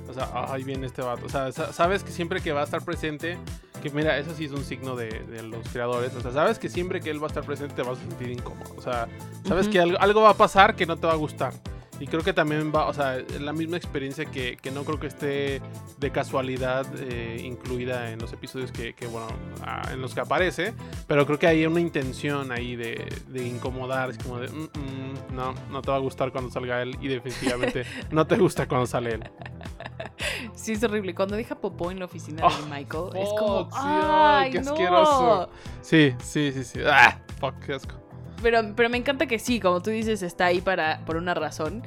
O 0.09 0.13
sea, 0.13 0.29
ahí 0.53 0.65
viene 0.65 0.87
este 0.87 1.03
vato. 1.03 1.27
O 1.27 1.29
sea, 1.29 1.53
sabes 1.53 2.03
que 2.03 2.11
siempre 2.11 2.41
que 2.41 2.53
va 2.53 2.63
a 2.63 2.65
estar 2.65 2.85
presente 2.85 3.39
que 3.81 3.91
mira, 3.91 4.19
eso 4.19 4.35
sí 4.35 4.45
es 4.45 4.53
un 4.53 4.65
signo 4.65 4.95
de, 4.95 5.11
los 5.43 5.67
creadores. 5.69 6.15
O 6.15 6.21
sea, 6.21 6.31
sabes 6.31 6.59
que 6.59 6.69
siempre 6.69 7.01
que 7.01 7.11
él 7.11 7.21
va 7.21 7.27
a 7.27 7.29
estar 7.29 7.45
presente 7.45 7.75
te 7.75 7.83
vas 7.83 7.99
a 7.99 8.01
sentir 8.03 8.31
incómodo. 8.31 8.75
O 8.77 8.83
sea, 8.83 9.09
sabes 9.47 9.69
que 9.69 9.81
algo, 9.81 10.21
va 10.21 10.31
a 10.31 10.35
pasar 10.35 10.77
que 10.77 10.87
no 10.87 10.97
te 10.97 11.07
va 11.07 11.15
a 11.15 11.17
gustar. 11.17 11.55
Y 12.01 12.07
creo 12.07 12.23
que 12.23 12.33
también 12.33 12.73
va, 12.75 12.87
o 12.87 12.95
sea, 12.95 13.19
es 13.19 13.41
la 13.43 13.53
misma 13.53 13.77
experiencia 13.77 14.25
que, 14.25 14.59
no 14.73 14.85
creo 14.85 14.99
que 14.99 15.07
esté 15.07 15.61
de 15.99 16.11
casualidad 16.11 16.87
eh, 16.99 17.43
incluida 17.45 18.11
en 18.11 18.19
los 18.19 18.33
episodios 18.33 18.73
que, 18.73 18.95
bueno, 19.07 19.29
ah, 19.63 19.83
en 19.93 20.01
los 20.01 20.15
que 20.15 20.21
aparece. 20.21 20.73
Pero 21.07 21.27
creo 21.27 21.39
que 21.39 21.47
hay 21.47 21.67
una 21.67 21.81
intención 21.81 22.53
ahí 22.53 22.75
de, 22.75 23.07
incomodar. 23.35 24.09
Es 24.09 24.19
como 24.19 24.39
de, 24.39 24.49
mm, 24.49 24.63
mm, 24.63 25.37
no, 25.37 25.55
no 25.71 25.83
te 25.83 25.91
va 25.91 25.99
a 25.99 26.01
gustar 26.01 26.33
cuando 26.33 26.51
salga 26.51 26.81
él. 26.81 26.97
Y 27.03 27.09
definitivamente 27.09 27.85
no 28.11 28.27
te 28.27 28.37
gusta 28.37 28.67
cuando 28.67 28.87
sale 28.87 29.11
él. 29.17 29.31
Sí, 30.55 30.73
es 30.73 30.83
horrible. 30.83 31.15
Cuando 31.15 31.37
deja 31.37 31.55
popó 31.55 31.91
en 31.91 31.99
la 31.99 32.07
oficina 32.07 32.43
de 32.43 32.49
ah, 32.49 32.67
Michael, 32.71 33.11
es 33.17 33.29
como. 33.39 33.69
¡Ay, 33.73 34.51
qué 34.51 34.59
asqueroso! 34.61 35.51
Sí, 35.83 36.15
sí, 36.23 36.51
sí, 36.53 36.65
sí. 36.65 36.81
¡Ah! 36.87 37.21
Fuck, 37.39 37.59
qué 37.67 37.75
asco. 37.75 38.00
Pero, 38.43 38.75
pero 38.75 38.89
me 38.89 38.99
encanta 38.99 39.27
que 39.27 39.39
sí, 39.39 39.61
como 39.61 39.83
tú 39.83 39.91
dices, 39.91 40.23
está 40.23 40.47
ahí 40.47 40.61
para, 40.61 41.05
por 41.05 41.17
una 41.17 41.35
razón. 41.35 41.83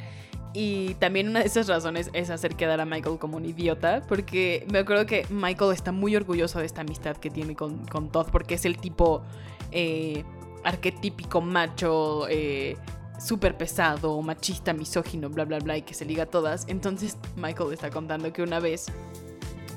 Y 0.54 0.94
también 0.96 1.30
una 1.30 1.40
de 1.40 1.48
esas 1.48 1.68
razones 1.68 2.12
es 2.14 2.30
hacer 2.30 2.56
quedar 2.56 2.80
a 2.80 2.86
Michael 2.86 3.18
como 3.18 3.38
un 3.38 3.46
idiota, 3.46 4.04
porque 4.08 4.68
me 4.72 4.80
acuerdo 4.80 5.08
que 5.08 5.26
Michael 5.30 5.74
está 5.74 5.92
muy 5.92 6.16
orgulloso 6.16 6.60
de 6.60 6.66
esta 6.66 6.82
amistad 6.82 7.18
que 7.18 7.32
tiene 7.32 7.56
con, 7.56 7.86
con 7.88 8.12
Todd, 8.12 8.28
porque 8.32 8.54
es 8.54 8.66
el 8.66 8.78
tipo 8.78 9.24
eh, 9.72 10.24
arquetípico 10.64 11.42
macho, 11.42 12.28
eh, 12.30 12.78
súper 13.20 13.58
pesado, 13.58 14.22
machista, 14.22 14.74
misógino, 14.74 15.30
bla, 15.30 15.46
bla, 15.46 15.58
bla, 15.58 15.78
y 15.78 15.82
que 15.82 15.96
se 15.96 16.06
liga 16.06 16.24
a 16.24 16.28
todas. 16.28 16.66
Entonces 16.68 17.18
Michael 17.36 17.74
está 17.74 17.90
contando 17.90 18.32
que 18.32 18.44
una 18.44 18.60
vez 18.60 18.86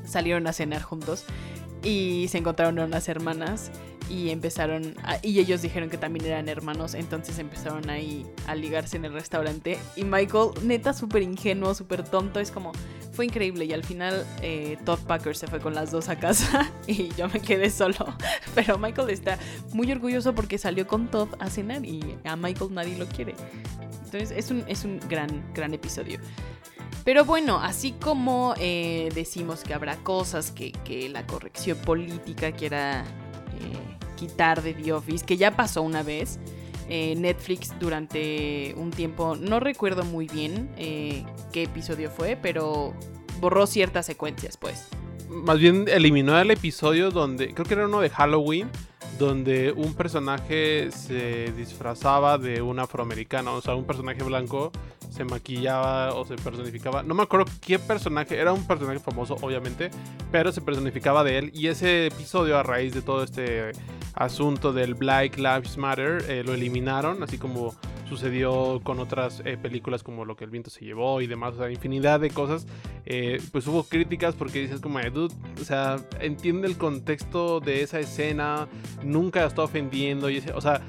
salieron 0.04 0.46
a 0.46 0.52
cenar 0.52 0.82
juntos 0.82 1.24
y 1.82 2.26
se 2.28 2.38
encontraron 2.38 2.78
unas 2.78 3.08
hermanas 3.08 3.70
y 4.08 4.30
empezaron 4.30 4.94
y 5.22 5.38
ellos 5.40 5.62
dijeron 5.62 5.90
que 5.90 5.98
también 5.98 6.26
eran 6.26 6.48
hermanos 6.48 6.94
entonces 6.94 7.38
empezaron 7.38 7.90
ahí 7.90 8.26
a 8.46 8.54
ligarse 8.54 8.96
en 8.96 9.04
el 9.04 9.12
restaurante. 9.12 9.78
Y 9.96 10.04
Michael 10.04 10.50
neta 10.62 10.92
súper 10.92 11.22
ingenuo 11.22 11.74
súper 11.74 12.04
tonto 12.04 12.40
es 12.40 12.50
como 12.50 12.72
fue 13.16 13.24
increíble. 13.24 13.64
Y 13.64 13.72
al 13.72 13.82
final 13.82 14.24
eh, 14.42 14.76
Todd 14.84 15.00
Packer 15.00 15.36
se 15.36 15.48
fue 15.48 15.58
con 15.58 15.74
las 15.74 15.90
dos 15.90 16.08
a 16.08 16.18
casa 16.18 16.70
y 16.86 17.08
yo 17.16 17.28
me 17.28 17.40
quedé 17.40 17.70
solo. 17.70 17.96
Pero 18.54 18.78
Michael 18.78 19.10
está 19.10 19.38
muy 19.72 19.90
orgulloso 19.90 20.34
porque 20.34 20.58
salió 20.58 20.86
con 20.86 21.08
Todd 21.08 21.30
a 21.40 21.50
cenar 21.50 21.84
y 21.84 22.16
a 22.24 22.36
Michael 22.36 22.74
nadie 22.74 22.96
lo 22.96 23.06
quiere. 23.06 23.34
Entonces 24.04 24.30
es 24.30 24.50
un, 24.50 24.62
es 24.68 24.84
un 24.84 25.00
gran 25.08 25.52
gran 25.54 25.74
episodio. 25.74 26.20
Pero 27.04 27.24
bueno, 27.24 27.58
así 27.60 27.92
como 27.92 28.54
eh, 28.58 29.10
decimos 29.14 29.62
que 29.62 29.74
habrá 29.74 29.96
cosas 29.96 30.50
que, 30.50 30.72
que 30.72 31.08
la 31.08 31.26
corrección 31.26 31.78
política 31.78 32.52
quiera 32.52 33.04
quitar 34.16 34.62
de 34.62 34.74
The 34.74 34.92
Office, 34.92 35.24
que 35.24 35.36
ya 35.36 35.56
pasó 35.56 35.82
una 35.82 36.02
vez. 36.02 36.38
Eh, 36.88 37.16
Netflix 37.16 37.72
durante 37.80 38.72
un 38.76 38.92
tiempo, 38.92 39.34
no 39.34 39.58
recuerdo 39.58 40.04
muy 40.04 40.28
bien 40.28 40.70
eh, 40.76 41.24
qué 41.52 41.64
episodio 41.64 42.10
fue, 42.12 42.38
pero 42.40 42.94
borró 43.40 43.66
ciertas 43.66 44.06
secuencias, 44.06 44.56
pues. 44.56 44.86
Más 45.28 45.58
bien 45.58 45.86
eliminó 45.88 46.38
el 46.38 46.52
episodio 46.52 47.10
donde, 47.10 47.52
creo 47.54 47.66
que 47.66 47.74
era 47.74 47.86
uno 47.86 48.00
de 48.00 48.10
Halloween, 48.10 48.68
donde 49.18 49.72
un 49.72 49.94
personaje 49.94 50.92
se 50.92 51.52
disfrazaba 51.56 52.38
de 52.38 52.62
un 52.62 52.78
afroamericano, 52.78 53.54
o 53.54 53.60
sea, 53.60 53.74
un 53.74 53.84
personaje 53.84 54.22
blanco 54.22 54.70
se 55.16 55.24
maquillaba 55.24 56.14
o 56.14 56.26
se 56.26 56.36
personificaba. 56.36 57.02
No 57.02 57.14
me 57.14 57.22
acuerdo 57.22 57.46
qué 57.64 57.78
personaje, 57.78 58.38
era 58.38 58.52
un 58.52 58.66
personaje 58.66 58.98
famoso, 58.98 59.36
obviamente, 59.40 59.90
pero 60.30 60.52
se 60.52 60.60
personificaba 60.60 61.24
de 61.24 61.38
él. 61.38 61.50
Y 61.54 61.68
ese 61.68 62.08
episodio, 62.08 62.58
a 62.58 62.62
raíz 62.62 62.92
de 62.92 63.00
todo 63.00 63.22
este 63.22 63.72
asunto 64.12 64.74
del 64.74 64.94
Black 64.94 65.38
Lives 65.38 65.78
Matter, 65.78 66.22
eh, 66.28 66.42
lo 66.44 66.52
eliminaron, 66.52 67.22
así 67.22 67.38
como 67.38 67.74
sucedió 68.06 68.80
con 68.84 69.00
otras 69.00 69.42
eh, 69.44 69.56
películas 69.56 70.02
como 70.02 70.24
Lo 70.24 70.36
que 70.36 70.44
el 70.44 70.50
viento 70.50 70.70
se 70.70 70.84
llevó 70.84 71.20
y 71.22 71.26
demás, 71.26 71.54
o 71.54 71.58
sea, 71.58 71.70
infinidad 71.70 72.20
de 72.20 72.30
cosas. 72.30 72.66
Eh, 73.06 73.40
pues 73.52 73.66
hubo 73.66 73.84
críticas 73.84 74.34
porque 74.34 74.60
dices 74.60 74.80
como, 74.80 75.00
dude, 75.00 75.34
o 75.60 75.64
sea, 75.64 75.96
entiende 76.20 76.68
el 76.68 76.76
contexto 76.76 77.60
de 77.60 77.82
esa 77.82 78.00
escena, 78.00 78.68
nunca 79.02 79.46
está 79.46 79.62
ofendiendo, 79.62 80.28
y 80.28 80.42
o 80.54 80.60
sea, 80.60 80.82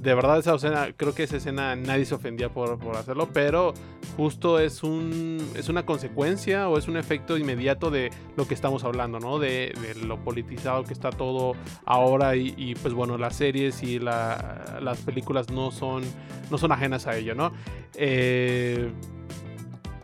de 0.00 0.14
verdad 0.14 0.38
esa 0.38 0.54
escena, 0.54 0.88
creo 0.96 1.14
que 1.14 1.24
esa 1.24 1.36
escena 1.36 1.76
nadie 1.76 2.06
se 2.06 2.14
ofendía 2.14 2.48
por, 2.48 2.78
hacerlo, 2.96 3.28
pero 3.32 3.74
justo 4.16 4.58
es 4.58 4.82
un 4.82 5.46
es 5.54 5.68
una 5.68 5.84
consecuencia 5.84 6.68
o 6.68 6.78
es 6.78 6.88
un 6.88 6.96
efecto 6.96 7.36
inmediato 7.36 7.90
de 7.90 8.10
lo 8.36 8.48
que 8.48 8.54
estamos 8.54 8.84
hablando, 8.84 9.20
¿no? 9.20 9.38
De, 9.38 9.74
lo 10.02 10.18
politizado 10.24 10.84
que 10.84 10.94
está 10.94 11.10
todo 11.10 11.54
ahora 11.84 12.34
y, 12.36 12.74
pues 12.80 12.94
bueno, 12.94 13.18
las 13.18 13.36
series 13.36 13.82
y 13.82 13.98
las 13.98 14.98
películas 15.04 15.50
no 15.50 15.70
son, 15.70 16.02
no 16.50 16.56
son 16.56 16.72
ajenas 16.72 17.06
a 17.06 17.16
ello, 17.16 17.34
¿no? 17.34 17.52
Eh, 17.94 18.90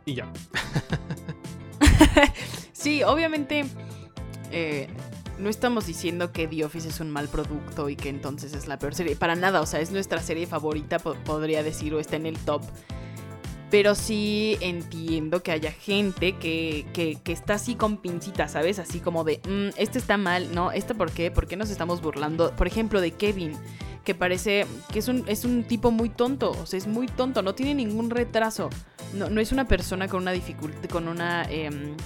y 0.05 0.15
ya. 0.15 0.31
sí, 2.73 3.03
obviamente... 3.03 3.65
Eh, 4.53 4.89
no 5.39 5.49
estamos 5.49 5.87
diciendo 5.87 6.33
que 6.33 6.47
The 6.47 6.65
Office 6.65 6.89
es 6.89 7.01
un 7.01 7.11
mal 7.11 7.29
producto 7.29 7.89
y 7.89 7.97
que 7.97 8.09
entonces 8.09 8.55
es 8.55 8.67
la 8.67 8.79
peor 8.79 8.95
serie. 8.95 9.17
Para 9.17 9.35
nada, 9.35 9.61
o 9.61 9.67
sea, 9.67 9.81
es 9.81 9.91
nuestra 9.91 10.21
serie 10.21 10.47
favorita, 10.47 10.99
podría 10.99 11.63
decir, 11.63 11.95
o 11.95 12.01
está 12.01 12.17
en 12.17 12.27
el 12.27 12.39
top. 12.39 12.63
Pero 13.71 13.95
sí 13.97 14.57
entiendo 14.61 15.43
que 15.43 15.51
haya 15.51 15.73
gente 15.73 16.37
que, 16.37 16.87
que, 16.93 17.33
está 17.33 17.55
así 17.55 17.75
con 17.75 17.97
pincitas, 17.97 18.53
¿sabes? 18.53 18.79
Así 18.79 19.01
como 19.01 19.25
de, 19.25 19.41
mm, 19.49 19.77
este 19.77 19.99
está 19.99 20.17
mal, 20.17 20.55
¿no? 20.55 20.71
¿Este 20.71 20.95
por 20.95 21.11
qué? 21.11 21.31
¿Por 21.33 21.49
qué 21.49 21.57
nos 21.57 21.71
estamos 21.71 22.01
burlando? 22.01 22.53
Por 22.55 22.69
ejemplo, 22.69 23.01
de 23.01 23.11
Kevin, 23.11 23.55
que 24.05 24.15
parece 24.15 24.67
que 24.93 25.01
es 25.01 25.09
un, 25.09 25.25
es 25.27 25.45
un 25.45 25.65
tipo 25.65 25.91
muy 25.91 26.11
tonto, 26.11 26.53
o 26.53 26.65
sea, 26.65 26.79
es 26.79 26.87
muy 26.87 27.09
tonto, 27.09 27.43
no 27.43 27.57
tiene 27.57 27.75
ningún 27.75 28.09
retraso. 28.09 28.71
No, 29.13 29.29
no 29.31 29.41
es 29.41 29.51
una 29.51 29.67
persona 29.67 30.07
con 30.07 30.23
una 30.23 30.33
dificultad, 30.33 30.89
con 30.89 31.09
una 31.09 31.43
em, 31.51 31.97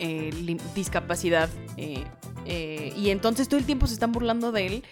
eh, 0.00 0.30
discapacidad. 0.74 1.48
Eh, 1.76 2.04
eh, 2.46 2.92
y 2.96 3.10
entonces 3.10 3.48
todo 3.48 3.60
el 3.60 3.66
tiempo 3.66 3.86
se 3.86 3.94
están 3.94 4.12
burlando 4.12 4.50
de 4.50 4.66
él 4.66 4.84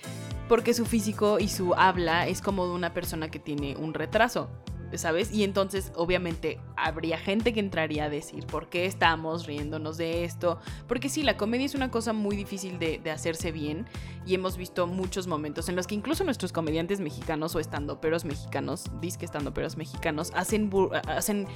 porque 0.48 0.74
su 0.74 0.86
físico 0.86 1.38
y 1.38 1.48
su 1.48 1.74
habla 1.74 2.26
es 2.26 2.40
como 2.40 2.66
de 2.66 2.72
una 2.72 2.94
persona 2.94 3.30
que 3.30 3.38
tiene 3.38 3.76
un 3.76 3.94
retraso. 3.94 4.50
¿Sabes? 4.94 5.32
Y 5.32 5.44
entonces 5.44 5.92
obviamente 5.94 6.60
habría 6.76 7.18
gente 7.18 7.52
que 7.52 7.60
entraría 7.60 8.04
a 8.04 8.08
decir, 8.08 8.46
¿por 8.46 8.68
qué 8.68 8.86
estamos 8.86 9.46
riéndonos 9.46 9.96
de 9.98 10.24
esto? 10.24 10.58
Porque 10.86 11.08
sí, 11.08 11.22
la 11.22 11.36
comedia 11.36 11.66
es 11.66 11.74
una 11.74 11.90
cosa 11.90 12.12
muy 12.12 12.36
difícil 12.36 12.78
de, 12.78 12.98
hacerse 13.08 13.52
bien 13.52 13.86
y 14.26 14.34
hemos 14.34 14.58
visto 14.58 14.86
muchos 14.86 15.26
momentos 15.26 15.68
en 15.68 15.76
los 15.76 15.86
que 15.86 15.94
incluso 15.94 16.22
nuestros 16.24 16.52
comediantes 16.52 17.00
mexicanos 17.00 17.54
o 17.54 17.60
estandoperos 17.60 18.24
mexicanos, 18.24 18.84
disque 19.00 19.24
estandoperos 19.24 19.76
mexicanos, 19.76 20.30
hacen, 20.34 20.70
hacen 21.06 21.46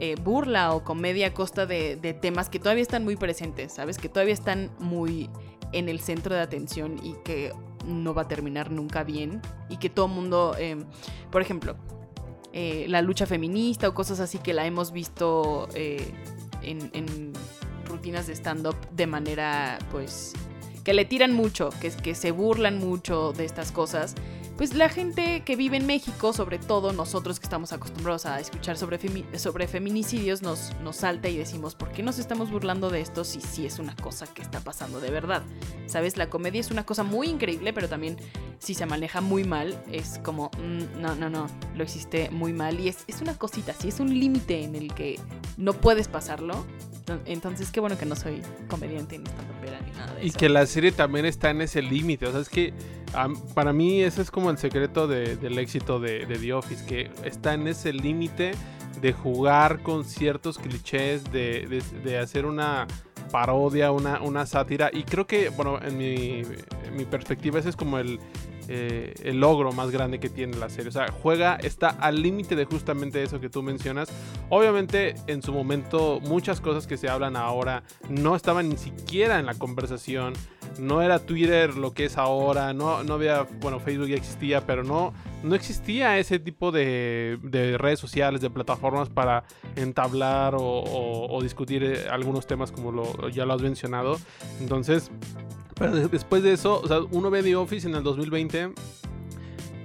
eh, 0.00 0.16
burla 0.22 0.72
o 0.72 0.82
comedia 0.84 1.28
a 1.28 1.34
costa 1.34 1.66
de, 1.66 1.96
temas 2.20 2.48
que 2.48 2.58
todavía 2.58 2.82
están 2.82 3.04
muy 3.04 3.16
presentes, 3.16 3.74
¿sabes? 3.74 3.98
Que 3.98 4.08
todavía 4.08 4.34
están 4.34 4.70
muy 4.78 5.30
en 5.72 5.88
el 5.88 6.00
centro 6.00 6.34
de 6.34 6.40
atención 6.40 6.98
y 7.02 7.14
que 7.24 7.52
no 7.86 8.14
va 8.14 8.22
a 8.22 8.28
terminar 8.28 8.70
nunca 8.70 9.04
bien 9.04 9.40
y 9.68 9.78
que 9.78 9.90
todo 9.90 10.08
mundo, 10.08 10.54
em, 10.58 10.84
por 11.30 11.42
ejemplo, 11.42 11.76
eh, 12.52 12.86
la 12.88 13.02
lucha 13.02 13.26
feminista 13.26 13.88
o 13.88 13.94
cosas 13.94 14.20
así 14.20 14.38
que 14.38 14.52
la 14.52 14.66
hemos 14.66 14.92
visto 14.92 15.68
eh, 15.74 16.12
en, 16.62 17.32
rutinas 17.86 18.26
de 18.26 18.34
stand-up 18.34 18.76
de 18.92 19.06
manera, 19.06 19.78
pues, 19.90 20.32
que 20.82 20.94
le 20.94 21.04
tiran 21.04 21.32
mucho, 21.32 21.70
que, 21.80 21.90
que 21.90 22.14
se 22.14 22.30
burlan 22.30 22.78
mucho 22.78 23.32
de 23.32 23.44
estas 23.44 23.70
cosas 23.70 24.14
pues 24.56 24.74
la 24.74 24.88
gente 24.88 25.42
que 25.44 25.56
vive 25.56 25.76
en 25.76 25.86
México, 25.86 26.32
sobre 26.32 26.58
todo 26.58 26.92
nosotros 26.92 27.40
que 27.40 27.44
estamos 27.44 27.72
acostumbrados 27.72 28.26
a 28.26 28.38
escuchar 28.40 28.76
sobre, 28.76 28.98
sobre 29.38 29.66
feminicidios, 29.66 30.42
nos, 30.42 30.72
nos 30.82 30.96
salta 30.96 31.28
y 31.28 31.36
decimos, 31.36 31.74
¿por 31.74 31.92
qué 31.92 32.02
nos 32.02 32.18
estamos 32.18 32.50
burlando 32.50 32.90
de 32.90 33.00
esto 33.00 33.24
si 33.24 33.40
sí 33.40 33.66
es 33.66 33.78
una 33.78 33.96
cosa 33.96 34.26
que 34.26 34.42
está 34.42 34.60
pasando 34.60 35.00
de 35.00 35.10
verdad? 35.10 35.42
¿Sabes? 35.86 36.16
La 36.16 36.28
comedia 36.28 36.60
es 36.60 36.70
una 36.70 36.84
cosa 36.84 37.02
muy 37.02 37.28
increíble, 37.28 37.72
pero 37.72 37.88
también 37.88 38.16
si 38.58 38.74
se 38.74 38.86
maneja 38.86 39.20
muy 39.20 39.44
mal, 39.44 39.82
es 39.90 40.20
como, 40.22 40.50
mm, 40.58 41.00
no, 41.00 41.14
no, 41.14 41.30
no, 41.30 41.46
lo 41.74 41.82
existe 41.82 42.30
muy 42.30 42.52
mal 42.52 42.78
y 42.78 42.88
es, 42.88 43.04
es 43.06 43.20
una 43.20 43.36
cosita, 43.36 43.72
si 43.72 43.88
es 43.88 44.00
un 44.00 44.18
límite 44.18 44.62
en 44.62 44.76
el 44.76 44.94
que 44.94 45.18
no 45.56 45.72
puedes 45.72 46.08
pasarlo, 46.08 46.64
entonces, 47.26 47.70
qué 47.70 47.80
bueno 47.80 47.98
que 47.98 48.06
no 48.06 48.16
soy 48.16 48.40
comediante 48.68 49.18
ni 49.18 49.24
estando 49.24 49.52
ni 49.84 49.90
nada 49.90 50.14
de 50.14 50.26
y 50.26 50.30
que 50.30 50.48
la 50.48 50.66
serie 50.66 50.92
también 50.92 51.26
está 51.26 51.50
en 51.50 51.62
ese 51.62 51.82
límite. 51.82 52.26
O 52.26 52.32
sea, 52.32 52.40
es 52.40 52.48
que 52.48 52.72
para 53.54 53.72
mí 53.72 54.02
ese 54.02 54.22
es 54.22 54.30
como 54.30 54.50
el 54.50 54.58
secreto 54.58 55.06
del 55.06 55.58
éxito 55.58 56.00
de, 56.00 56.26
The 56.26 56.52
Office, 56.52 56.84
que 56.86 57.10
está 57.24 57.54
en 57.54 57.66
ese 57.68 57.92
límite 57.92 58.52
de 59.00 59.12
jugar 59.12 59.82
con 59.82 60.04
ciertos 60.04 60.58
clichés, 60.58 61.24
de, 61.32 62.18
hacer 62.20 62.46
una 62.46 62.86
parodia, 63.30 63.90
una, 63.92 64.46
sátira. 64.46 64.90
Y 64.92 65.04
creo 65.04 65.26
que, 65.26 65.48
bueno, 65.50 65.78
en 65.82 65.98
mi, 65.98 66.42
en 66.84 66.96
mi 66.96 67.04
perspectiva 67.04 67.58
ese 67.58 67.70
es 67.70 67.76
como 67.76 67.98
eh, 68.68 69.14
el 69.24 69.40
logro 69.40 69.72
más 69.72 69.90
grande 69.90 70.20
que 70.20 70.28
tiene 70.28 70.56
la 70.56 70.68
serie. 70.68 70.88
O 70.88 70.92
sea, 70.92 71.10
juega, 71.10 71.56
está 71.56 71.88
al 71.88 72.22
límite 72.22 72.54
de 72.54 72.64
justamente 72.64 73.22
eso 73.22 73.40
que 73.40 73.48
tú 73.48 73.62
mencionas. 73.62 74.08
Obviamente, 74.48 75.14
en 75.26 75.42
su 75.42 75.52
momento, 75.52 76.20
muchas 76.20 76.60
cosas 76.60 76.86
que 76.86 76.96
se 76.96 77.08
hablan 77.08 77.36
ahora 77.36 77.82
no 78.08 78.36
estaban 78.36 78.68
ni 78.68 78.76
siquiera 78.76 79.38
en 79.38 79.46
la 79.46 79.54
conversación. 79.54 80.34
No 80.78 81.02
era 81.02 81.18
Twitter 81.18 81.76
lo 81.76 81.92
que 81.92 82.06
es 82.06 82.18
ahora. 82.18 82.72
No, 82.72 83.04
no 83.04 83.14
había, 83.14 83.46
bueno, 83.60 83.80
Facebook 83.80 84.08
ya 84.08 84.16
existía, 84.16 84.66
pero 84.66 84.84
no, 84.84 85.12
no 85.42 85.54
existía 85.54 86.18
ese 86.18 86.38
tipo 86.38 86.72
de, 86.72 87.38
redes 87.78 87.98
sociales, 87.98 88.40
de 88.40 88.50
plataformas 88.50 89.08
para 89.08 89.44
entablar 89.76 90.54
o, 90.56 91.38
discutir 91.42 91.82
eh, 91.84 92.06
algunos 92.10 92.46
temas 92.46 92.70
como 92.70 92.92
lo, 92.92 93.28
ya 93.28 93.44
lo 93.44 93.54
has 93.54 93.62
mencionado. 93.62 94.18
Entonces, 94.60 95.10
pero 95.74 95.96
después 96.08 96.42
de 96.42 96.52
eso, 96.52 96.80
o 96.80 96.88
sea, 96.88 97.00
uno 97.10 97.30
ve 97.30 97.42
The 97.42 97.56
Office 97.56 97.88
en 97.88 97.94
el 97.94 98.02
2020 98.02 98.72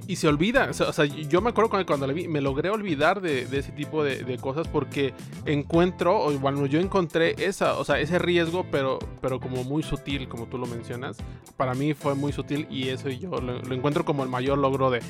y 0.07 0.15
se 0.15 0.27
olvida. 0.27 0.69
O 0.71 0.73
sea, 0.73 1.05
yo 1.05 1.41
me 1.41 1.49
acuerdo 1.49 1.69
cuando, 1.69 1.85
cuando 1.85 2.07
vi, 2.13 2.27
me 2.27 2.41
logré 2.41 2.69
olvidar 2.69 3.21
de, 3.21 3.43
ese 3.43 3.71
tipo 3.73 4.03
de, 4.03 4.37
cosas 4.37 4.67
porque 4.67 5.13
encuentro, 5.45 6.19
o 6.23 6.31
bueno, 6.39 6.65
yo 6.65 6.79
encontré 6.79 7.35
esa, 7.37 7.77
o 7.77 7.83
sea, 7.83 7.99
ese 7.99 8.17
riesgo, 8.17 8.65
pero, 8.71 8.99
pero 9.21 9.39
como 9.39 9.63
muy 9.63 9.83
sutil, 9.83 10.27
como 10.27 10.47
tú 10.47 10.57
lo 10.57 10.65
mencionas. 10.65 11.17
Para 11.57 11.73
mí 11.73 11.93
fue 11.93 12.15
muy 12.15 12.31
sutil 12.31 12.67
y 12.69 12.89
eso 12.89 13.09
yo 13.09 13.31
lo, 13.41 13.73
encuentro 13.73 14.05
como 14.05 14.23
el 14.23 14.29
mayor 14.29 14.57
logro 14.57 14.89
de, 14.89 15.01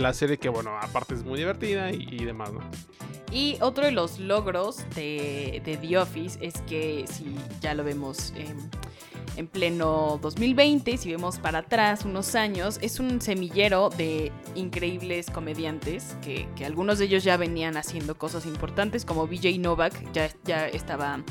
la 0.00 0.12
serie, 0.12 0.38
que 0.38 0.48
bueno, 0.48 0.76
aparte 0.80 1.14
es 1.14 1.24
muy 1.24 1.38
divertida 1.38 1.90
y, 1.92 2.24
demás, 2.24 2.52
¿no? 2.52 2.60
Y 3.30 3.56
otro 3.60 3.84
de 3.86 3.92
los 3.92 4.18
logros 4.18 4.84
de, 4.94 5.62
The 5.64 5.98
Office 5.98 6.38
es 6.42 6.60
que, 6.62 7.04
si 7.08 7.34
ya 7.60 7.74
lo 7.74 7.84
vemos 7.84 8.34
en 9.36 9.46
pleno 9.46 10.18
2020, 10.20 10.96
si 10.98 11.10
vemos 11.10 11.38
para 11.38 11.60
atrás 11.60 12.04
unos 12.04 12.34
años, 12.34 12.78
es 12.82 13.00
un 13.00 13.20
semillero 13.20 13.90
de 13.90 14.32
increíbles 14.54 15.30
comediantes, 15.30 16.16
que, 16.22 16.46
algunos 16.64 16.98
de 16.98 17.06
ellos 17.06 17.24
ya 17.24 17.36
venían 17.36 17.76
haciendo 17.76 18.16
cosas 18.16 18.46
importantes, 18.46 19.04
como 19.04 19.26
BJ 19.26 19.58
Novak, 19.58 20.12
ya, 20.12 20.30
ya 20.44 20.68
estaba, 20.68 21.22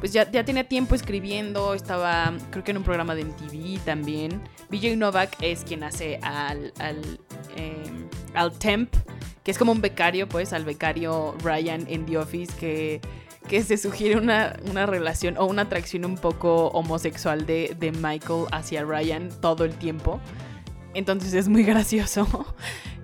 pues 0.00 0.12
ya, 0.12 0.30
ya 0.30 0.44
tenía 0.44 0.68
tiempo 0.68 0.94
escribiendo, 0.94 1.74
estaba 1.74 2.32
creo 2.50 2.64
que 2.64 2.70
en 2.72 2.78
un 2.78 2.84
programa 2.84 3.14
de 3.14 3.24
MTV 3.24 3.84
también. 3.84 4.42
BJ 4.70 4.96
Novak 4.96 5.36
es 5.40 5.64
quien 5.64 5.84
hace 5.84 6.18
al, 6.22 6.72
al, 6.78 7.20
em, 7.56 8.08
al 8.34 8.52
Temp, 8.58 8.94
que 9.44 9.50
es 9.50 9.58
como 9.58 9.72
un 9.72 9.80
becario, 9.80 10.28
pues, 10.28 10.52
al 10.52 10.64
becario 10.64 11.36
Ryan 11.42 11.86
en 11.88 12.06
The 12.06 12.18
Office, 12.18 12.52
que 12.58 13.00
que 13.48 13.62
se 13.62 13.76
sugiere 13.76 14.16
una, 14.16 14.54
relación 14.86 15.36
o 15.36 15.44
una 15.44 15.62
atracción 15.62 16.04
un 16.04 16.16
poco 16.16 16.68
homosexual 16.68 17.46
de, 17.46 17.92
Michael 18.00 18.46
hacia 18.52 18.84
Ryan 18.84 19.28
todo 19.40 19.64
el 19.64 19.74
tiempo. 19.74 20.20
Entonces 20.94 21.34
es 21.34 21.48
muy 21.48 21.62
gracioso. 21.64 22.46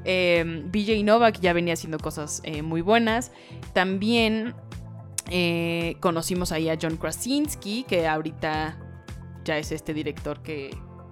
Eh, 0.05 0.65
BJ 0.67 1.05
Novak 1.05 1.41
ya 1.41 1.53
venía 1.53 1.75
haciendo 1.75 1.99
cosas 1.99 2.41
eh, 2.45 2.63
muy 2.63 2.81
buenas. 2.81 3.33
También 3.75 4.55
eh, 5.29 5.97
conocimos 6.01 6.53
ahí 6.53 6.69
a 6.69 6.79
John 6.81 6.97
Krasinski, 6.97 7.85
que 7.85 8.09
ahorita 8.09 8.79
ya 9.45 9.59
es 9.59 9.73
este 9.73 9.95
director 9.95 10.43
que 10.43 10.71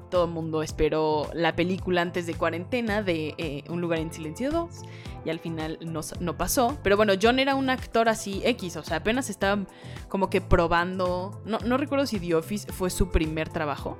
todo 0.09 0.25
el 0.25 0.31
mundo 0.31 0.63
esperó 0.63 1.29
la 1.35 1.55
película 1.55 2.03
antes 2.03 2.27
de 2.27 2.35
cuarentena 2.35 3.03
de 3.03 3.35
eh, 3.39 3.65
Un 3.69 3.81
lugar 3.81 3.99
en 3.99 4.13
silencio 4.13 4.51
2 4.51 4.83
y 5.25 5.31
al 5.31 5.39
final 5.41 5.79
no, 5.83 6.01
no, 6.21 6.37
pasó. 6.37 6.79
Pero 6.83 6.97
bueno, 6.97 7.13
John 7.21 7.39
era 7.39 7.55
un 7.55 7.71
actor 7.71 8.09
así 8.09 8.41
X, 8.45 8.77
o 8.77 8.83
sea, 8.83 8.99
apenas 8.99 9.31
estaba 9.31 9.67
como 10.09 10.31
que 10.31 10.41
probando. 10.41 11.43
No, 11.45 11.59
no 11.59 11.77
recuerdo 11.77 12.07
si 12.07 12.21
The 12.21 12.35
Office 12.35 12.73
fue 12.73 12.91
su 12.91 13.11
primer 13.11 13.49
trabajo. 13.49 13.99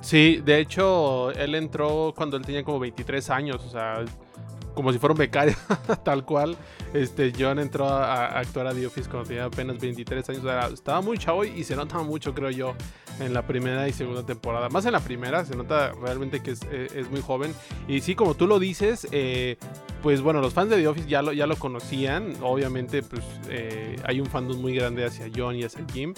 Sí, 0.00 0.40
de 0.44 0.60
hecho, 0.60 1.30
él 1.32 1.54
entró 1.54 2.12
cuando 2.16 2.36
él 2.36 2.44
tenía 2.44 2.62
como 2.62 2.78
23 2.78 3.30
años, 3.30 3.64
o 3.64 3.70
sea, 3.70 4.04
como 4.76 4.92
si 4.92 4.98
fuera 4.98 5.14
un 5.14 5.18
becario, 5.18 5.56
tal 6.04 6.24
cual. 6.24 6.56
Este, 6.92 7.32
John 7.36 7.58
entró 7.58 7.88
a, 7.88 8.38
actuar 8.38 8.68
a 8.68 8.74
The 8.74 8.86
Office 8.86 9.10
cuando 9.10 9.26
tenía 9.26 9.46
apenas 9.46 9.80
23 9.80 10.28
años. 10.28 10.44
estaba 10.72 11.00
muy 11.00 11.18
chavo 11.18 11.44
y, 11.44 11.64
se 11.64 11.74
nota 11.74 11.98
mucho, 11.98 12.34
creo 12.34 12.50
yo, 12.50 12.74
en 13.18 13.34
la 13.34 13.46
primera 13.46 13.88
y 13.88 13.92
segunda 13.92 14.24
temporada. 14.24 14.68
Más 14.68 14.84
en 14.86 14.92
la 14.92 15.00
primera, 15.00 15.44
se 15.44 15.56
nota 15.56 15.92
realmente 16.00 16.40
que 16.40 16.52
es, 16.52 16.60
eh, 16.70 17.04
muy 17.10 17.22
joven. 17.22 17.54
Y 17.88 18.02
sí, 18.02 18.14
como 18.14 18.34
tú 18.34 18.46
lo 18.46 18.60
dices, 18.60 19.08
eh, 19.10 19.56
pues 20.02 20.20
bueno, 20.20 20.40
los 20.40 20.52
fans 20.52 20.70
de 20.70 20.76
The 20.76 20.88
Office 20.88 21.08
ya 21.08 21.22
lo, 21.22 21.32
ya 21.32 21.46
lo 21.46 21.56
conocían. 21.56 22.34
Obviamente, 22.42 23.02
pues 23.02 23.22
eh, 23.48 23.96
hay 24.04 24.20
un 24.20 24.26
fandom 24.26 24.60
muy 24.60 24.74
grande 24.74 25.04
hacia 25.04 25.28
John 25.34 25.56
y 25.56 25.64
hacia 25.64 25.84
Jim. 25.92 26.14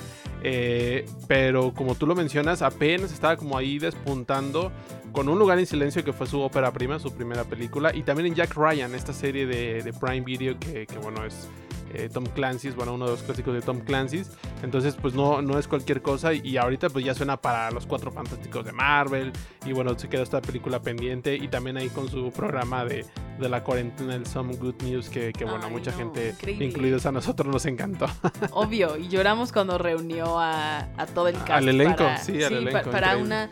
pero 1.27 1.73
como 1.75 1.95
tú 1.95 2.07
lo 2.07 2.15
mencionas, 2.15 2.63
apenas 2.63 3.13
estaba 3.13 3.37
como 3.37 3.57
ahí 3.57 3.79
despuntando 3.79 4.73
con 5.13 5.29
Un 5.29 5.39
lugar 5.39 5.59
en 5.59 5.67
silencio, 5.67 6.05
que 6.05 6.13
fue 6.13 6.27
su 6.27 6.41
ópera 6.41 6.73
prima, 6.73 6.99
su 6.99 7.13
primera 7.13 7.45
película. 7.45 7.95
Y 7.95 8.03
también 8.03 8.29
en 8.29 8.35
Jack 8.35 8.55
Ryan, 8.55 8.95
esta 8.95 9.13
serie 9.13 9.47
de, 9.47 9.93
Prime 9.99 10.21
Video 10.21 10.59
que, 10.59 10.87
bueno, 11.03 11.25
es 11.25 11.49
eh, 11.95 12.09
Tom 12.13 12.25
Clancy's, 12.27 12.75
bueno, 12.75 12.95
uno 12.95 13.07
de 13.07 13.13
los 13.13 13.23
clásicos 13.23 13.55
de 13.55 13.63
Tom 13.63 13.81
Clancy's. 13.81 14.31
Entonces, 14.63 14.97
pues 15.01 15.15
no, 15.15 15.43
no 15.43 15.59
es 15.59 15.69
cualquier 15.69 16.03
cosa. 16.03 16.33
Y 16.33 16.57
ahorita 16.57 16.91
pues 16.91 17.05
ya 17.05 17.15
suena 17.15 17.37
para 17.41 17.71
los 17.71 17.87
cuatro 17.87 18.11
fantásticos 18.11 18.65
de 18.65 18.73
Marvel. 18.73 19.33
Y 19.65 19.73
bueno, 19.73 19.99
se 19.99 20.09
queda 20.09 20.23
esta 20.23 20.41
película 20.41 20.81
pendiente. 20.81 21.35
Y 21.37 21.49
también 21.49 21.77
ahí 21.77 21.89
con 21.89 22.09
su 22.09 22.31
programa 22.31 22.85
de, 22.85 23.05
de 23.39 23.49
la 23.49 23.63
cuarentena, 23.65 24.15
el 24.15 24.27
Some 24.27 24.57
Good 24.57 24.83
News, 24.83 25.09
que, 25.09 25.33
que 25.33 25.45
bueno, 25.45 25.67
Ay, 25.67 25.73
mucha 25.73 25.91
no, 25.93 25.97
gente, 25.99 26.31
increíble. 26.31 26.65
incluidos 26.67 27.07
a 27.07 27.13
nosotros, 27.13 27.53
nos 27.53 27.65
encantó. 27.67 28.07
Obvio, 28.53 28.97
y 28.97 29.09
lloramos 29.09 29.53
cuando 29.53 29.79
reunió 29.79 30.39
a, 30.39 30.89
a 30.97 31.07
todo 31.07 31.29
el 31.29 31.37
cast. 31.37 31.51
Al 31.51 31.69
elenco, 31.69 31.99
para, 31.99 32.19
sí, 32.19 32.43
al 32.43 32.55
elenco, 32.55 32.91
Para 32.91 33.17
una 33.17 33.49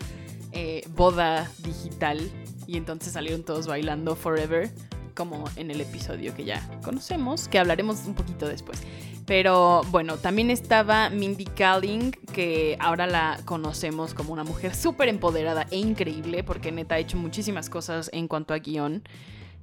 eh, 0.52 0.82
boda 0.94 1.50
digital. 1.58 2.20
Y 2.66 2.76
entonces 2.76 3.12
salieron 3.12 3.44
todos 3.44 3.68
bailando 3.68 4.16
Forever, 4.16 4.70
como 5.16 5.44
en 5.56 5.70
el 5.72 5.80
episodio 5.80 6.34
que 6.34 6.44
ya 6.44 6.62
conocemos, 6.84 7.48
que 7.48 7.58
hablaremos 7.58 8.04
un 8.06 8.14
poquito 8.14 8.46
después. 8.46 8.82
Pero 9.26 9.82
bueno, 9.90 10.18
también 10.18 10.50
estaba 10.50 11.10
Mindy 11.10 11.46
Kaling, 11.46 12.12
que 12.12 12.76
ahora 12.78 13.08
la 13.08 13.40
conocemos 13.44 14.14
como 14.14 14.32
una 14.32 14.44
mujer 14.44 14.74
súper 14.74 15.08
empoderada 15.08 15.66
e 15.72 15.78
increíble, 15.78 16.44
porque 16.44 16.70
neta 16.70 16.94
ha 16.94 16.98
hecho 16.98 17.16
muchísimas 17.16 17.68
cosas 17.68 18.08
en 18.12 18.28
cuanto 18.28 18.54
a 18.54 18.58
guion 18.58 19.02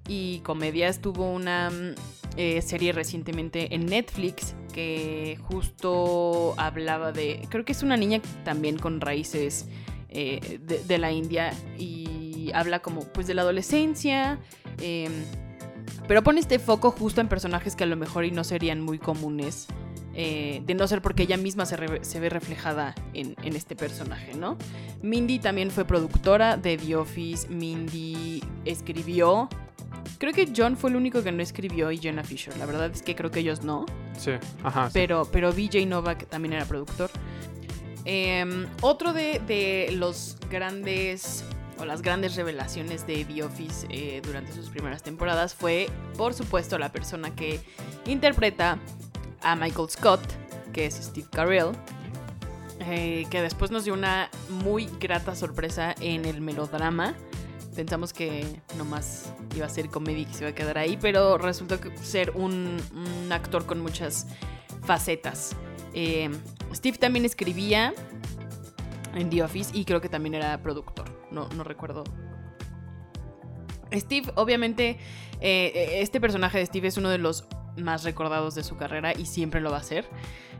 y 0.07 0.39
comedias. 0.39 0.99
Tuvo 0.99 1.31
una 1.31 1.69
mm, 1.69 1.95
eh, 2.35 2.61
serie 2.61 2.91
recientemente 2.91 3.73
en 3.73 3.85
Netflix 3.85 4.53
que 4.73 5.39
justo 5.43 6.55
hablaba 6.57 7.13
de, 7.13 7.47
creo 7.49 7.63
que 7.63 7.71
es 7.71 7.83
una 7.83 7.95
niña 7.95 8.21
también 8.43 8.77
con 8.77 8.99
raíces 8.99 9.67
eh, 10.09 10.59
de, 10.59 10.97
la 10.97 11.11
India 11.11 11.53
y 11.77 12.51
habla 12.53 12.81
como 12.81 13.01
pues 13.13 13.27
de 13.27 13.33
la 13.33 13.43
adolescencia. 13.43 14.39
eh, 14.79 15.09
pero 16.07 16.23
pone 16.23 16.39
este 16.39 16.59
foco 16.59 16.91
justo 16.91 17.21
en 17.21 17.27
personajes 17.27 17.75
que 17.75 17.83
a 17.83 17.87
lo 17.87 17.95
mejor 17.95 18.25
y 18.25 18.31
no 18.31 18.43
serían 18.43 18.81
muy 18.81 18.99
comunes. 18.99 19.67
eh, 20.15 20.61
de 20.67 20.75
no 20.75 20.87
ser 20.87 21.01
porque 21.01 21.23
ella 21.23 21.37
misma 21.37 21.65
se, 21.65 21.75
re- 21.75 22.05
se 22.05 22.19
ve 22.19 22.29
reflejada 22.29 22.93
en, 23.15 23.35
en 23.41 23.55
este 23.55 23.75
personaje, 23.75 24.35
¿no? 24.35 24.57
Mindy 25.01 25.39
también 25.39 25.71
fue 25.71 25.85
productora 25.85 26.55
de 26.55 26.77
The 26.77 26.95
Office. 26.97 27.47
Mindy 27.49 28.43
escribió. 28.63 29.49
Creo 30.19 30.31
que 30.33 30.51
John 30.55 30.77
fue 30.77 30.91
el 30.91 30.97
único 30.97 31.23
que 31.23 31.31
no 31.31 31.41
escribió 31.41 31.89
y 31.91 31.97
Jenna 31.97 32.23
Fisher. 32.23 32.55
La 32.57 32.67
verdad 32.67 32.91
es 32.93 33.01
que 33.01 33.15
creo 33.15 33.31
que 33.31 33.39
ellos 33.39 33.63
no. 33.63 33.87
Sí, 34.15 34.31
ajá. 34.63 34.85
sí. 34.87 34.91
Pero, 34.93 35.27
pero 35.31 35.51
BJ 35.51 35.83
Novak 35.87 36.27
también 36.27 36.53
era 36.53 36.65
productor. 36.65 37.09
Em, 38.05 38.67
otro 38.81 39.13
de, 39.13 39.41
de 39.47 39.89
los 39.95 40.37
grandes 40.51 41.43
o 41.79 41.85
las 41.85 42.01
grandes 42.01 42.35
revelaciones 42.35 43.05
de 43.07 43.25
The 43.25 43.43
Office 43.43 43.87
eh, 43.89 44.21
durante 44.23 44.53
sus 44.53 44.69
primeras 44.69 45.03
temporadas 45.03 45.53
fue, 45.53 45.89
por 46.17 46.33
supuesto, 46.33 46.77
la 46.77 46.91
persona 46.91 47.35
que 47.35 47.59
interpreta 48.05 48.79
a 49.41 49.55
Michael 49.55 49.89
Scott, 49.89 50.21
que 50.71 50.85
es 50.85 50.95
Steve 50.95 51.27
Carell, 51.31 51.71
eh, 52.79 53.25
que 53.29 53.41
después 53.41 53.71
nos 53.71 53.85
dio 53.85 53.93
una 53.93 54.29
muy 54.49 54.89
grata 54.99 55.35
sorpresa 55.35 55.95
en 55.99 56.25
el 56.25 56.41
melodrama. 56.41 57.15
Pensamos 57.75 58.13
que 58.13 58.45
nomás 58.77 59.33
iba 59.55 59.65
a 59.65 59.69
ser 59.69 59.89
comedia 59.89 60.21
y 60.21 60.25
que 60.25 60.33
se 60.33 60.39
iba 60.43 60.49
a 60.49 60.55
quedar 60.55 60.77
ahí, 60.77 60.97
pero 60.99 61.37
resultó 61.37 61.79
ser 62.01 62.31
un, 62.31 62.79
un 62.93 63.31
actor 63.31 63.65
con 63.65 63.81
muchas 63.81 64.27
facetas. 64.83 65.55
Eh, 65.93 66.29
Steve 66.73 66.97
también 66.97 67.25
escribía 67.25 67.93
en 69.15 69.29
The 69.29 69.43
Office 69.43 69.71
y 69.73 69.85
creo 69.85 70.01
que 70.01 70.09
también 70.09 70.35
era 70.35 70.61
productor. 70.61 71.12
No, 71.33 71.49
no 71.49 71.63
recuerdo. 71.63 72.03
Steve, 73.91 74.31
obviamente, 74.35 74.97
eh, 75.41 75.99
este 76.01 76.21
personaje 76.21 76.57
de 76.57 76.65
Steve 76.65 76.87
es 76.87 76.97
uno 76.97 77.09
de 77.09 77.17
los 77.17 77.45
más 77.77 78.03
recordados 78.03 78.55
de 78.55 78.63
su 78.63 78.77
carrera 78.77 79.13
y 79.13 79.25
siempre 79.25 79.61
lo 79.61 79.71
va 79.71 79.77
a 79.77 79.83
ser. 79.83 80.05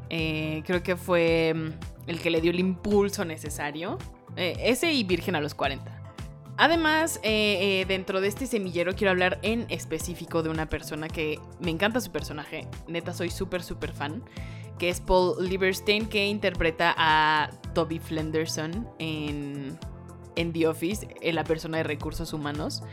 Eh, 0.10 0.64
creo 0.66 0.84
que 0.84 0.96
fue 0.96 1.54
mm, 1.56 2.10
el 2.10 2.20
que 2.20 2.30
le 2.30 2.42
dio 2.42 2.52
el 2.52 2.60
impulso 2.60 3.26
necesario. 3.26 3.98
Eh, 4.36 4.56
ese 4.60 4.92
y 4.92 5.04
Virgen 5.04 5.36
a 5.36 5.42
los 5.42 5.56
40. 5.56 6.04
Además, 6.58 7.20
eh, 7.24 7.82
eh, 7.82 7.86
dentro 7.88 8.22
de 8.22 8.28
este 8.28 8.46
semillero 8.46 8.94
quiero 8.94 9.12
hablar 9.12 9.40
en 9.42 9.66
específico 9.70 10.44
de 10.44 10.50
una 10.50 10.70
persona 10.70 11.08
que 11.08 11.40
me 11.60 11.72
encanta 11.72 12.00
su 12.00 12.12
personaje. 12.12 12.68
Neta, 12.88 13.14
soy 13.14 13.32
súper, 13.32 13.64
súper 13.64 13.92
fan. 13.92 14.24
Que 14.78 14.90
es 14.90 15.02
Paul 15.02 15.48
Lieberstein, 15.48 16.08
que 16.08 16.28
interpreta 16.28 16.94
a 16.98 17.50
Toby 17.74 18.00
Flenderson 18.00 18.88
en, 19.00 19.78
en 20.36 20.54
The 20.54 20.68
Office, 20.68 21.08
en 21.22 21.36
la 21.36 21.44
persona 21.44 21.78
de 21.78 21.84
recursos 21.84 22.34
humanos. 22.34 22.84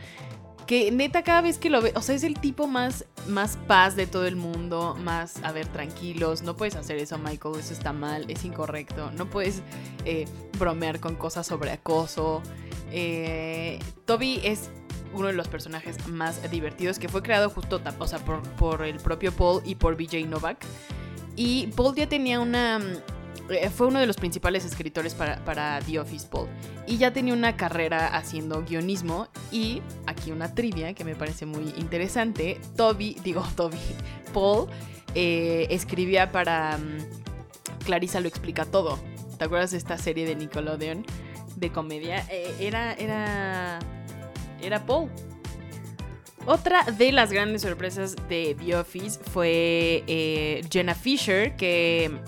Que 0.67 0.91
neta, 0.91 1.23
cada 1.23 1.41
vez 1.41 1.57
que 1.57 1.69
lo 1.69 1.81
ve, 1.81 1.91
o 1.95 2.01
sea, 2.01 2.15
es 2.15 2.23
el 2.23 2.39
tipo 2.39 2.67
más, 2.67 3.05
más 3.27 3.57
paz 3.67 3.95
de 3.95 4.07
todo 4.07 4.25
el 4.25 4.35
mundo, 4.35 4.95
más, 5.03 5.43
a 5.43 5.51
ver, 5.51 5.67
tranquilos, 5.67 6.43
no 6.43 6.55
puedes 6.55 6.75
hacer 6.75 6.97
eso, 6.97 7.17
Michael, 7.17 7.55
eso 7.59 7.73
está 7.73 7.91
mal, 7.91 8.29
es 8.29 8.45
incorrecto, 8.45 9.11
no 9.11 9.29
puedes 9.29 9.63
eh, 10.05 10.25
bromear 10.57 10.99
con 10.99 11.15
cosas 11.15 11.47
sobre 11.47 11.71
acoso. 11.71 12.41
Eh, 12.91 13.79
Toby 14.05 14.39
es 14.43 14.69
uno 15.13 15.27
de 15.27 15.33
los 15.33 15.47
personajes 15.47 16.07
más 16.07 16.49
divertidos 16.49 16.99
que 16.99 17.09
fue 17.09 17.21
creado 17.21 17.49
justo 17.49 17.81
o 17.99 18.07
sea, 18.07 18.19
por, 18.19 18.41
por 18.53 18.83
el 18.83 18.97
propio 18.97 19.31
Paul 19.33 19.61
y 19.65 19.75
por 19.75 19.97
BJ 19.97 20.25
Novak. 20.27 20.63
Y 21.35 21.67
Paul 21.67 21.95
ya 21.95 22.07
tenía 22.07 22.39
una... 22.39 22.79
eh, 23.49 23.69
Fue 23.69 23.87
uno 23.87 23.99
de 23.99 24.05
los 24.05 24.17
principales 24.17 24.65
escritores 24.65 25.13
para, 25.13 25.79
The 25.81 25.99
Office, 25.99 26.27
Paul. 26.27 26.47
Y 26.87 26.97
ya 26.97 27.11
tenía 27.11 27.33
una 27.33 27.55
carrera 27.55 28.07
haciendo 28.07 28.63
guionismo. 28.63 29.27
Y 29.51 29.81
aquí 30.05 30.31
una 30.31 30.53
trivia 30.53 30.93
que 30.93 31.03
me 31.03 31.15
parece 31.15 31.45
muy 31.45 31.73
interesante. 31.77 32.59
Toby, 32.75 33.17
digo 33.23 33.43
Toby, 33.55 33.77
Paul 34.33 34.67
eh, 35.15 35.67
escribía 35.69 36.31
para... 36.31 36.77
mm, 36.77 37.83
Clarissa 37.85 38.19
lo 38.19 38.27
explica 38.27 38.65
todo. 38.65 38.99
¿Te 39.37 39.45
acuerdas 39.45 39.71
de 39.71 39.77
esta 39.77 39.97
serie 39.97 40.25
de 40.25 40.35
Nickelodeon 40.35 41.05
de 41.55 41.71
comedia? 41.71 42.25
Eh, 42.29 42.55
era, 42.59 42.93
era, 42.93 43.79
era 44.61 44.85
Paul. 44.85 45.09
Otra 46.45 46.83
de 46.83 47.11
las 47.11 47.31
grandes 47.31 47.63
sorpresas 47.63 48.15
de 48.27 48.55
The 48.59 48.75
Office 48.75 49.19
fue 49.31 50.63
Jenna 50.71 50.95
Fisher, 50.95 51.55
que 51.55 52.19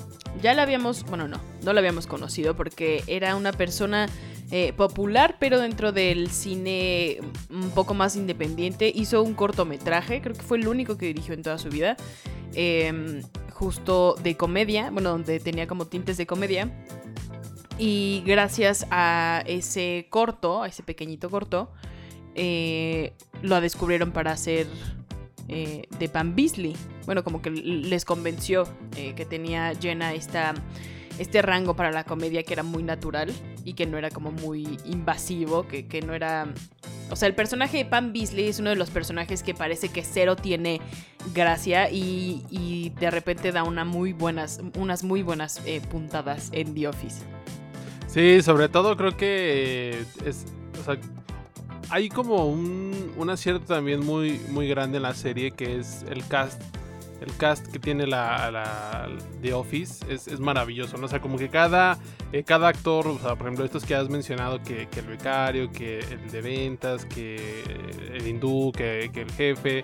ya 0.41 0.53
la 0.53 0.63
habíamos, 0.63 1.03
bueno, 1.03 1.27
no, 1.27 1.39
no 1.63 1.73
la 1.73 1.79
habíamos 1.79 2.07
conocido 2.07 2.55
porque 2.55 3.03
era 3.07 3.35
una 3.35 3.51
persona 3.51 4.07
eh, 4.51 4.73
popular, 4.73 5.37
pero 5.39 5.59
dentro 5.59 5.91
del 5.91 6.29
cine 6.29 7.19
un 7.49 7.69
poco 7.71 7.93
más 7.93 8.15
independiente. 8.15 8.91
Hizo 8.93 9.23
un 9.23 9.33
cortometraje, 9.33 10.21
creo 10.21 10.35
que 10.35 10.41
fue 10.41 10.57
el 10.57 10.67
único 10.67 10.97
que 10.97 11.07
dirigió 11.07 11.33
en 11.33 11.41
toda 11.41 11.57
su 11.57 11.69
vida, 11.69 11.97
eh, 12.53 13.21
justo 13.53 14.15
de 14.21 14.35
comedia, 14.35 14.89
bueno, 14.91 15.11
donde 15.11 15.39
tenía 15.39 15.67
como 15.67 15.87
tintes 15.87 16.17
de 16.17 16.25
comedia. 16.25 16.71
Y 17.77 18.23
gracias 18.25 18.85
a 18.91 19.43
ese 19.45 20.07
corto, 20.09 20.63
a 20.63 20.67
ese 20.67 20.83
pequeñito 20.83 21.29
corto, 21.29 21.71
eh, 22.35 23.13
lo 23.41 23.59
descubrieron 23.61 24.11
para 24.11 24.31
hacer 24.31 24.67
eh, 25.47 25.83
de 25.97 26.09
Pam 26.09 26.35
Beasley. 26.35 26.75
Bueno, 27.05 27.23
como 27.23 27.41
que 27.41 27.49
les 27.51 28.05
convenció 28.05 28.63
eh, 28.95 29.13
que 29.15 29.25
tenía 29.25 29.73
Jenna 29.79 30.13
esta, 30.13 30.53
este 31.19 31.41
rango 31.41 31.75
para 31.75 31.91
la 31.91 32.03
comedia 32.03 32.43
que 32.43 32.53
era 32.53 32.63
muy 32.63 32.83
natural 32.83 33.31
y 33.65 33.73
que 33.73 33.85
no 33.85 33.97
era 33.97 34.09
como 34.09 34.31
muy 34.31 34.77
invasivo, 34.85 35.67
que, 35.67 35.87
que 35.87 36.01
no 36.01 36.13
era... 36.13 36.47
O 37.09 37.15
sea, 37.15 37.27
el 37.27 37.35
personaje 37.35 37.77
de 37.77 37.85
Pam 37.85 38.13
Beasley 38.13 38.47
es 38.47 38.59
uno 38.59 38.69
de 38.69 38.75
los 38.75 38.89
personajes 38.89 39.43
que 39.43 39.53
parece 39.53 39.89
que 39.89 40.03
cero 40.03 40.35
tiene 40.35 40.81
gracia 41.33 41.91
y, 41.91 42.43
y 42.49 42.91
de 42.99 43.11
repente 43.11 43.51
da 43.51 43.63
una 43.63 43.85
muy 43.85 44.13
buenas, 44.13 44.61
unas 44.77 45.03
muy 45.03 45.21
buenas 45.21 45.61
eh, 45.65 45.81
puntadas 45.81 46.49
en 46.53 46.73
The 46.73 46.87
Office. 46.87 47.21
Sí, 48.07 48.41
sobre 48.41 48.69
todo 48.69 48.95
creo 48.95 49.15
que 49.17 49.91
eh, 49.91 50.05
es, 50.25 50.45
o 50.79 50.83
sea, 50.83 50.97
hay 51.89 52.09
como 52.09 52.47
un, 52.47 53.11
un 53.17 53.29
acierto 53.29 53.65
también 53.65 54.03
muy, 54.03 54.39
muy 54.49 54.67
grande 54.67 54.97
en 54.97 55.03
la 55.03 55.13
serie 55.13 55.51
que 55.51 55.79
es 55.79 56.03
el 56.09 56.25
cast. 56.27 56.61
El 57.23 57.35
cast 57.37 57.67
que 57.67 57.79
tiene 57.79 58.05
la, 58.05 59.09
The 59.41 59.53
Office 59.53 60.05
es, 60.09 60.27
es 60.27 60.39
maravilloso, 60.39 60.97
¿no? 60.97 61.05
O 61.05 61.09
sea, 61.09 61.21
como 61.21 61.37
que 61.37 61.49
cada, 61.49 61.97
eh, 62.33 62.43
cada 62.43 62.67
actor, 62.67 63.07
o 63.07 63.17
sea, 63.17 63.35
por 63.35 63.47
ejemplo, 63.47 63.63
estos 63.63 63.85
que 63.85 63.95
has 63.95 64.09
mencionado, 64.09 64.61
que, 64.61 64.89
el 64.95 65.05
becario, 65.05 65.71
que 65.71 65.99
el 65.99 66.29
de 66.29 66.41
ventas, 66.41 67.05
que 67.05 67.63
el 68.13 68.27
hindú, 68.27 68.71
que 68.73 69.05
el 69.05 69.31
jefe, 69.31 69.81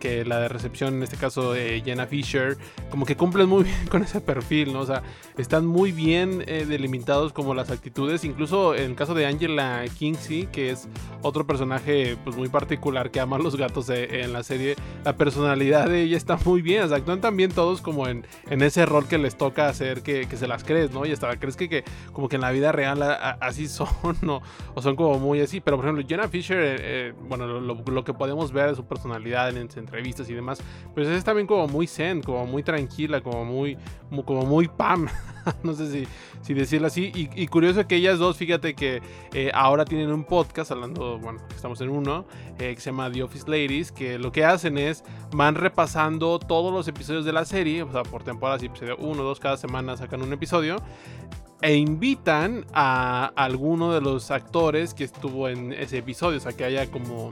que 0.00 0.24
la 0.24 0.40
de 0.40 0.48
recepción, 0.48 0.94
en 0.94 1.02
este 1.04 1.16
caso 1.16 1.54
eh, 1.54 1.80
Jenna 1.84 2.06
Fisher, 2.06 2.56
como 2.90 3.06
que 3.06 3.16
cumplen 3.16 3.48
muy 3.48 3.62
bien 3.64 3.86
con 3.88 4.02
ese 4.02 4.20
perfil, 4.20 4.72
¿no? 4.72 4.80
O 4.80 4.86
sea, 4.86 5.02
están 5.38 5.64
muy 5.66 5.92
bien 5.92 6.42
eh, 6.48 6.64
delimitados 6.66 7.32
como 7.32 7.54
las 7.54 7.70
actitudes, 7.70 8.24
incluso 8.24 8.74
en 8.74 8.90
el 8.90 8.96
caso 8.96 9.14
de 9.14 9.26
Angela 9.26 9.84
Kinsey, 9.96 10.46
que 10.46 10.70
es 10.70 10.88
otro 11.22 11.46
personaje 11.46 12.16
pues 12.24 12.36
muy 12.36 12.48
particular 12.48 13.10
que 13.12 13.20
ama 13.20 13.36
a 13.36 13.38
los 13.38 13.54
gatos 13.56 13.88
en 13.90 14.32
la 14.32 14.42
serie, 14.42 14.74
la 15.04 15.14
personalidad 15.16 15.88
de 15.88 16.02
ella 16.02 16.16
está 16.16 16.36
muy 16.44 16.62
bien, 16.62 16.82
o 16.82 16.88
sea, 16.88 16.96
actúan 16.96 17.20
también 17.20 17.52
todos 17.52 17.80
como 17.82 18.08
en, 18.08 18.26
en 18.48 18.62
ese 18.62 18.86
rol 18.86 19.06
que 19.06 19.18
les 19.18 19.36
toca 19.36 19.68
hacer 19.68 20.02
que, 20.02 20.26
que 20.26 20.36
se 20.36 20.48
las 20.48 20.64
crees, 20.64 20.90
¿no? 20.92 21.04
Y 21.06 21.12
hasta 21.12 21.38
crees 21.38 21.56
que, 21.56 21.68
que 21.68 21.84
como 22.12 22.28
que 22.28 22.36
en 22.36 22.42
la 22.42 22.50
vida 22.50 22.72
real 22.72 23.02
a- 23.02 23.12
a- 23.14 23.30
así 23.40 23.68
son, 23.68 23.88
¿no? 24.22 24.40
O 24.74 24.80
son 24.82 24.96
como 24.96 25.18
muy 25.18 25.40
así, 25.40 25.60
pero 25.60 25.76
por 25.76 25.84
ejemplo, 25.84 26.04
Jenna 26.08 26.28
Fisher, 26.28 26.58
eh, 26.58 26.76
eh, 26.80 27.12
bueno, 27.28 27.46
lo, 27.46 27.60
lo- 27.60 27.74
lo 27.84 28.04
que 28.04 28.14
podemos 28.14 28.52
ver 28.52 28.70
de 28.70 28.76
su 28.76 28.84
personalidad 28.86 29.50
en, 29.56 29.70
entrevistas 29.90 30.30
y 30.30 30.34
demás, 30.34 30.62
pues 30.94 31.08
es 31.08 31.24
también 31.24 31.46
como 31.46 31.66
muy 31.66 31.86
zen, 31.86 32.22
como 32.22 32.46
muy 32.46 32.62
tranquila, 32.62 33.20
como 33.20 33.44
muy, 33.44 33.76
como 34.24 34.46
muy 34.46 34.68
Pam. 34.68 35.08
no 35.62 35.74
sé 35.74 35.90
si, 35.90 36.08
si 36.42 36.54
decirlo 36.54 36.86
así. 36.86 37.10
Y, 37.14 37.46
curioso 37.48 37.86
que 37.86 37.96
ellas 37.96 38.18
dos, 38.18 38.36
fíjate 38.36 38.74
que 38.74 39.02
eh, 39.34 39.50
ahora 39.52 39.84
tienen 39.84 40.12
un 40.12 40.24
podcast, 40.24 40.70
hablando, 40.70 41.18
bueno, 41.18 41.40
estamos 41.54 41.80
en 41.80 41.90
uno, 41.90 42.24
eh, 42.58 42.74
que 42.74 42.80
se 42.80 42.90
llama 42.90 43.10
The 43.10 43.22
Office 43.22 43.48
Ladies, 43.48 43.90
que 43.90 44.18
lo 44.18 44.30
que 44.30 44.44
hacen 44.44 44.78
es 44.78 45.02
van 45.32 45.56
repasando 45.56 46.38
todos 46.38 46.72
los 46.72 46.86
episodios 46.86 47.24
de 47.24 47.32
la 47.32 47.44
serie, 47.44 47.82
o 47.82 47.90
sea, 47.90 48.02
por 48.04 48.22
temporada, 48.22 48.64
episodio 48.64 48.96
uno, 48.98 49.22
dos, 49.22 49.40
cada 49.40 49.56
semana 49.56 49.96
sacan 49.96 50.22
un 50.22 50.32
episodio 50.32 50.76
e 51.62 51.74
invitan 51.74 52.64
a 52.72 53.32
alguno 53.36 53.92
de 53.92 54.00
los 54.00 54.30
actores 54.30 54.94
que 54.94 55.04
estuvo 55.04 55.48
en 55.48 55.72
ese 55.72 55.98
episodio, 55.98 56.38
o 56.38 56.40
sea, 56.40 56.52
que 56.52 56.64
haya 56.64 56.90
como 56.90 57.28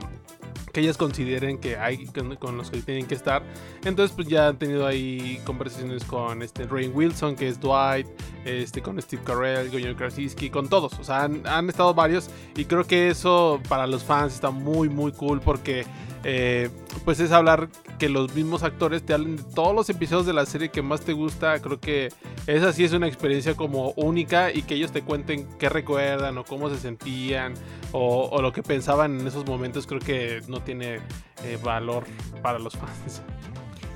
que 0.71 0.81
ellas 0.81 0.97
consideren 0.97 1.57
que 1.57 1.77
hay 1.77 2.05
con, 2.39 2.57
los 2.57 2.69
que 2.69 2.81
tienen 2.81 3.05
que 3.05 3.15
estar. 3.15 3.43
Entonces, 3.83 4.15
pues 4.15 4.27
ya 4.27 4.47
han 4.47 4.57
tenido 4.57 4.85
ahí 4.85 5.41
conversaciones 5.45 6.03
con 6.03 6.41
este 6.41 6.65
Rain 6.65 6.91
Wilson, 6.93 7.35
que 7.35 7.47
es 7.47 7.59
Dwight, 7.59 8.07
este, 8.45 8.81
con 8.81 9.01
Steve 9.01 9.23
Carell, 9.23 9.69
Goyo 9.69 9.95
Krasinski, 9.95 10.49
con 10.49 10.69
todos. 10.69 10.97
O 10.99 11.03
sea, 11.03 11.23
han, 11.23 11.69
estado 11.69 11.93
varios 11.93 12.29
y 12.55 12.65
creo 12.65 12.83
que 12.85 13.09
eso 13.09 13.59
para 13.67 13.87
los 13.87 14.03
fans 14.03 14.33
está 14.33 14.51
muy, 14.51 14.89
muy 14.89 15.11
cool 15.11 15.39
porque 15.39 15.85
eh, 16.23 16.69
pues 17.05 17.19
es 17.19 17.31
hablar 17.31 17.69
que 17.97 18.09
los 18.09 18.33
mismos 18.35 18.63
actores 18.63 19.05
te 19.05 19.13
hablen 19.13 19.37
de 19.37 19.43
todos 19.55 19.73
los 19.73 19.89
episodios 19.89 20.25
de 20.25 20.33
la 20.33 20.45
serie 20.45 20.69
que 20.69 20.81
más 20.81 21.01
te 21.01 21.13
gusta. 21.13 21.59
Creo 21.61 21.79
que 21.79 22.09
esa 22.47 22.73
sí 22.73 22.83
es 22.83 22.93
una 22.93 23.07
experiencia 23.07 23.55
como 23.55 23.91
única 23.91 24.51
y 24.51 24.63
que 24.63 24.75
ellos 24.75 24.91
te 24.91 25.01
cuenten 25.01 25.47
qué 25.57 25.69
recuerdan 25.69 26.37
o 26.37 26.43
cómo 26.43 26.69
se 26.69 26.77
sentían 26.77 27.53
o, 27.91 28.41
lo 28.41 28.51
que 28.51 28.63
pensaban 28.63 29.19
en 29.19 29.27
esos 29.27 29.45
momentos. 29.45 29.87
Creo 29.87 30.01
que 30.01 30.41
no 30.47 30.61
tiene 30.61 30.99
eh, 31.43 31.57
valor 31.63 32.05
para 32.41 32.59
los 32.59 32.73
fans. 32.73 33.21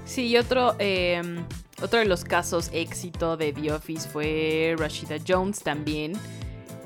Sí, 0.06 0.28
y 0.28 0.38
otro, 0.38 0.76
em, 0.80 1.46
otro 1.82 2.00
de 2.00 2.06
los 2.06 2.24
casos 2.24 2.70
éxito 2.74 3.36
de 3.38 3.54
The 3.54 3.74
Office 3.74 4.08
fue 4.08 4.76
Rashida 4.78 5.16
Jones 5.26 5.62
también 5.62 6.14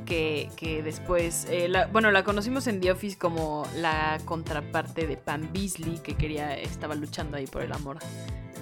que, 0.07 0.81
después, 0.83 1.45
eh, 1.49 1.69
bueno, 1.91 2.11
la 2.11 2.23
conocimos 2.23 2.67
en 2.67 2.79
The 2.79 2.91
Office 2.91 3.17
como 3.17 3.67
la 3.75 4.17
contraparte 4.25 5.05
de 5.05 5.17
Pam 5.17 5.51
Beasley, 5.51 5.99
que 5.99 6.15
quería, 6.15 6.57
estaba 6.57 6.95
luchando 6.95 7.37
ahí 7.37 7.45
por 7.45 7.61
el 7.61 7.73
amor 7.73 7.99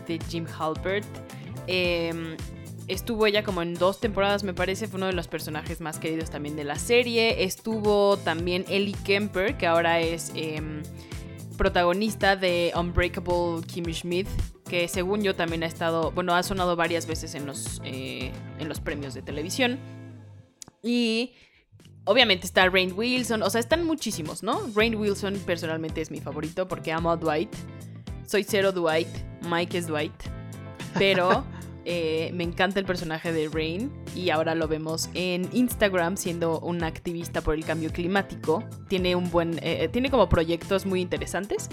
de 0.08 0.20
Jim 0.28 0.46
Halpert. 0.60 1.06
Em, 1.68 2.36
estuvo 2.88 3.28
ella 3.28 3.43
como 3.43 3.62
en 3.62 3.76
dos 3.76 4.00
temporadas, 4.00 4.43
me 4.43 4.54
parece, 4.54 4.88
fue 4.88 4.98
uno 4.98 5.06
de 5.06 5.14
los 5.14 5.28
personajes 5.28 5.82
más 5.82 6.00
queridos 6.00 6.32
también 6.32 6.56
de 6.56 6.64
la 6.64 6.78
serie. 6.78 7.43
Estuvo 7.43 8.18
también 8.18 8.66
Ellie 8.68 8.96
Kemper, 9.06 9.56
que 9.56 9.68
ahora 9.68 10.00
es 10.00 10.32
em, 10.36 10.82
protagonista 11.58 12.36
de 12.36 12.74
Unbreakable 12.76 13.62
Kimmy 13.68 13.93
Schmidt, 13.93 14.28
que 14.68 14.88
según 14.88 15.22
yo 15.22 15.36
también 15.36 15.62
ha 15.62 15.68
estado, 15.68 16.12
bueno, 16.12 16.34
ha 16.34 16.41
sonado 16.41 16.76
varias 16.76 17.06
veces 17.06 17.36
en 17.36 17.46
los, 17.46 17.82
eh, 17.86 18.32
en 18.60 18.68
los 18.68 18.80
premios 18.80 19.14
de 19.14 19.22
televisión. 19.22 19.80
Y 20.86 21.34
obviamente 22.06 22.46
está 22.46 22.70
Rain 22.70 22.94
Wilson, 22.96 23.42
o 23.42 23.50
sea, 23.50 23.60
están 23.60 23.84
muchísimos, 23.84 24.44
¿no? 24.44 24.62
Rain 24.76 24.96
Wilson 24.96 25.34
personalmente 25.46 26.00
es 26.00 26.12
mi 26.12 26.22
favorito 26.22 26.68
porque 26.68 26.92
amo 26.92 27.12
a 27.12 27.18
Dwight. 27.18 27.54
Soy 28.28 28.44
cero 28.44 28.72
Dwight, 28.72 29.08
Mike 29.50 29.78
es 29.80 29.88
Dwight. 29.88 30.14
Pero 30.98 31.44
eh, 31.86 32.30
me 32.34 32.44
encanta 32.44 32.80
el 32.80 32.86
personaje 32.86 33.34
de 33.34 33.50
Rain 33.50 33.92
y 34.16 34.30
ahora 34.30 34.54
lo 34.54 34.68
vemos 34.68 35.10
en 35.16 35.50
Instagram 35.52 36.18
siendo 36.18 36.60
un 36.60 36.84
activista 36.84 37.42
por 37.42 37.56
el 37.56 37.66
cambio 37.66 37.92
climático. 37.92 38.64
Tiene 38.88 39.16
un 39.16 39.32
buen, 39.32 39.60
eh, 39.64 39.90
tiene 39.92 40.12
como 40.12 40.30
proyectos 40.30 40.86
muy 40.86 41.02
interesantes. 41.02 41.68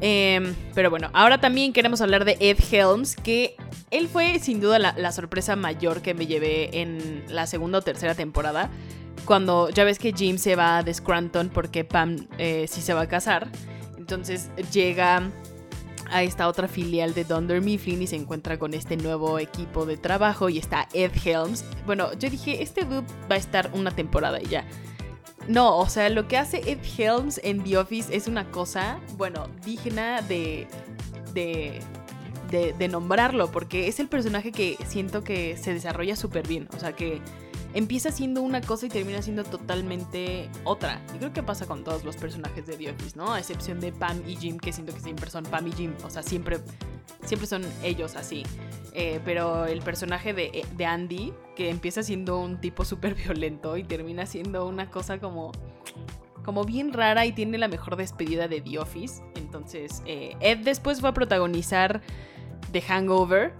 Em, 0.00 0.54
pero 0.74 0.90
bueno, 0.90 1.10
ahora 1.12 1.40
también 1.40 1.72
queremos 1.72 2.00
hablar 2.00 2.24
de 2.24 2.36
Ed 2.40 2.58
Helms, 2.70 3.16
que 3.16 3.56
él 3.90 4.08
fue 4.08 4.38
sin 4.38 4.60
duda 4.60 4.78
la, 4.78 5.12
sorpresa 5.12 5.56
mayor 5.56 6.00
que 6.00 6.14
me 6.14 6.26
llevé 6.26 6.80
en 6.80 7.24
la 7.28 7.46
segunda 7.46 7.78
o 7.78 7.82
tercera 7.82 8.14
temporada. 8.14 8.70
Cuando 9.24 9.68
ya 9.68 9.84
ves 9.84 9.98
que 9.98 10.12
Jim 10.12 10.38
se 10.38 10.56
va 10.56 10.82
de 10.82 10.94
Scranton 10.94 11.50
porque 11.50 11.84
Pam 11.84 12.26
eh, 12.38 12.66
sí 12.68 12.80
se 12.80 12.94
va 12.94 13.02
a 13.02 13.08
casar. 13.08 13.48
Entonces 13.98 14.50
llega 14.72 15.30
a 16.10 16.22
esta 16.22 16.48
otra 16.48 16.68
filial 16.68 17.14
de 17.14 17.24
Dunder 17.24 17.60
Mifflin 17.60 18.02
y 18.02 18.06
se 18.06 18.16
encuentra 18.16 18.58
con 18.58 18.74
este 18.74 18.96
nuevo 18.96 19.38
equipo 19.38 19.86
de 19.86 19.96
trabajo 19.96 20.48
y 20.48 20.58
está 20.58 20.88
Ed 20.92 21.12
Helms. 21.24 21.64
Bueno, 21.86 22.12
yo 22.14 22.30
dije, 22.30 22.62
este 22.62 22.84
dude 22.84 23.06
va 23.30 23.36
a 23.36 23.38
estar 23.38 23.70
una 23.74 23.90
temporada 23.90 24.40
y 24.40 24.46
ya. 24.46 24.64
No, 25.48 25.78
o 25.78 25.88
sea, 25.88 26.08
lo 26.10 26.28
que 26.28 26.36
hace 26.36 26.58
Ed 26.70 26.78
Helms 26.98 27.40
en 27.42 27.64
The 27.64 27.78
Office 27.78 28.14
es 28.14 28.28
una 28.28 28.50
cosa, 28.50 29.00
bueno, 29.16 29.48
digna 29.64 30.22
de, 30.22 30.68
de, 31.32 31.80
de, 32.50 32.88
nombrarlo, 32.88 33.50
porque 33.50 33.88
es 33.88 34.00
el 34.00 34.08
personaje 34.08 34.52
que 34.52 34.76
siento 34.86 35.24
que 35.24 35.56
se 35.56 35.72
desarrolla 35.72 36.16
súper 36.16 36.46
bien. 36.46 36.68
O 36.76 36.78
sea, 36.78 36.94
que 36.94 37.20
empieza 37.74 38.10
siendo 38.10 38.42
una 38.42 38.60
cosa 38.60 38.86
y 38.86 38.88
termina 38.88 39.22
siendo 39.22 39.44
totalmente 39.44 40.48
otra. 40.64 41.00
Y 41.14 41.18
creo 41.18 41.32
que 41.32 41.42
pasa 41.42 41.66
con 41.66 41.84
todos 41.84 42.04
los 42.04 42.16
personajes 42.16 42.66
de 42.66 42.76
The 42.76 42.90
Office, 42.90 43.16
¿no? 43.16 43.32
A 43.32 43.38
excepción 43.38 43.80
de 43.80 43.92
Pam 43.92 44.22
y 44.26 44.36
Jim, 44.36 44.58
que 44.58 44.72
siento 44.72 44.92
que 44.92 45.00
siempre 45.00 45.30
son 45.30 45.44
Pam 45.44 45.66
y 45.66 45.72
Jim. 45.72 45.94
O 46.04 46.10
sea, 46.10 46.22
siempre, 46.22 46.58
siempre 47.24 47.46
son 47.46 47.62
ellos 47.82 48.16
así. 48.16 48.42
Eh, 48.92 49.20
pero 49.24 49.66
el 49.66 49.82
personaje 49.82 50.34
de, 50.34 50.66
de, 50.76 50.86
Andy, 50.86 51.32
que 51.54 51.70
empieza 51.70 52.02
siendo 52.02 52.40
un 52.40 52.60
tipo 52.60 52.84
súper 52.84 53.14
violento 53.14 53.76
y 53.76 53.84
termina 53.84 54.26
siendo 54.26 54.66
una 54.66 54.90
cosa 54.90 55.18
como, 55.18 55.52
como 56.44 56.64
bien 56.64 56.92
rara 56.92 57.26
y 57.26 57.32
tiene 57.32 57.58
la 57.58 57.68
mejor 57.68 57.96
despedida 57.96 58.48
de 58.48 58.60
The 58.60 58.78
Office. 58.78 59.22
Entonces, 59.36 60.02
eh, 60.06 60.36
Ed 60.40 60.58
después 60.58 61.04
va 61.04 61.10
a 61.10 61.14
protagonizar 61.14 62.00
The 62.72 62.80
Hangover, 62.82 63.52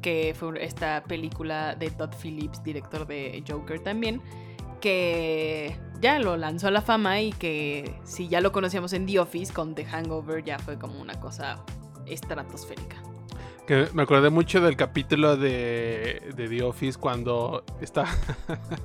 que 0.00 0.34
fue 0.38 0.64
esta 0.64 1.02
película 1.04 1.74
de 1.74 1.90
Todd 1.90 2.10
Phillips, 2.22 2.62
director 2.62 3.06
de 3.06 3.42
Joker 3.46 3.80
también, 3.80 4.20
que 4.80 5.76
ya 6.00 6.18
lo 6.18 6.36
lanzó 6.36 6.68
a 6.68 6.70
la 6.70 6.82
fama 6.82 7.20
y 7.20 7.32
que 7.32 7.94
si 8.04 8.28
ya 8.28 8.40
lo 8.40 8.52
conocíamos 8.52 8.92
en 8.92 9.06
The 9.06 9.18
Office, 9.20 9.52
con 9.52 9.74
The 9.74 9.84
Hangover 9.84 10.44
ya 10.44 10.58
fue 10.58 10.78
como 10.78 11.00
una 11.00 11.18
cosa 11.18 11.64
estratosférica. 12.06 12.96
Que 13.66 13.88
me 13.94 14.02
acordé 14.02 14.30
mucho 14.30 14.60
del 14.60 14.76
capítulo 14.76 15.36
de, 15.36 16.22
de 16.36 16.48
The 16.48 16.62
Office 16.62 16.96
cuando 17.00 17.64
está 17.80 18.04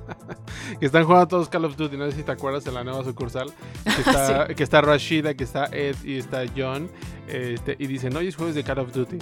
están 0.80 1.04
jugando 1.04 1.28
todos 1.28 1.48
Call 1.48 1.66
of 1.66 1.76
Duty, 1.76 1.96
no 1.96 2.10
sé 2.10 2.16
si 2.16 2.22
te 2.24 2.32
acuerdas 2.32 2.64
de 2.64 2.72
la 2.72 2.82
nueva 2.82 3.04
sucursal, 3.04 3.52
que 3.84 3.90
está, 4.10 4.48
que 4.48 4.62
está 4.64 4.80
Rashida, 4.80 5.34
que 5.34 5.44
está 5.44 5.66
Ed 5.66 5.94
y 6.02 6.18
está 6.18 6.42
John, 6.56 6.90
este, 7.28 7.76
y 7.78 7.86
dicen, 7.86 8.16
hoy 8.16 8.26
es 8.26 8.34
jueves 8.34 8.56
de 8.56 8.64
Call 8.64 8.80
of 8.80 8.92
Duty. 8.92 9.18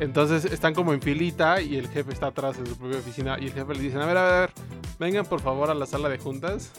Entonces 0.00 0.46
están 0.46 0.72
como 0.72 0.94
en 0.94 1.02
filita 1.02 1.60
y 1.60 1.76
el 1.76 1.86
jefe 1.88 2.12
está 2.12 2.28
atrás 2.28 2.58
en 2.58 2.66
su 2.66 2.76
propia 2.76 2.98
oficina 2.98 3.36
y 3.38 3.46
el 3.46 3.52
jefe 3.52 3.74
le 3.74 3.80
dice, 3.80 3.98
a 3.98 4.06
ver, 4.06 4.16
a 4.16 4.40
ver, 4.40 4.50
vengan 4.98 5.26
por 5.26 5.40
favor 5.40 5.70
a 5.70 5.74
la 5.74 5.84
sala 5.84 6.08
de 6.08 6.16
juntas. 6.16 6.72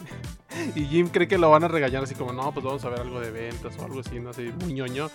y 0.74 0.84
Jim 0.84 1.08
cree 1.08 1.28
que 1.28 1.38
lo 1.38 1.50
van 1.50 1.64
a 1.64 1.68
regañar 1.68 2.02
así 2.02 2.14
como, 2.14 2.32
no, 2.32 2.52
pues 2.52 2.64
vamos 2.64 2.84
a 2.84 2.90
ver 2.90 3.00
algo 3.00 3.20
de 3.20 3.30
ventas 3.30 3.76
o 3.78 3.84
algo 3.84 4.00
así, 4.00 4.20
no 4.20 4.32
sé, 4.32 4.52
muy 4.60 4.72
ñoño. 4.72 5.10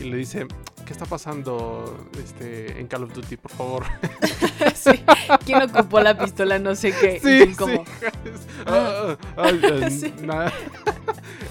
Y 0.00 0.04
le 0.04 0.16
dice, 0.16 0.46
¿qué 0.86 0.92
está 0.92 1.06
pasando 1.06 2.06
este, 2.22 2.80
en 2.80 2.86
Call 2.86 3.04
of 3.04 3.12
Duty, 3.12 3.36
por 3.36 3.50
favor? 3.50 3.84
sí. 4.74 4.90
¿Quién 5.44 5.62
ocupó 5.62 6.00
la 6.00 6.16
pistola? 6.16 6.58
No 6.58 6.74
sé 6.74 6.92
qué. 6.92 7.20
Sí, 7.20 7.54
como... 7.54 7.84
Ah, 8.66 9.16
ah, 9.36 9.52
ah, 10.28 10.50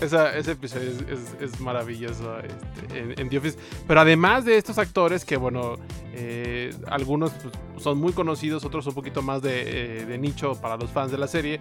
ese 0.01 0.51
episodio 0.51 0.91
es, 1.39 1.59
maravilloso 1.59 2.37
este, 2.39 2.99
en, 2.99 3.19
en, 3.19 3.29
The 3.29 3.37
Office. 3.37 3.57
Pero 3.87 4.01
además 4.01 4.45
de 4.45 4.57
estos 4.57 4.77
actores 4.77 5.25
que, 5.25 5.37
bueno, 5.37 5.77
eh, 6.13 6.73
algunos 6.87 7.31
pues, 7.31 7.53
son 7.77 7.99
muy 7.99 8.11
conocidos, 8.11 8.65
otros 8.65 8.87
un 8.87 8.93
poquito 8.93 9.21
más 9.21 9.41
de, 9.41 10.01
eh, 10.01 10.05
de, 10.05 10.17
nicho 10.17 10.55
para 10.59 10.75
los 10.75 10.89
fans 10.89 11.11
de 11.11 11.17
la 11.17 11.27
serie. 11.27 11.59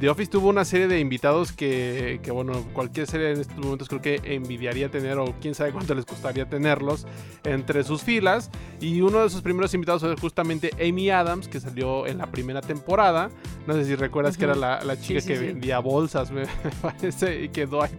The 0.00 0.08
Office 0.08 0.30
tuvo 0.30 0.48
una 0.48 0.64
serie 0.64 0.88
de 0.88 0.98
invitados 1.08 1.52
que, 1.52 2.20
que, 2.22 2.30
bueno, 2.30 2.52
cualquier 2.74 3.06
serie 3.06 3.32
en 3.32 3.40
estos 3.40 3.56
momentos 3.56 3.88
creo 3.88 4.02
que 4.02 4.20
envidiaría 4.24 4.90
tener 4.90 5.18
o 5.18 5.34
quién 5.40 5.54
sabe 5.54 5.72
cuánto 5.72 5.94
les 5.94 6.04
costaría 6.04 6.46
tenerlos 6.46 7.06
entre 7.44 7.82
sus 7.82 8.02
filas. 8.02 8.50
Y 8.80 9.00
uno 9.00 9.22
de 9.22 9.30
sus 9.30 9.40
primeros 9.40 9.72
invitados 9.72 10.02
fue 10.02 10.14
justamente 10.16 10.70
Amy 10.80 11.10
Adams, 11.10 11.48
que 11.48 11.60
salió 11.60 12.06
en 12.06 12.18
la 12.18 12.26
primera 12.26 12.60
temporada. 12.60 13.30
No 13.66 13.74
sé 13.74 13.84
si 13.84 13.94
recuerdas 13.94 14.36
que 14.36 14.44
era 14.44 14.54
la, 14.54 14.84
la 14.84 15.00
chica 15.00 15.20
que 15.20 15.38
vendía 15.38 15.78
bolsas, 15.78 16.30
me, 16.30 16.44
parece, 16.82 17.44
y 17.44 17.48
que 17.48 17.66
Dwight, 17.66 17.92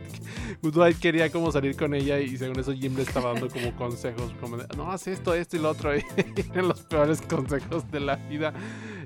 Dwight, 0.61 0.99
quería 0.99 1.31
como 1.31 1.51
salir 1.51 1.75
con 1.75 1.93
ella 1.93 2.19
y 2.19 2.37
según 2.37 2.59
eso 2.59 2.73
Jim 2.73 2.95
le 2.95 3.03
estaba 3.03 3.33
dando 3.33 3.49
como 3.49 3.75
consejos, 3.75 4.33
como 4.39 4.57
no, 4.77 4.91
haz 4.91 5.07
esto, 5.07 5.33
esto 5.33 5.57
y 5.57 5.59
lo 5.59 5.69
otro, 5.69 5.95
y 5.97 6.03
los 6.55 6.81
peores 6.81 7.21
consejos 7.21 7.89
de 7.91 7.99
la 7.99 8.15
vida. 8.15 8.53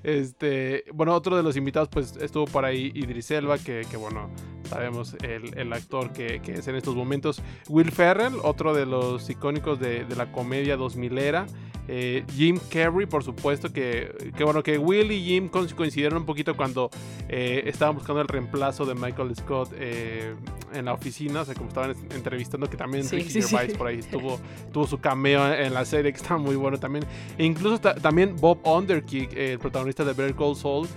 Este, 0.03 0.83
bueno, 0.93 1.13
otro 1.13 1.37
de 1.37 1.43
los 1.43 1.55
invitados 1.55 1.87
pues 1.87 2.17
estuvo 2.17 2.45
por 2.45 2.65
ahí 2.65 2.91
Idris 2.93 3.31
Elba, 3.31 3.57
que, 3.57 3.85
que 3.93 3.97
bueno, 3.97 4.27
sabemos 4.67 5.15
el, 5.21 5.55
el 5.55 5.71
actor 5.71 6.11
que, 6.13 6.41
que, 6.41 6.53
es 6.53 6.67
en 6.67 6.75
estos 6.75 6.95
momentos. 6.95 7.43
Will 7.69 7.91
Ferrell, 7.91 8.33
otro 8.41 8.73
de 8.73 8.87
los 8.87 9.29
icónicos 9.29 9.79
de, 9.79 10.03
de 10.03 10.15
la 10.15 10.31
comedia 10.31 10.77
2000 10.77 11.17
era. 11.19 11.45
Eh, 11.87 12.23
Jim 12.33 12.59
Carrey, 12.71 13.05
por 13.05 13.23
supuesto, 13.23 13.71
que, 13.71 14.31
que, 14.37 14.43
bueno, 14.43 14.63
que 14.63 14.77
Will 14.77 15.11
y 15.11 15.23
Jim 15.23 15.49
coincidieron 15.49 16.19
un 16.19 16.25
poquito 16.25 16.55
cuando 16.55 16.89
eh, 17.27 17.63
estaban 17.65 17.95
buscando 17.95 18.21
el 18.21 18.27
reemplazo 18.27 18.85
de 18.85 18.95
Michael 18.95 19.35
Scott 19.35 19.71
eh, 19.75 20.33
en 20.73 20.85
la 20.85 20.93
oficina, 20.93 21.41
o 21.41 21.45
sea, 21.45 21.55
como 21.55 21.67
estaban 21.67 21.95
entrevistando, 22.15 22.69
que 22.69 22.77
también 22.77 23.07
Ricky 23.09 23.41
Gervais 23.41 23.77
por 23.77 23.87
ahí 23.87 23.99
tuvo, 24.01 24.39
tuvo 24.71 24.87
su 24.87 24.99
cameo 24.99 25.53
en 25.53 25.73
la 25.73 25.83
serie, 25.83 26.11
que 26.13 26.17
está 26.17 26.37
muy 26.37 26.55
bueno 26.55 26.79
también. 26.79 27.05
E 27.37 27.43
incluso 27.43 27.79
también 27.79 28.35
Bob 28.37 28.65
Underkick, 28.65 29.33
el 29.35 29.59
protagonista 29.59 30.05
de 30.05 30.13
Better 30.13 30.35
Call 30.35 30.55
Saul, 30.55 30.87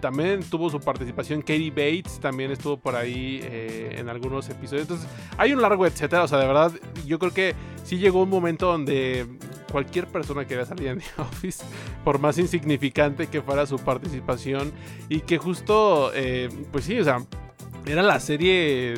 también 0.00 0.42
tuvo 0.42 0.70
su 0.70 0.80
participación. 0.80 1.40
Katie 1.40 1.70
Bates 1.70 2.20
también 2.20 2.31
estuvo 2.40 2.78
por 2.78 2.96
ahí 2.96 3.40
en 3.42 4.08
algunos 4.08 4.48
episodios. 4.48 4.82
Entonces, 4.82 5.08
hay 5.36 5.52
un 5.52 5.62
largo 5.62 5.86
etcétera, 5.86 6.24
o 6.24 6.28
sea, 6.28 6.38
de 6.38 6.46
verdad, 6.46 6.72
yo 7.06 7.18
creo 7.18 7.32
que 7.32 7.54
sí 7.84 7.98
llegó 7.98 8.22
un 8.22 8.30
momento 8.30 8.66
donde 8.66 9.26
cualquier 9.70 10.06
persona 10.06 10.46
quería 10.46 10.66
salir 10.66 10.88
en 10.88 10.98
The 11.16 11.22
Office, 11.22 11.64
por 12.04 12.18
más 12.18 12.38
insignificante 12.38 13.26
que 13.26 13.42
fuera 13.42 13.66
su 13.66 13.78
participación, 13.78 14.72
y 15.08 15.20
que 15.20 15.38
justo, 15.38 16.12
eh, 16.14 16.48
pues 16.70 16.84
sí, 16.84 16.98
o 17.00 17.04
sea, 17.04 17.24
era 17.86 18.02
la 18.02 18.20
serie 18.20 18.94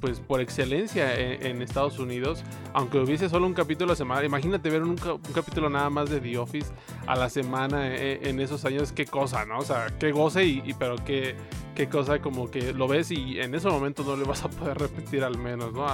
pues 0.00 0.20
por 0.20 0.40
excelencia 0.40 1.14
en, 1.14 1.62
Estados 1.62 1.98
Unidos, 1.98 2.44
aunque 2.72 2.98
hubiese 2.98 3.28
solo 3.28 3.46
un 3.46 3.54
capítulo 3.54 3.90
a 3.90 3.92
la 3.92 3.96
semana, 3.96 4.24
imagínate 4.24 4.70
ver 4.70 4.82
un, 4.82 4.96
capítulo 5.34 5.68
nada 5.68 5.90
más 5.90 6.08
de 6.08 6.20
The 6.20 6.38
Office 6.38 6.70
a 7.06 7.16
la 7.16 7.28
semana 7.28 7.94
eh, 7.94 8.20
en, 8.28 8.40
esos 8.40 8.64
años, 8.64 8.92
qué 8.92 9.06
cosa, 9.06 9.44
¿no? 9.44 9.58
O 9.58 9.64
sea, 9.64 9.86
qué 9.98 10.12
goce 10.12 10.44
y, 10.44 10.74
pero 10.78 10.96
qué, 11.04 11.34
qué 11.74 11.88
cosa 11.88 12.20
como 12.20 12.50
que 12.50 12.72
lo 12.72 12.88
ves 12.88 13.10
y 13.10 13.40
en 13.40 13.54
ese 13.54 13.68
momento 13.68 14.04
no 14.04 14.16
le 14.16 14.24
vas 14.24 14.44
a 14.44 14.48
poder 14.50 14.78
repetir 14.78 15.24
al 15.24 15.38
menos, 15.38 15.72
¿no? 15.72 15.86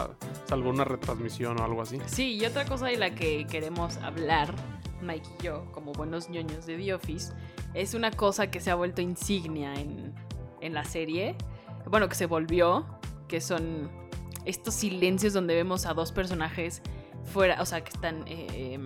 salvo 0.46 0.70
una 0.70 0.84
retransmisión 0.84 1.60
o 1.60 1.64
algo 1.64 1.82
así. 1.82 1.98
Sí, 2.06 2.34
y 2.34 2.44
otra 2.44 2.64
cosa 2.64 2.86
de 2.86 2.96
la 2.96 3.14
que 3.14 3.46
queremos 3.46 3.96
hablar, 3.98 4.54
Mike 5.02 5.28
y 5.40 5.42
yo, 5.44 5.66
como 5.72 5.92
buenos 5.92 6.28
ñoños 6.28 6.66
de 6.66 6.76
The 6.76 6.94
Office, 6.94 7.32
es 7.74 7.94
una 7.94 8.10
cosa 8.10 8.50
que 8.50 8.60
se 8.60 8.70
ha 8.70 8.74
vuelto 8.74 9.00
insignia 9.00 9.74
en, 9.74 10.14
en 10.60 10.74
la 10.74 10.84
serie. 10.84 11.36
Bueno, 11.90 12.08
que 12.08 12.14
se 12.14 12.26
volvió, 12.26 12.86
que 13.28 13.40
son 13.40 13.90
estos 14.44 14.74
silencios 14.74 15.32
donde 15.32 15.54
vemos 15.54 15.86
a 15.86 15.94
dos 15.94 16.12
personajes 16.12 16.82
fuera, 17.24 17.60
o 17.60 17.66
sea, 17.66 17.82
que 17.82 17.90
están, 17.90 18.24
eh, 18.26 18.78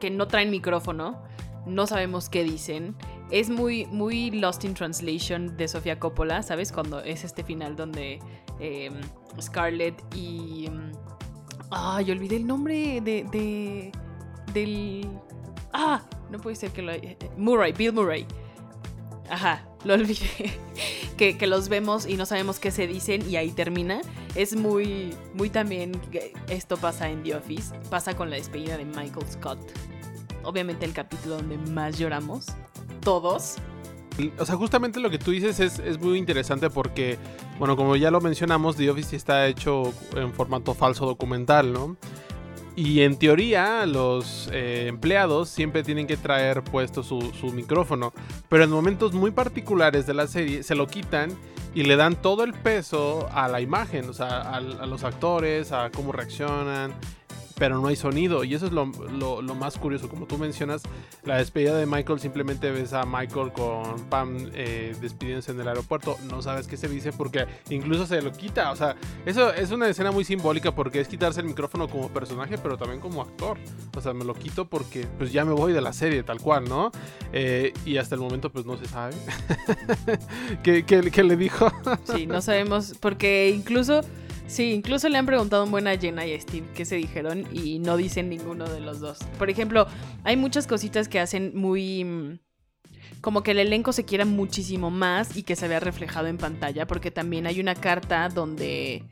que 0.00 0.10
no 0.10 0.28
traen 0.28 0.50
micrófono, 0.50 1.22
no 1.66 1.86
sabemos 1.86 2.28
qué 2.28 2.44
dicen. 2.44 2.94
Es 3.30 3.50
muy, 3.50 3.86
muy 3.86 4.30
Lost 4.30 4.64
in 4.64 4.74
Translation 4.74 5.56
de 5.56 5.66
Sofía 5.66 5.98
Coppola, 5.98 6.42
¿sabes? 6.42 6.70
Cuando 6.70 7.00
es 7.00 7.24
este 7.24 7.42
final 7.42 7.74
donde 7.74 8.20
eh, 8.60 8.90
Scarlett 9.40 10.00
y... 10.14 10.70
Ah, 11.70 12.00
yo 12.00 12.14
olvidé 12.14 12.36
el 12.36 12.46
nombre 12.46 13.00
de, 13.00 13.24
de... 13.32 13.92
del... 14.52 15.08
Ah, 15.72 16.02
no 16.30 16.38
puede 16.38 16.54
ser 16.54 16.70
que 16.70 16.82
lo... 16.82 16.92
Eh, 16.92 17.18
Murray, 17.36 17.72
Bill 17.72 17.92
Murray. 17.92 18.26
Ajá, 19.28 19.66
lo 19.86 19.94
olvidé. 19.94 20.58
que, 21.16 21.46
los 21.46 21.68
vemos 21.68 22.06
y 22.06 22.16
no 22.16 22.26
sabemos 22.26 22.58
qué 22.58 22.70
se 22.70 22.86
dicen 22.86 23.28
y 23.28 23.36
ahí 23.36 23.50
termina. 23.50 24.00
Es 24.34 24.56
muy, 24.56 25.14
muy 25.34 25.50
también. 25.50 25.92
Esto 26.48 26.76
pasa 26.76 27.08
en 27.08 27.22
The 27.22 27.36
Office. 27.36 27.74
Pasa 27.90 28.14
con 28.14 28.30
la 28.30 28.36
despedida 28.36 28.76
de 28.76 28.84
Michael 28.84 29.26
Scott. 29.30 29.58
Obviamente 30.42 30.84
el 30.84 30.92
capítulo 30.92 31.36
donde 31.36 31.58
más 31.72 31.98
lloramos. 31.98 32.46
Todos. 33.00 33.56
O 34.38 34.46
sea, 34.46 34.56
justamente 34.56 35.00
lo 35.00 35.10
que 35.10 35.18
tú 35.18 35.30
dices 35.30 35.60
es, 35.60 35.78
es, 35.78 36.00
muy 36.00 36.18
interesante 36.18 36.70
porque, 36.70 37.18
bueno, 37.58 37.76
como 37.76 37.96
ya 37.96 38.10
lo 38.10 38.20
mencionamos, 38.22 38.76
The 38.76 38.88
Office 38.88 39.14
está 39.14 39.46
hecho 39.46 39.92
en 40.14 40.32
formato 40.32 40.72
falso 40.72 41.04
documental, 41.04 41.72
¿no? 41.72 41.98
Y 42.76 43.00
en 43.00 43.18
teoría 43.18 43.86
los 43.86 44.50
eh, 44.52 44.84
empleados 44.88 45.48
siempre 45.48 45.82
tienen 45.82 46.06
que 46.06 46.18
traer 46.18 46.62
puesto 46.62 47.02
su, 47.02 47.22
micrófono, 47.54 48.12
pero 48.50 48.64
en 48.64 48.70
momentos 48.70 49.14
muy 49.14 49.30
particulares 49.30 50.06
de 50.06 50.12
la 50.12 50.26
serie 50.26 50.62
se 50.62 50.74
lo 50.74 50.86
quitan 50.86 51.30
y 51.74 51.84
le 51.84 51.96
dan 51.96 52.20
todo 52.20 52.44
el 52.44 52.52
peso 52.52 53.30
a 53.32 53.48
la 53.48 53.62
imagen, 53.62 54.10
o 54.10 54.12
sea, 54.12 54.40
a 54.40 54.60
los 54.60 55.04
actores, 55.04 55.72
a 55.72 55.90
cómo 55.90 56.12
reaccionan 56.12 56.92
pero 57.58 57.80
no 57.80 57.88
hay 57.88 57.96
sonido. 57.96 58.44
Y 58.44 58.54
eso 58.54 58.66
es 58.66 58.72
lo, 58.72 58.86
más 58.86 59.78
curioso. 59.78 60.08
Como 60.08 60.26
tú 60.26 60.38
mencionas, 60.38 60.82
la 61.24 61.38
despedida 61.38 61.76
de 61.76 61.86
Michael, 61.86 62.20
simplemente 62.20 62.70
ves 62.70 62.92
a 62.92 63.04
Michael 63.04 63.52
con 63.52 64.08
Pam 64.08 64.36
eh, 64.52 64.94
despidiéndose 65.00 65.52
en 65.52 65.60
el 65.60 65.68
aeropuerto. 65.68 66.16
No 66.30 66.42
sabes 66.42 66.66
qué 66.66 66.76
se 66.76 66.88
dice 66.88 67.12
porque 67.12 67.46
incluso 67.70 68.06
se 68.06 68.20
lo 68.20 68.32
quita. 68.32 68.70
O 68.70 68.76
sea, 68.76 68.96
eso 69.24 69.52
es 69.52 69.70
una 69.70 69.88
escena 69.88 70.12
muy 70.12 70.24
simbólica 70.24 70.74
porque 70.74 71.00
es 71.00 71.08
quitarse 71.08 71.40
el 71.40 71.46
micrófono 71.46 71.88
como 71.88 72.08
personaje, 72.10 72.58
pero 72.58 72.76
también 72.76 73.00
como 73.00 73.22
actor. 73.22 73.56
O 73.96 74.00
sea, 74.00 74.12
me 74.12 74.24
lo 74.24 74.34
quito 74.34 74.66
porque 74.66 75.06
pues 75.18 75.32
ya 75.32 75.44
me 75.44 75.52
voy 75.52 75.72
de 75.72 75.80
la 75.80 75.94
serie, 75.94 76.22
tal 76.22 76.40
cual, 76.40 76.68
¿no? 76.68 76.92
Eh, 77.32 77.72
y 77.86 77.96
hasta 77.96 78.14
el 78.14 78.20
momento 78.20 78.50
pues 78.50 78.66
no 78.66 78.76
se 78.76 78.86
sabe. 78.86 79.14
¿Qué, 80.62 80.84
qué 80.84 81.24
le 81.24 81.36
dijo? 81.36 81.72
sí, 82.04 82.26
no 82.26 82.42
sabemos 82.42 82.94
porque 83.00 83.50
incluso... 83.54 84.02
Sí, 84.46 84.72
incluso 84.72 85.08
le 85.08 85.18
han 85.18 85.26
preguntado 85.26 85.64
un 85.64 85.70
buen 85.70 85.88
a 85.88 85.96
Jenna 85.96 86.24
y 86.24 86.34
a 86.34 86.40
Steve 86.40 86.66
qué 86.74 86.84
se 86.84 86.96
dijeron 86.96 87.46
y 87.52 87.78
no 87.80 87.96
dicen 87.96 88.28
ninguno 88.28 88.64
de 88.68 88.80
los 88.80 89.00
dos. 89.00 89.18
Por 89.38 89.50
ejemplo, 89.50 89.86
hay 90.24 90.36
muchas 90.36 90.66
cositas 90.66 91.08
que 91.08 91.18
hacen 91.18 91.52
muy 91.54 92.04
mm, 92.04 92.38
como 93.20 93.42
que 93.42 93.50
el 93.50 93.58
elenco 93.58 93.92
se 93.92 94.04
quiera 94.04 94.24
muchísimo 94.24 94.90
más 94.90 95.36
y 95.36 95.42
que 95.42 95.56
se 95.56 95.66
vea 95.66 95.80
reflejado 95.80 96.28
en 96.28 96.38
pantalla, 96.38 96.86
porque 96.86 97.10
también 97.10 97.46
hay 97.46 97.60
una 97.60 97.74
carta 97.74 98.28
donde 98.28 99.04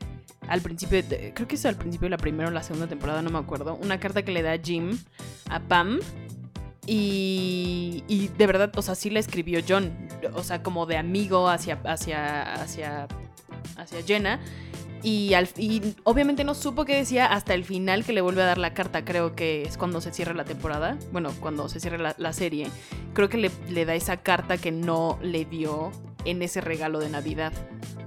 al 0.47 0.61
principio, 0.61 1.01
creo 1.33 1.47
que 1.47 1.55
es 1.55 1.65
al 1.65 1.75
principio 1.75 2.05
de 2.05 2.11
la 2.11 2.17
primera 2.17 2.49
o 2.49 2.51
la 2.51 2.63
segunda 2.63 2.87
temporada, 2.87 3.21
no 3.21 3.29
me 3.29 3.39
acuerdo, 3.39 3.75
una 3.75 3.99
carta 3.99 4.23
que 4.23 4.31
le 4.31 4.41
da 4.41 4.57
Jim 4.57 4.97
a 5.49 5.59
Pam 5.59 5.99
y, 6.87 8.03
y 8.07 8.27
de 8.37 8.47
verdad, 8.47 8.71
o 8.77 8.81
sea, 8.81 8.95
sí 8.95 9.09
la 9.09 9.19
escribió 9.19 9.59
John, 9.67 9.91
o 10.33 10.43
sea, 10.43 10.61
como 10.61 10.85
de 10.85 10.97
amigo 10.97 11.49
hacia, 11.49 11.79
hacia, 11.83 12.53
hacia, 12.53 13.07
hacia 13.75 14.03
Jenna. 14.05 14.39
Y, 15.05 15.35
al, 15.35 15.47
obviamente 16.03 16.43
no 16.43 16.55
supo 16.55 16.83
qué 16.83 16.95
decía 16.95 17.27
hasta 17.27 17.53
el 17.53 17.63
final 17.63 18.03
que 18.03 18.11
le 18.11 18.21
vuelve 18.21 18.41
a 18.41 18.47
dar 18.47 18.57
la 18.57 18.73
carta, 18.73 19.05
creo 19.05 19.35
que 19.35 19.61
es 19.61 19.77
cuando 19.77 20.01
se 20.01 20.11
cierra 20.11 20.33
la 20.33 20.45
temporada, 20.45 20.97
bueno, 21.11 21.31
cuando 21.39 21.69
se 21.69 21.79
cierra 21.79 22.15
la, 22.17 22.33
serie, 22.33 22.69
creo 23.13 23.29
que 23.29 23.37
le, 23.37 23.85
da 23.85 23.93
esa 23.93 24.17
carta 24.17 24.57
que 24.57 24.71
no 24.71 25.19
le 25.21 25.45
dio 25.45 25.91
en 26.25 26.41
ese 26.41 26.59
regalo 26.59 26.97
de 26.97 27.11
Navidad, 27.11 27.53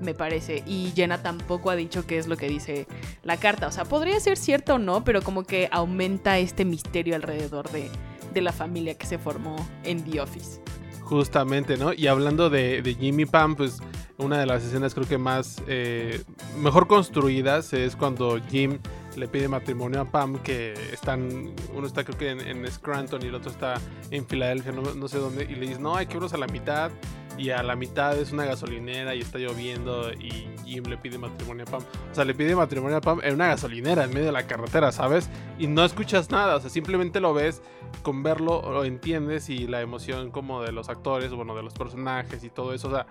me 0.01 0.13
parece. 0.13 0.65
Y 0.67 0.93
Jenna 0.97 1.23
tampoco 1.23 1.71
ha 1.71 1.77
dicho 1.77 2.05
qué 2.05 2.19
es 2.19 2.27
lo 2.27 2.37
que 2.37 2.49
dice 2.49 2.89
la 3.23 3.37
carta, 3.37 3.69
o 3.69 3.71
sea, 3.71 3.85
podría 3.85 4.19
ser 4.19 4.37
cierto 4.37 4.75
o 4.75 4.79
no, 4.81 5.05
pero 5.05 5.23
como 5.23 5.45
que 5.45 5.69
aumenta 5.71 6.41
este 6.41 6.65
misterio 6.65 7.15
alrededor 7.15 7.71
de, 7.71 7.89
de 8.35 8.41
la 8.41 8.51
familia 8.51 8.99
que 8.99 9.07
se 9.07 9.19
formó 9.19 9.55
en 9.85 10.03
The 10.03 10.21
Office. 10.21 10.61
Justamente, 11.03 11.77
¿no? 11.77 11.93
Y 11.93 12.09
hablando 12.09 12.51
de, 12.51 12.83
de 12.83 12.95
Jimmy 12.97 13.25
Pam, 13.25 13.55
pues 13.55 13.81
una 14.19 14.39
de 14.39 14.47
las 14.47 14.65
escenas 14.65 14.95
creo 14.95 15.07
que 15.07 15.17
más 15.17 15.63
eh, 15.69 16.23
mejor 16.59 16.89
construidas 16.89 17.73
es 17.73 17.95
cuando 17.95 18.39
Jim 18.51 18.79
le 19.17 19.29
pide 19.29 19.49
matrimonio 19.49 20.01
a 20.01 20.05
Pam 20.05 20.39
que 20.41 20.75
están 20.93 21.53
uno 21.73 21.87
está 21.87 22.05
creo 22.05 22.19
que 22.19 22.31
en, 22.31 22.71
Scranton 22.71 23.23
y 23.23 23.27
el 23.27 23.35
otro 23.35 23.51
está 23.51 23.75
en 24.11 24.27
Filadelfia 24.27 24.73
no, 24.73 25.09
sé 25.09 25.19
dónde 25.19 25.45
y 25.45 25.55
le 25.55 25.69
dice 25.69 25.81
no 25.81 25.97
hay 25.97 26.07
que 26.07 26.17
irnos 26.17 26.35
a 26.35 26.37
la 26.37 26.49
mitad 26.49 26.91
y 27.37 27.51
a 27.51 27.63
la 27.63 27.77
mitad 27.77 28.19
es 28.19 28.33
una 28.33 28.45
gasolinera 28.45 29.15
y 29.15 29.21
está 29.21 29.39
lloviendo 29.39 30.13
y 30.13 30.49
Jim 30.65 30.83
le 30.87 30.99
pide 30.99 31.19
matrimonio 31.19 31.65
a 31.69 31.71
Pam. 31.71 31.83
O 32.11 32.15
sea 32.15 32.25
le 32.25 32.35
pide 32.35 32.57
matrimonio 32.57 32.97
a 32.97 33.01
Pam 33.01 33.21
en 33.23 33.35
una 33.35 33.47
gasolinera 33.47 34.03
en 34.03 34.11
medio 34.11 34.27
de 34.27 34.33
la 34.33 34.49
carretera 34.49 34.91
sabes 34.91 35.31
y 35.61 35.69
no 35.69 35.85
escuchas 35.85 36.31
nada 36.31 36.57
o 36.57 36.61
sea 36.61 36.71
simplemente 36.71 37.21
lo 37.21 37.35
ves 37.35 37.63
con 38.03 38.25
verlo 38.25 38.63
lo 38.73 38.85
entiendes 38.85 39.49
y 39.49 39.69
la 39.69 39.81
emoción 39.81 40.33
como 40.33 40.63
de 40.63 40.73
los 40.73 40.89
actores 40.89 41.31
bueno 41.31 41.55
de 41.55 41.63
los 41.63 41.75
personajes 41.75 42.43
y 42.43 42.51
todo 42.51 42.75
eso 42.75 42.89
o 42.89 42.91
sea 42.91 43.07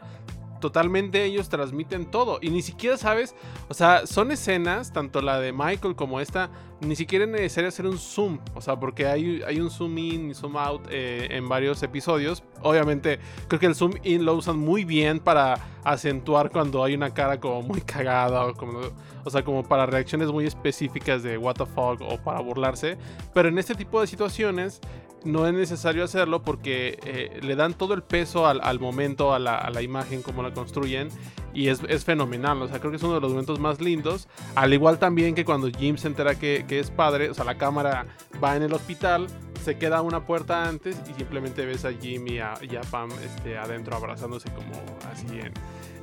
totalmente 0.60 1.24
ellos 1.24 1.50
transmiten 1.50 2.06
todo. 2.06 2.40
Y 2.42 2.50
ni 2.50 2.62
siquiera 2.62 2.98
sabes, 2.98 3.36
o 3.70 3.74
sea, 3.74 4.08
son 4.08 4.32
escenas, 4.32 4.92
tanto 4.94 5.22
la 5.22 5.40
de 5.40 5.54
Michael 5.54 5.96
como 5.96 6.20
esta, 6.20 6.50
ni 6.82 6.96
siquiera 6.96 7.26
es 7.26 7.32
necesario 7.32 7.70
hacer 7.70 7.86
un 7.86 7.98
zoom. 7.98 8.40
O 8.54 8.62
sea, 8.62 8.80
porque 8.80 9.08
hay, 9.08 9.42
hay 9.46 9.60
un 9.60 9.70
zoom 9.70 9.98
in 9.98 10.32
y 10.32 10.34
zoom 10.34 10.58
out 10.58 10.88
eh, 10.90 11.28
en 11.32 11.48
varios 11.50 11.82
episodios. 11.84 12.44
Obviamente, 12.62 13.20
creo 13.48 13.60
que 13.60 13.66
el 13.66 13.76
zoom 13.76 13.94
in 14.04 14.26
lo 14.26 14.36
usan 14.36 14.58
muy 14.58 14.86
bien 14.86 15.20
para 15.20 15.56
acentuar 15.84 16.52
cuando 16.52 16.84
hay 16.84 16.94
una 16.94 17.14
cara 17.14 17.40
como 17.40 17.62
muy 17.62 17.82
cagada. 17.82 18.46
O, 18.46 18.54
como, 18.54 18.80
o 19.24 19.30
sea, 19.30 19.44
como 19.44 19.64
para 19.64 19.86
reacciones 19.86 20.32
muy 20.32 20.46
específicas 20.46 21.24
de 21.24 21.38
what 21.38 21.56
the 21.56 21.66
fuck 21.66 22.02
o 22.02 22.18
para 22.24 22.40
burlarse. 22.42 22.98
Pero 23.34 23.50
en 23.50 23.58
este 23.58 23.76
tipo 23.76 24.00
de 24.02 24.08
situaciones 24.08 24.82
no 25.24 25.48
es 25.48 25.54
necesario 25.54 26.04
hacerlo 26.04 26.42
porque 26.42 27.00
eh, 27.04 27.40
le 27.42 27.56
dan 27.56 27.74
todo 27.74 27.94
el 27.94 28.04
peso 28.04 28.48
al, 28.48 28.80
momento, 28.80 29.34
a 29.34 29.40
la, 29.40 29.82
imagen, 29.82 30.22
como 30.22 30.44
la 30.44 30.54
construyen. 30.54 31.10
Y 31.58 31.70
es, 31.70 32.06
fenomenal, 32.06 32.62
o 32.62 32.68
sea, 32.68 32.78
creo 32.78 32.92
que 32.92 32.98
es 32.98 33.04
uno 33.04 33.16
de 33.16 33.20
los 33.20 33.32
momentos 33.32 33.60
más 33.60 33.82
lindos. 33.82 34.28
Al 34.54 34.76
igual 34.76 35.00
también 35.00 35.34
que 35.34 35.44
cuando 35.44 35.72
Jim 35.72 35.98
se 35.98 36.08
entera 36.08 36.36
que, 36.36 36.64
es 36.70 36.92
padre, 36.92 37.32
o 37.32 37.34
sea, 37.34 37.46
la 37.46 37.58
cámara 37.58 38.06
va 38.42 38.56
en 38.56 38.62
el 38.62 38.74
hospital, 38.74 39.26
se 39.64 39.76
queda 39.76 40.04
una 40.04 40.24
puerta 40.24 40.70
antes 40.70 41.02
y 41.10 41.16
simplemente 41.16 41.66
ves 41.66 41.84
a 41.84 41.92
Jim 41.92 42.28
y 42.28 42.38
a, 42.38 42.54
Pam 42.92 43.10
este, 43.26 43.58
adentro 43.58 43.96
abrazándose 43.96 44.52
como 44.52 44.72
así 45.12 45.26
en 45.40 45.52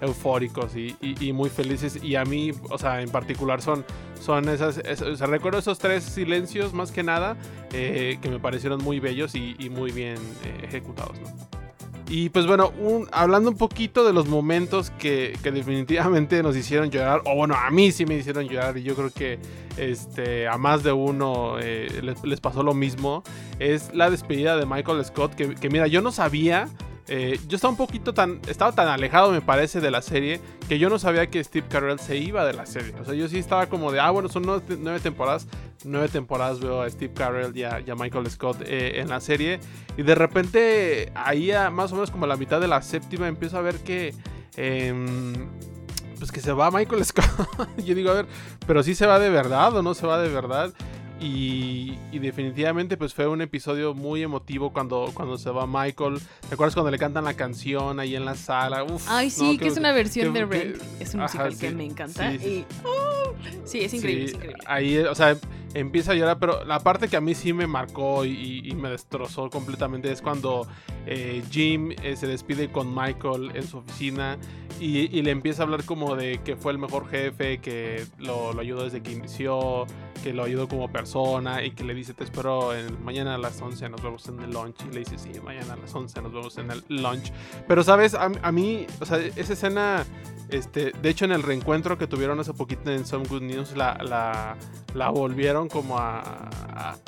eufóricos 0.00 0.72
y, 0.74 1.32
muy 1.32 1.50
felices. 1.50 2.02
Y 2.02 2.16
a 2.16 2.24
mí, 2.24 2.50
o 2.70 2.76
sea, 2.76 3.00
en 3.00 3.10
particular 3.10 3.62
son, 3.62 3.84
son 4.20 4.48
esas, 4.48 4.82
o 5.02 5.16
sea, 5.16 5.28
recuerdo 5.28 5.60
esos 5.60 5.78
tres 5.78 6.02
silencios 6.02 6.74
más 6.74 6.90
que 6.90 7.04
nada 7.04 7.36
eh, 7.72 8.18
que 8.20 8.28
me 8.28 8.40
parecieron 8.40 8.82
muy 8.82 8.98
bellos 8.98 9.36
y, 9.36 9.70
muy 9.70 9.92
bien 9.92 10.16
eh, 10.44 10.64
ejecutados. 10.64 11.16
Y 12.08 12.28
pues 12.28 12.46
bueno, 12.46 12.72
hablando 13.12 13.50
un 13.50 13.56
poquito 13.56 14.04
de 14.04 14.12
los 14.12 14.28
momentos 14.28 14.90
que, 14.98 15.38
definitivamente 15.42 16.42
nos 16.42 16.54
hicieron 16.54 16.90
llorar, 16.90 17.22
o 17.24 17.34
bueno, 17.34 17.54
a 17.54 17.70
mí 17.70 17.92
sí 17.92 18.04
me 18.04 18.14
hicieron 18.14 18.46
llorar 18.46 18.76
y 18.76 18.82
yo 18.82 18.94
creo 18.94 19.10
que 19.10 19.38
este, 19.78 20.46
a 20.46 20.58
más 20.58 20.82
de 20.82 20.92
uno 20.92 21.56
eh, 21.60 22.02
les, 22.22 22.40
pasó 22.40 22.62
lo 22.62 22.74
mismo, 22.74 23.22
es 23.58 23.90
la 23.94 24.10
despedida 24.10 24.56
de 24.56 24.66
Michael 24.66 25.02
Scott, 25.04 25.34
que, 25.34 25.54
que 25.54 25.70
mira, 25.70 25.86
yo 25.86 26.02
no 26.02 26.12
sabía 26.12 26.68
eh, 27.06 27.38
yo 27.48 27.56
estaba 27.56 27.70
un 27.70 27.76
poquito 27.76 28.14
tan. 28.14 28.40
Estaba 28.46 28.72
tan 28.72 28.88
alejado, 28.88 29.30
me 29.30 29.42
parece, 29.42 29.80
de 29.80 29.90
la 29.90 30.00
serie 30.00 30.40
que 30.68 30.78
yo 30.78 30.88
no 30.88 30.98
sabía 30.98 31.26
que 31.28 31.42
Steve 31.44 31.66
Carell 31.68 31.98
se 31.98 32.16
iba 32.16 32.44
de 32.46 32.54
la 32.54 32.64
serie. 32.64 32.94
O 33.00 33.04
sea, 33.04 33.14
yo 33.14 33.28
sí 33.28 33.38
estaba 33.38 33.66
como 33.66 33.92
de, 33.92 34.00
ah, 34.00 34.10
bueno, 34.10 34.28
son 34.28 34.44
nueve, 34.44 35.00
temporadas. 35.00 35.46
Nueve 35.84 36.08
temporadas 36.08 36.60
veo 36.60 36.80
a 36.80 36.88
Steve 36.88 37.12
Carell 37.12 37.54
y 37.54 37.62
a, 37.62 37.94
Michael 37.94 38.30
Scott 38.30 38.62
eh, 38.64 39.00
en 39.00 39.10
la 39.10 39.20
serie. 39.20 39.60
Y 39.98 40.02
de 40.02 40.14
repente, 40.14 41.12
ahí 41.14 41.50
a 41.50 41.70
más 41.70 41.92
o 41.92 41.96
menos 41.96 42.10
como 42.10 42.24
a 42.24 42.28
la 42.28 42.36
mitad 42.36 42.60
de 42.60 42.68
la 42.68 42.80
séptima, 42.80 43.28
empiezo 43.28 43.58
a 43.58 43.60
ver 43.60 43.76
que. 43.80 44.14
Em, 44.56 45.34
pues 46.18 46.30
que 46.30 46.40
se 46.40 46.52
va 46.52 46.70
Michael 46.70 47.04
Scott. 47.04 47.26
yo 47.84 47.94
digo, 47.94 48.10
a 48.10 48.14
ver, 48.14 48.26
pero 48.66 48.82
sí 48.82 48.94
se 48.94 49.06
va 49.06 49.18
de 49.18 49.28
verdad 49.28 49.76
o 49.76 49.82
no 49.82 49.92
se 49.92 50.06
va 50.06 50.18
de 50.18 50.30
verdad. 50.30 50.72
Y, 51.20 51.96
definitivamente 52.12 52.96
pues 52.96 53.14
fue 53.14 53.26
un 53.26 53.40
episodio 53.40 53.94
muy 53.94 54.22
emotivo 54.22 54.72
cuando, 54.72 55.10
cuando 55.14 55.38
se 55.38 55.50
va 55.50 55.66
Michael. 55.66 56.18
¿Te 56.48 56.54
acuerdas 56.54 56.74
cuando 56.74 56.90
le 56.90 56.98
cantan 56.98 57.24
la 57.24 57.34
canción 57.34 58.00
ahí 58.00 58.16
en 58.16 58.24
la 58.24 58.34
sala? 58.34 58.84
Ay, 59.08 59.30
sí, 59.30 59.58
que, 59.58 59.68
es 59.68 59.76
una 59.76 59.92
versión 59.92 60.32
de 60.32 60.44
Rent. 60.44 60.76
es 61.00 61.14
un 61.14 61.20
musical 61.20 61.56
que 61.56 61.70
me 61.70 61.84
encanta. 61.84 62.32
¡oh! 62.84 63.34
Sí, 63.64 63.80
es 63.80 63.94
increíble, 63.94 64.24
es 64.24 64.32
increíble. 64.34 64.58
Ahí, 64.66 64.98
o 64.98 65.14
sea, 65.14 65.36
empieza 65.74 66.12
a 66.12 66.14
llorar, 66.14 66.38
pero 66.38 66.64
la 66.64 66.80
parte 66.80 67.08
que 67.08 67.16
a 67.16 67.20
mí 67.20 67.34
sí 67.34 67.52
me 67.52 67.66
marcó 67.66 68.24
y, 68.24 68.72
me 68.74 68.90
destrozó 68.90 69.50
completamente 69.50 70.10
es 70.10 70.20
cuando 70.20 70.66
eh, 71.06 71.42
Jim 71.50 71.92
eh, 72.02 72.16
se 72.16 72.26
despide 72.26 72.70
con 72.70 72.94
Michael 72.94 73.52
en 73.54 73.66
su 73.66 73.78
oficina 73.78 74.36
y, 74.80 75.22
le 75.22 75.30
empieza 75.30 75.62
a 75.62 75.64
hablar 75.64 75.84
como 75.84 76.16
de 76.16 76.40
que 76.42 76.56
fue 76.56 76.72
el 76.72 76.78
mejor 76.78 77.08
jefe, 77.08 77.58
que 77.58 78.04
lo, 78.18 78.58
ayudó 78.58 78.84
desde 78.84 79.02
que 79.02 79.12
inició, 79.12 79.86
que 80.22 80.32
lo 80.32 80.44
ayudó 80.44 80.68
como 80.68 80.90
persona 80.90 81.62
y 81.64 81.70
que 81.70 81.84
le 81.84 81.94
dice 81.94 82.14
te 82.14 82.24
espero 82.24 82.70
mañana 83.02 83.36
a 83.36 83.38
las 83.38 83.60
11 83.60 83.88
nos 83.88 84.02
vemos 84.02 84.28
en 84.28 84.40
el 84.40 84.50
lunch 84.50 84.76
y 84.90 84.92
le 84.92 85.00
dice 85.00 85.18
sí, 85.18 85.30
mañana 85.42 85.74
a 85.74 85.76
las 85.76 85.94
11 85.94 86.22
nos 86.22 86.32
vemos 86.32 86.58
en 86.58 86.70
el 86.70 86.84
lunch. 86.88 87.32
Pero 87.66 87.82
sabes, 87.82 88.14
a, 88.14 88.52
mí, 88.52 88.86
o 89.00 89.06
sea, 89.06 89.18
esa 89.18 89.52
escena 89.52 90.04
este, 90.48 90.92
de 90.92 91.08
hecho, 91.08 91.24
en 91.24 91.32
el 91.32 91.42
reencuentro 91.42 91.98
que 91.98 92.06
tuvieron 92.06 92.38
hace 92.38 92.52
poquito 92.52 92.90
en 92.90 93.06
Some 93.06 93.26
Good 93.26 93.42
News, 93.42 93.76
la, 93.76 94.56
volvieron 94.94 95.68
como 95.68 95.98
a, 95.98 96.48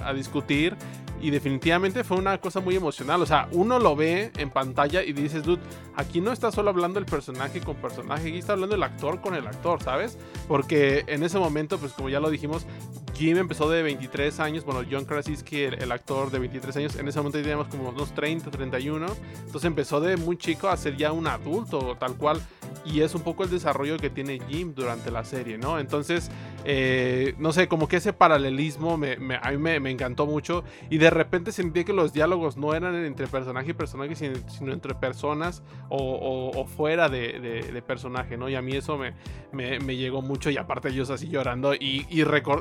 a, 0.02 0.12
discutir. 0.12 0.76
Y 1.20 1.30
definitivamente 1.30 2.04
fue 2.04 2.18
una 2.18 2.38
cosa 2.38 2.60
muy 2.60 2.76
emocional. 2.76 3.22
O 3.22 3.26
sea, 3.26 3.48
uno 3.52 3.78
lo 3.78 3.96
ve 3.96 4.32
en 4.36 4.50
pantalla 4.50 5.02
y 5.02 5.12
dices, 5.12 5.42
dude, 5.42 5.62
aquí 5.94 6.20
no 6.20 6.30
está 6.30 6.52
solo 6.52 6.68
hablando 6.68 6.98
el 6.98 7.06
personaje 7.06 7.60
con 7.62 7.76
personaje, 7.76 8.28
aquí 8.28 8.38
está 8.38 8.52
hablando 8.52 8.74
el 8.74 8.82
actor 8.82 9.22
con 9.22 9.34
el 9.34 9.46
actor, 9.46 9.82
¿sabes? 9.82 10.18
Porque 10.46 11.04
en 11.06 11.22
ese 11.22 11.38
momento, 11.38 11.78
pues 11.78 11.92
como 11.92 12.10
ya 12.10 12.20
lo 12.20 12.28
dijimos, 12.28 12.66
Jim 13.14 13.38
empezó 13.38 13.70
de 13.70 13.82
23 13.82 14.40
años, 14.40 14.64
bueno, 14.66 14.86
John 14.90 15.06
Krasinski, 15.06 15.62
el, 15.62 15.82
el, 15.82 15.90
actor 15.90 16.30
de 16.30 16.38
23 16.38 16.76
años, 16.76 16.96
en 16.96 17.08
ese 17.08 17.18
momento 17.18 17.38
teníamos 17.38 17.68
como 17.68 17.88
unos 17.88 18.12
30, 18.14 18.50
31, 18.50 19.06
entonces 19.46 19.64
empezó 19.64 20.00
de 20.00 20.18
muy 20.18 20.36
chico 20.36 20.68
a 20.68 20.76
ser 20.76 20.98
ya 20.98 21.12
un 21.12 21.26
adulto, 21.26 21.96
tal 21.98 22.14
cual, 22.16 22.42
y 22.84 23.00
es 23.00 23.14
un 23.14 23.22
poco 23.22 23.44
el 23.44 23.50
desarrollo 23.50 23.96
que 23.96 24.10
tiene 24.10 24.38
Jim 24.48 24.72
durante 24.74 25.10
la 25.10 25.24
serie, 25.24 25.58
¿no? 25.58 25.78
Entonces, 25.78 26.30
eh, 26.64 27.34
no 27.38 27.52
sé, 27.52 27.68
como 27.68 27.88
que 27.88 27.96
ese 27.96 28.12
paralelismo 28.12 28.96
me, 28.96 29.16
a 29.42 29.50
mí 29.50 29.58
me, 29.58 29.90
encantó 29.90 30.26
mucho 30.26 30.64
y 30.90 30.98
de 30.98 31.10
repente 31.10 31.52
sentí 31.52 31.84
que 31.84 31.92
los 31.92 32.12
diálogos 32.12 32.56
no 32.56 32.74
eran 32.74 32.94
entre 33.04 33.26
personaje 33.26 33.70
y 33.70 33.74
personaje, 33.74 34.14
sino, 34.14 34.72
entre 34.72 34.94
personas 34.94 35.62
o, 35.88 36.66
fuera 36.66 37.08
de, 37.08 37.82
personaje, 37.86 38.36
¿no? 38.36 38.48
Y 38.48 38.54
a 38.54 38.62
mí 38.62 38.76
eso 38.76 38.98
me, 38.98 39.14
me, 39.52 39.96
llegó 39.96 40.22
mucho 40.22 40.50
y 40.50 40.56
aparte 40.56 40.88
ellos 40.88 41.10
así 41.10 41.28
llorando 41.28 41.74
y, 41.74 42.06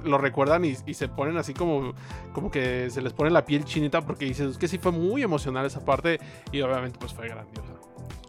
lo 0.03 0.17
recuerdan 0.17 0.65
y, 0.65 0.75
se 0.75 1.07
ponen 1.07 1.37
así 1.37 1.53
como, 1.53 1.93
como 2.33 2.49
que 2.49 2.89
se 2.89 3.01
les 3.01 3.13
pone 3.13 3.29
la 3.29 3.45
piel 3.45 3.65
chinita 3.65 4.01
porque 4.01 4.25
dicen, 4.25 4.49
es 4.49 4.57
que 4.57 4.67
sí 4.67 4.77
fue 4.77 4.91
muy 4.91 5.23
emocional 5.23 5.65
esa 5.65 5.83
parte 5.83 6.19
y 6.51 6.61
obviamente 6.61 6.97
pues 6.99 7.13
fue 7.13 7.27
grandiosa. 7.27 7.84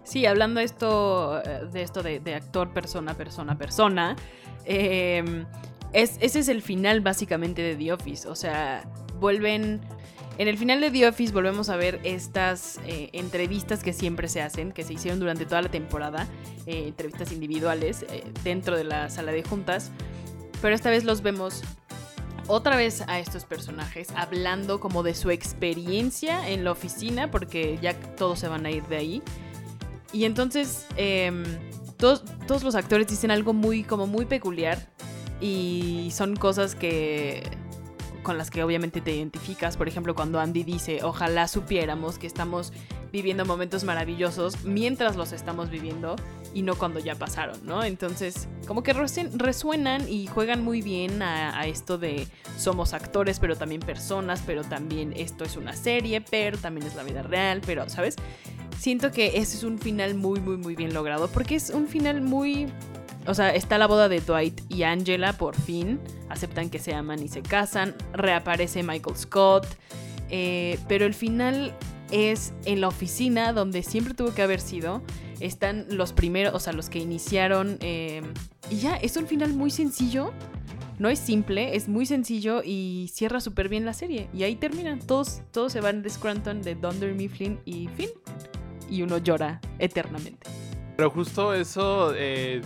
Sí, 0.07 0.25
hablando 0.25 0.61
esto, 0.61 1.43
eh, 1.45 1.67
de 1.73 1.83
esto 1.83 2.03
de, 2.03 2.35
actor, 2.35 2.73
persona, 2.73 3.15
persona, 3.15 3.59
persona, 3.59 4.17
em, 4.65 5.45
es, 5.93 6.17
ese 6.21 6.39
es 6.39 6.49
el 6.49 6.63
final 6.63 7.01
básicamente 7.01 7.61
de 7.61 7.75
The 7.75 7.93
Office. 7.93 8.29
O 8.29 8.35
sea, 8.35 8.85
vuelven... 9.19 9.81
En 10.39 10.49
el 10.49 10.59
final 10.59 10.83
de 10.83 10.91
The 10.91 11.09
Office 11.09 11.33
volvemos 11.33 11.71
a 11.71 11.77
ver 11.77 11.99
estas 12.05 12.79
eh, 12.87 13.09
entrevistas 13.15 13.83
que 13.83 13.95
siempre 13.95 14.29
se 14.29 14.43
hacen, 14.43 14.71
que 14.71 14.85
se 14.85 14.93
hicieron 14.93 15.19
durante 15.19 15.47
toda 15.47 15.63
la 15.63 15.71
temporada, 15.71 16.29
eh, 16.67 16.85
entrevistas 16.89 17.33
individuales 17.33 18.05
dentro 18.45 18.77
de 18.77 18.85
la 18.85 19.09
sala 19.09 19.33
de 19.33 19.43
juntas, 19.43 19.91
pero 20.61 20.75
esta 20.75 20.91
vez 20.91 21.05
los 21.05 21.23
vemos 21.23 21.63
otra 22.49 22.77
vez 22.77 23.03
a 23.09 23.19
estos 23.19 23.45
personajes 23.45 24.09
hablando 24.15 24.79
como 24.79 25.03
de 25.03 25.15
su 25.15 25.31
experiencia 25.31 26.49
en 26.49 26.65
la 26.65 26.73
oficina, 26.73 27.31
porque 27.31 27.79
ya 27.81 27.99
todos 27.99 28.39
se 28.39 28.49
van 28.49 28.67
a 28.67 28.71
ir 28.71 28.85
de 28.85 28.97
ahí. 28.99 29.23
Y 30.17 30.25
entonces 30.25 30.87
em, 30.97 31.45
todos, 31.99 32.25
todos 32.47 32.63
los 32.63 32.75
actores 32.75 33.07
dicen 33.07 33.31
algo 33.31 33.53
muy, 33.53 33.83
como 33.83 34.07
muy 34.07 34.25
peculiar 34.25 34.89
y 35.43 36.09
son 36.11 36.37
cosas 36.37 36.75
que 36.75 37.43
con 38.23 38.39
las 38.39 38.51
que 38.51 38.65
obviamente 38.65 39.03
te 39.03 39.15
identificas. 39.15 39.77
Por 39.77 39.89
ejemplo, 39.89 40.15
cuando 40.15 40.41
Andy 40.41 40.65
dice, 40.65 41.01
ojalá 41.05 41.49
supiéramos 41.49 42.19
que 42.19 42.27
estamos 42.27 42.73
viviendo 43.13 43.45
momentos 43.45 43.85
maravillosos 43.85 44.65
mientras 44.65 45.17
los 45.17 45.33
estamos 45.33 45.69
viviendo 45.69 46.17
y 46.55 46.63
no 46.63 46.77
cuando 46.77 46.99
ya 46.99 47.15
pasaron, 47.15 47.61
¿no? 47.67 47.85
Entonces, 47.85 48.49
como 48.67 48.83
que 48.83 48.95
resuenan 48.95 50.09
y 50.09 50.29
juegan 50.29 50.65
muy 50.65 50.81
bien 50.81 51.21
a, 51.21 51.61
a, 51.61 51.67
esto 51.67 51.99
de 51.99 52.27
somos 52.57 52.95
actores, 52.95 53.39
pero 53.39 53.55
también 53.55 53.83
personas, 53.83 54.43
pero 54.47 54.65
también 54.65 55.13
esto 55.15 55.45
es 55.45 55.59
una 55.59 55.75
serie, 55.75 56.23
pero 56.23 56.57
también 56.57 56.87
es 56.87 56.95
la 56.95 57.03
vida 57.03 57.23
real, 57.23 57.61
pero, 57.67 57.87
¿sabes? 57.91 58.17
Siento 58.79 59.11
que 59.11 59.39
ese 59.39 59.57
es 59.57 59.65
un 59.65 59.79
final 59.79 60.15
muy, 60.15 60.41
muy, 60.41 60.57
muy 60.57 60.75
bien 60.75 60.95
logrado. 60.95 61.29
Porque 61.29 61.57
es 61.57 61.71
un 61.71 61.89
final 61.89 62.21
muy. 62.21 62.67
O 63.27 63.35
sea, 63.35 63.55
está 63.55 63.77
la 63.79 63.87
boda 63.87 64.09
de 64.09 64.21
Dwight 64.21 64.61
y 64.69 64.85
Angela, 64.85 65.33
por 65.33 65.57
fin. 65.57 65.99
Aceptan 66.29 66.71
que 66.71 66.79
se 66.79 66.95
aman 66.95 67.23
y 67.23 67.29
se 67.29 67.43
casan. 67.43 67.95
Reaparece 68.13 68.83
Michael 68.83 69.17
Scott. 69.17 69.67
Eh, 70.31 70.79
pero 70.89 71.07
el 71.07 71.15
final 71.15 71.75
es 72.11 72.53
en 72.65 72.81
la 72.81 72.89
oficina 72.89 73.53
donde 73.53 73.83
siempre 73.83 74.15
tuvo 74.15 74.33
que 74.33 74.43
haber 74.43 74.61
sido. 74.61 75.03
Están 75.41 75.87
los 75.91 76.13
primeros, 76.13 76.55
o 76.55 76.61
sea, 76.61 76.73
los 76.73 76.89
que 76.89 76.99
iniciaron. 76.99 77.79
Eh, 77.81 78.23
y 78.71 78.77
ya, 78.77 78.97
es 78.97 79.17
un 79.17 79.27
final 79.27 79.53
muy 79.55 79.71
sencillo. 79.71 80.33
No 80.99 81.11
es 81.11 81.19
simple, 81.19 81.77
es 81.77 81.89
muy 81.89 82.07
sencillo 82.07 82.63
y 82.65 83.11
cierra 83.13 83.41
súper 83.41 83.69
bien 83.69 83.85
la 83.85 83.93
serie. 83.93 84.29
Y 84.33 84.45
ahí 84.45 84.55
terminan. 84.55 85.01
Todos, 85.01 85.43
todos 85.51 85.73
se 85.73 85.81
van 85.81 86.03
de 86.03 86.09
Scranton, 86.09 86.63
de 86.63 86.75
Dunder 86.75 87.13
Mifflin 87.15 87.59
y 87.67 87.89
fin 87.89 88.09
y 88.91 89.03
uno 89.03 89.19
llora 89.19 89.61
eternamente. 89.79 90.49
Pero 90.97 91.11
justo 91.11 91.53
eso, 91.53 92.13
eh, 92.15 92.63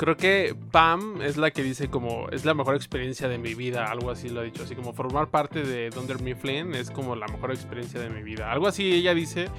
creo 0.00 0.16
que 0.16 0.56
Pam 0.70 1.20
es 1.20 1.36
la 1.36 1.50
que 1.50 1.62
dice 1.62 1.90
como 1.90 2.30
es 2.30 2.46
la 2.46 2.54
mejor 2.54 2.74
experiencia 2.74 3.28
de 3.28 3.36
mi 3.36 3.54
vida, 3.54 3.84
algo 3.84 4.10
así 4.10 4.30
lo 4.30 4.40
ha 4.40 4.42
dicho, 4.42 4.62
así 4.62 4.74
como 4.74 4.94
formar 4.94 5.28
parte 5.28 5.62
de 5.62 5.90
Dunder 5.90 6.22
Mifflin 6.22 6.74
es 6.74 6.90
como 6.90 7.16
la 7.16 7.26
mejor 7.26 7.50
experiencia 7.50 8.00
de 8.00 8.08
mi 8.08 8.22
vida, 8.22 8.50
algo 8.50 8.66
así 8.66 8.94
ella 8.94 9.12
dice 9.12 9.50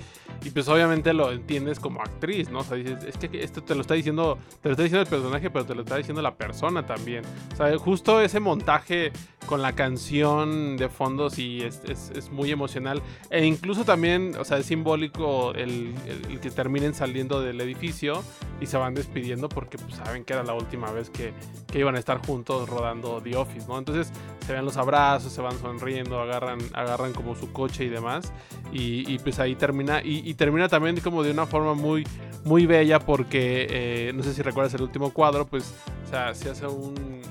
y 0.43 0.49
pues 0.49 0.67
obviamente 0.67 1.13
lo 1.13 1.31
entiendes 1.31 1.79
como 1.79 2.01
actriz, 2.01 2.49
¿no? 2.49 2.59
O 2.59 2.63
sea, 2.63 2.75
dices, 2.77 3.03
es 3.03 3.17
que 3.17 3.43
esto 3.43 3.63
te 3.63 3.75
lo 3.75 3.81
está 3.81 3.93
diciendo, 3.93 4.39
te 4.61 4.69
lo 4.69 4.73
está 4.73 4.81
diciendo 4.81 5.03
el 5.03 5.07
personaje, 5.07 5.51
pero 5.51 5.65
te 5.65 5.75
lo 5.75 5.81
está 5.83 5.97
diciendo 5.97 6.23
la 6.23 6.33
persona 6.35 6.85
también. 6.85 7.23
O 7.53 7.55
sea, 7.55 7.77
justo 7.77 8.19
ese 8.21 8.39
montaje 8.39 9.11
con 9.45 9.61
la 9.61 9.73
canción 9.73 10.77
de 10.77 10.89
fondo 10.89 11.29
sí 11.29 11.61
es, 11.61 11.81
es, 11.85 12.31
muy 12.31 12.51
emocional. 12.51 13.01
E 13.29 13.45
incluso 13.45 13.85
también, 13.85 14.33
o 14.39 14.45
sea, 14.45 14.57
es 14.57 14.65
simbólico 14.65 15.53
el, 15.53 15.93
el, 16.07 16.39
que 16.39 16.49
terminen 16.49 16.93
saliendo 16.93 17.41
del 17.41 17.59
edificio 17.61 18.23
y 18.59 18.67
se 18.67 18.77
van 18.77 18.93
despidiendo 18.93 19.49
porque 19.49 19.77
pues, 19.77 19.95
saben 19.95 20.23
que 20.23 20.30
era 20.31 20.43
la 20.43 20.53
última 20.53 20.91
vez 20.91 21.09
que, 21.09 21.33
que 21.67 21.79
iban 21.79 21.95
a 21.95 21.99
estar 21.99 22.25
juntos 22.25 22.67
rodando 22.69 23.21
The 23.21 23.35
Office, 23.35 23.67
¿no? 23.67 23.77
Entonces 23.77 24.11
se 24.45 24.53
ven 24.53 24.65
los 24.65 24.77
abrazos, 24.77 25.31
se 25.31 25.41
van 25.41 25.57
sonriendo, 25.59 26.19
agarran, 26.19 26.59
agarran 26.73 27.13
como 27.13 27.35
su 27.35 27.51
coche 27.51 27.85
y 27.85 27.89
demás. 27.89 28.33
Y, 28.71 29.17
pues 29.19 29.39
ahí 29.39 29.55
termina. 29.55 30.01
Y, 30.03 30.33
termina 30.33 30.67
también 30.67 30.99
como 30.99 31.23
de 31.23 31.31
una 31.31 31.45
forma 31.45 31.73
muy, 31.73 32.05
muy 32.43 32.65
bella 32.65 32.99
porque, 32.99 33.67
eh, 33.69 34.13
no 34.13 34.23
sé 34.23 34.33
si 34.33 34.41
recuerdas 34.41 34.73
el 34.73 34.81
último 34.81 35.11
cuadro, 35.11 35.45
pues, 35.45 35.73
o 36.05 36.09
sea, 36.09 36.33
se 36.33 36.49
hace 36.49 36.67
un... 36.67 37.21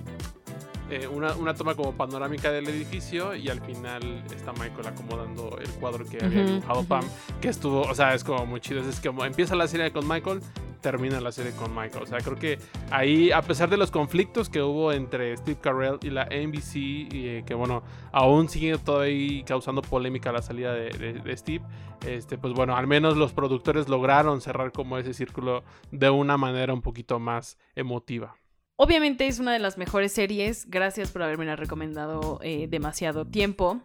eh, 0.90 1.06
una, 1.06 1.34
una, 1.36 1.54
toma 1.54 1.74
como 1.74 1.92
panorámica 1.92 2.50
del 2.50 2.68
edificio 2.68 3.34
y 3.34 3.48
al 3.48 3.60
final 3.60 4.24
está 4.34 4.52
Michael 4.52 4.88
acomodando 4.88 5.56
el 5.60 5.70
cuadro 5.74 6.04
que 6.04 6.24
había 6.24 6.44
dibujado 6.44 6.84
Pam, 6.84 7.04
que 7.40 7.48
estuvo, 7.48 7.82
o 7.82 7.94
sea, 7.94 8.14
es 8.14 8.24
como 8.24 8.44
muy 8.44 8.60
chido. 8.60 8.80
Es 8.80 9.00
como 9.00 9.24
empieza 9.24 9.54
la 9.54 9.68
serie 9.68 9.92
con 9.92 10.08
Michael, 10.08 10.40
termina 10.80 11.20
la 11.20 11.32
serie 11.32 11.52
con 11.52 11.74
Michael. 11.74 12.02
O 12.02 12.06
sea, 12.06 12.18
creo 12.18 12.36
que 12.36 12.58
ahí, 12.90 13.30
a 13.30 13.42
pesar 13.42 13.70
de 13.70 13.76
los 13.76 13.90
conflictos 13.90 14.48
que 14.48 14.62
hubo 14.62 14.92
entre 14.92 15.36
Steve 15.36 15.58
Carell 15.60 15.98
y 16.02 16.10
la 16.10 16.24
NBC, 16.24 16.76
y, 16.76 17.08
eh, 17.12 17.44
que 17.46 17.54
bueno, 17.54 17.82
aún 18.12 18.48
sigue 18.48 18.76
todavía 18.78 19.44
causando 19.44 19.82
polémica 19.82 20.32
la 20.32 20.42
salida 20.42 20.72
de, 20.72 21.36
Steve, 21.36 21.64
este, 22.06 22.38
pues 22.38 22.54
bueno, 22.54 22.76
al 22.76 22.86
menos 22.86 23.16
los 23.16 23.32
productores 23.32 23.88
lograron 23.88 24.40
cerrar 24.40 24.72
como 24.72 24.98
ese 24.98 25.14
círculo 25.14 25.62
de 25.90 26.10
una 26.10 26.36
manera 26.36 26.72
un 26.72 26.82
poquito 26.82 27.18
más 27.18 27.58
emotiva. 27.76 28.34
Obviamente 28.82 29.26
es 29.26 29.38
una 29.40 29.52
de 29.52 29.58
las 29.58 29.76
mejores 29.76 30.10
series. 30.10 30.64
Gracias 30.70 31.10
por 31.10 31.22
haberme 31.22 31.44
la 31.44 31.54
recomendado 31.54 32.40
eh, 32.42 32.66
demasiado 32.66 33.26
tiempo. 33.26 33.82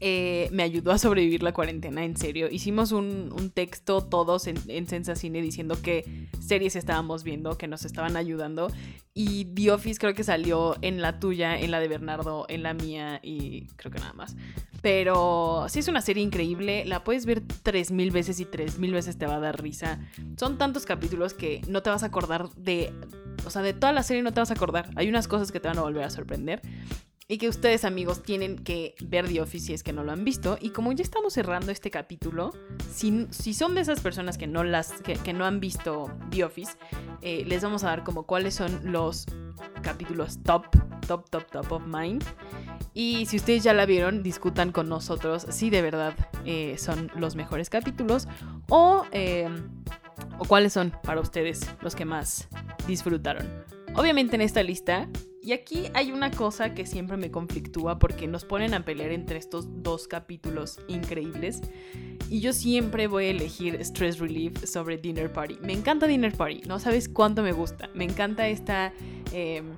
Eh, 0.00 0.48
me 0.50 0.62
ayudó 0.62 0.92
a 0.92 0.98
sobrevivir 0.98 1.42
la 1.42 1.52
cuarentena, 1.52 2.02
en 2.06 2.16
serio. 2.16 2.48
Hicimos 2.50 2.92
un, 2.92 3.52
texto 3.52 4.02
todos 4.02 4.46
en, 4.46 4.56
en 4.68 4.86
Sensacine 4.86 5.42
diciendo 5.42 5.76
qué 5.82 6.26
series 6.40 6.74
estábamos 6.74 7.22
viendo, 7.22 7.58
que 7.58 7.68
nos 7.68 7.84
estaban 7.84 8.16
ayudando. 8.16 8.72
Y 9.12 9.44
The 9.44 9.72
Office 9.72 10.00
creo 10.00 10.14
que 10.14 10.24
salió 10.24 10.76
en 10.80 11.02
la 11.02 11.20
tuya, 11.20 11.60
en 11.60 11.70
la 11.70 11.78
de 11.78 11.88
Bernardo, 11.88 12.46
en 12.48 12.62
la 12.62 12.72
mía 12.72 13.20
y 13.22 13.66
creo 13.76 13.92
que 13.92 13.98
nada 13.98 14.14
más. 14.14 14.36
Pero 14.80 15.66
sí 15.68 15.80
es 15.80 15.88
una 15.88 16.00
serie 16.00 16.22
increíble, 16.22 16.86
la 16.86 17.04
puedes 17.04 17.26
ver 17.26 17.42
tres 17.62 17.90
mil 17.90 18.10
veces 18.10 18.40
y 18.40 18.46
tres 18.46 18.78
mil 18.78 18.94
veces 18.94 19.18
te 19.18 19.26
va 19.26 19.34
a 19.36 19.40
dar 19.40 19.60
risa. 19.60 20.00
Son 20.38 20.56
tantos 20.56 20.86
capítulos 20.86 21.34
que 21.34 21.60
no 21.68 21.82
te 21.82 21.90
vas 21.90 22.02
a 22.02 22.06
acordar 22.06 22.48
de... 22.54 22.90
O 23.44 23.50
sea, 23.50 23.62
de 23.62 23.72
toda 23.72 23.92
la 23.92 24.02
serie 24.02 24.22
no 24.22 24.32
te 24.32 24.40
vas 24.40 24.50
a 24.50 24.54
acordar. 24.54 24.90
Hay 24.96 25.08
unas 25.08 25.28
cosas 25.28 25.52
que 25.52 25.60
te 25.60 25.68
van 25.68 25.78
a 25.78 25.82
volver 25.82 26.04
a 26.04 26.10
sorprender 26.10 26.62
y 27.30 27.36
que 27.36 27.48
ustedes 27.48 27.84
amigos 27.84 28.22
tienen 28.22 28.56
que 28.56 28.94
ver 29.02 29.28
The 29.28 29.42
Office 29.42 29.66
si 29.66 29.74
es 29.74 29.82
que 29.82 29.92
no 29.92 30.02
lo 30.02 30.12
han 30.12 30.24
visto. 30.24 30.56
Y 30.60 30.70
como 30.70 30.92
ya 30.92 31.02
estamos 31.02 31.34
cerrando 31.34 31.70
este 31.70 31.90
capítulo, 31.90 32.52
si, 32.90 33.26
si 33.30 33.52
son 33.52 33.74
de 33.74 33.82
esas 33.82 34.00
personas 34.00 34.38
que 34.38 34.46
no, 34.46 34.64
las, 34.64 34.92
que, 35.02 35.32
no 35.34 35.44
han 35.44 35.60
visto 35.60 36.10
The 36.30 36.44
Office, 36.44 36.72
eh, 37.20 37.44
les 37.46 37.62
vamos 37.62 37.84
a 37.84 37.88
dar 37.88 38.02
como 38.02 38.22
cuáles 38.22 38.54
son 38.54 38.80
los 38.90 39.26
capítulos 39.82 40.42
top, 40.42 40.66
top, 41.06 41.28
top, 41.28 41.50
top 41.50 41.70
of 41.70 41.82
mind. 41.86 42.24
Y 42.94 43.26
si 43.26 43.36
ustedes 43.36 43.62
ya 43.62 43.74
la 43.74 43.84
vieron, 43.84 44.22
discutan 44.22 44.72
con 44.72 44.88
nosotros 44.88 45.46
si 45.50 45.68
de 45.68 45.82
verdad 45.82 46.14
eh, 46.46 46.76
son 46.78 47.12
los 47.14 47.36
mejores 47.36 47.68
capítulos 47.68 48.26
o, 48.70 49.04
eh, 49.12 49.50
o 50.38 50.44
cuáles 50.44 50.72
son 50.72 50.92
para 51.02 51.20
ustedes 51.20 51.68
los 51.80 51.94
que 51.94 52.04
más 52.04 52.48
disfrutaron. 52.86 53.46
Obviamente 53.94 54.36
en 54.36 54.42
esta 54.42 54.62
lista 54.62 55.08
y 55.48 55.52
aquí 55.52 55.84
hay 55.94 56.12
una 56.12 56.30
cosa 56.30 56.74
que 56.74 56.84
siempre 56.84 57.16
me 57.16 57.30
conflictúa 57.30 57.98
porque 57.98 58.26
nos 58.26 58.44
ponen 58.44 58.74
a 58.74 58.84
pelear 58.84 59.12
entre 59.12 59.38
estos 59.38 59.82
dos 59.82 60.06
capítulos 60.06 60.78
increíbles. 60.88 61.62
Y 62.28 62.40
yo 62.40 62.52
siempre 62.52 63.06
voy 63.06 63.24
a 63.24 63.30
elegir 63.30 63.82
Stress 63.82 64.18
Relief 64.18 64.62
sobre 64.66 64.98
Dinner 64.98 65.32
Party. 65.32 65.56
Me 65.62 65.72
encanta 65.72 66.06
Dinner 66.06 66.36
Party, 66.36 66.62
no 66.66 66.78
sabes 66.78 67.08
cuánto 67.08 67.42
me 67.42 67.52
gusta. 67.52 67.88
Me 67.94 68.04
encanta 68.04 68.46
esta, 68.48 68.92
em, 69.32 69.76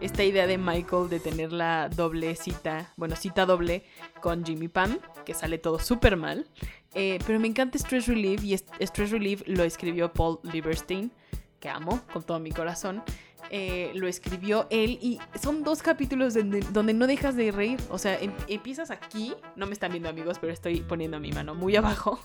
esta 0.00 0.22
idea 0.22 0.46
de 0.46 0.56
Michael 0.56 1.08
de 1.08 1.18
tener 1.18 1.52
la 1.52 1.88
doble 1.88 2.36
cita, 2.36 2.92
bueno, 2.96 3.16
cita 3.16 3.44
doble 3.44 3.84
con 4.20 4.44
Jimmy 4.44 4.68
Pam, 4.68 5.00
que 5.24 5.34
sale 5.34 5.58
todo 5.58 5.80
súper 5.80 6.16
mal. 6.16 6.46
Eh, 6.94 7.18
pero 7.26 7.38
me 7.38 7.48
encanta 7.48 7.78
Stress 7.78 8.06
Relief 8.06 8.42
y 8.42 8.54
Stress 8.54 9.10
Relief 9.10 9.42
lo 9.46 9.64
escribió 9.64 10.12
Paul 10.12 10.38
Lieberstein, 10.42 11.12
que 11.60 11.68
amo 11.68 12.00
con 12.12 12.22
todo 12.22 12.40
mi 12.40 12.50
corazón. 12.50 13.02
Eh, 13.50 13.92
lo 13.94 14.08
escribió 14.08 14.66
él 14.70 14.98
y 15.00 15.18
son 15.40 15.64
dos 15.64 15.82
capítulos 15.82 16.34
donde, 16.34 16.94
no 16.94 17.06
dejas 17.06 17.34
de 17.36 17.50
reír. 17.50 17.80
O 17.90 17.98
sea, 17.98 18.18
em, 18.18 18.32
empiezas 18.48 18.90
aquí, 18.90 19.32
no 19.56 19.66
me 19.66 19.72
están 19.72 19.90
viendo 19.90 20.08
amigos, 20.08 20.38
pero 20.38 20.52
estoy 20.52 20.80
poniendo 20.80 21.18
mi 21.20 21.32
mano 21.32 21.54
muy 21.54 21.76
abajo 21.76 22.20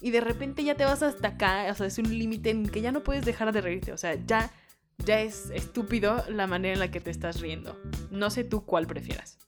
y 0.00 0.10
de 0.10 0.20
repente 0.20 0.64
ya 0.64 0.74
te 0.74 0.84
vas 0.84 1.02
hasta 1.02 1.28
acá. 1.28 1.66
O 1.70 1.74
sea, 1.74 1.86
es 1.86 1.98
un 1.98 2.16
límite 2.16 2.50
en 2.50 2.68
que 2.68 2.80
ya 2.80 2.92
no 2.92 3.02
puedes 3.02 3.24
dejar 3.24 3.52
de 3.52 3.60
reírte. 3.60 3.92
O 3.92 3.98
sea, 3.98 4.14
ya, 4.26 4.50
ya 5.04 5.20
es 5.20 5.50
estúpido 5.50 6.24
la 6.28 6.46
manera 6.46 6.74
en 6.74 6.80
la 6.80 6.90
que 6.90 7.00
te 7.00 7.10
estás 7.10 7.40
riendo. 7.40 7.80
No 8.10 8.30
sé 8.30 8.44
tú 8.44 8.64
cuál 8.64 8.86
prefieras. 8.86 9.38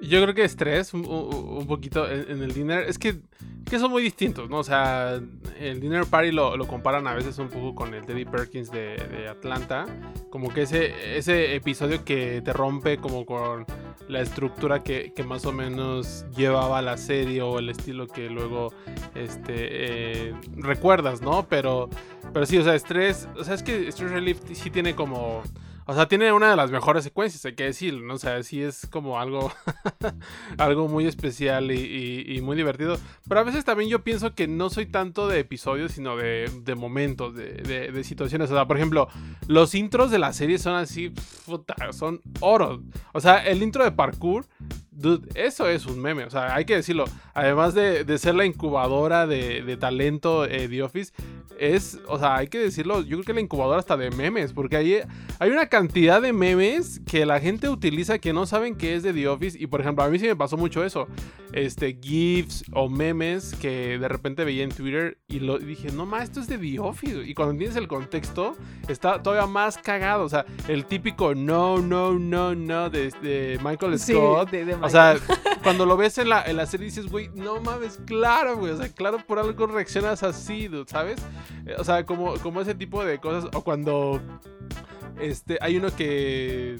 Yo 0.00 0.22
creo 0.22 0.34
que 0.34 0.44
estrés 0.44 0.92
un, 0.92 1.66
poquito 1.66 2.10
en, 2.10 2.42
el 2.42 2.52
dinner. 2.52 2.88
Es 2.88 2.98
que, 2.98 3.20
que, 3.64 3.78
son 3.78 3.90
muy 3.90 4.02
distintos, 4.02 4.50
¿no? 4.50 4.58
O 4.58 4.64
sea, 4.64 5.20
el 5.58 5.80
dinner 5.80 6.04
party 6.06 6.30
lo, 6.32 6.58
comparan 6.66 7.06
a 7.06 7.14
veces 7.14 7.38
un 7.38 7.48
poco 7.48 7.74
con 7.74 7.94
el 7.94 8.04
Teddy 8.04 8.24
Perkins 8.24 8.70
de, 8.70 8.96
de, 8.96 9.28
Atlanta. 9.28 9.86
Como 10.30 10.52
que 10.52 10.62
ese, 10.62 11.16
ese 11.16 11.54
episodio 11.54 12.04
que 12.04 12.42
te 12.42 12.52
rompe 12.52 12.98
como 12.98 13.24
con 13.24 13.64
la 14.08 14.20
estructura 14.20 14.80
que, 14.80 15.12
que 15.14 15.22
más 15.22 15.46
o 15.46 15.52
menos 15.52 16.26
llevaba 16.36 16.82
la 16.82 16.96
serie 16.96 17.40
o 17.42 17.58
el 17.58 17.70
estilo 17.70 18.06
que 18.06 18.28
luego 18.28 18.72
este, 19.14 19.54
eh, 20.28 20.34
recuerdas, 20.56 21.22
¿no? 21.22 21.46
Pero, 21.48 21.88
pero 22.32 22.44
sí, 22.46 22.58
o 22.58 22.64
sea, 22.64 22.74
estrés. 22.74 23.28
O 23.38 23.44
sea, 23.44 23.54
es 23.54 23.62
que 23.62 23.90
Stress 23.90 24.10
Relief 24.10 24.40
sí 24.52 24.70
tiene 24.70 24.94
como 24.94 25.42
o 25.86 25.94
sea, 25.94 26.08
tiene 26.08 26.32
una 26.32 26.50
de 26.50 26.56
las 26.56 26.70
mejores 26.70 27.04
secuencias, 27.04 27.44
hay 27.44 27.54
que 27.54 27.64
decirlo, 27.64 28.06
¿no? 28.06 28.14
O 28.14 28.18
sea, 28.18 28.42
sí 28.42 28.62
es 28.62 28.86
como 28.86 29.20
algo, 29.20 29.52
algo 30.58 30.88
muy 30.88 31.06
especial 31.06 31.70
y, 31.70 32.40
muy 32.42 32.56
divertido. 32.56 32.98
Pero 33.28 33.40
a 33.40 33.44
veces 33.44 33.64
también 33.64 33.90
yo 33.90 34.02
pienso 34.02 34.34
que 34.34 34.48
no 34.48 34.70
soy 34.70 34.86
tanto 34.86 35.28
de 35.28 35.40
episodios, 35.40 35.92
sino 35.92 36.16
de, 36.16 36.74
momentos, 36.76 37.34
de, 37.34 38.04
situaciones. 38.04 38.50
O 38.50 38.54
sea, 38.54 38.66
por 38.66 38.76
ejemplo, 38.76 39.08
los 39.46 39.74
intros 39.74 40.10
de 40.10 40.18
la 40.18 40.32
serie 40.32 40.58
son 40.58 40.74
así, 40.74 41.12
son 41.92 42.20
oro. 42.40 42.82
O 43.12 43.20
sea, 43.20 43.44
el 43.44 43.62
intro 43.62 43.84
de 43.84 43.92
parkour 43.92 44.46
Dude, 44.96 45.28
eso 45.34 45.68
es 45.68 45.86
un 45.86 46.00
meme, 46.00 46.24
o 46.24 46.30
sea, 46.30 46.54
hay 46.54 46.64
que 46.64 46.76
decirlo. 46.76 47.04
Además 47.34 47.74
de, 47.74 48.16
ser 48.16 48.36
la 48.36 48.44
incubadora 48.44 49.26
de, 49.26 49.76
talento 49.78 50.44
eh, 50.44 50.68
The 50.68 50.82
Office, 50.84 51.12
es, 51.58 51.98
o 52.06 52.18
sea, 52.18 52.36
hay 52.36 52.48
que 52.48 52.58
decirlo, 52.58 53.02
yo 53.02 53.16
creo 53.16 53.24
que 53.24 53.32
la 53.34 53.40
incubadora 53.40 53.78
hasta 53.78 53.96
de 53.96 54.10
memes, 54.10 54.52
porque 54.52 54.76
hay, 54.76 55.00
hay 55.38 55.50
una 55.50 55.66
cantidad 55.66 56.20
de 56.20 56.32
memes 56.32 57.00
que 57.06 57.26
la 57.26 57.40
gente 57.40 57.68
utiliza 57.68 58.18
que 58.18 58.32
no 58.32 58.46
saben 58.46 58.76
que 58.76 58.94
es 58.94 59.02
de 59.02 59.12
The 59.12 59.28
Office. 59.28 59.58
Y 59.60 59.66
por 59.66 59.80
ejemplo, 59.80 60.04
a 60.04 60.08
mí 60.08 60.18
sí 60.18 60.26
me 60.26 60.36
pasó 60.36 60.56
mucho 60.56 60.84
eso. 60.84 61.06
Este, 61.52 61.98
GIFs 62.00 62.64
o 62.72 62.88
memes 62.88 63.54
que 63.54 63.98
de 63.98 64.08
repente 64.08 64.44
veía 64.44 64.64
en 64.64 64.70
Twitter 64.70 65.18
y, 65.28 65.40
lo, 65.40 65.58
dije, 65.58 65.92
no 65.92 66.06
más, 66.06 66.24
esto 66.24 66.40
es 66.40 66.48
de 66.48 66.58
The 66.58 66.80
Office. 66.80 67.22
Y 67.24 67.34
cuando 67.34 67.52
entiendes 67.52 67.76
el 67.76 67.88
contexto, 67.88 68.56
está 68.88 69.22
todavía 69.22 69.46
más 69.46 69.78
cagado. 69.78 70.24
O 70.24 70.28
sea, 70.28 70.44
el 70.68 70.86
típico 70.86 71.34
no, 71.34 71.78
no, 71.78 72.18
no, 72.18 72.54
no 72.54 72.90
de, 72.90 73.58
Michael 73.62 73.98
Scott. 73.98 74.50
O 74.82 74.88
sea, 74.88 75.16
cuando 75.62 75.86
lo 75.86 75.96
ves 75.96 76.18
en 76.18 76.28
la, 76.28 76.42
en 76.42 76.56
la 76.56 76.66
serie 76.66 76.86
dices, 76.86 77.06
güey, 77.06 77.30
no 77.34 77.60
mames, 77.60 78.00
claro, 78.04 78.56
güey. 78.56 78.72
O 78.72 78.76
sea, 78.76 78.88
claro, 78.88 79.18
por 79.26 79.38
algo 79.38 79.66
reaccionas 79.66 80.22
así, 80.22 80.68
¿sabes? 80.86 81.20
O 81.78 81.84
sea, 81.84 82.04
como, 82.04 82.34
como 82.38 82.60
ese 82.60 82.74
tipo 82.74 83.04
de 83.04 83.18
cosas. 83.18 83.50
O 83.54 83.62
cuando 83.62 84.20
este, 85.20 85.58
hay 85.60 85.76
uno 85.76 85.94
que 85.94 86.78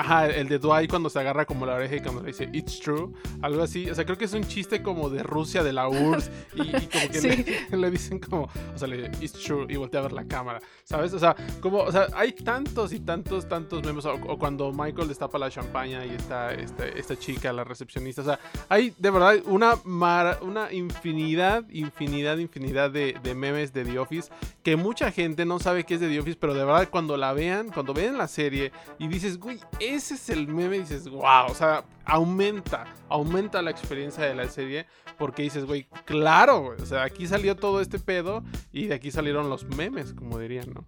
Ajá, 0.00 0.28
el 0.28 0.48
de 0.48 0.58
Dwight 0.58 0.88
cuando 0.88 1.10
se 1.10 1.18
agarra 1.18 1.44
como 1.44 1.66
la 1.66 1.74
oreja 1.74 1.96
y 1.96 2.00
cuando 2.00 2.22
le 2.22 2.28
dice 2.28 2.48
It's 2.54 2.80
true, 2.80 3.12
algo 3.42 3.62
así. 3.62 3.90
O 3.90 3.94
sea, 3.94 4.06
creo 4.06 4.16
que 4.16 4.24
es 4.24 4.32
un 4.32 4.44
chiste 4.44 4.82
como 4.82 5.10
de 5.10 5.22
Rusia, 5.22 5.62
de 5.62 5.74
la 5.74 5.90
URSS, 5.90 6.30
y, 6.54 6.86
como 6.86 7.08
que 7.10 7.66
le, 7.76 7.90
dicen 7.90 8.18
como, 8.18 8.44
o 8.44 8.78
sea, 8.78 8.88
le 8.88 9.08
dice 9.10 9.24
It's 9.24 9.32
true 9.34 9.66
y 9.68 9.76
voltea 9.76 10.00
a 10.00 10.04
ver 10.04 10.12
la 10.12 10.24
cámara, 10.24 10.58
¿sabes? 10.84 11.12
O 11.12 11.18
sea, 11.18 11.36
como, 11.60 11.80
o 11.80 11.92
sea, 11.92 12.06
hay 12.14 12.32
tantos 12.32 12.94
y 12.94 13.00
tantos, 13.00 13.46
tantos 13.46 13.84
memes. 13.84 14.06
O, 14.06 14.38
cuando 14.38 14.72
Michael 14.72 15.08
destapa 15.08 15.38
la 15.38 15.50
champaña 15.50 16.06
y 16.06 16.10
está 16.10 16.54
esta, 16.54 16.86
esta 16.86 17.18
chica, 17.18 17.52
la 17.52 17.64
recepcionista. 17.64 18.22
O 18.22 18.24
sea, 18.24 18.40
hay 18.70 18.94
de 18.96 19.10
verdad 19.10 19.36
una, 19.44 19.74
una 19.84 20.72
infinidad, 20.72 21.68
infinidad, 21.68 22.38
infinidad 22.38 22.90
de, 22.90 23.16
de 23.22 23.34
memes 23.34 23.74
de 23.74 23.84
The 23.84 23.98
Office 23.98 24.30
que 24.62 24.76
mucha 24.76 25.10
gente 25.10 25.44
no 25.46 25.58
sabe 25.58 25.84
qué 25.84 25.94
es 25.94 26.00
de 26.00 26.08
The 26.08 26.20
Office, 26.20 26.38
pero 26.38 26.54
de 26.54 26.64
verdad 26.64 26.88
cuando 26.90 27.16
la 27.16 27.32
vean, 27.32 27.69
cuando 27.70 27.94
vean 27.94 28.18
la 28.18 28.28
serie 28.28 28.72
y 28.98 29.08
dices, 29.08 29.38
güey, 29.38 29.58
ese 29.78 30.14
es 30.14 30.30
el 30.30 30.48
meme 30.48 30.78
dices, 30.78 31.08
wow, 31.08 31.46
o 31.48 31.54
sea, 31.54 31.84
aumenta, 32.04 32.86
aumenta 33.08 33.62
la 33.62 33.70
experiencia 33.70 34.24
de 34.24 34.34
la 34.34 34.48
serie 34.48 34.86
porque 35.18 35.42
dices, 35.42 35.64
güey, 35.64 35.86
claro, 36.04 36.74
o 36.80 36.86
sea, 36.86 37.02
aquí 37.04 37.26
salió 37.26 37.56
todo 37.56 37.80
este 37.80 37.98
pedo 37.98 38.42
y 38.72 38.86
de 38.86 38.94
aquí 38.94 39.10
salieron 39.10 39.48
los 39.50 39.64
memes, 39.76 40.12
como 40.14 40.38
dirían, 40.38 40.72
¿no? 40.72 40.84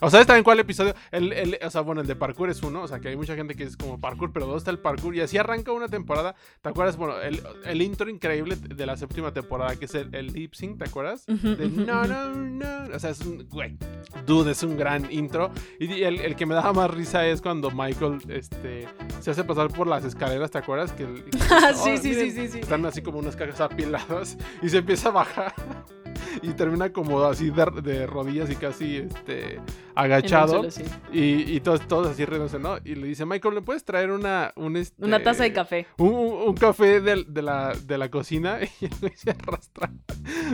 O 0.00 0.10
sea, 0.10 0.20
¿está 0.20 0.36
en 0.36 0.44
cuál 0.44 0.60
episodio? 0.60 0.94
El, 1.10 1.58
o 1.62 1.70
sea, 1.70 1.82
bueno, 1.82 2.00
el 2.00 2.06
de 2.06 2.16
parkour 2.16 2.50
es 2.50 2.62
uno, 2.62 2.82
o 2.82 2.88
sea, 2.88 3.00
que 3.00 3.08
hay 3.08 3.16
mucha 3.16 3.34
gente 3.34 3.54
que 3.54 3.64
es 3.64 3.76
como 3.76 4.00
parkour, 4.00 4.32
pero 4.32 4.46
¿dónde 4.46 4.58
está 4.58 4.70
el 4.70 4.78
parkour? 4.78 5.14
Y 5.14 5.20
así 5.20 5.36
arranca 5.36 5.72
una 5.72 5.88
temporada, 5.88 6.34
¿te 6.62 6.68
acuerdas? 6.68 6.96
Bueno, 6.96 7.14
el, 7.20 7.82
intro 7.82 8.08
increíble 8.08 8.56
de 8.56 8.86
la 8.86 8.96
séptima 8.96 9.32
temporada, 9.32 9.76
que 9.76 9.84
es 9.84 9.94
el, 9.94 10.14
el 10.14 10.28
lip 10.28 10.54
sync, 10.54 10.78
¿te 10.78 10.84
acuerdas? 10.84 11.26
de 11.26 11.68
no, 11.68 12.06
no, 12.06 12.34
no, 12.34 12.94
o 12.94 12.98
sea, 12.98 13.10
es 13.10 13.20
un, 13.20 13.46
güey, 13.48 13.76
dude, 14.26 14.52
es 14.52 14.62
un 14.62 14.76
gran 14.76 15.10
intro. 15.10 15.50
Y 15.78 16.02
el, 16.02 16.20
el 16.20 16.36
que 16.36 16.46
me 16.46 16.54
daba 16.54 16.72
más 16.72 16.90
risa 16.90 17.26
es 17.26 17.42
cuando 17.42 17.70
Michael, 17.70 18.18
este, 18.28 18.88
se 19.20 19.30
hace 19.30 19.44
pasar 19.44 19.68
por 19.68 19.86
las 19.86 20.04
escaleras, 20.04 20.50
¿te 20.50 20.58
acuerdas? 20.58 20.92
Que, 20.92 21.06
ah, 21.50 21.72
sí, 21.74 21.98
sí, 21.98 22.14
sí, 22.14 22.30
sí, 22.30 22.48
sí. 22.48 22.60
Están 22.60 22.84
así 22.86 23.02
como 23.02 23.18
unas 23.18 23.36
cajas 23.36 23.60
apiladas 23.60 24.38
y 24.62 24.68
se 24.68 24.78
empieza 24.78 25.10
a 25.10 25.12
bajar. 25.12 25.54
y 26.42 26.52
termina 26.52 26.92
como 26.92 27.22
así 27.24 27.50
de, 27.50 28.06
rodillas 28.06 28.50
y 28.50 28.56
casi 28.56 28.96
este 28.98 29.60
agachado. 29.94 30.66
y, 31.12 31.56
y 31.56 31.60
todos, 31.60 31.86
todos 31.86 32.08
así 32.08 32.24
riéndose, 32.24 32.58
¿no? 32.58 32.78
Y 32.84 32.94
le 32.94 33.06
dice, 33.06 33.26
Michael, 33.26 33.56
¿le 33.56 33.62
puedes 33.62 33.84
traer 33.84 34.10
una... 34.10 34.52
Este, 34.74 35.04
una 35.04 35.22
taza 35.22 35.42
de 35.42 35.52
café. 35.52 35.86
Un, 35.98 36.54
café 36.54 37.00
de, 37.00 37.42
la, 37.42 37.74
de 37.74 37.98
la 37.98 38.10
cocina 38.10 38.58
y 38.80 38.84
él 38.84 39.12
se 39.14 39.30
arrastra 39.30 39.90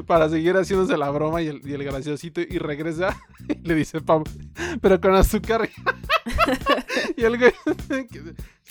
para 0.07 0.28
seguir 0.28 0.55
haciéndose 0.55 0.97
la 0.97 1.11
broma 1.11 1.43
y 1.43 1.49
el, 1.49 1.61
y 1.64 1.72
el 1.72 1.84
graciosito 1.84 2.41
y 2.41 2.59
regresa 2.59 3.16
y 3.49 3.66
le 3.66 3.74
dice, 3.74 4.01
Pam, 4.01 4.24
pero 4.80 5.01
con 5.01 5.14
azúcar. 5.14 5.68
y 7.16 7.24
el 7.24 7.39
güey 7.39 7.53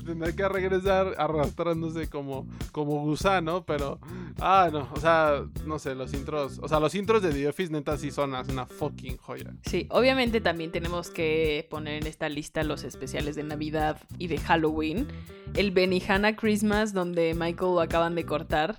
tendrá 0.05 0.31
que 0.31 0.47
regresar 0.47 1.15
arrastrándose 1.17 2.07
como, 2.09 2.47
como 2.71 3.03
gusano, 3.03 3.65
pero. 3.65 3.99
Ah, 4.39 4.69
no, 4.71 4.89
o 4.93 4.99
sea, 4.99 5.43
no 5.65 5.79
sé, 5.79 5.95
los 5.95 6.13
intros. 6.13 6.59
O 6.61 6.67
sea, 6.67 6.79
los 6.79 6.95
intros 6.95 7.21
de 7.21 7.31
The 7.31 7.47
Office, 7.47 7.71
neta, 7.71 7.97
sí 7.97 8.11
son 8.11 8.33
una 8.33 8.65
fucking 8.65 9.17
joya. 9.17 9.53
Sí, 9.65 9.87
obviamente 9.89 10.41
también 10.41 10.54
tenemos 10.55 11.09
que 11.09 11.67
poner 11.69 12.01
en 12.01 12.07
esta 12.07 12.29
lista 12.29 12.63
los 12.63 12.83
especiales 12.83 13.35
de 13.35 13.43
Navidad 13.43 13.97
y 14.17 14.27
de 14.27 14.37
Halloween. 14.37 15.07
El 15.53 15.71
Benihana 15.71 16.35
Christmas, 16.35 16.93
donde 16.93 17.33
Michael 17.33 17.71
lo 17.71 17.81
acaban 17.81 18.15
de 18.15 18.25
cortar. 18.25 18.77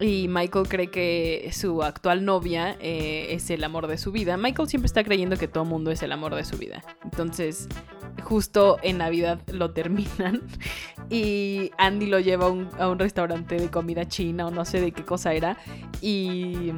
Y 0.00 0.28
Michael 0.28 0.68
cree 0.68 0.90
que 0.90 1.50
su 1.52 1.82
actual 1.82 2.24
novia 2.24 2.76
eh, 2.80 3.28
es 3.30 3.50
el 3.50 3.62
amor 3.64 3.86
de 3.86 3.98
su 3.98 4.12
vida. 4.12 4.36
Michael 4.36 4.68
siempre 4.68 4.86
está 4.86 5.04
creyendo 5.04 5.36
que 5.36 5.48
todo 5.48 5.64
mundo 5.64 5.90
es 5.90 6.02
el 6.02 6.12
amor 6.12 6.34
de 6.34 6.44
su 6.44 6.56
vida. 6.58 6.82
Entonces, 7.04 7.68
justo 8.22 8.78
en 8.82 8.98
Navidad 8.98 9.40
lo 9.48 9.72
terminan. 9.72 10.42
Y 11.10 11.70
Andy 11.76 12.06
lo 12.06 12.18
lleva 12.18 12.48
un, 12.48 12.70
a 12.78 12.88
un 12.88 12.98
restaurante 12.98 13.56
de 13.56 13.70
comida 13.70 14.08
china 14.08 14.46
o 14.46 14.50
no 14.50 14.64
sé 14.64 14.80
de 14.80 14.90
qué 14.92 15.04
cosa 15.04 15.34
era. 15.34 15.58
Y 16.00 16.72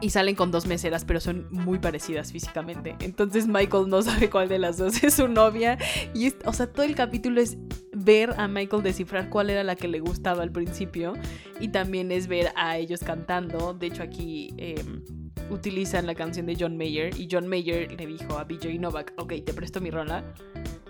y 0.00 0.10
salen 0.10 0.34
con 0.34 0.50
dos 0.50 0.66
meseras, 0.66 1.04
pero 1.04 1.20
son 1.20 1.46
muy 1.50 1.78
parecidas 1.78 2.32
físicamente. 2.32 2.96
Entonces 3.00 3.46
Michael 3.46 3.88
no 3.88 4.02
sabe 4.02 4.30
cuál 4.30 4.48
de 4.48 4.58
las 4.58 4.78
dos 4.78 5.02
es 5.04 5.14
su 5.14 5.28
novia. 5.28 5.78
Y, 6.14 6.32
o 6.44 6.52
sea, 6.52 6.66
todo 6.66 6.84
el 6.84 6.94
capítulo 6.94 7.40
es 7.40 7.58
ver 7.92 8.34
a 8.38 8.48
Michael 8.48 8.82
descifrar 8.82 9.28
cuál 9.28 9.50
era 9.50 9.62
la 9.62 9.76
que 9.76 9.88
le 9.88 10.00
gustaba 10.00 10.42
al 10.42 10.50
principio. 10.50 11.14
Y 11.60 11.68
también 11.68 12.12
es 12.12 12.26
ver 12.26 12.52
a 12.56 12.78
ellos 12.78 13.00
cantando. 13.00 13.74
De 13.74 13.88
hecho, 13.88 14.02
aquí 14.02 14.54
em, 14.56 15.02
utilizan 15.50 16.06
la 16.06 16.14
canción 16.14 16.46
de 16.46 16.56
John 16.58 16.76
Mayer. 16.76 17.18
Y 17.18 17.28
John 17.30 17.46
Mayer 17.46 17.92
le 17.92 18.06
dijo 18.06 18.38
a 18.38 18.44
BJ 18.44 18.78
Novak, 18.78 19.12
ok, 19.18 19.34
te 19.44 19.52
presto 19.52 19.80
mi 19.80 19.90
rola. 19.90 20.24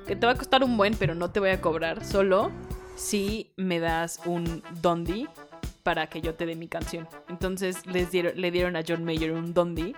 Que 0.06 0.14
te 0.16 0.26
va 0.26 0.32
a 0.32 0.36
costar 0.36 0.62
un 0.62 0.76
buen, 0.76 0.94
pero 0.94 1.14
no 1.14 1.30
te 1.30 1.40
voy 1.40 1.50
a 1.50 1.60
cobrar. 1.60 2.04
Solo 2.04 2.50
si 2.96 3.52
me 3.56 3.80
das 3.80 4.20
un 4.24 4.62
Dondi 4.82 5.26
para 5.82 6.08
que 6.08 6.20
yo 6.20 6.34
te 6.34 6.46
dé 6.46 6.56
mi 6.56 6.68
canción. 6.68 7.08
Entonces 7.28 7.86
les 7.86 8.10
dieron, 8.10 8.32
le 8.40 8.50
dieron 8.50 8.76
a 8.76 8.82
John 8.86 9.04
Mayer 9.04 9.32
un 9.32 9.54
dondi 9.54 9.94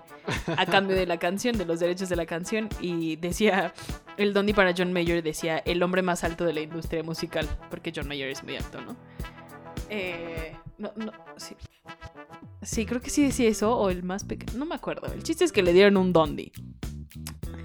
a 0.57 0.67
cambio 0.67 0.97
de 0.97 1.07
la 1.07 1.19
canción, 1.19 1.57
de 1.59 1.65
los 1.65 1.81
derechos 1.81 2.09
de 2.09 2.17
la 2.17 2.27
canción. 2.27 2.69
Y 2.81 3.17
decía, 3.17 3.73
el 4.17 4.33
dondi 4.33 4.53
para 4.53 4.75
John 4.77 4.93
Mayer 4.93 5.23
decía, 5.23 5.59
el 5.59 5.83
hombre 5.83 6.03
más 6.03 6.25
alto 6.25 6.45
de 6.45 6.53
la 6.53 6.61
industria 6.61 7.03
musical, 7.03 7.49
porque 7.71 7.93
John 7.95 8.09
Mayer 8.09 8.29
es 8.29 8.43
muy 8.45 8.57
alto, 8.57 8.81
¿no? 8.81 8.97
Eh, 9.89 10.57
no, 10.79 10.93
no, 10.97 11.13
sí. 11.37 11.57
Sí, 12.63 12.87
creo 12.87 13.01
que 13.01 13.11
sí 13.11 13.25
decía 13.25 13.49
eso, 13.49 13.77
o 13.77 13.91
el 13.91 14.05
más 14.05 14.25
pequeño, 14.25 14.59
no 14.59 14.65
me 14.65 14.75
acuerdo. 14.75 15.13
El 15.13 15.23
chiste 15.23 15.45
es 15.45 15.53
que 15.53 15.63
le 15.63 15.73
dieron 15.73 15.97
un 15.97 16.13
dondi. 16.13 16.53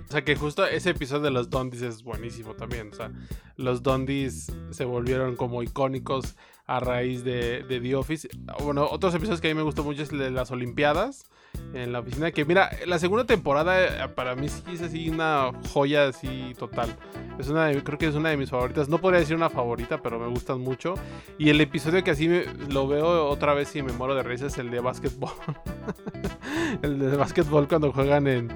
O 0.07 0.11
sea 0.11 0.23
que 0.23 0.35
justo 0.37 0.65
ese 0.65 0.91
episodio 0.91 1.23
de 1.23 1.31
los 1.31 1.49
Dondis 1.49 1.81
es 1.81 2.01
buenísimo 2.01 2.55
también. 2.55 2.91
O 2.93 2.95
sea, 2.95 3.11
los 3.57 3.83
Dondis 3.83 4.47
se 4.69 4.85
volvieron 4.85 5.35
como 5.35 5.61
icónicos 5.63 6.37
a 6.67 6.79
raíz 6.81 7.23
de, 7.23 7.63
de, 7.63 7.79
The 7.79 7.95
Office. 7.95 8.29
Bueno, 8.61 8.87
otros 8.89 9.15
episodios 9.15 9.41
que 9.41 9.49
a 9.49 9.53
mí 9.53 9.57
me 9.57 9.63
gustó 9.63 9.83
mucho 9.83 10.03
es 10.03 10.11
el 10.11 10.19
de 10.19 10.31
las 10.31 10.51
Olimpiadas 10.51 11.25
en 11.73 11.93
la 11.93 11.99
oficina. 11.99 12.31
Que 12.31 12.45
mira, 12.45 12.69
la 12.85 12.99
segunda 12.99 13.25
temporada 13.25 14.05
eh, 14.05 14.09
para 14.09 14.35
mí 14.35 14.49
sí 14.49 14.61
es 14.73 14.81
así 14.81 15.09
una 15.09 15.51
joya 15.73 16.07
así 16.07 16.53
total. 16.57 16.95
Es 17.39 17.49
una 17.49 17.71
creo 17.83 17.97
que 17.97 18.07
es 18.07 18.15
una 18.15 18.29
de 18.29 18.37
mis 18.37 18.49
favoritas. 18.49 18.89
No 18.89 18.99
podría 18.99 19.19
decir 19.19 19.35
una 19.35 19.49
favorita, 19.49 20.01
pero 20.01 20.19
me 20.19 20.27
gustan 20.27 20.59
mucho. 20.59 20.95
Y 21.37 21.49
el 21.49 21.61
episodio 21.61 22.03
que 22.03 22.11
así 22.11 22.27
lo 22.69 22.87
veo 22.87 23.27
otra 23.27 23.53
vez 23.53 23.75
y 23.75 23.81
me 23.81 23.93
muero 23.93 24.15
de 24.15 24.23
risa 24.23 24.47
es 24.47 24.57
el 24.57 24.69
de 24.69 24.79
básquetbol. 24.79 25.31
el 26.81 26.99
de 26.99 27.15
básquetbol 27.15 27.67
cuando 27.67 27.91
juegan 27.93 28.27
en, 28.27 28.49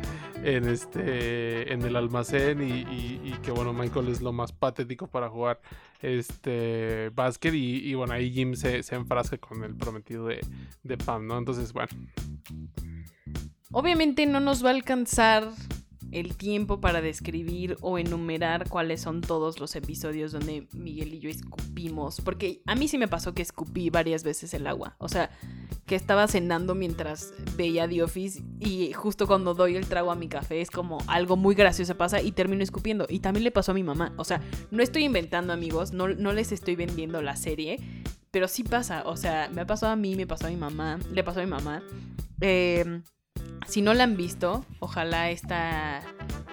en 0.44 0.68
este 0.68 1.74
en 1.74 1.84
el 1.84 1.96
almacén 1.96 2.62
y, 2.62 3.32
que 3.44 3.52
bueno 3.52 3.74
Michael 3.74 4.10
es 4.10 4.22
lo 4.22 4.34
más 4.34 4.52
patético 4.52 5.08
para 5.08 5.30
jugar 5.30 5.60
este 6.02 7.10
básquet 7.10 7.54
y, 7.54 7.94
bueno 7.94 8.14
ahí 8.14 8.32
Jim 8.32 8.56
se, 8.56 8.84
se, 8.84 8.96
enfrasca 8.96 9.38
con 9.38 9.64
el 9.64 9.76
prometido 9.76 10.28
de, 10.28 10.40
de 10.84 10.98
Pam, 10.98 11.28
¿no? 11.28 11.38
Entonces 11.38 11.74
bueno. 11.74 11.90
Obviamente 13.72 14.26
no 14.26 14.40
nos 14.40 14.64
va 14.66 14.70
a 14.70 14.74
alcanzar 14.74 15.50
el 16.12 16.36
tiempo 16.36 16.82
para 16.82 17.02
describir 17.02 17.78
o 17.82 17.98
enumerar 17.98 18.68
cuáles 18.70 19.02
son 19.02 19.22
todos 19.22 19.60
los 19.60 19.76
episodios 19.76 20.32
donde 20.32 20.68
Miguel 20.74 21.14
y 21.14 21.20
yo 21.20 21.30
escupimos. 21.30 22.22
Porque 22.22 22.62
a 22.66 22.76
mí 22.76 22.88
sí 22.88 22.98
me 22.98 23.08
pasó 23.08 23.34
que 23.34 23.42
escupí 23.42 23.90
varias 23.90 24.24
veces 24.24 24.54
el 24.54 24.68
agua. 24.68 24.96
O 24.98 25.08
sea, 25.08 25.32
que 25.86 25.96
estaba 25.96 26.28
cenando 26.28 26.76
mientras 26.76 27.34
veía 27.56 27.88
The 27.88 28.04
Office 28.04 28.42
y 28.60 28.94
justo 28.94 29.28
cuando 29.28 29.54
doy 29.54 29.76
el 29.76 29.88
trago 29.88 30.12
a 30.12 30.16
mi 30.16 30.28
café 30.28 30.62
es 30.62 30.70
como 30.70 31.00
algo 31.08 31.38
muy 31.38 31.56
gracioso 31.56 31.96
pasa 31.96 32.22
y 32.22 32.32
termino 32.32 32.64
escupiendo. 32.64 33.06
Y 33.10 33.20
también 33.20 33.44
le 33.44 33.52
pasó 33.52 33.72
a 33.72 33.76
mi 33.76 33.84
mamá. 33.84 34.14
O 34.18 34.26
sea, 34.26 34.42
no 34.70 34.84
estoy 34.84 35.06
inventando 35.06 35.54
amigos, 35.54 35.94
no, 35.94 36.10
no 36.10 36.34
les 36.34 36.52
estoy 36.52 36.76
vendiendo 36.76 37.22
la 37.22 37.36
serie. 37.36 37.80
Pero 38.32 38.48
sí 38.48 38.64
pasa, 38.64 39.04
o 39.06 39.18
sea, 39.18 39.50
me 39.54 39.62
ha 39.62 39.68
pasado 39.68 39.92
a 39.92 39.98
mí, 39.98 40.16
me 40.16 40.26
pasó 40.26 40.48
a 40.48 40.50
mi 40.50 40.56
mamá, 40.56 41.00
le 41.12 41.24
pasó 41.24 41.42
a 41.42 41.44
mi 41.44 41.50
mamá. 41.50 41.84
Eh, 42.40 43.02
si 43.68 43.82
no 43.82 43.94
la 43.94 44.04
han 44.04 44.18
visto, 44.18 44.66
ojalá 44.80 45.30
esta, 45.30 46.02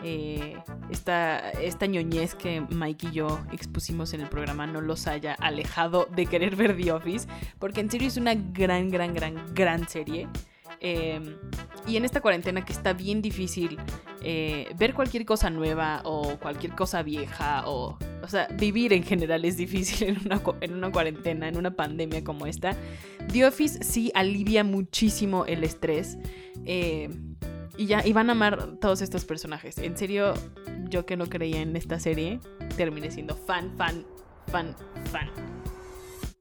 eh, 0.03 0.57
esta, 0.91 1.51
esta 1.51 1.87
ñoñez 1.87 2.35
que 2.35 2.61
Mike 2.61 3.09
y 3.09 3.13
yo 3.13 3.41
expusimos 3.53 4.13
en 4.15 4.21
el 4.21 4.29
programa 4.29 4.67
no 4.67 4.81
los 4.81 5.07
haya 5.07 5.35
alejado 5.35 6.09
de 6.15 6.27
querer 6.27 6.57
ver 6.57 6.77
The 6.77 6.93
Office, 6.93 7.29
porque 7.59 7.81
en 7.81 7.91
serio 7.91 8.09
es 8.09 8.17
una 8.17 8.35
gran, 8.35 8.91
gran, 8.91 9.15
gran, 9.15 9.55
gran 9.55 9.89
serie. 9.89 10.29
Em, 10.81 11.37
y 11.87 11.97
en 11.97 12.05
esta 12.05 12.21
cuarentena 12.21 12.65
que 12.65 12.73
está 12.73 12.93
bien 12.93 13.21
difícil 13.23 13.79
eh, 14.23 14.69
ver 14.77 14.95
cualquier 14.95 15.25
cosa 15.25 15.51
nueva 15.51 16.03
o 16.05 16.39
cualquier 16.39 16.75
cosa 16.75 17.03
vieja 17.03 17.65
o, 17.67 17.99
o 18.23 18.29
sea, 18.29 18.49
vivir 18.59 18.93
en 18.93 19.03
general 19.03 19.45
es 19.45 19.57
difícil 19.57 20.09
en 20.09 20.27
una, 20.27 20.43
en 20.61 20.75
una 20.75 20.93
cuarentena, 20.93 21.49
en 21.49 21.57
una 21.57 21.71
pandemia 21.73 22.23
como 22.23 22.47
esta. 22.47 22.77
The 23.33 23.47
Office 23.47 23.83
sí 23.83 24.11
alivia 24.15 24.65
muchísimo 24.65 25.47
el 25.47 25.65
estrés. 25.65 26.19
Eh, 26.65 27.09
y 27.77 27.87
ya, 27.87 28.05
y 28.05 28.13
van 28.13 28.29
a 28.29 28.33
amar 28.33 28.77
todos 28.81 29.03
estos 29.03 29.25
personajes. 29.25 29.79
En 29.79 29.97
serio, 29.97 30.35
yo 30.89 31.07
que 31.07 31.17
no 31.17 31.27
creía 31.27 31.61
en 31.61 31.77
esta 31.77 32.01
serie, 32.01 32.41
terminé 32.77 33.11
siendo 33.11 33.37
fan, 33.37 33.73
fan, 33.77 34.05
fan, 34.49 34.75
fan. 35.13 35.58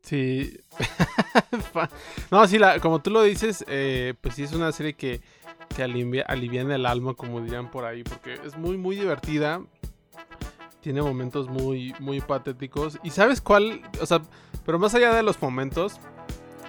Sí. 0.08 0.58
no, 2.32 2.48
sí, 2.48 2.58
la, 2.58 2.80
como 2.80 3.02
tú 3.02 3.10
lo 3.10 3.24
dices, 3.24 3.66
eh, 3.68 4.14
pues 4.22 4.36
sí 4.36 4.44
es 4.44 4.54
una 4.54 4.72
serie 4.72 4.94
que 4.94 5.20
te 5.76 5.84
alivia, 5.84 6.26
en 6.30 6.72
el 6.72 6.86
alma, 6.86 7.14
como 7.14 7.42
dirían 7.42 7.70
por 7.70 7.84
ahí, 7.84 8.04
porque 8.04 8.36
es 8.46 8.56
muy, 8.58 8.78
muy 8.78 8.96
divertida. 8.96 9.62
Tiene 10.80 11.02
momentos 11.02 11.50
muy, 11.50 11.94
muy 12.00 12.22
patéticos. 12.22 12.98
¿Y 13.04 13.10
sabes 13.10 13.42
cuál? 13.42 13.82
O 14.00 14.06
sea, 14.06 14.22
pero 14.66 14.80
más 14.80 14.96
allá 14.96 15.14
de 15.14 15.24
los 15.24 15.42
momentos, 15.42 16.00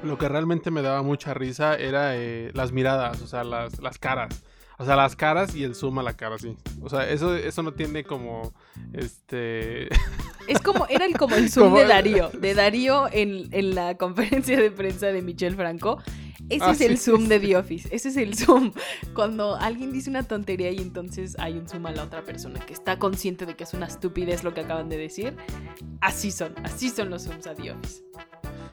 lo 0.03 0.19
que 0.19 0.29
realmente 0.29 0.73
me 0.73 0.83
daba 0.83 1.03
mucha 1.03 1.33
risa 1.33 1.77
era 1.77 2.17
eh, 2.17 2.51
las 2.55 2.73
miradas, 2.73 3.23
o 3.23 3.29
sea, 3.29 3.45
las, 3.45 3.79
las 3.79 3.99
caras. 3.99 4.43
O 4.79 4.85
sea, 4.85 4.95
las 4.95 5.17
caras 5.17 5.55
y 5.57 5.65
el 5.65 5.75
zoom 5.75 5.99
a 5.99 6.03
la 6.03 6.15
cara, 6.15 6.39
sí. 6.39 6.57
O 6.81 6.89
sea, 6.89 7.09
eso, 7.11 7.35
eso 7.35 7.63
no 7.63 7.75
tiene 7.75 8.05
como. 8.05 8.53
Este. 8.93 9.89
Es 10.49 10.61
como, 10.61 10.87
era 10.89 11.05
el, 11.05 11.15
como 11.19 11.35
el 11.35 11.51
zoom 11.51 11.75
de 11.75 11.85
Darío. 11.85 12.31
De 12.31 12.55
Darío 12.55 13.07
en, 13.13 13.51
en, 13.53 13.75
la 13.75 13.99
conferencia 13.99 14.59
de 14.59 14.71
prensa 14.71 15.09
de 15.09 15.21
Michelle 15.21 15.55
Franco. 15.55 16.03
Ese 16.49 16.65
ah, 16.65 16.71
es 16.71 16.81
el 16.81 16.99
zoom 16.99 17.29
de 17.29 17.39
The 17.39 17.57
Office. 17.59 17.89
Ese 17.93 18.09
es 18.09 18.17
el 18.17 18.35
zoom. 18.35 18.73
Cuando 19.15 19.57
alguien 19.57 19.93
dice 19.93 20.09
una 20.09 20.23
tontería 20.23 20.71
y 20.71 20.79
entonces 20.79 21.37
hay 21.39 21.59
un 21.59 21.69
zoom 21.69 21.85
a 21.85 21.93
la 21.93 22.05
otra 22.05 22.23
persona 22.23 22.61
que 22.61 22.73
está 22.73 22.99
consciente 22.99 23.45
de 23.45 23.57
que 23.57 23.65
es 23.65 23.75
una 23.75 23.87
estupidez 23.87 24.43
lo 24.43 24.55
que 24.55 24.63
acaban 24.63 24.89
de 24.89 24.97
decir. 24.97 25.37
Así 26.01 26.31
son. 26.31 26.55
Así 26.65 26.89
son 26.89 27.11
los 27.11 27.25
zooms 27.25 27.47
a 27.47 27.55
The 27.55 27.73
Office. 27.73 28.03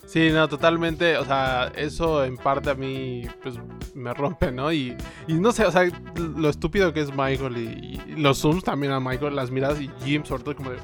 Sí, 0.05 0.29
no, 0.31 0.47
totalmente. 0.47 1.17
O 1.17 1.25
sea, 1.25 1.71
eso 1.75 2.23
en 2.23 2.37
parte 2.37 2.69
a 2.69 2.75
mí 2.75 3.23
pues 3.41 3.55
me 3.93 4.13
rompe, 4.13 4.51
¿no? 4.51 4.71
Y, 4.71 4.95
y 5.27 5.33
no 5.33 5.51
sé, 5.51 5.65
o 5.65 5.71
sea, 5.71 5.83
lo 6.15 6.49
estúpido 6.49 6.93
que 6.93 7.01
es 7.01 7.09
Michael 7.09 7.57
y, 7.57 8.01
los 8.15 8.39
zooms 8.39 8.63
también 8.63 8.93
a 8.93 8.99
Michael, 8.99 9.35
las 9.35 9.51
miradas 9.51 9.81
y 9.81 9.89
Jim, 10.03 10.23
sobre 10.23 10.43
todo 10.43 10.55
como 10.55 10.71
de... 10.71 10.77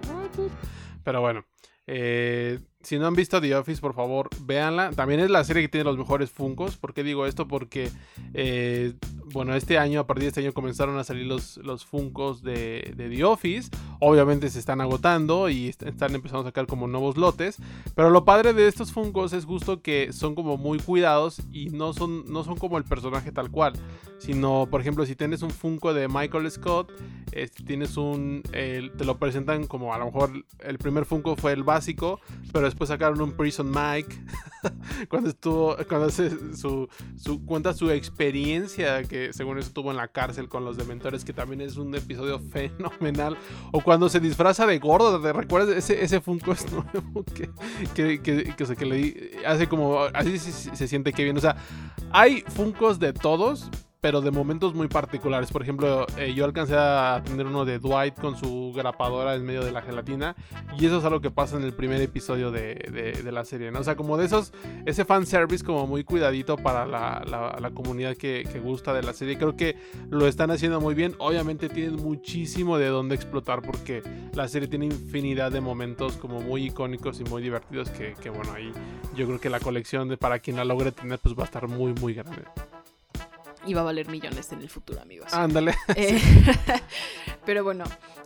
Pero 1.03 1.21
bueno. 1.21 1.45
Eh, 1.87 2.59
si 2.81 2.97
no 2.97 3.07
han 3.07 3.15
visto 3.15 3.41
The 3.41 3.55
Office, 3.55 3.81
por 3.81 3.93
favor, 3.93 4.29
véanla. 4.41 4.91
También 4.91 5.19
es 5.19 5.29
la 5.29 5.43
serie 5.43 5.63
que 5.63 5.69
tiene 5.69 5.85
los 5.85 5.97
mejores 5.97 6.31
Funcos. 6.31 6.77
¿Por 6.77 6.93
qué 6.93 7.03
digo 7.03 7.25
esto? 7.25 7.47
Porque, 7.47 7.89
eh, 8.33 8.93
bueno, 9.33 9.55
este 9.55 9.77
año, 9.77 9.99
a 9.99 10.07
partir 10.07 10.23
de 10.23 10.27
este 10.29 10.41
año, 10.41 10.53
comenzaron 10.53 10.97
a 10.97 11.03
salir 11.03 11.25
los, 11.25 11.57
los 11.57 11.85
Funcos 11.85 12.41
de, 12.43 12.93
The 12.97 13.23
Office. 13.23 13.69
obviamente 13.99 14.49
se 14.49 14.59
están 14.59 14.81
agotando 14.81 15.49
y 15.49 15.69
están 15.69 16.15
empezando 16.15 16.41
a 16.41 16.45
sacar 16.45 16.67
como 16.67 16.87
nuevos 16.87 17.17
lotes. 17.17 17.57
Pero 17.95 18.09
lo 18.09 18.25
padre 18.25 18.53
de 18.53 18.67
estos 18.67 18.91
Funkos 18.91 19.33
es 19.33 19.45
justo 19.45 19.81
que 19.81 20.13
son 20.13 20.35
como 20.35 20.57
muy 20.57 20.79
cuidados 20.79 21.41
y 21.51 21.69
no 21.69 21.93
son, 21.93 22.31
no 22.31 22.43
son 22.43 22.57
como 22.57 22.77
el 22.77 22.83
personaje 22.83 23.31
tal 23.31 23.51
cual. 23.51 23.73
Sino, 24.17 24.67
por 24.69 24.81
ejemplo, 24.81 25.05
si 25.05 25.15
tienes 25.15 25.41
un 25.41 25.49
Funko 25.49 25.93
de 25.93 26.07
Michael 26.07 26.49
Scott, 26.51 26.91
este, 27.31 27.63
tienes 27.63 27.97
un. 27.97 28.43
te 28.51 29.05
lo 29.05 29.17
presentan 29.17 29.65
como 29.65 29.93
a 29.93 29.97
lo 29.97 30.05
mejor 30.05 30.45
el 30.59 30.77
primer 30.77 31.05
Funko 31.05 31.35
fue 31.35 31.53
el 31.53 31.63
básico, 31.63 32.19
pero 32.51 32.65
después 32.65 32.89
sacaron 32.89 33.21
un 33.21 33.31
Prison 33.31 33.71
Mike. 33.71 34.15
cuando 35.09 35.29
estuvo. 35.29 35.75
Cuando 35.87 36.09
se, 36.09 36.55
su, 36.55 36.87
su, 37.17 37.45
cuenta 37.45 37.73
su 37.73 37.89
experiencia 37.91 39.03
que 39.03 39.33
según 39.33 39.57
eso 39.57 39.71
tuvo 39.71 39.91
en 39.91 39.97
la 39.97 40.07
cárcel 40.07 40.49
con 40.49 40.65
los 40.65 40.77
dementores, 40.77 41.25
que 41.25 41.33
también 41.33 41.61
es 41.61 41.77
un 41.77 41.93
episodio 41.95 42.39
fenomenal. 42.51 43.37
O 43.71 43.81
cuando 43.81 44.09
se 44.09 44.19
disfraza 44.19 44.65
de 44.65 44.79
gordo, 44.79 45.21
¿te 45.21 45.33
recuerdas? 45.33 45.75
Ese, 45.75 46.03
ese 46.03 46.21
Funko 46.21 46.53
es 46.53 46.71
nuevo 46.71 47.23
que, 47.23 47.49
que, 47.93 48.21
que, 48.21 48.55
que, 48.55 48.75
que 48.75 48.85
le 48.85 49.31
hace 49.45 49.67
como. 49.67 49.99
Así 50.13 50.37
se, 50.37 50.75
se 50.75 50.87
siente 50.87 51.13
que 51.13 51.23
bien. 51.23 51.37
O 51.37 51.41
sea, 51.41 51.55
hay 52.11 52.41
Funkos 52.41 52.99
de 52.99 53.13
todos 53.13 53.69
pero 54.01 54.19
de 54.21 54.31
momentos 54.31 54.73
muy 54.73 54.87
particulares. 54.87 55.51
Por 55.51 55.61
ejemplo, 55.61 56.07
eh, 56.17 56.33
yo 56.33 56.43
alcancé 56.43 56.75
a 56.75 57.21
tener 57.23 57.45
uno 57.45 57.65
de 57.65 57.77
Dwight 57.77 58.15
con 58.19 58.35
su 58.35 58.73
grapadora 58.75 59.35
en 59.35 59.45
medio 59.45 59.63
de 59.63 59.71
la 59.71 59.83
gelatina. 59.83 60.35
Y 60.79 60.87
eso 60.87 60.97
es 60.97 61.05
algo 61.05 61.21
que 61.21 61.29
pasa 61.29 61.55
en 61.57 61.63
el 61.63 61.73
primer 61.73 62.01
episodio 62.01 62.51
de, 62.51 63.21
la 63.31 63.45
serie. 63.45 63.71
¿no? 63.71 63.79
O 63.79 63.83
sea, 63.83 63.95
como 63.95 64.17
de 64.17 64.25
esos, 64.25 64.53
ese 64.87 65.05
fanservice 65.05 65.63
como 65.63 65.85
muy 65.85 66.03
cuidadito 66.03 66.57
para 66.57 66.87
la, 66.87 67.71
comunidad 67.75 68.17
que, 68.17 68.43
gusta 68.63 68.91
de 68.93 69.03
la 69.03 69.13
serie. 69.13 69.37
Creo 69.37 69.55
que 69.55 69.77
lo 70.09 70.27
están 70.27 70.49
haciendo 70.49 70.81
muy 70.81 70.95
bien. 70.95 71.13
Obviamente 71.19 71.69
tienen 71.69 71.97
muchísimo 71.97 72.79
de 72.79 72.87
dónde 72.87 73.13
explotar 73.13 73.61
porque 73.61 74.01
la 74.33 74.47
serie 74.47 74.67
tiene 74.67 74.87
infinidad 74.87 75.51
de 75.51 75.61
momentos 75.61 76.17
como 76.17 76.41
muy 76.41 76.65
icónicos 76.65 77.19
y 77.19 77.23
muy 77.25 77.43
divertidos 77.43 77.91
que, 77.91 78.15
que 78.19 78.31
bueno, 78.31 78.51
ahí 78.53 78.71
yo 79.15 79.27
creo 79.27 79.39
que 79.39 79.51
la 79.51 79.59
colección 79.59 80.09
de 80.09 80.17
para 80.17 80.39
quien 80.39 80.57
la 80.57 80.65
logre 80.65 80.91
tener 80.91 81.19
pues 81.19 81.35
va 81.35 81.43
a 81.43 81.45
estar 81.45 81.67
muy, 81.67 81.93
muy 81.93 82.15
grande 82.15 82.41
y 83.65 83.73
va 83.73 83.81
a 83.81 83.83
valer 83.85 84.09
millones 84.09 84.51
en 84.51 84.61
el 84.61 84.69
futuro, 84.69 85.01
amigos. 85.01 85.33
Ándale. 85.33 85.75
Eh, 85.95 86.19
pero 87.45 87.63
bueno, 87.63 87.83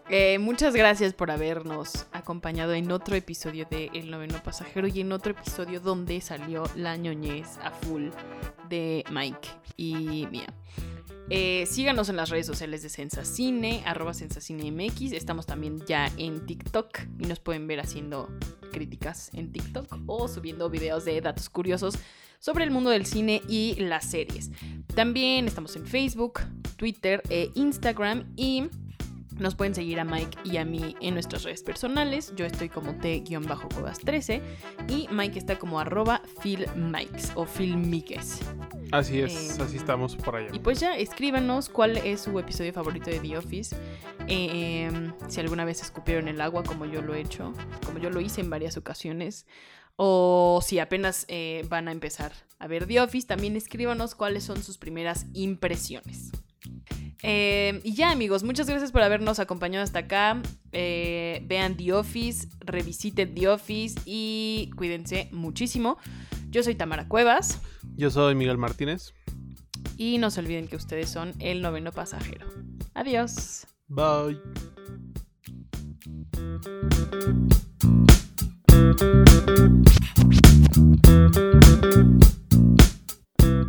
eh, 0.09 0.37
muchas 0.39 0.75
gracias 0.75 1.13
por 1.13 1.31
habernos 1.31 2.05
acompañado 2.11 2.73
en 2.73 2.91
otro 2.91 3.15
episodio 3.15 3.65
de 3.69 3.89
El 3.93 4.11
Noveno 4.11 4.41
Pasajero 4.43 4.87
y 4.87 5.01
en 5.01 5.11
otro 5.11 5.31
episodio 5.31 5.79
donde 5.79 6.21
salió 6.21 6.63
la 6.75 6.95
ñoñez 6.95 7.57
a 7.63 7.71
full 7.71 8.09
de 8.69 9.03
Mike 9.11 9.49
y 9.77 10.27
mía. 10.31 10.53
Eh, 11.29 11.65
síganos 11.65 12.09
en 12.09 12.17
las 12.17 12.29
redes 12.29 12.45
sociales 12.45 12.83
de 12.83 12.89
Sensacine, 12.89 13.81
arroba 13.85 14.13
SensacineMX. 14.13 15.11
Estamos 15.13 15.47
también 15.47 15.83
ya 15.87 16.11
en 16.17 16.45
TikTok 16.45 16.99
y 17.17 17.25
nos 17.25 17.39
pueden 17.39 17.65
ver 17.65 17.79
haciendo 17.79 18.29
críticas 18.71 19.31
en 19.33 19.51
TikTok 19.51 19.87
o 20.05 20.27
subiendo 20.27 20.69
videos 20.69 21.03
de 21.05 21.19
datos 21.21 21.49
curiosos 21.49 21.95
sobre 22.39 22.63
el 22.63 22.71
mundo 22.71 22.89
del 22.89 23.05
cine 23.05 23.41
y 23.47 23.75
las 23.79 24.05
series. 24.05 24.51
También 24.93 25.47
estamos 25.47 25.75
en 25.75 25.85
Facebook, 25.85 26.41
Twitter 26.77 27.21
e 27.29 27.51
Instagram 27.55 28.31
y 28.35 28.69
nos 29.37 29.55
pueden 29.55 29.75
seguir 29.75 29.99
a 29.99 30.05
Mike 30.05 30.37
y 30.45 30.57
a 30.57 30.65
mí 30.65 30.95
en 31.01 31.13
nuestras 31.13 31.43
redes 31.43 31.61
personales. 31.61 32.33
Yo 32.35 32.45
estoy 32.45 32.69
como 32.69 32.93
T-Cuevas13 32.95 34.41
y 34.87 35.07
Mike 35.11 35.37
está 35.37 35.59
como 35.59 35.79
arroba 35.79 36.21
filmikes 36.41 37.31
o 37.35 37.45
filmiques. 37.45 38.39
Así 38.91 39.19
es, 39.19 39.59
eh, 39.59 39.63
así 39.63 39.77
estamos 39.77 40.15
por 40.15 40.37
allá. 40.37 40.49
Y 40.53 40.59
pues 40.59 40.79
ya, 40.79 40.95
escríbanos 40.95 41.69
cuál 41.69 41.97
es 41.97 42.21
su 42.21 42.37
episodio 42.39 42.71
favorito 42.71 43.09
de 43.09 43.19
The 43.19 43.37
Office. 43.37 43.75
Em, 44.27 45.13
si 45.27 45.39
alguna 45.41 45.65
vez 45.65 45.81
escupieron 45.81 46.27
el 46.27 46.39
agua 46.39 46.63
como 46.63 46.85
yo 46.85 47.01
lo 47.01 47.13
he 47.13 47.19
hecho, 47.19 47.51
como 47.85 47.99
yo 47.99 48.09
lo 48.09 48.21
hice 48.21 48.41
en 48.41 48.49
varias 48.49 48.77
ocasiones 48.77 49.45
o 49.95 50.61
si 50.63 50.79
apenas 50.79 51.25
eh, 51.27 51.65
van 51.69 51.87
a 51.87 51.91
empezar 51.91 52.33
a 52.59 52.67
ver 52.67 52.85
The 52.87 53.01
Office, 53.01 53.27
también 53.27 53.55
escríbanos 53.55 54.15
cuáles 54.15 54.43
son 54.43 54.63
sus 54.63 54.77
primeras 54.77 55.25
impresiones. 55.33 56.31
Em, 57.21 57.81
y 57.83 57.95
ya 57.95 58.11
amigos, 58.11 58.43
muchas 58.43 58.67
gracias 58.67 58.91
por 58.91 59.01
habernos 59.01 59.39
acompañado 59.39 59.83
hasta 59.83 59.99
acá. 59.99 60.41
Eh, 60.71 61.41
vean 61.45 61.75
The 61.75 61.93
Office, 61.93 62.47
revisiten 62.59 63.33
The 63.33 63.47
Office 63.47 63.99
y 64.05 64.69
cuídense 64.75 65.29
muchísimo. 65.31 65.97
Yo 66.49 66.61
soy 66.61 66.75
Tamara 66.75 67.07
Cuevas. 67.07 67.61
Yo 67.95 68.11
soy 68.11 68.35
Miguel 68.35 68.57
Martínez. 68.57 69.13
Y 69.97 70.17
no 70.17 70.29
se 70.29 70.41
olviden 70.41 70.67
que 70.67 70.75
ustedes 70.75 71.09
son 71.09 71.33
el 71.39 71.61
noveno 71.61 71.91
pasajero. 71.91 72.47
Adiós. 72.93 73.65
Bye. 73.87 74.39
Thank 78.75 79.01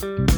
you. 0.03 0.36